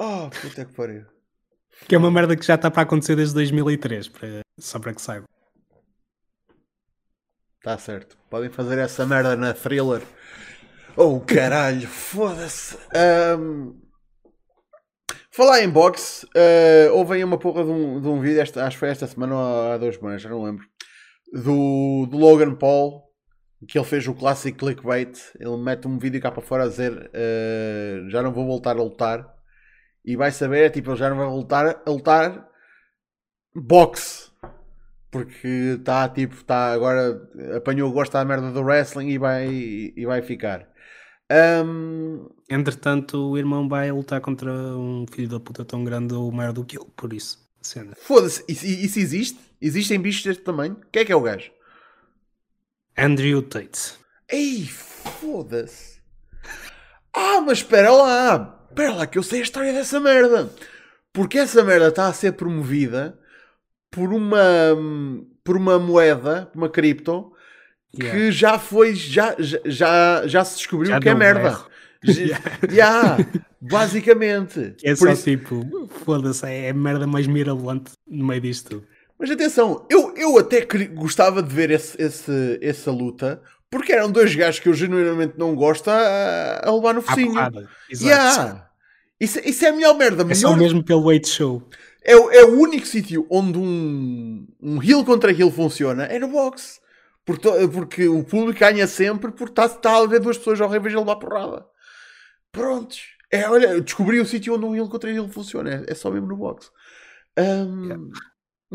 oh, 0.00 0.28
puta 0.30 0.64
que 0.64 0.72
pariu. 0.74 1.04
Que 1.86 1.94
é 1.94 1.98
uma 1.98 2.10
merda 2.10 2.36
que 2.36 2.44
já 2.44 2.54
está 2.56 2.70
para 2.70 2.82
acontecer 2.82 3.14
desde 3.14 3.34
2003, 3.34 4.08
para- 4.08 4.40
só 4.58 4.78
para 4.80 4.94
que 4.94 5.00
saiba. 5.02 5.26
Tá 7.62 7.78
certo. 7.78 8.16
Podem 8.28 8.50
fazer 8.50 8.78
essa 8.78 9.06
merda 9.06 9.36
na 9.36 9.54
thriller. 9.54 10.02
Oh, 10.96 11.18
caralho, 11.20 11.88
foda-se. 11.88 12.76
Ahm, 12.94 13.74
Falar 15.34 15.62
em 15.62 15.68
boxe, 15.68 16.24
ah, 16.36 16.92
houve 16.92 17.14
aí 17.14 17.24
uma 17.24 17.36
porra 17.36 17.64
de 17.64 17.70
um, 17.70 18.00
de 18.00 18.06
um 18.06 18.20
vídeo, 18.20 18.40
esta- 18.40 18.64
acho 18.64 18.76
que 18.76 18.80
foi 18.80 18.88
esta 18.90 19.04
semana 19.06 19.34
ou 19.34 19.72
há 19.72 19.76
duas 19.76 19.96
semanas, 19.96 20.22
já 20.22 20.28
não 20.30 20.44
lembro, 20.44 20.64
do, 21.32 22.06
do 22.08 22.16
Logan 22.16 22.54
Paul, 22.54 23.02
que 23.66 23.76
ele 23.76 23.84
fez 23.84 24.06
o 24.06 24.14
clássico 24.14 24.58
clickbait. 24.58 25.18
Ele 25.40 25.56
mete 25.56 25.88
um 25.88 25.98
vídeo 25.98 26.20
cá 26.20 26.30
para 26.30 26.40
fora 26.42 26.64
a 26.64 26.68
dizer 26.68 27.10
ah, 27.12 28.08
já 28.10 28.22
não 28.22 28.32
vou 28.32 28.46
voltar 28.46 28.76
a 28.76 28.82
lutar. 28.82 29.26
E 30.04 30.16
vai 30.16 30.30
saber, 30.30 30.70
tipo, 30.70 30.90
ele 30.90 30.98
já 30.98 31.10
não 31.10 31.16
vai 31.16 31.26
voltar 31.26 31.82
a 31.84 31.90
lutar 31.90 32.46
boxe. 33.56 34.30
Porque 35.10 35.76
está 35.78 36.08
tipo, 36.08 36.34
está 36.34 36.72
agora 36.72 37.20
apanhou 37.56 37.88
o 37.88 37.92
gosto 37.92 38.12
da 38.12 38.24
merda 38.24 38.52
do 38.52 38.62
wrestling 38.62 39.08
e 39.08 39.18
vai, 39.18 39.48
e 39.48 40.04
vai 40.06 40.22
ficar. 40.22 40.68
Ahm, 41.30 42.28
Entretanto, 42.48 43.30
o 43.30 43.38
irmão 43.38 43.68
vai 43.68 43.90
lutar 43.90 44.20
contra 44.20 44.52
um 44.52 45.06
filho 45.10 45.28
da 45.28 45.40
puta 45.40 45.64
tão 45.64 45.82
grande 45.82 46.14
ou 46.14 46.30
maior 46.30 46.52
do 46.52 46.64
que 46.64 46.76
ele, 46.76 46.86
por 46.94 47.12
isso. 47.12 47.42
Foda-se, 47.96 48.44
isso, 48.46 48.66
isso 48.66 48.98
existe? 48.98 49.40
Existem 49.60 49.98
bichos 49.98 50.22
deste 50.22 50.42
tamanho? 50.42 50.76
Quem 50.92 51.02
é 51.02 51.04
que 51.04 51.12
é 51.12 51.16
o 51.16 51.22
gajo? 51.22 51.50
Andrew 52.96 53.42
Tate. 53.42 53.94
Ei, 54.28 54.66
foda-se. 54.66 56.00
Ah, 57.12 57.40
mas 57.40 57.58
espera 57.58 57.90
lá. 57.90 58.66
Espera 58.68 58.92
lá 58.92 59.06
que 59.06 59.16
eu 59.16 59.22
sei 59.22 59.40
a 59.40 59.42
história 59.42 59.72
dessa 59.72 59.98
merda. 59.98 60.50
Porque 61.12 61.38
essa 61.38 61.64
merda 61.64 61.88
está 61.88 62.06
a 62.06 62.12
ser 62.12 62.32
promovida 62.32 63.18
por 63.90 64.12
uma, 64.12 64.40
por 65.42 65.56
uma 65.56 65.78
moeda, 65.78 66.50
uma 66.54 66.68
cripto, 66.68 67.32
que 67.94 68.04
Yeah. 68.06 68.30
já 68.30 68.58
foi, 68.58 68.94
já, 68.94 69.34
já, 69.38 70.26
já, 70.26 70.44
se 70.44 70.56
descobriu 70.58 70.90
Já 70.90 71.00
que 71.00 71.08
é 71.08 71.14
merda. 71.14 71.58
Já, 72.02 72.38
já, 72.70 73.16
basicamente. 73.60 74.74
É 74.82 74.94
só 74.94 75.10
isso- 75.10 75.22
tipo, 75.24 75.88
foda-se, 76.04 76.46
é 76.46 76.70
a 76.70 76.74
merda 76.74 77.06
mais 77.06 77.26
mirabolante 77.26 77.92
no 78.06 78.26
meio 78.26 78.40
disto. 78.40 78.82
Mas 79.18 79.30
atenção, 79.30 79.86
eu, 79.88 80.12
eu 80.16 80.36
até 80.38 80.66
gostava 80.92 81.42
de 81.42 81.54
ver 81.54 81.70
esse, 81.70 82.00
esse- 82.02 82.58
essa 82.60 82.90
luta, 82.90 83.40
porque 83.70 83.92
eram 83.92 84.10
dois 84.10 84.34
gajos 84.34 84.60
que 84.60 84.68
eu 84.68 84.74
genuinamente 84.74 85.34
não 85.38 85.54
gosto 85.54 85.88
a, 85.88 86.60
a 86.64 86.74
levar 86.74 86.94
no 86.94 87.02
focinho. 87.02 87.34
Yeah. 88.02 88.68
Isso, 89.20 89.38
isso 89.44 89.64
é 89.64 89.68
a 89.68 89.72
melhor 89.72 89.96
merda. 89.96 90.26
É 90.30 90.34
só 90.34 90.54
mesmo 90.56 90.82
pelo 90.82 91.04
weight 91.06 91.28
show. 91.28 91.62
é, 92.04 92.14
o- 92.16 92.30
é 92.30 92.44
o 92.44 92.58
único 92.60 92.86
sítio 92.86 93.26
onde 93.30 93.56
um, 93.58 94.46
um 94.60 94.82
heel 94.82 95.04
contra 95.04 95.32
heel 95.32 95.50
funciona 95.50 96.04
é 96.04 96.18
no 96.18 96.28
boxe. 96.28 96.80
Porque, 97.24 97.48
porque 97.72 98.08
o 98.08 98.22
público 98.22 98.60
ganha 98.60 98.86
sempre 98.86 99.32
porque 99.32 99.50
está 99.50 99.68
tá 99.68 99.96
a 99.96 100.06
ver 100.06 100.20
duas 100.20 100.36
pessoas 100.36 100.60
horríveis 100.60 100.94
a 100.94 100.98
levar 100.98 101.16
porrada. 101.16 101.66
Prontos. 102.52 103.00
É, 103.30 103.48
olha, 103.48 103.80
descobri 103.80 104.20
o 104.20 104.26
sítio 104.26 104.54
onde 104.54 104.64
um 104.64 104.74
heel 104.74 104.88
contra 104.88 105.10
heel 105.10 105.28
funciona. 105.28 105.84
É, 105.88 105.92
é 105.92 105.94
só 105.94 106.10
mesmo 106.10 106.28
no 106.28 106.36
boxe. 106.36 106.70
Ahm, 107.36 107.86
Yeah. 107.86 108.04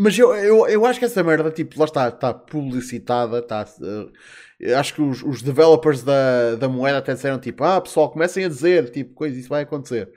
Mas 0.02 0.18
eu, 0.18 0.34
eu, 0.34 0.66
eu 0.68 0.86
acho 0.86 0.98
que 0.98 1.04
essa 1.04 1.22
merda, 1.22 1.52
tipo, 1.52 1.78
lá 1.78 1.84
está, 1.84 2.08
está 2.08 2.34
publicitada, 2.34 3.40
está... 3.40 3.66
eu 4.58 4.78
acho 4.80 4.94
que 4.94 5.02
os, 5.02 5.22
os 5.22 5.42
developers 5.42 6.04
da, 6.04 6.56
da 6.56 6.70
moeda 6.70 7.00
até 7.00 7.14
disseram, 7.14 7.38
tipo, 7.38 7.66
ah, 7.66 7.82
pessoal, 7.82 8.10
comecem 8.10 8.46
a 8.46 8.48
dizer, 8.48 8.92
tipo, 8.92 9.14
coisa, 9.14 9.38
isso 9.38 9.50
vai 9.50 9.64
acontecer. 9.64 10.10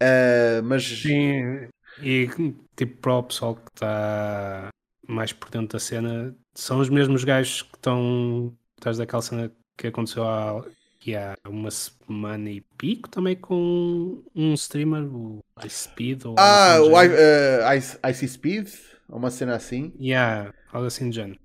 Ah, 0.00 0.62
mas... 0.62 0.84
Sim, 0.84 1.68
e 2.00 2.28
tipo, 2.76 3.00
para 3.00 3.14
o 3.14 3.22
pessoal 3.24 3.56
que 3.56 3.70
está 3.74 4.68
mais 5.06 5.32
por 5.32 5.50
dentro 5.50 5.68
da 5.68 5.78
cena, 5.78 6.34
são 6.54 6.80
os 6.80 6.88
mesmos 6.88 7.24
gajos 7.24 7.62
que 7.62 7.76
estão 7.76 8.52
atrás 8.78 8.98
daquela 8.98 9.22
cena 9.22 9.52
que 9.76 9.86
aconteceu 9.88 10.24
há, 10.26 10.64
que 11.00 11.14
há 11.14 11.34
uma 11.48 11.70
semana 11.70 12.50
e 12.50 12.60
pico 12.78 13.08
também 13.08 13.36
com 13.36 14.22
um 14.34 14.54
streamer, 14.54 15.02
o 15.04 15.44
Ice 15.64 15.84
Speed. 15.84 16.24
Ou 16.24 16.34
Ah, 16.38 16.76
assim 16.76 16.90
o 16.90 17.02
I, 17.02 17.08
eh, 17.12 17.76
Ice, 17.78 17.98
Icy 18.10 18.28
Speed, 18.28 18.68
uma 19.08 19.30
cena 19.30 19.54
assim. 19.56 19.92
Yeah, 20.00 20.52
algo 20.72 20.86
assim 20.86 21.08
do 21.10 21.14
género. 21.14 21.38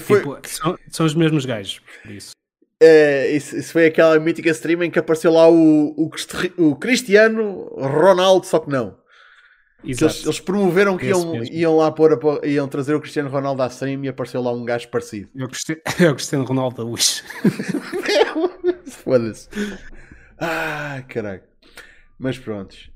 Foi, 0.00 0.18
Tipo, 0.18 0.38
são, 0.48 0.76
são 0.90 1.06
os 1.06 1.14
mesmos 1.14 1.44
gajos, 1.46 1.80
por 2.02 2.10
isso. 2.10 2.32
eh, 2.82 3.30
isso, 3.36 3.56
isso 3.56 3.72
foi 3.72 3.86
aquela 3.86 4.18
mítica 4.18 4.50
stream 4.50 4.82
em 4.82 4.90
que 4.90 4.98
apareceu 4.98 5.32
lá 5.32 5.48
o, 5.48 5.90
o, 5.96 6.10
o 6.58 6.76
Cristiano 6.76 7.68
Ronaldo, 7.76 8.44
só 8.46 8.58
que 8.58 8.68
não. 8.70 8.98
Eles, 9.84 10.24
eles 10.24 10.40
promoveram 10.40 10.96
que 10.96 11.06
Esse 11.06 11.20
iam, 11.20 11.44
iam 11.44 11.76
lá 11.76 11.92
pôr, 11.92 12.12
a- 12.12 12.46
iam 12.46 12.66
trazer 12.66 12.94
o 12.94 13.00
Cristiano 13.00 13.28
Ronaldo 13.28 13.62
à 13.62 13.66
stream 13.66 14.04
e 14.04 14.08
apareceu 14.08 14.42
lá 14.42 14.52
um 14.52 14.64
gajo 14.64 14.88
parecido. 14.88 15.28
É 15.36 15.44
o 15.44 15.48
Cristiano, 15.48 15.80
é 16.00 16.10
o 16.10 16.14
Cristiano 16.14 16.44
Ronaldo 16.44 16.76
da 16.76 16.84
Wish. 16.84 17.22
Foda-se. 19.04 19.48
Ah, 20.38 21.02
caralho. 21.08 21.42
Mas 22.18 22.38
prontos. 22.38 22.90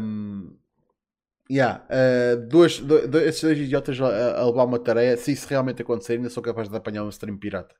Um, 0.00 0.54
yeah, 1.50 1.84
uh, 1.90 2.46
dois, 2.48 2.78
dois, 2.78 3.04
esses 3.26 3.42
dois 3.42 3.58
idiotas 3.58 4.00
a, 4.00 4.40
a, 4.40 4.46
levar 4.46 4.64
uma 4.64 4.78
tarefa, 4.78 5.22
se 5.22 5.32
isso 5.32 5.48
realmente 5.48 5.82
acontecer, 5.82 6.14
ainda 6.14 6.30
sou 6.30 6.42
capaz 6.42 6.68
de 6.68 6.76
apanhar 6.76 7.04
um 7.04 7.08
stream 7.08 7.38
pirata. 7.38 7.74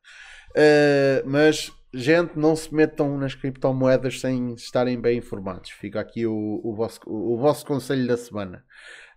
Uh, 0.57 1.23
mas, 1.27 1.71
gente, 1.93 2.39
não 2.39 2.57
se 2.57 2.75
metam 2.75 3.19
nas 3.19 3.35
criptomoedas 3.35 4.21
sem 4.21 4.55
estarem 4.55 5.01
bem 5.01 5.19
informados. 5.19 5.71
Fica 5.71 6.01
aqui 6.01 6.27
o, 6.27 6.61
o, 6.63 6.75
vosso, 6.75 7.01
o, 7.07 7.35
o 7.35 7.39
vosso 7.39 7.65
conselho 7.67 8.07
da 8.07 8.17
semana. 8.17 8.65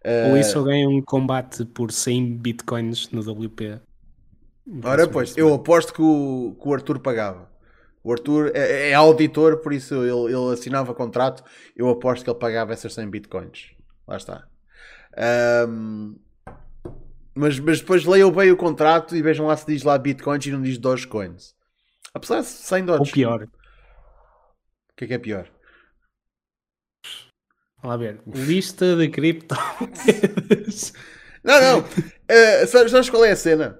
Uh, 0.04 0.32
Ou 0.32 0.38
isso 0.38 0.58
alguém 0.58 0.88
um 0.88 1.02
combate 1.02 1.66
por 1.66 1.92
100 1.92 2.38
bitcoins 2.38 3.10
no 3.12 3.22
WP. 3.22 3.80
Ora, 4.84 5.08
pois, 5.08 5.38
eu 5.38 5.54
aposto 5.54 5.94
que 5.94 6.02
o, 6.02 6.56
que 6.60 6.68
o 6.68 6.74
Arthur 6.74 7.00
pagava. 7.00 7.50
O 8.04 8.12
Arthur 8.12 8.52
é, 8.54 8.90
é, 8.92 8.94
auditor, 8.94 9.58
por 9.58 9.74
isso 9.74 9.96
ele, 9.96 10.34
ele, 10.34 10.54
assinava 10.54 10.94
contrato. 10.94 11.44
Eu 11.76 11.90
aposto 11.90 12.24
que 12.24 12.30
ele 12.30 12.38
pagava 12.38 12.74
essas 12.74 12.94
100 12.94 13.10
bitcoins. 13.10 13.72
Lá 14.08 14.18
está. 14.18 14.48
Um, 15.68 16.16
mas, 17.34 17.60
mas 17.60 17.80
depois 17.80 18.06
leiam 18.06 18.32
bem 18.32 18.52
o 18.52 18.58
contrato 18.58 19.16
e 19.16 19.22
vejam 19.22 19.48
lá 19.48 19.58
se 19.58 19.66
diz 19.66 19.84
lá 19.84 19.98
bitcoins 19.98 20.46
e 20.46 20.52
não 20.52 20.62
diz 20.62 20.78
Dogecoins. 20.78 21.56
Apesar 22.16 22.40
de 22.40 22.48
100 22.48 22.86
dólares. 22.86 23.10
Ou 23.10 23.14
pior. 23.14 23.44
O 23.44 24.96
que 24.96 25.04
é 25.04 25.08
que 25.08 25.14
é 25.16 25.20
pior? 25.20 25.52
Vamos 27.82 27.90
lá 27.90 27.98
ver. 27.98 28.22
Lista 28.26 28.96
de 28.96 29.10
cripto. 29.10 29.54
não, 31.44 31.62
não. 31.62 31.80
Uh, 31.82 32.68
sabes 32.68 33.10
qual 33.10 33.26
é 33.26 33.32
a 33.32 33.36
cena? 33.36 33.78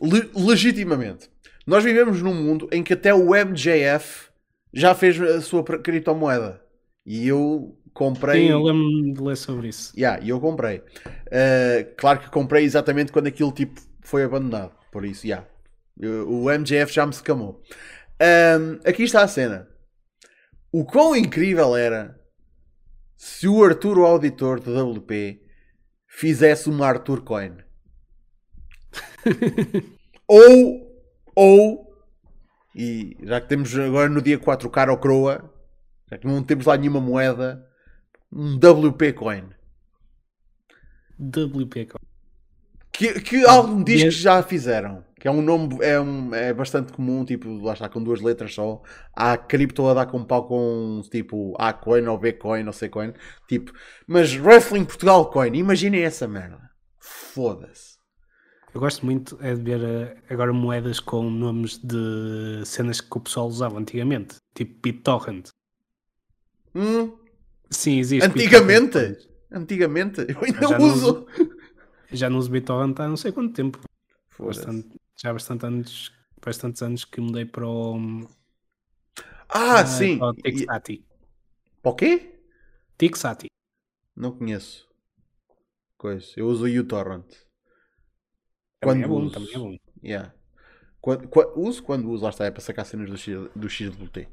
Le 0.00 0.30
legitimamente. 0.34 1.30
Nós 1.66 1.84
vivemos 1.84 2.22
num 2.22 2.34
mundo 2.34 2.68
em 2.72 2.82
que 2.82 2.94
até 2.94 3.12
o 3.12 3.34
MJF 3.34 4.30
já 4.72 4.94
fez 4.94 5.20
a 5.20 5.42
sua 5.42 5.62
criptomoeda. 5.62 6.62
E 7.04 7.28
eu 7.28 7.78
comprei. 7.92 8.46
Sim, 8.46 8.52
eu 8.52 8.62
lembro 8.62 9.12
de 9.12 9.20
ler 9.20 9.36
sobre 9.36 9.68
isso. 9.68 9.92
Yeah, 9.94 10.24
e 10.24 10.30
eu 10.30 10.40
comprei. 10.40 10.78
Uh, 10.78 11.94
claro 11.98 12.20
que 12.20 12.30
comprei 12.30 12.64
exatamente 12.64 13.12
quando 13.12 13.26
aquilo 13.26 13.52
tipo 13.52 13.78
foi 14.00 14.24
abandonado. 14.24 14.72
Por 14.90 15.04
isso, 15.04 15.26
yeah. 15.26 15.46
O 16.08 16.50
MJF 16.50 16.92
já 16.92 17.06
me 17.06 17.12
secamou. 17.12 17.62
Um, 18.20 18.80
aqui 18.88 19.02
está 19.02 19.22
a 19.22 19.28
cena. 19.28 19.68
O 20.70 20.84
quão 20.84 21.14
incrível 21.14 21.76
era 21.76 22.18
se 23.16 23.46
o 23.46 23.62
Arthur, 23.62 23.98
o 23.98 24.06
auditor 24.06 24.60
do 24.60 24.98
WP, 24.98 25.40
fizesse 26.06 26.68
uma 26.68 26.86
Arthur 26.86 27.22
Coin. 27.22 27.56
ou 30.26 30.92
ou, 31.34 31.86
e 32.74 33.16
já 33.22 33.40
que 33.40 33.48
temos 33.48 33.76
agora 33.78 34.08
no 34.08 34.20
dia 34.20 34.38
4 34.38 34.68
cara 34.70 34.90
ou 34.90 34.98
croa, 34.98 35.52
já 36.10 36.18
que 36.18 36.26
não 36.26 36.42
temos 36.42 36.66
lá 36.66 36.76
nenhuma 36.76 37.00
moeda, 37.00 37.66
um 38.30 38.56
WP 38.56 39.12
Coin. 39.14 39.50
WP 41.18 41.86
Coin. 41.86 42.04
Que, 42.92 43.20
que 43.20 43.44
algo 43.46 43.76
me 43.76 43.84
diz 43.84 44.02
que 44.02 44.10
já 44.10 44.42
fizeram. 44.42 45.04
Que 45.22 45.28
é 45.28 45.30
um 45.30 45.40
nome 45.40 45.78
é, 45.82 46.00
um, 46.00 46.34
é 46.34 46.52
bastante 46.52 46.92
comum, 46.92 47.24
tipo, 47.24 47.48
lá 47.62 47.74
está, 47.74 47.88
com 47.88 48.02
duas 48.02 48.20
letras 48.20 48.54
só. 48.54 48.82
Há 49.14 49.36
cripto 49.36 49.86
a 49.86 49.94
dar 49.94 50.06
com 50.06 50.24
pau 50.24 50.48
com 50.48 51.00
tipo 51.12 51.54
A 51.60 51.72
coin 51.72 52.04
ou 52.08 52.18
B 52.18 52.32
coin 52.32 52.66
ou 52.66 52.72
C 52.72 52.88
coin. 52.88 53.12
Tipo, 53.46 53.72
mas 54.04 54.34
Wrestling 54.34 54.84
Portugal 54.84 55.30
coin, 55.30 55.54
imaginem 55.54 56.02
essa 56.02 56.26
merda. 56.26 56.58
Foda-se. 56.98 57.98
Eu 58.74 58.80
gosto 58.80 59.06
muito 59.06 59.38
é 59.40 59.54
de 59.54 59.62
ver 59.62 59.80
eh, 59.84 60.16
agora 60.28 60.52
moedas 60.52 60.98
com 60.98 61.30
nomes 61.30 61.78
de 61.78 62.64
cenas 62.64 63.00
que 63.00 63.16
o 63.16 63.20
pessoal 63.20 63.46
usava 63.46 63.78
antigamente, 63.78 64.38
tipo 64.52 64.80
BitTorrent. 64.82 65.50
Hum? 66.74 67.12
Sim, 67.70 68.00
existe. 68.00 68.26
Antigamente? 68.26 69.18
Antigamente? 69.52 70.26
Eu 70.28 70.42
ainda 70.42 70.66
já 70.66 70.78
uso. 70.78 70.94
uso. 70.96 71.26
Já 72.10 72.28
não 72.28 72.38
uso 72.38 72.50
BitTorrent 72.50 72.98
há 72.98 73.06
não 73.06 73.16
sei 73.16 73.30
quanto 73.30 73.54
tempo. 73.54 73.78
Bastante, 74.36 74.88
já 75.22 75.30
há 75.30 75.32
bastante 75.32 75.64
anos, 75.64 76.12
bastantes 76.44 76.82
anos 76.82 77.04
que 77.04 77.20
mudei 77.20 77.44
para 77.44 77.66
o. 77.66 78.28
Ah, 79.48 79.82
uh, 79.82 79.86
sim. 79.86 80.18
Para 80.18 80.30
o 80.30 80.34
Tixati. 80.34 81.06
Para 81.80 81.92
o 81.92 81.94
quê? 81.94 82.40
Tixati. 82.98 83.46
Não 84.16 84.32
conheço. 84.32 84.88
Coisa. 85.96 86.26
Eu 86.36 86.48
uso 86.48 86.64
o 86.64 86.80
uTorrent. 86.80 87.26
Também 88.80 89.02
quando 89.02 89.04
é 89.04 89.06
bom, 89.06 89.22
uso. 89.22 89.32
também 89.32 89.54
é 89.54 89.58
bom. 89.58 89.76
Yeah. 90.02 90.34
Quando, 91.00 91.28
quando, 91.28 91.56
uso 91.56 91.82
quando 91.82 92.10
uso, 92.10 92.24
lá 92.24 92.30
está, 92.30 92.44
é 92.44 92.50
para 92.50 92.60
sacar 92.60 92.84
cenas 92.84 93.08
do, 93.08 93.16
X, 93.16 93.48
do 93.54 93.70
XWT. 93.70 94.28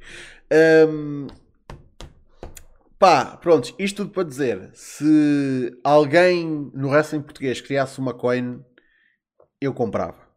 Um, 0.89 1.27
pá, 2.97 3.37
pronto, 3.37 3.75
isto 3.77 3.97
tudo 3.97 4.11
para 4.11 4.23
dizer: 4.23 4.71
se 4.73 5.79
alguém 5.83 6.71
no 6.73 6.89
wrestling 6.89 7.21
português 7.21 7.61
criasse 7.61 7.99
uma 7.99 8.13
coin, 8.13 8.63
eu 9.61 9.71
comprava. 9.71 10.28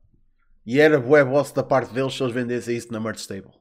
E 0.65 0.81
era 0.81 1.01
bué 1.01 1.25
boss 1.25 1.53
da 1.53 1.63
parte 1.63 1.93
deles 1.93 2.15
se 2.15 2.23
eles 2.23 2.35
vendessem 2.35 2.77
isso 2.77 2.93
na 2.93 3.01
merch 3.01 3.21
stable. 3.21 3.53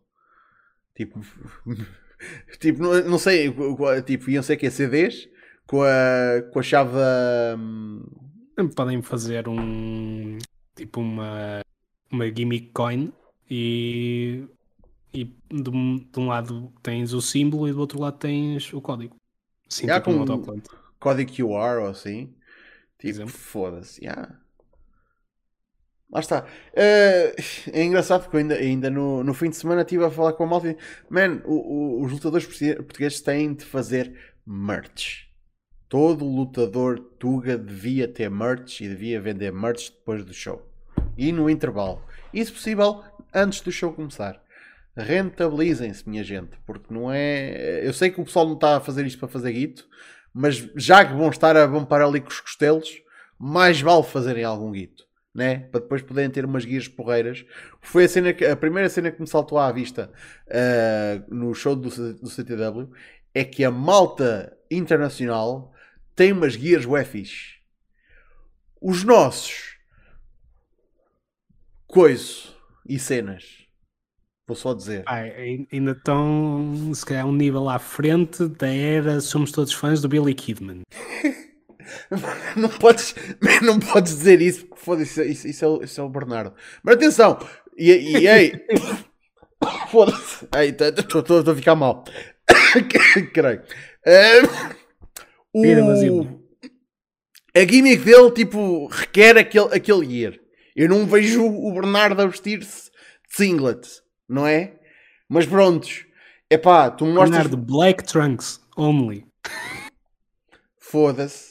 Tipo, 0.95 1.19
tipo 2.59 2.81
não, 2.81 3.03
não 3.03 3.17
sei, 3.17 3.53
tipo, 4.05 4.29
iam 4.29 4.43
ser 4.43 4.57
que 4.57 4.67
é 4.67 4.69
CDs 4.69 5.27
com 5.65 5.81
a, 5.81 6.41
com 6.51 6.59
a 6.59 6.63
chave 6.63 6.91
da. 6.93 7.57
Podem 8.75 9.01
fazer 9.01 9.47
um 9.47 10.37
tipo 10.75 10.99
uma, 10.99 11.61
uma 12.11 12.25
gimmick 12.27 12.71
coin 12.73 13.11
e, 13.49 14.45
e 15.13 15.25
de, 15.25 15.69
um, 15.69 15.97
de 15.97 16.19
um 16.19 16.27
lado 16.27 16.71
tens 16.83 17.13
o 17.13 17.21
símbolo 17.21 17.67
e 17.67 17.71
do 17.71 17.79
outro 17.79 17.99
lado 17.99 18.17
tens 18.17 18.71
o 18.73 18.81
código. 18.81 19.15
Sim, 19.67 19.87
yeah, 19.87 20.03
tipo 20.03 20.15
um 20.15 20.61
código 20.99 21.31
QR 21.31 21.81
ou 21.81 21.87
assim. 21.87 22.35
Tipo, 22.99 23.27
foda-se. 23.27 24.03
Yeah. 24.03 24.39
Lá 26.11 26.19
está. 26.19 26.45
Uh, 26.73 27.41
é 27.71 27.83
engraçado 27.83 28.23
porque 28.23 28.35
eu 28.35 28.41
ainda, 28.41 28.55
ainda 28.55 28.89
no, 28.89 29.23
no 29.23 29.33
fim 29.33 29.49
de 29.49 29.55
semana 29.55 29.81
estive 29.81 30.03
a 30.03 30.11
falar 30.11 30.33
com 30.33 30.43
a 30.43 30.47
malta. 30.47 30.75
Man, 31.09 31.41
o, 31.45 31.53
o, 31.53 32.03
os 32.03 32.11
lutadores 32.11 32.45
portugueses 32.45 33.21
têm 33.21 33.53
de 33.53 33.63
fazer 33.63 34.13
merch. 34.45 35.29
Todo 35.87 36.25
lutador 36.25 36.99
Tuga 37.17 37.57
devia 37.57 38.07
ter 38.07 38.29
merch 38.29 38.81
e 38.81 38.89
devia 38.89 39.21
vender 39.21 39.51
merch 39.51 39.89
depois 39.91 40.25
do 40.25 40.33
show. 40.33 40.69
E 41.17 41.31
no 41.31 41.49
intervalo. 41.49 42.01
E 42.33 42.43
se 42.43 42.51
possível, 42.51 43.03
antes 43.33 43.61
do 43.61 43.71
show 43.71 43.93
começar. 43.93 44.41
Rentabilizem-se, 44.95 46.07
minha 46.07 46.23
gente. 46.23 46.57
Porque 46.65 46.93
não 46.93 47.09
é. 47.09 47.85
Eu 47.85 47.93
sei 47.93 48.09
que 48.09 48.19
o 48.19 48.25
pessoal 48.25 48.45
não 48.45 48.55
está 48.55 48.77
a 48.77 48.81
fazer 48.81 49.05
isto 49.05 49.19
para 49.19 49.29
fazer 49.29 49.53
guito. 49.53 49.87
Mas 50.33 50.57
já 50.75 51.05
que 51.05 51.13
vão 51.13 51.29
estar 51.29 51.55
a 51.55 51.85
parar 51.85 52.05
ali 52.05 52.19
com 52.19 52.29
os 52.29 52.39
costelos, 52.39 53.01
mais 53.39 53.79
vale 53.81 54.03
fazerem 54.03 54.43
algum 54.43 54.71
guito. 54.71 55.05
Né? 55.33 55.59
Para 55.59 55.79
depois 55.79 56.01
poderem 56.01 56.29
ter 56.29 56.43
umas 56.43 56.65
guias 56.65 56.87
porreiras. 56.87 57.45
Foi 57.81 58.03
a, 58.03 58.09
cena 58.09 58.33
que, 58.33 58.45
a 58.45 58.55
primeira 58.55 58.89
cena 58.89 59.11
que 59.11 59.21
me 59.21 59.27
saltou 59.27 59.57
à 59.57 59.71
vista 59.71 60.11
uh, 60.47 61.33
no 61.33 61.53
show 61.53 61.75
do, 61.75 61.89
do 61.89 62.29
CTW 62.29 62.91
é 63.33 63.45
que 63.45 63.63
a 63.63 63.71
malta 63.71 64.57
internacional 64.69 65.73
tem 66.15 66.33
umas 66.33 66.55
guias 66.55 66.85
UEFIs. 66.85 67.55
Os 68.81 69.03
nossos. 69.03 69.77
Coiso 71.87 72.55
e 72.87 72.99
cenas. 72.99 73.61
Vou 74.47 74.55
só 74.55 74.73
dizer. 74.73 75.03
Ai, 75.05 75.65
ainda 75.71 75.91
estão, 75.91 76.91
se 76.93 77.05
calhar, 77.05 77.25
um 77.25 77.31
nível 77.31 77.69
à 77.69 77.79
frente 77.79 78.47
da 78.47 78.67
era 78.67 79.21
somos 79.21 79.51
todos 79.51 79.71
fãs 79.71 80.01
do 80.01 80.09
Billy 80.09 80.33
Kidman. 80.33 80.81
não, 82.55 82.69
podes, 82.69 83.15
não 83.61 83.79
podes 83.79 84.15
dizer 84.15 84.41
isso, 84.41 84.65
porque 84.65 84.83
foda-se, 84.83 85.23
isso, 85.25 85.47
isso, 85.47 85.65
é, 85.65 85.85
isso 85.85 86.01
é 86.01 86.03
o 86.03 86.09
Bernardo. 86.09 86.53
Mas 86.83 86.95
atenção, 86.95 87.39
e, 87.77 87.91
e 87.91 88.27
ei, 88.27 88.53
foda-se, 89.89 90.47
estou 90.99 91.51
a 91.51 91.55
ficar 91.55 91.75
mal. 91.75 92.03
Creio. 93.33 93.61
Uh, 94.07 94.71
o... 95.53 96.41
A 97.53 97.59
gimmick 97.65 98.03
dele, 98.03 98.31
tipo, 98.31 98.87
requer 98.87 99.37
aquele, 99.37 99.75
aquele 99.75 100.05
gear. 100.05 100.39
Eu 100.75 100.87
não 100.87 101.05
vejo 101.05 101.45
o 101.45 101.73
Bernardo 101.73 102.21
a 102.21 102.25
vestir-se 102.25 102.89
de 103.29 103.35
singlet, 103.35 103.87
não 104.27 104.47
é? 104.47 104.79
Mas 105.27 105.45
prontos. 105.45 106.05
É 106.49 106.57
pá, 106.57 106.89
tu 106.89 107.05
mostras. 107.05 107.29
Bernardo, 107.29 107.57
Black 107.57 108.03
Trunks 108.05 108.61
only. 108.77 109.25
Foda-se. 110.79 111.50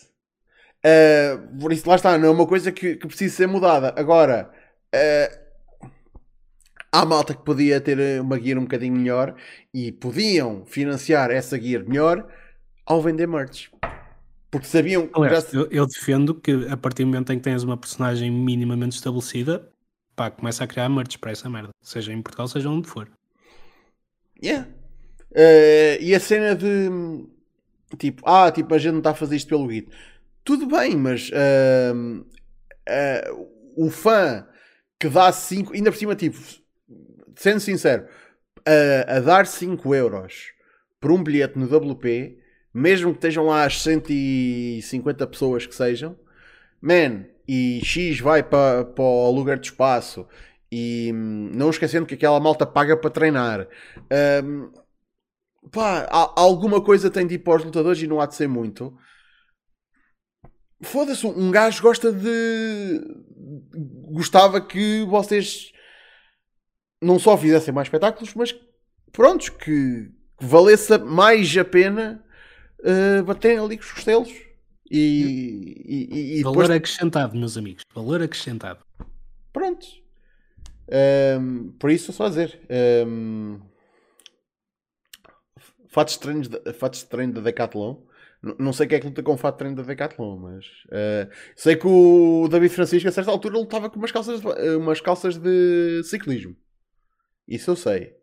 Uh, 0.85 1.59
por 1.61 1.73
isso, 1.73 1.89
lá 1.89 1.97
está, 1.97 2.16
não 2.16 2.28
é 2.28 2.31
uma 2.31 2.47
coisa 2.47 2.73
que, 2.73 2.97
que 2.97 3.07
precisa 3.07 3.36
ser 3.36 3.47
mudada. 3.47 3.93
Agora, 3.97 4.51
uh, 4.94 5.39
há 6.90 7.05
malta 7.05 7.35
que 7.35 7.44
podia 7.44 7.81
ter 7.81 8.20
uma 8.20 8.39
gear 8.40 8.59
um 8.59 8.62
bocadinho 8.62 8.94
melhor 8.94 9.35
e 9.73 9.93
podiam 9.93 10.65
financiar 10.65 11.31
essa 11.31 11.61
gear 11.61 11.85
melhor 11.85 12.27
ao 12.86 13.01
vender 13.01 13.27
merch. 13.27 13.70
Porque 14.51 14.66
sabiam 14.66 15.07
que. 15.07 15.20
Aliás, 15.20 15.52
eu, 15.52 15.69
eu, 15.70 15.86
defendo 15.86 16.35
que 16.35 16.66
a 16.69 16.77
partir 16.77 17.05
do 17.05 17.09
momento 17.09 17.32
em 17.32 17.36
que 17.36 17.44
tens 17.44 17.62
uma 17.62 17.77
personagem 17.77 18.31
minimamente 18.31 18.97
estabelecida, 18.97 19.70
pá, 20.16 20.31
começa 20.31 20.65
a 20.65 20.66
criar 20.66 20.89
merch 20.89 21.19
para 21.19 21.31
essa 21.31 21.48
merda. 21.48 21.70
Seja 21.81 22.12
em 22.12 22.20
Portugal, 22.20 22.48
seja 22.48 22.69
onde 22.69 22.89
for. 22.89 23.09
Yeah. 24.43 24.66
Uh, 25.31 26.01
e 26.01 26.12
a 26.15 26.19
cena 26.19 26.57
de 26.57 26.89
tipo, 27.97 28.23
ah, 28.28 28.51
tipo, 28.51 28.74
a 28.74 28.78
gente 28.78 28.93
não 28.93 28.98
está 28.98 29.11
a 29.11 29.15
fazer 29.15 29.36
isto 29.36 29.48
pelo 29.48 29.69
guito. 29.69 29.90
Tudo 30.51 30.66
bem, 30.66 30.97
mas 30.97 31.31
uh, 31.31 32.27
uh, 32.27 33.48
o 33.77 33.89
fã 33.89 34.44
que 34.98 35.09
dá 35.09 35.31
5, 35.31 35.72
ainda 35.74 35.93
por 35.93 35.97
cima, 35.97 36.16
tipo, 36.16 36.36
sendo 37.36 37.60
sincero, 37.60 38.09
a, 38.66 39.18
a 39.18 39.20
dar 39.20 39.47
5 39.47 39.94
euros 39.94 40.47
por 41.01 41.12
um 41.12 41.22
bilhete 41.22 41.56
no 41.56 41.66
WP, 41.66 42.36
mesmo 42.74 43.12
que 43.12 43.18
estejam 43.18 43.47
lá 43.47 43.64
as 43.64 43.81
150 43.81 45.24
pessoas 45.28 45.66
que 45.66 45.74
sejam, 45.74 46.18
man, 46.82 47.27
e 47.47 47.81
X 47.85 48.18
vai 48.18 48.43
para, 48.43 48.85
para 48.86 49.05
o 49.05 49.31
lugar 49.31 49.56
de 49.56 49.68
espaço, 49.68 50.27
e 50.68 51.12
hum, 51.14 51.52
não 51.55 51.70
esquecendo 51.70 52.06
que 52.06 52.14
aquela 52.14 52.40
malta 52.40 52.66
paga 52.66 52.97
para 52.97 53.09
treinar. 53.09 53.68
Um, 54.43 54.68
pá, 55.70 56.09
alguma 56.35 56.82
coisa 56.82 57.09
tem 57.09 57.24
de 57.24 57.36
ir 57.36 57.39
para 57.39 57.55
os 57.55 57.64
lutadores 57.64 58.02
e 58.02 58.09
não 58.09 58.20
há 58.20 58.27
de 58.27 58.35
ser 58.35 58.48
muito. 58.48 58.93
Foda-se, 60.82 61.27
um 61.27 61.51
gajo 61.51 61.82
gosta 61.82 62.12
de. 62.12 63.01
Gostava 64.12 64.61
que 64.61 65.05
vocês 65.05 65.73
não 67.02 67.19
só 67.19 67.36
fizessem 67.36 67.73
mais 67.73 67.86
espetáculos, 67.86 68.35
mas 68.35 68.55
prontos, 69.12 69.48
que, 69.48 70.11
que 70.39 70.47
valesse 70.47 70.97
mais 70.98 71.57
a 71.57 71.65
pena 71.65 72.24
uh, 72.81 73.24
baterem 73.24 73.59
ali 73.59 73.77
com 73.77 73.85
os 73.85 73.93
costelos. 73.93 74.32
E, 74.90 75.85
e, 75.86 76.39
e 76.39 76.43
Valor 76.43 76.62
depois... 76.62 76.77
acrescentado, 76.78 77.39
meus 77.39 77.57
amigos. 77.57 77.85
Valor 77.94 78.23
acrescentado. 78.23 78.85
Pronto. 79.52 79.86
Um, 81.39 81.70
por 81.78 81.90
isso, 81.90 82.12
só 82.12 82.27
a 82.27 82.28
dizer. 82.28 82.61
Um, 83.07 83.61
fatos 85.89 86.15
de 86.15 86.20
treino, 86.20 86.44
fatos 86.74 87.01
de 87.01 87.07
treino 87.07 87.35
da 87.35 87.40
Decathlon. 87.40 87.97
Não 88.58 88.72
sei 88.72 88.86
quem 88.86 88.96
é 88.96 89.00
que 89.00 89.06
luta 89.06 89.22
com 89.22 89.34
o 89.34 89.36
fato 89.36 89.56
de 89.56 89.58
treino 89.58 89.76
da 89.76 89.82
Decathlon, 89.82 90.38
mas 90.38 90.64
uh, 90.86 91.30
sei 91.54 91.76
que 91.76 91.86
o 91.86 92.48
David 92.48 92.74
Francisco 92.74 93.08
a 93.08 93.12
certa 93.12 93.30
altura 93.30 93.58
lutava 93.58 93.90
com 93.90 93.98
umas 93.98 94.10
calças, 94.10 94.40
umas 94.78 95.00
calças 95.00 95.36
de 95.36 96.02
ciclismo. 96.04 96.56
Isso 97.46 97.70
eu 97.70 97.76
sei. 97.76 98.14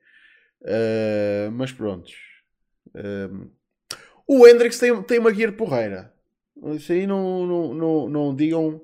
Uh, 0.62 1.52
mas 1.52 1.72
pronto. 1.72 2.10
Uh, 2.96 3.52
o 4.28 4.48
Hendrix 4.48 4.80
tem, 4.80 5.02
tem 5.04 5.20
uma 5.20 5.32
guia 5.32 5.52
porreira. 5.52 6.12
Isso 6.76 6.92
aí 6.92 7.06
não, 7.06 7.46
não, 7.46 7.74
não, 7.74 8.10
não 8.10 8.36
digam 8.36 8.82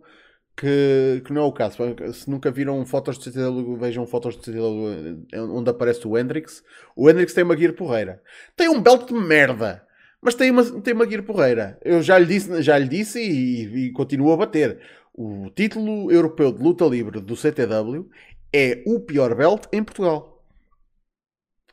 que, 0.55 1.21
que 1.25 1.33
não 1.33 1.43
é 1.43 1.45
o 1.45 1.51
caso. 1.51 1.77
Se 2.13 2.29
nunca 2.29 2.51
viram 2.51 2.85
fotos 2.85 3.17
de 3.17 3.25
CTW, 3.25 3.75
vejam 3.77 4.05
fotos 4.05 4.37
de 4.37 4.45
CTW 4.45 5.25
eh, 5.31 5.41
onde 5.41 5.69
aparece 5.69 6.07
o 6.07 6.17
Hendrix. 6.17 6.63
O 6.95 7.09
Hendrix 7.09 7.33
tem 7.33 7.43
uma 7.43 7.55
guia 7.55 7.73
porreira. 7.73 8.21
Tem 8.55 8.69
um 8.69 8.81
belt 8.81 9.07
de 9.07 9.13
merda. 9.13 9.85
Mas 10.23 10.35
tem 10.35 10.49
uma, 10.49 10.63
tem 10.81 10.93
uma 10.93 11.05
guia 11.05 11.21
porreira. 11.21 11.77
Eu 11.83 12.01
já 12.01 12.17
lhe 12.17 12.25
disse, 12.25 12.61
já 12.61 12.77
lhe 12.77 12.87
disse 12.87 13.19
e, 13.19 13.87
e 13.87 13.91
continuo 13.91 14.31
a 14.31 14.37
bater. 14.37 14.79
O 15.13 15.49
título 15.53 16.09
europeu 16.09 16.51
de 16.51 16.63
luta 16.63 16.85
livre 16.85 17.19
do 17.19 17.35
CTW 17.35 18.09
é 18.53 18.81
o 18.85 19.01
pior 19.01 19.35
belt 19.35 19.65
em 19.73 19.83
Portugal. 19.83 20.41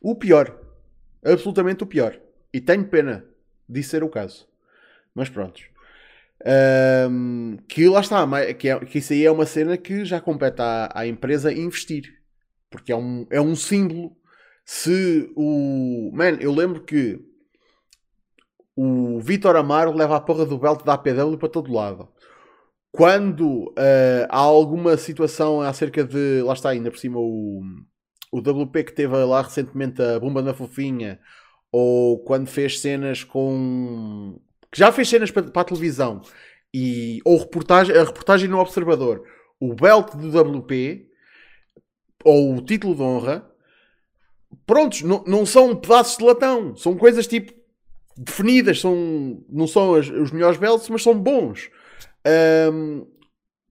O 0.00 0.16
pior. 0.16 0.58
Absolutamente 1.24 1.84
o 1.84 1.86
pior. 1.86 2.18
E 2.52 2.60
tenho 2.60 2.84
pena 2.84 3.24
de 3.68 3.82
ser 3.84 4.02
o 4.02 4.08
caso. 4.08 4.48
Mas 5.14 5.28
pronto. 5.28 5.60
Um, 7.08 7.56
que 7.68 7.88
lá 7.88 8.00
está. 8.00 8.26
Que, 8.54 8.68
é, 8.68 8.80
que 8.80 8.98
isso 8.98 9.12
aí 9.12 9.24
é 9.24 9.30
uma 9.30 9.46
cena 9.46 9.76
que 9.76 10.04
já 10.04 10.20
compete 10.20 10.60
à, 10.60 10.90
à 10.92 11.06
empresa 11.06 11.52
investir. 11.52 12.18
Porque 12.68 12.90
é 12.90 12.96
um, 12.96 13.26
é 13.30 13.40
um 13.40 13.54
símbolo. 13.54 14.16
Se 14.64 15.30
o. 15.36 16.10
Man, 16.12 16.38
eu 16.40 16.52
lembro 16.52 16.82
que 16.82 17.29
o 18.76 19.20
Vitor 19.20 19.56
Amaro 19.56 19.92
leva 19.92 20.16
a 20.16 20.20
porra 20.20 20.46
do 20.46 20.58
belt 20.58 20.84
da 20.84 20.94
APW 20.94 21.36
para 21.38 21.48
todo 21.48 21.72
lado. 21.72 22.08
Quando 22.92 23.68
uh, 23.70 24.26
há 24.28 24.38
alguma 24.38 24.96
situação 24.96 25.60
acerca 25.60 26.02
de. 26.04 26.42
Lá 26.42 26.54
está, 26.54 26.70
ainda 26.70 26.90
por 26.90 26.98
cima, 26.98 27.18
o 27.18 27.62
o 28.30 28.38
WP 28.38 28.84
que 28.84 28.92
teve 28.92 29.16
lá 29.24 29.42
recentemente 29.42 30.00
a 30.00 30.18
Bomba 30.18 30.40
na 30.40 30.54
Fofinha, 30.54 31.18
ou 31.72 32.22
quando 32.22 32.46
fez 32.46 32.80
cenas 32.80 33.24
com. 33.24 34.40
que 34.70 34.78
já 34.78 34.92
fez 34.92 35.08
cenas 35.08 35.30
para, 35.30 35.50
para 35.50 35.62
a 35.62 35.64
televisão, 35.64 36.22
e, 36.72 37.20
ou 37.24 37.38
reportagem, 37.38 37.96
a 37.96 38.04
reportagem 38.04 38.48
no 38.48 38.58
Observador, 38.58 39.24
o 39.58 39.74
belt 39.74 40.14
do 40.14 40.58
WP, 40.58 41.08
ou 42.24 42.54
o 42.56 42.62
título 42.62 42.94
de 42.94 43.02
honra, 43.02 43.50
prontos, 44.64 45.02
não, 45.02 45.24
não 45.26 45.44
são 45.44 45.74
pedaços 45.74 46.16
de 46.16 46.24
latão, 46.24 46.76
são 46.76 46.96
coisas 46.96 47.26
tipo 47.26 47.52
definidas, 48.20 48.80
são, 48.80 49.42
não 49.48 49.66
são 49.66 49.94
as, 49.94 50.08
os 50.08 50.30
melhores 50.30 50.58
belts, 50.58 50.88
mas 50.90 51.02
são 51.02 51.18
bons. 51.18 51.70
Um, 52.72 53.06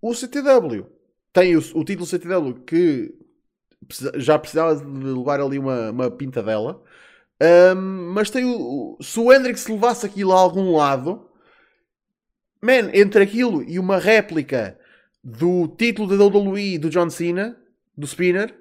o 0.01 0.13
CTW 0.13 0.87
tem 1.31 1.55
o, 1.55 1.59
o 1.75 1.83
título 1.83 2.07
CTW 2.07 2.63
que 2.65 3.13
já 4.15 4.39
precisava 4.39 4.75
de 4.75 4.83
levar 4.85 5.39
ali 5.39 5.59
uma, 5.59 5.91
uma 5.91 6.11
pinta 6.11 6.41
dela. 6.41 6.83
Um, 7.75 8.11
mas 8.11 8.29
tem 8.31 8.43
o, 8.43 8.97
se 8.99 9.19
o 9.19 9.31
Hendrix 9.31 9.67
levasse 9.67 10.05
aquilo 10.05 10.33
a 10.33 10.39
algum 10.39 10.75
lado, 10.75 11.29
man, 12.61 12.89
entre 12.93 13.23
aquilo 13.23 13.61
e 13.63 13.77
uma 13.77 13.97
réplica 13.97 14.79
do 15.23 15.67
título 15.67 16.07
da 16.07 16.25
WWE 16.25 16.79
do 16.79 16.89
John 16.89 17.09
Cena, 17.09 17.55
do 17.95 18.07
Spinner, 18.07 18.57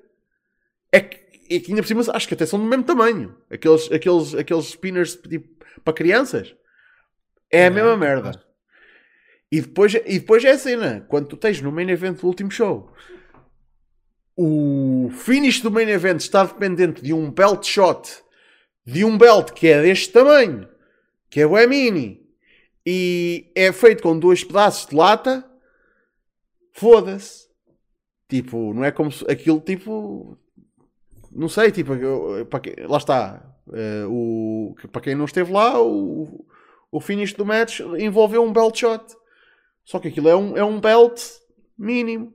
é 0.93 1.01
que, 1.01 1.19
é 1.51 1.61
que 1.61 1.71
ainda 1.71 1.83
por 1.83 1.89
cima 1.89 2.03
acho 2.13 2.29
que 2.29 2.35
até 2.35 2.47
são 2.47 2.59
do 2.59 2.65
mesmo 2.65 2.85
tamanho. 2.85 3.37
Aqueles, 3.51 3.91
aqueles, 3.91 4.35
aqueles 4.35 4.67
spinners 4.67 5.17
tipo, 5.17 5.49
para 5.85 5.95
crianças. 5.95 6.55
É 7.51 7.67
a 7.67 7.71
mesma 7.71 7.97
merda. 7.97 8.43
E 9.51 9.61
depois, 9.61 9.95
e 9.95 10.19
depois 10.19 10.45
é 10.45 10.51
a 10.51 10.59
cena. 10.59 11.07
Quando 11.09 11.29
tu 11.29 11.37
tens 11.37 11.61
no 11.61 11.73
main 11.73 11.89
event 11.89 12.21
do 12.21 12.27
último 12.27 12.51
show 12.51 12.93
o 14.41 15.11
finish 15.11 15.61
do 15.61 15.69
main 15.69 15.89
event 15.89 16.21
está 16.21 16.45
dependente 16.45 17.03
de 17.03 17.13
um 17.13 17.29
belt 17.29 17.67
shot, 17.67 18.23
de 18.87 19.05
um 19.05 19.19
belt 19.19 19.51
que 19.51 19.67
é 19.67 19.83
deste 19.83 20.13
tamanho, 20.13 20.69
que 21.29 21.41
é 21.41 21.47
o 21.47 21.69
mini, 21.69 22.25
e 22.87 23.51
é 23.57 23.73
feito 23.73 24.01
com 24.01 24.17
dois 24.17 24.45
pedaços 24.45 24.87
de 24.87 24.95
lata, 24.95 25.45
foda-se. 26.73 27.49
Tipo, 28.29 28.73
não 28.73 28.85
é 28.85 28.93
como 28.93 29.11
se 29.11 29.29
aquilo 29.29 29.61
tipo. 29.61 30.39
Não 31.31 31.49
sei, 31.49 31.71
tipo, 31.71 31.93
para 32.49 32.61
que, 32.61 32.75
lá 32.83 32.97
está. 32.99 33.43
Uh, 33.67 34.09
o, 34.11 34.75
para 34.91 35.03
quem 35.03 35.15
não 35.15 35.27
esteve 35.27 35.53
lá, 35.53 35.81
o, 35.81 36.47
o 36.91 37.01
finish 37.01 37.35
do 37.35 37.45
match 37.45 37.81
envolveu 37.99 38.43
um 38.43 38.53
belt 38.53 38.79
shot. 38.79 39.05
Só 39.85 39.99
que 39.99 40.09
aquilo 40.09 40.29
é 40.29 40.37
um, 40.37 40.57
é 40.57 40.65
um 40.65 40.81
belt 40.81 41.21
mínimo. 41.77 42.33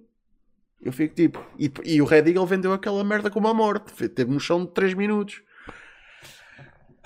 Eu 0.81 0.91
fico 0.91 1.15
tipo. 1.15 1.43
E, 1.57 1.71
e 1.85 2.01
o 2.01 2.05
Red 2.05 2.27
Eagle 2.27 2.45
vendeu 2.45 2.73
aquela 2.73 3.03
merda 3.03 3.29
como 3.29 3.47
a 3.47 3.53
morte. 3.53 4.09
Teve 4.09 4.31
no 4.31 4.39
chão 4.39 4.65
de 4.65 4.71
3 4.71 4.93
minutos. 4.93 5.41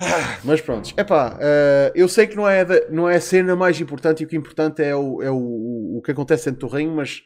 Ah, 0.00 0.38
mas 0.44 0.60
pronto, 0.60 0.94
é 0.96 1.02
pá, 1.02 1.34
uh, 1.34 1.38
eh, 1.40 1.92
eu 1.96 2.08
sei 2.08 2.28
que 2.28 2.36
não 2.36 2.48
é, 2.48 2.64
da, 2.64 2.88
não 2.88 3.08
é 3.08 3.16
a 3.16 3.20
cena 3.20 3.56
mais 3.56 3.80
importante 3.80 4.20
e 4.22 4.24
o 4.24 4.28
que 4.28 4.36
é 4.36 4.38
importante 4.38 4.80
é 4.80 4.94
o, 4.94 5.20
é 5.20 5.28
o, 5.28 5.96
o 5.98 6.02
que 6.04 6.12
acontece 6.12 6.48
dentro 6.48 6.68
do 6.68 6.72
ringue, 6.72 6.94
mas 6.94 7.24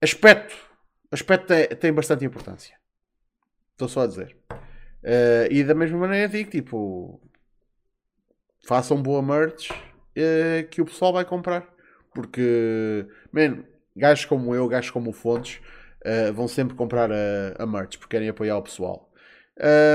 aspecto, 0.00 0.54
aspecto 1.10 1.52
tem 1.80 1.92
bastante 1.92 2.24
importância. 2.24 2.76
Estou 3.78 3.86
só 3.88 4.00
a 4.00 4.06
dizer. 4.08 4.36
Uh, 5.04 5.46
e 5.52 5.62
da 5.62 5.72
mesma 5.72 5.98
maneira 5.98 6.28
digo, 6.28 6.50
tipo, 6.50 7.20
façam 8.66 9.00
boa 9.00 9.22
merch 9.22 9.70
uh, 9.70 10.68
que 10.68 10.82
o 10.82 10.84
pessoal 10.84 11.12
vai 11.12 11.24
comprar. 11.24 11.72
Porque, 12.12 13.06
man, 13.30 13.62
gajos 13.96 14.24
como 14.24 14.52
eu, 14.52 14.66
gajos 14.66 14.90
como 14.90 15.10
o 15.10 15.12
Fontes, 15.12 15.60
uh, 16.04 16.32
vão 16.32 16.48
sempre 16.48 16.74
comprar 16.74 17.08
a, 17.12 17.54
a 17.56 17.64
merch 17.64 17.98
porque 17.98 18.16
querem 18.16 18.28
apoiar 18.28 18.58
o 18.58 18.62
pessoal. 18.62 19.12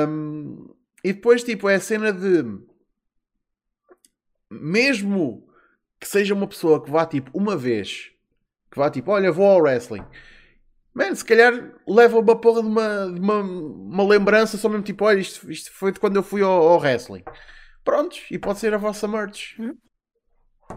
Um, 0.08 0.74
e 1.04 1.12
depois, 1.12 1.44
tipo, 1.44 1.68
é 1.68 1.76
a 1.76 1.80
cena 1.82 2.14
de 2.14 2.42
mesmo 4.50 5.46
que 6.00 6.08
seja 6.08 6.34
uma 6.34 6.48
pessoa 6.48 6.82
que 6.82 6.90
vá 6.90 7.06
tipo 7.06 7.38
uma 7.38 7.58
vez, 7.58 8.14
que 8.72 8.78
vá 8.78 8.90
tipo, 8.90 9.12
olha, 9.12 9.30
vou 9.30 9.46
ao 9.46 9.60
wrestling. 9.60 10.06
Man, 10.94 11.16
se 11.16 11.26
calhar 11.26 11.74
leva 11.88 12.20
uma 12.20 12.40
porra 12.40 12.62
de 12.62 12.68
uma, 12.68 13.12
de 13.12 13.20
uma, 13.20 13.40
uma 13.40 14.08
lembrança 14.08 14.58
só 14.58 14.70
mesmo 14.70 14.84
tipo, 14.84 15.06
olha, 15.06 15.20
isto, 15.20 15.52
isto 15.52 15.72
foi 15.72 15.92
de 15.92 16.00
quando 16.00 16.18
eu 16.18 16.24
fui 16.24 16.42
ao, 16.44 16.52
ao 16.52 16.80
wrestling. 16.80 17.24
Prontos, 17.84 18.22
e 18.30 18.38
pode 18.38 18.60
ser 18.60 18.74
a 18.74 18.78
vossa 18.78 19.08
merch. 19.08 19.58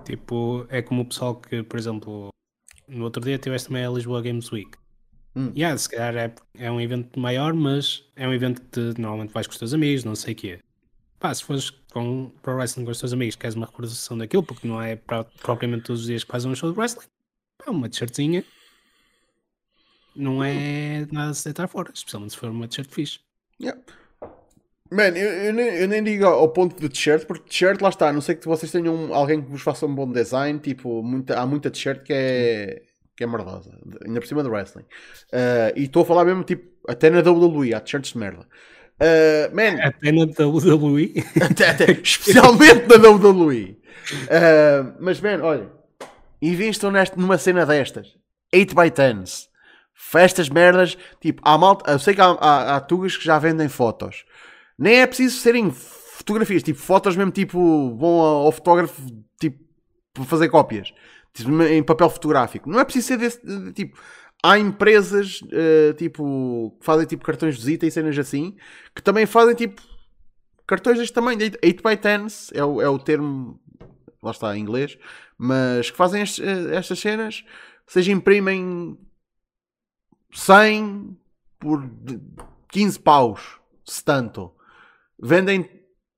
Tipo, 0.04 0.66
é 0.70 0.80
como 0.80 1.02
o 1.02 1.04
pessoal 1.04 1.36
que, 1.36 1.62
por 1.62 1.78
exemplo, 1.78 2.30
no 2.88 3.04
outro 3.04 3.22
dia 3.22 3.38
tiveste 3.38 3.68
também 3.68 3.84
a 3.84 3.90
Lisboa 3.90 4.22
Games 4.22 4.50
Week. 4.50 4.70
Hum. 5.36 5.52
Yeah, 5.54 5.76
se 5.76 5.88
calhar 5.88 6.16
é, 6.16 6.34
é 6.58 6.70
um 6.70 6.80
evento 6.80 7.20
maior, 7.20 7.52
mas 7.52 8.04
é 8.16 8.26
um 8.26 8.32
evento 8.32 8.62
que 8.62 8.68
te, 8.68 9.00
normalmente 9.00 9.34
vais 9.34 9.46
com 9.46 9.52
os 9.52 9.58
teus 9.58 9.74
amigos, 9.74 10.02
não 10.02 10.14
sei 10.14 10.32
o 10.32 10.36
quê. 10.36 10.60
Pá, 11.20 11.32
se 11.32 11.44
fores 11.44 11.70
com 11.92 12.30
Pro 12.42 12.56
Wrestling 12.56 12.86
com 12.86 12.90
os 12.90 12.98
teus 12.98 13.12
amigos, 13.12 13.36
queres 13.36 13.54
uma 13.54 13.66
recordação 13.66 14.16
daquilo, 14.16 14.42
porque 14.42 14.66
não 14.66 14.80
é 14.80 14.96
pra, 14.96 15.24
propriamente 15.24 15.84
todos 15.84 16.02
os 16.02 16.06
dias 16.06 16.24
que 16.24 16.32
fazes 16.32 16.46
um 16.46 16.54
show 16.54 16.72
de 16.72 16.78
wrestling, 16.78 17.06
pá, 17.58 17.70
uma 17.70 17.88
t-shirtzinha 17.88 18.42
não 20.16 20.42
é 20.42 21.06
nada 21.12 21.32
de 21.32 21.38
se 21.38 21.44
deitar 21.44 21.68
fora, 21.68 21.90
especialmente 21.94 22.32
se 22.32 22.38
for 22.38 22.50
uma 22.50 22.68
t-shirt 22.68 22.90
fixe. 22.90 23.18
Yeah. 23.60 23.80
Man, 24.90 25.08
eu, 25.08 25.28
eu, 25.44 25.52
nem, 25.52 25.66
eu 25.66 25.88
nem 25.88 26.02
digo 26.02 26.26
ao 26.26 26.48
ponto 26.48 26.80
de 26.80 26.88
t-shirt, 26.88 27.26
porque 27.26 27.48
t-shirt 27.48 27.80
lá 27.80 27.88
está, 27.88 28.08
a 28.08 28.12
não 28.12 28.20
sei 28.20 28.34
que 28.34 28.46
vocês 28.46 28.70
tenham 28.70 29.12
alguém 29.12 29.42
que 29.42 29.50
vos 29.50 29.62
faça 29.62 29.84
um 29.86 29.94
bom 29.94 30.10
design, 30.10 30.58
tipo, 30.58 31.02
muita, 31.02 31.40
há 31.40 31.46
muita 31.46 31.70
t-shirt 31.70 32.02
que 32.02 32.12
é, 32.12 32.82
que 33.16 33.24
é 33.24 33.26
merdosa, 33.26 33.76
ainda 34.04 34.20
por 34.20 34.26
cima 34.26 34.42
do 34.42 34.50
wrestling. 34.50 34.84
Uh, 35.32 35.74
e 35.74 35.84
estou 35.84 36.02
a 36.02 36.06
falar 36.06 36.24
mesmo, 36.24 36.44
tipo, 36.44 36.70
até 36.88 37.10
na 37.10 37.20
WWE, 37.20 37.74
há 37.74 37.80
t-shirts 37.80 38.12
de 38.12 38.18
merda. 38.18 38.46
Uh, 38.96 39.54
man, 39.54 39.78
Até 39.82 40.10
na 40.10 40.22
WWE. 40.22 41.14
até, 41.42 41.68
até, 41.68 41.90
especialmente 41.92 42.86
na 42.86 43.08
WWE. 43.08 43.78
Uh, 44.24 44.94
mas, 45.00 45.20
man, 45.20 45.42
olha, 45.42 45.68
investam 46.40 46.90
neste, 46.90 47.18
numa 47.18 47.36
cena 47.38 47.66
destas, 47.66 48.16
8x10s, 48.54 49.48
festas 49.96 50.50
merdas, 50.50 50.96
tipo, 51.20 51.40
há 51.42 51.56
malta, 51.56 51.90
eu 51.90 51.98
sei 51.98 52.14
que 52.14 52.20
há, 52.20 52.26
há, 52.26 52.76
há 52.76 52.80
tugas 52.80 53.16
que 53.16 53.24
já 53.24 53.38
vendem 53.38 53.68
fotos. 53.68 54.26
Nem 54.78 55.00
é 55.00 55.06
preciso 55.06 55.38
serem 55.38 55.70
fotografias, 55.72 56.62
tipo, 56.62 56.78
fotos 56.78 57.16
mesmo, 57.16 57.32
tipo, 57.32 57.96
vão 57.96 58.20
ao, 58.20 58.52
fotógrafo, 58.52 59.00
tipo, 59.40 59.58
para 60.12 60.24
fazer 60.24 60.50
cópias. 60.50 60.92
Tipo, 61.32 61.62
em 61.62 61.82
papel 61.82 62.10
fotográfico. 62.10 62.68
Não 62.70 62.78
é 62.78 62.84
preciso 62.84 63.08
ser 63.08 63.16
desse, 63.16 63.44
de- 63.44 63.72
tipo... 63.72 63.98
Há 64.44 64.58
empresas, 64.58 65.40
eh, 65.50 65.94
tipo, 65.94 66.76
que 66.78 66.84
fazem, 66.84 67.06
tipo, 67.06 67.24
cartões 67.24 67.54
de 67.56 67.60
visita 67.64 67.86
e 67.86 67.90
cenas 67.90 68.16
assim, 68.16 68.54
que 68.94 69.02
também 69.02 69.26
fazem, 69.26 69.56
tipo, 69.56 69.82
cartões 70.66 70.98
deste 70.98 71.14
tamanho, 71.14 71.38
8x10s, 71.38 72.52
é 72.54 72.62
o, 72.62 72.80
é 72.80 72.88
o 72.88 72.98
termo, 72.98 73.58
lá 74.22 74.30
está, 74.30 74.56
em 74.56 74.60
inglês, 74.60 74.96
mas 75.38 75.90
que 75.90 75.96
fazem 75.96 76.22
eh, 76.22 76.76
estas 76.76 77.00
cenas, 77.00 77.44
seja 77.86 78.12
imprimem 78.12 78.96
100 80.32 81.16
por 81.58 81.86
de- 81.86 82.20
15 82.68 82.98
paus, 83.00 83.60
se 83.84 84.04
tanto. 84.04 84.52
Vendem 85.20 85.68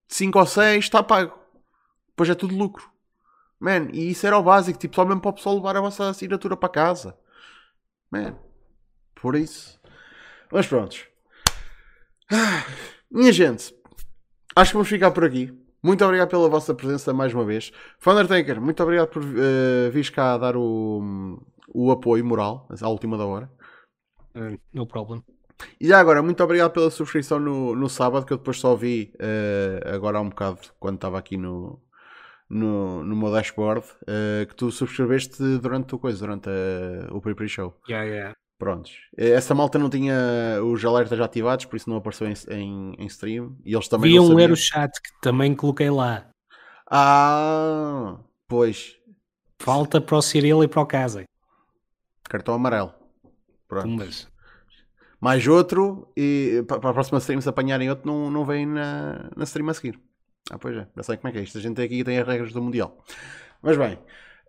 5 0.08 0.38
ou 0.38 0.46
6, 0.46 0.84
está 0.84 1.02
pago. 1.02 1.38
Depois 2.08 2.28
é 2.30 2.34
tudo 2.34 2.56
lucro. 2.56 2.90
Man, 3.60 3.88
e 3.92 4.10
isso 4.10 4.26
era 4.26 4.38
o 4.38 4.42
básico, 4.42 4.78
tipo, 4.78 4.94
só 4.94 5.04
mesmo 5.04 5.20
para 5.20 5.30
o 5.30 5.34
pessoal 5.34 5.56
levar 5.56 5.76
a 5.76 5.80
vossa 5.80 6.08
assinatura 6.08 6.56
para 6.56 6.68
casa. 6.68 7.16
Man, 8.10 8.36
por 9.14 9.34
isso. 9.36 9.78
Mas 10.50 10.66
prontos. 10.66 11.06
Ah, 12.30 12.64
Minha 13.10 13.32
gente, 13.32 13.74
acho 14.54 14.70
que 14.70 14.76
vamos 14.76 14.88
ficar 14.88 15.10
por 15.10 15.24
aqui. 15.24 15.52
Muito 15.82 16.04
obrigado 16.04 16.28
pela 16.28 16.48
vossa 16.48 16.74
presença 16.74 17.12
mais 17.14 17.32
uma 17.32 17.44
vez. 17.44 17.72
Thundertaker, 18.00 18.60
muito 18.60 18.82
obrigado 18.82 19.08
por 19.08 19.22
uh, 19.22 19.90
vires 19.92 20.10
cá 20.10 20.36
dar 20.36 20.56
o, 20.56 21.40
o 21.72 21.90
apoio 21.90 22.24
moral 22.24 22.68
à 22.80 22.88
última 22.88 23.16
da 23.16 23.24
hora. 23.24 23.50
Uh, 24.38 24.58
no 24.72 24.86
problem. 24.86 25.22
E 25.80 25.88
já 25.88 25.98
agora, 25.98 26.22
muito 26.22 26.42
obrigado 26.42 26.70
pela 26.70 26.90
subscrição 26.90 27.40
no, 27.40 27.74
no 27.74 27.88
sábado, 27.88 28.24
que 28.24 28.32
eu 28.32 28.38
depois 28.38 28.58
só 28.58 28.76
vi 28.76 29.12
uh, 29.16 29.94
agora 29.94 30.18
há 30.18 30.20
um 30.20 30.28
bocado, 30.28 30.60
quando 30.78 30.94
estava 30.94 31.18
aqui 31.18 31.36
no, 31.36 31.80
no, 32.48 33.02
no 33.02 33.16
meu 33.16 33.32
dashboard, 33.32 33.84
uh, 34.02 34.46
que 34.46 34.54
tu 34.54 34.70
subscreveste 34.70 35.42
durante 35.58 35.94
a 35.94 35.98
coisa, 35.98 36.18
durante 36.20 36.48
a, 36.48 37.12
o 37.12 37.20
pre-pre 37.20 37.48
show. 37.48 37.76
Yeah, 37.88 38.08
yeah. 38.08 38.34
Prontos. 38.58 38.92
Essa 39.16 39.54
malta 39.54 39.78
não 39.78 39.88
tinha 39.88 40.14
os 40.64 40.84
alertas 40.84 41.20
ativados, 41.20 41.64
por 41.64 41.76
isso 41.76 41.88
não 41.88 41.96
apareceu 41.96 42.28
em, 42.28 42.34
em, 42.50 42.94
em 42.98 43.06
stream. 43.06 43.56
E 43.64 43.72
eles 43.72 43.86
também 43.86 44.10
Deviam 44.10 44.28
não 44.28 44.34
ler 44.34 44.50
o 44.50 44.56
chat 44.56 44.90
que 45.00 45.10
também 45.20 45.54
coloquei 45.54 45.90
lá. 45.90 46.28
Ah, 46.90 48.18
pois. 48.48 48.96
Falta 49.60 50.00
para 50.00 50.16
o 50.16 50.22
Cirilo 50.22 50.64
e 50.64 50.68
para 50.68 50.82
o 50.82 50.86
Casa. 50.86 51.24
Cartão 52.24 52.52
amarelo. 52.52 52.97
Pronto. 53.68 53.86
Mais 55.20 55.46
outro 55.46 56.10
e 56.16 56.64
pa- 56.68 56.78
para 56.78 56.90
a 56.90 56.94
próxima 56.94 57.18
stream 57.18 57.40
se 57.40 57.48
apanharem 57.48 57.90
outro 57.90 58.06
não, 58.06 58.30
não 58.30 58.44
vem 58.44 58.64
na, 58.66 59.30
na 59.36 59.44
stream 59.44 59.68
a 59.68 59.74
seguir. 59.74 59.98
Ah, 60.50 60.58
pois 60.58 60.76
é. 60.76 60.86
Já 60.96 61.02
sei 61.02 61.16
como 61.16 61.28
é 61.28 61.32
que 61.32 61.38
é 61.38 61.42
isto. 61.42 61.58
A 61.58 61.60
gente 61.60 61.80
aqui 61.82 62.02
tem 62.04 62.18
as 62.18 62.26
regras 62.26 62.52
do 62.52 62.62
Mundial. 62.62 62.96
Mas 63.62 63.76
bem. 63.76 63.98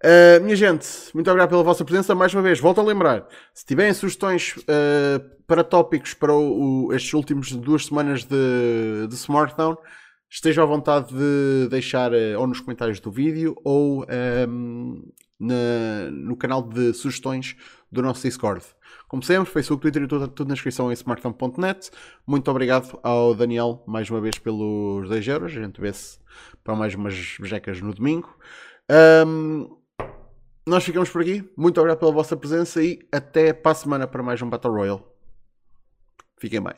Uh, 0.01 0.41
minha 0.43 0.55
gente, 0.55 0.87
muito 1.13 1.27
obrigado 1.29 1.49
pela 1.49 1.63
vossa 1.63 1.83
presença. 1.83 2.15
Mais 2.15 2.33
uma 2.33 2.41
vez, 2.41 2.57
volto 2.59 2.79
a 2.79 2.83
lembrar: 2.83 3.27
se 3.53 3.65
tiverem 3.65 3.93
sugestões 3.93 4.55
uh, 4.57 5.43
para 5.45 5.61
tópicos 5.63 6.13
para 6.13 6.31
o, 6.33 6.85
o- 6.87 6.93
estes 6.93 7.13
últimos 7.13 7.51
duas 7.51 7.87
semanas 7.87 8.23
de, 8.23 9.07
de 9.09 9.15
Smartdown, 9.15 9.75
esteja 10.29 10.61
à 10.63 10.65
vontade 10.65 11.13
de 11.13 11.67
deixar 11.69 12.13
uh, 12.13 12.39
ou 12.39 12.47
nos 12.47 12.61
comentários 12.61 12.99
do 13.01 13.11
vídeo 13.11 13.55
ou 13.65 14.05
um, 14.47 15.03
na- 15.37 16.09
no 16.11 16.37
canal 16.37 16.61
de 16.61 16.93
sugestões 16.93 17.57
do 17.91 18.01
nosso 18.01 18.23
Discord. 18.23 18.63
Como 19.07 19.23
sempre, 19.23 19.51
Facebook, 19.51 19.81
Twitter 19.81 20.03
e 20.03 20.07
tudo, 20.07 20.27
tudo 20.27 20.47
na 20.49 20.53
descrição 20.53 20.91
em 20.91 20.93
smartphone.net. 20.93 21.89
Muito 22.25 22.49
obrigado 22.51 22.99
ao 23.01 23.33
Daniel 23.33 23.83
mais 23.87 24.09
uma 24.09 24.21
vez 24.21 24.37
pelos 24.37 25.09
10 25.09 25.27
euros. 25.27 25.51
A 25.51 25.61
gente 25.61 25.81
vê-se 25.81 26.19
para 26.63 26.75
mais 26.75 26.93
umas 26.93 27.37
bejecas 27.39 27.81
no 27.81 27.93
domingo. 27.93 28.37
Um, 29.27 29.77
nós 30.65 30.83
ficamos 30.83 31.09
por 31.09 31.21
aqui. 31.21 31.49
Muito 31.57 31.79
obrigado 31.79 31.99
pela 31.99 32.11
vossa 32.11 32.37
presença 32.37 32.83
e 32.83 32.99
até 33.11 33.53
para 33.53 33.71
a 33.71 33.75
semana 33.75 34.07
para 34.07 34.21
mais 34.21 34.41
um 34.41 34.49
Battle 34.49 34.73
Royale. 34.73 35.03
Fiquem 36.37 36.61
bem. 36.61 36.75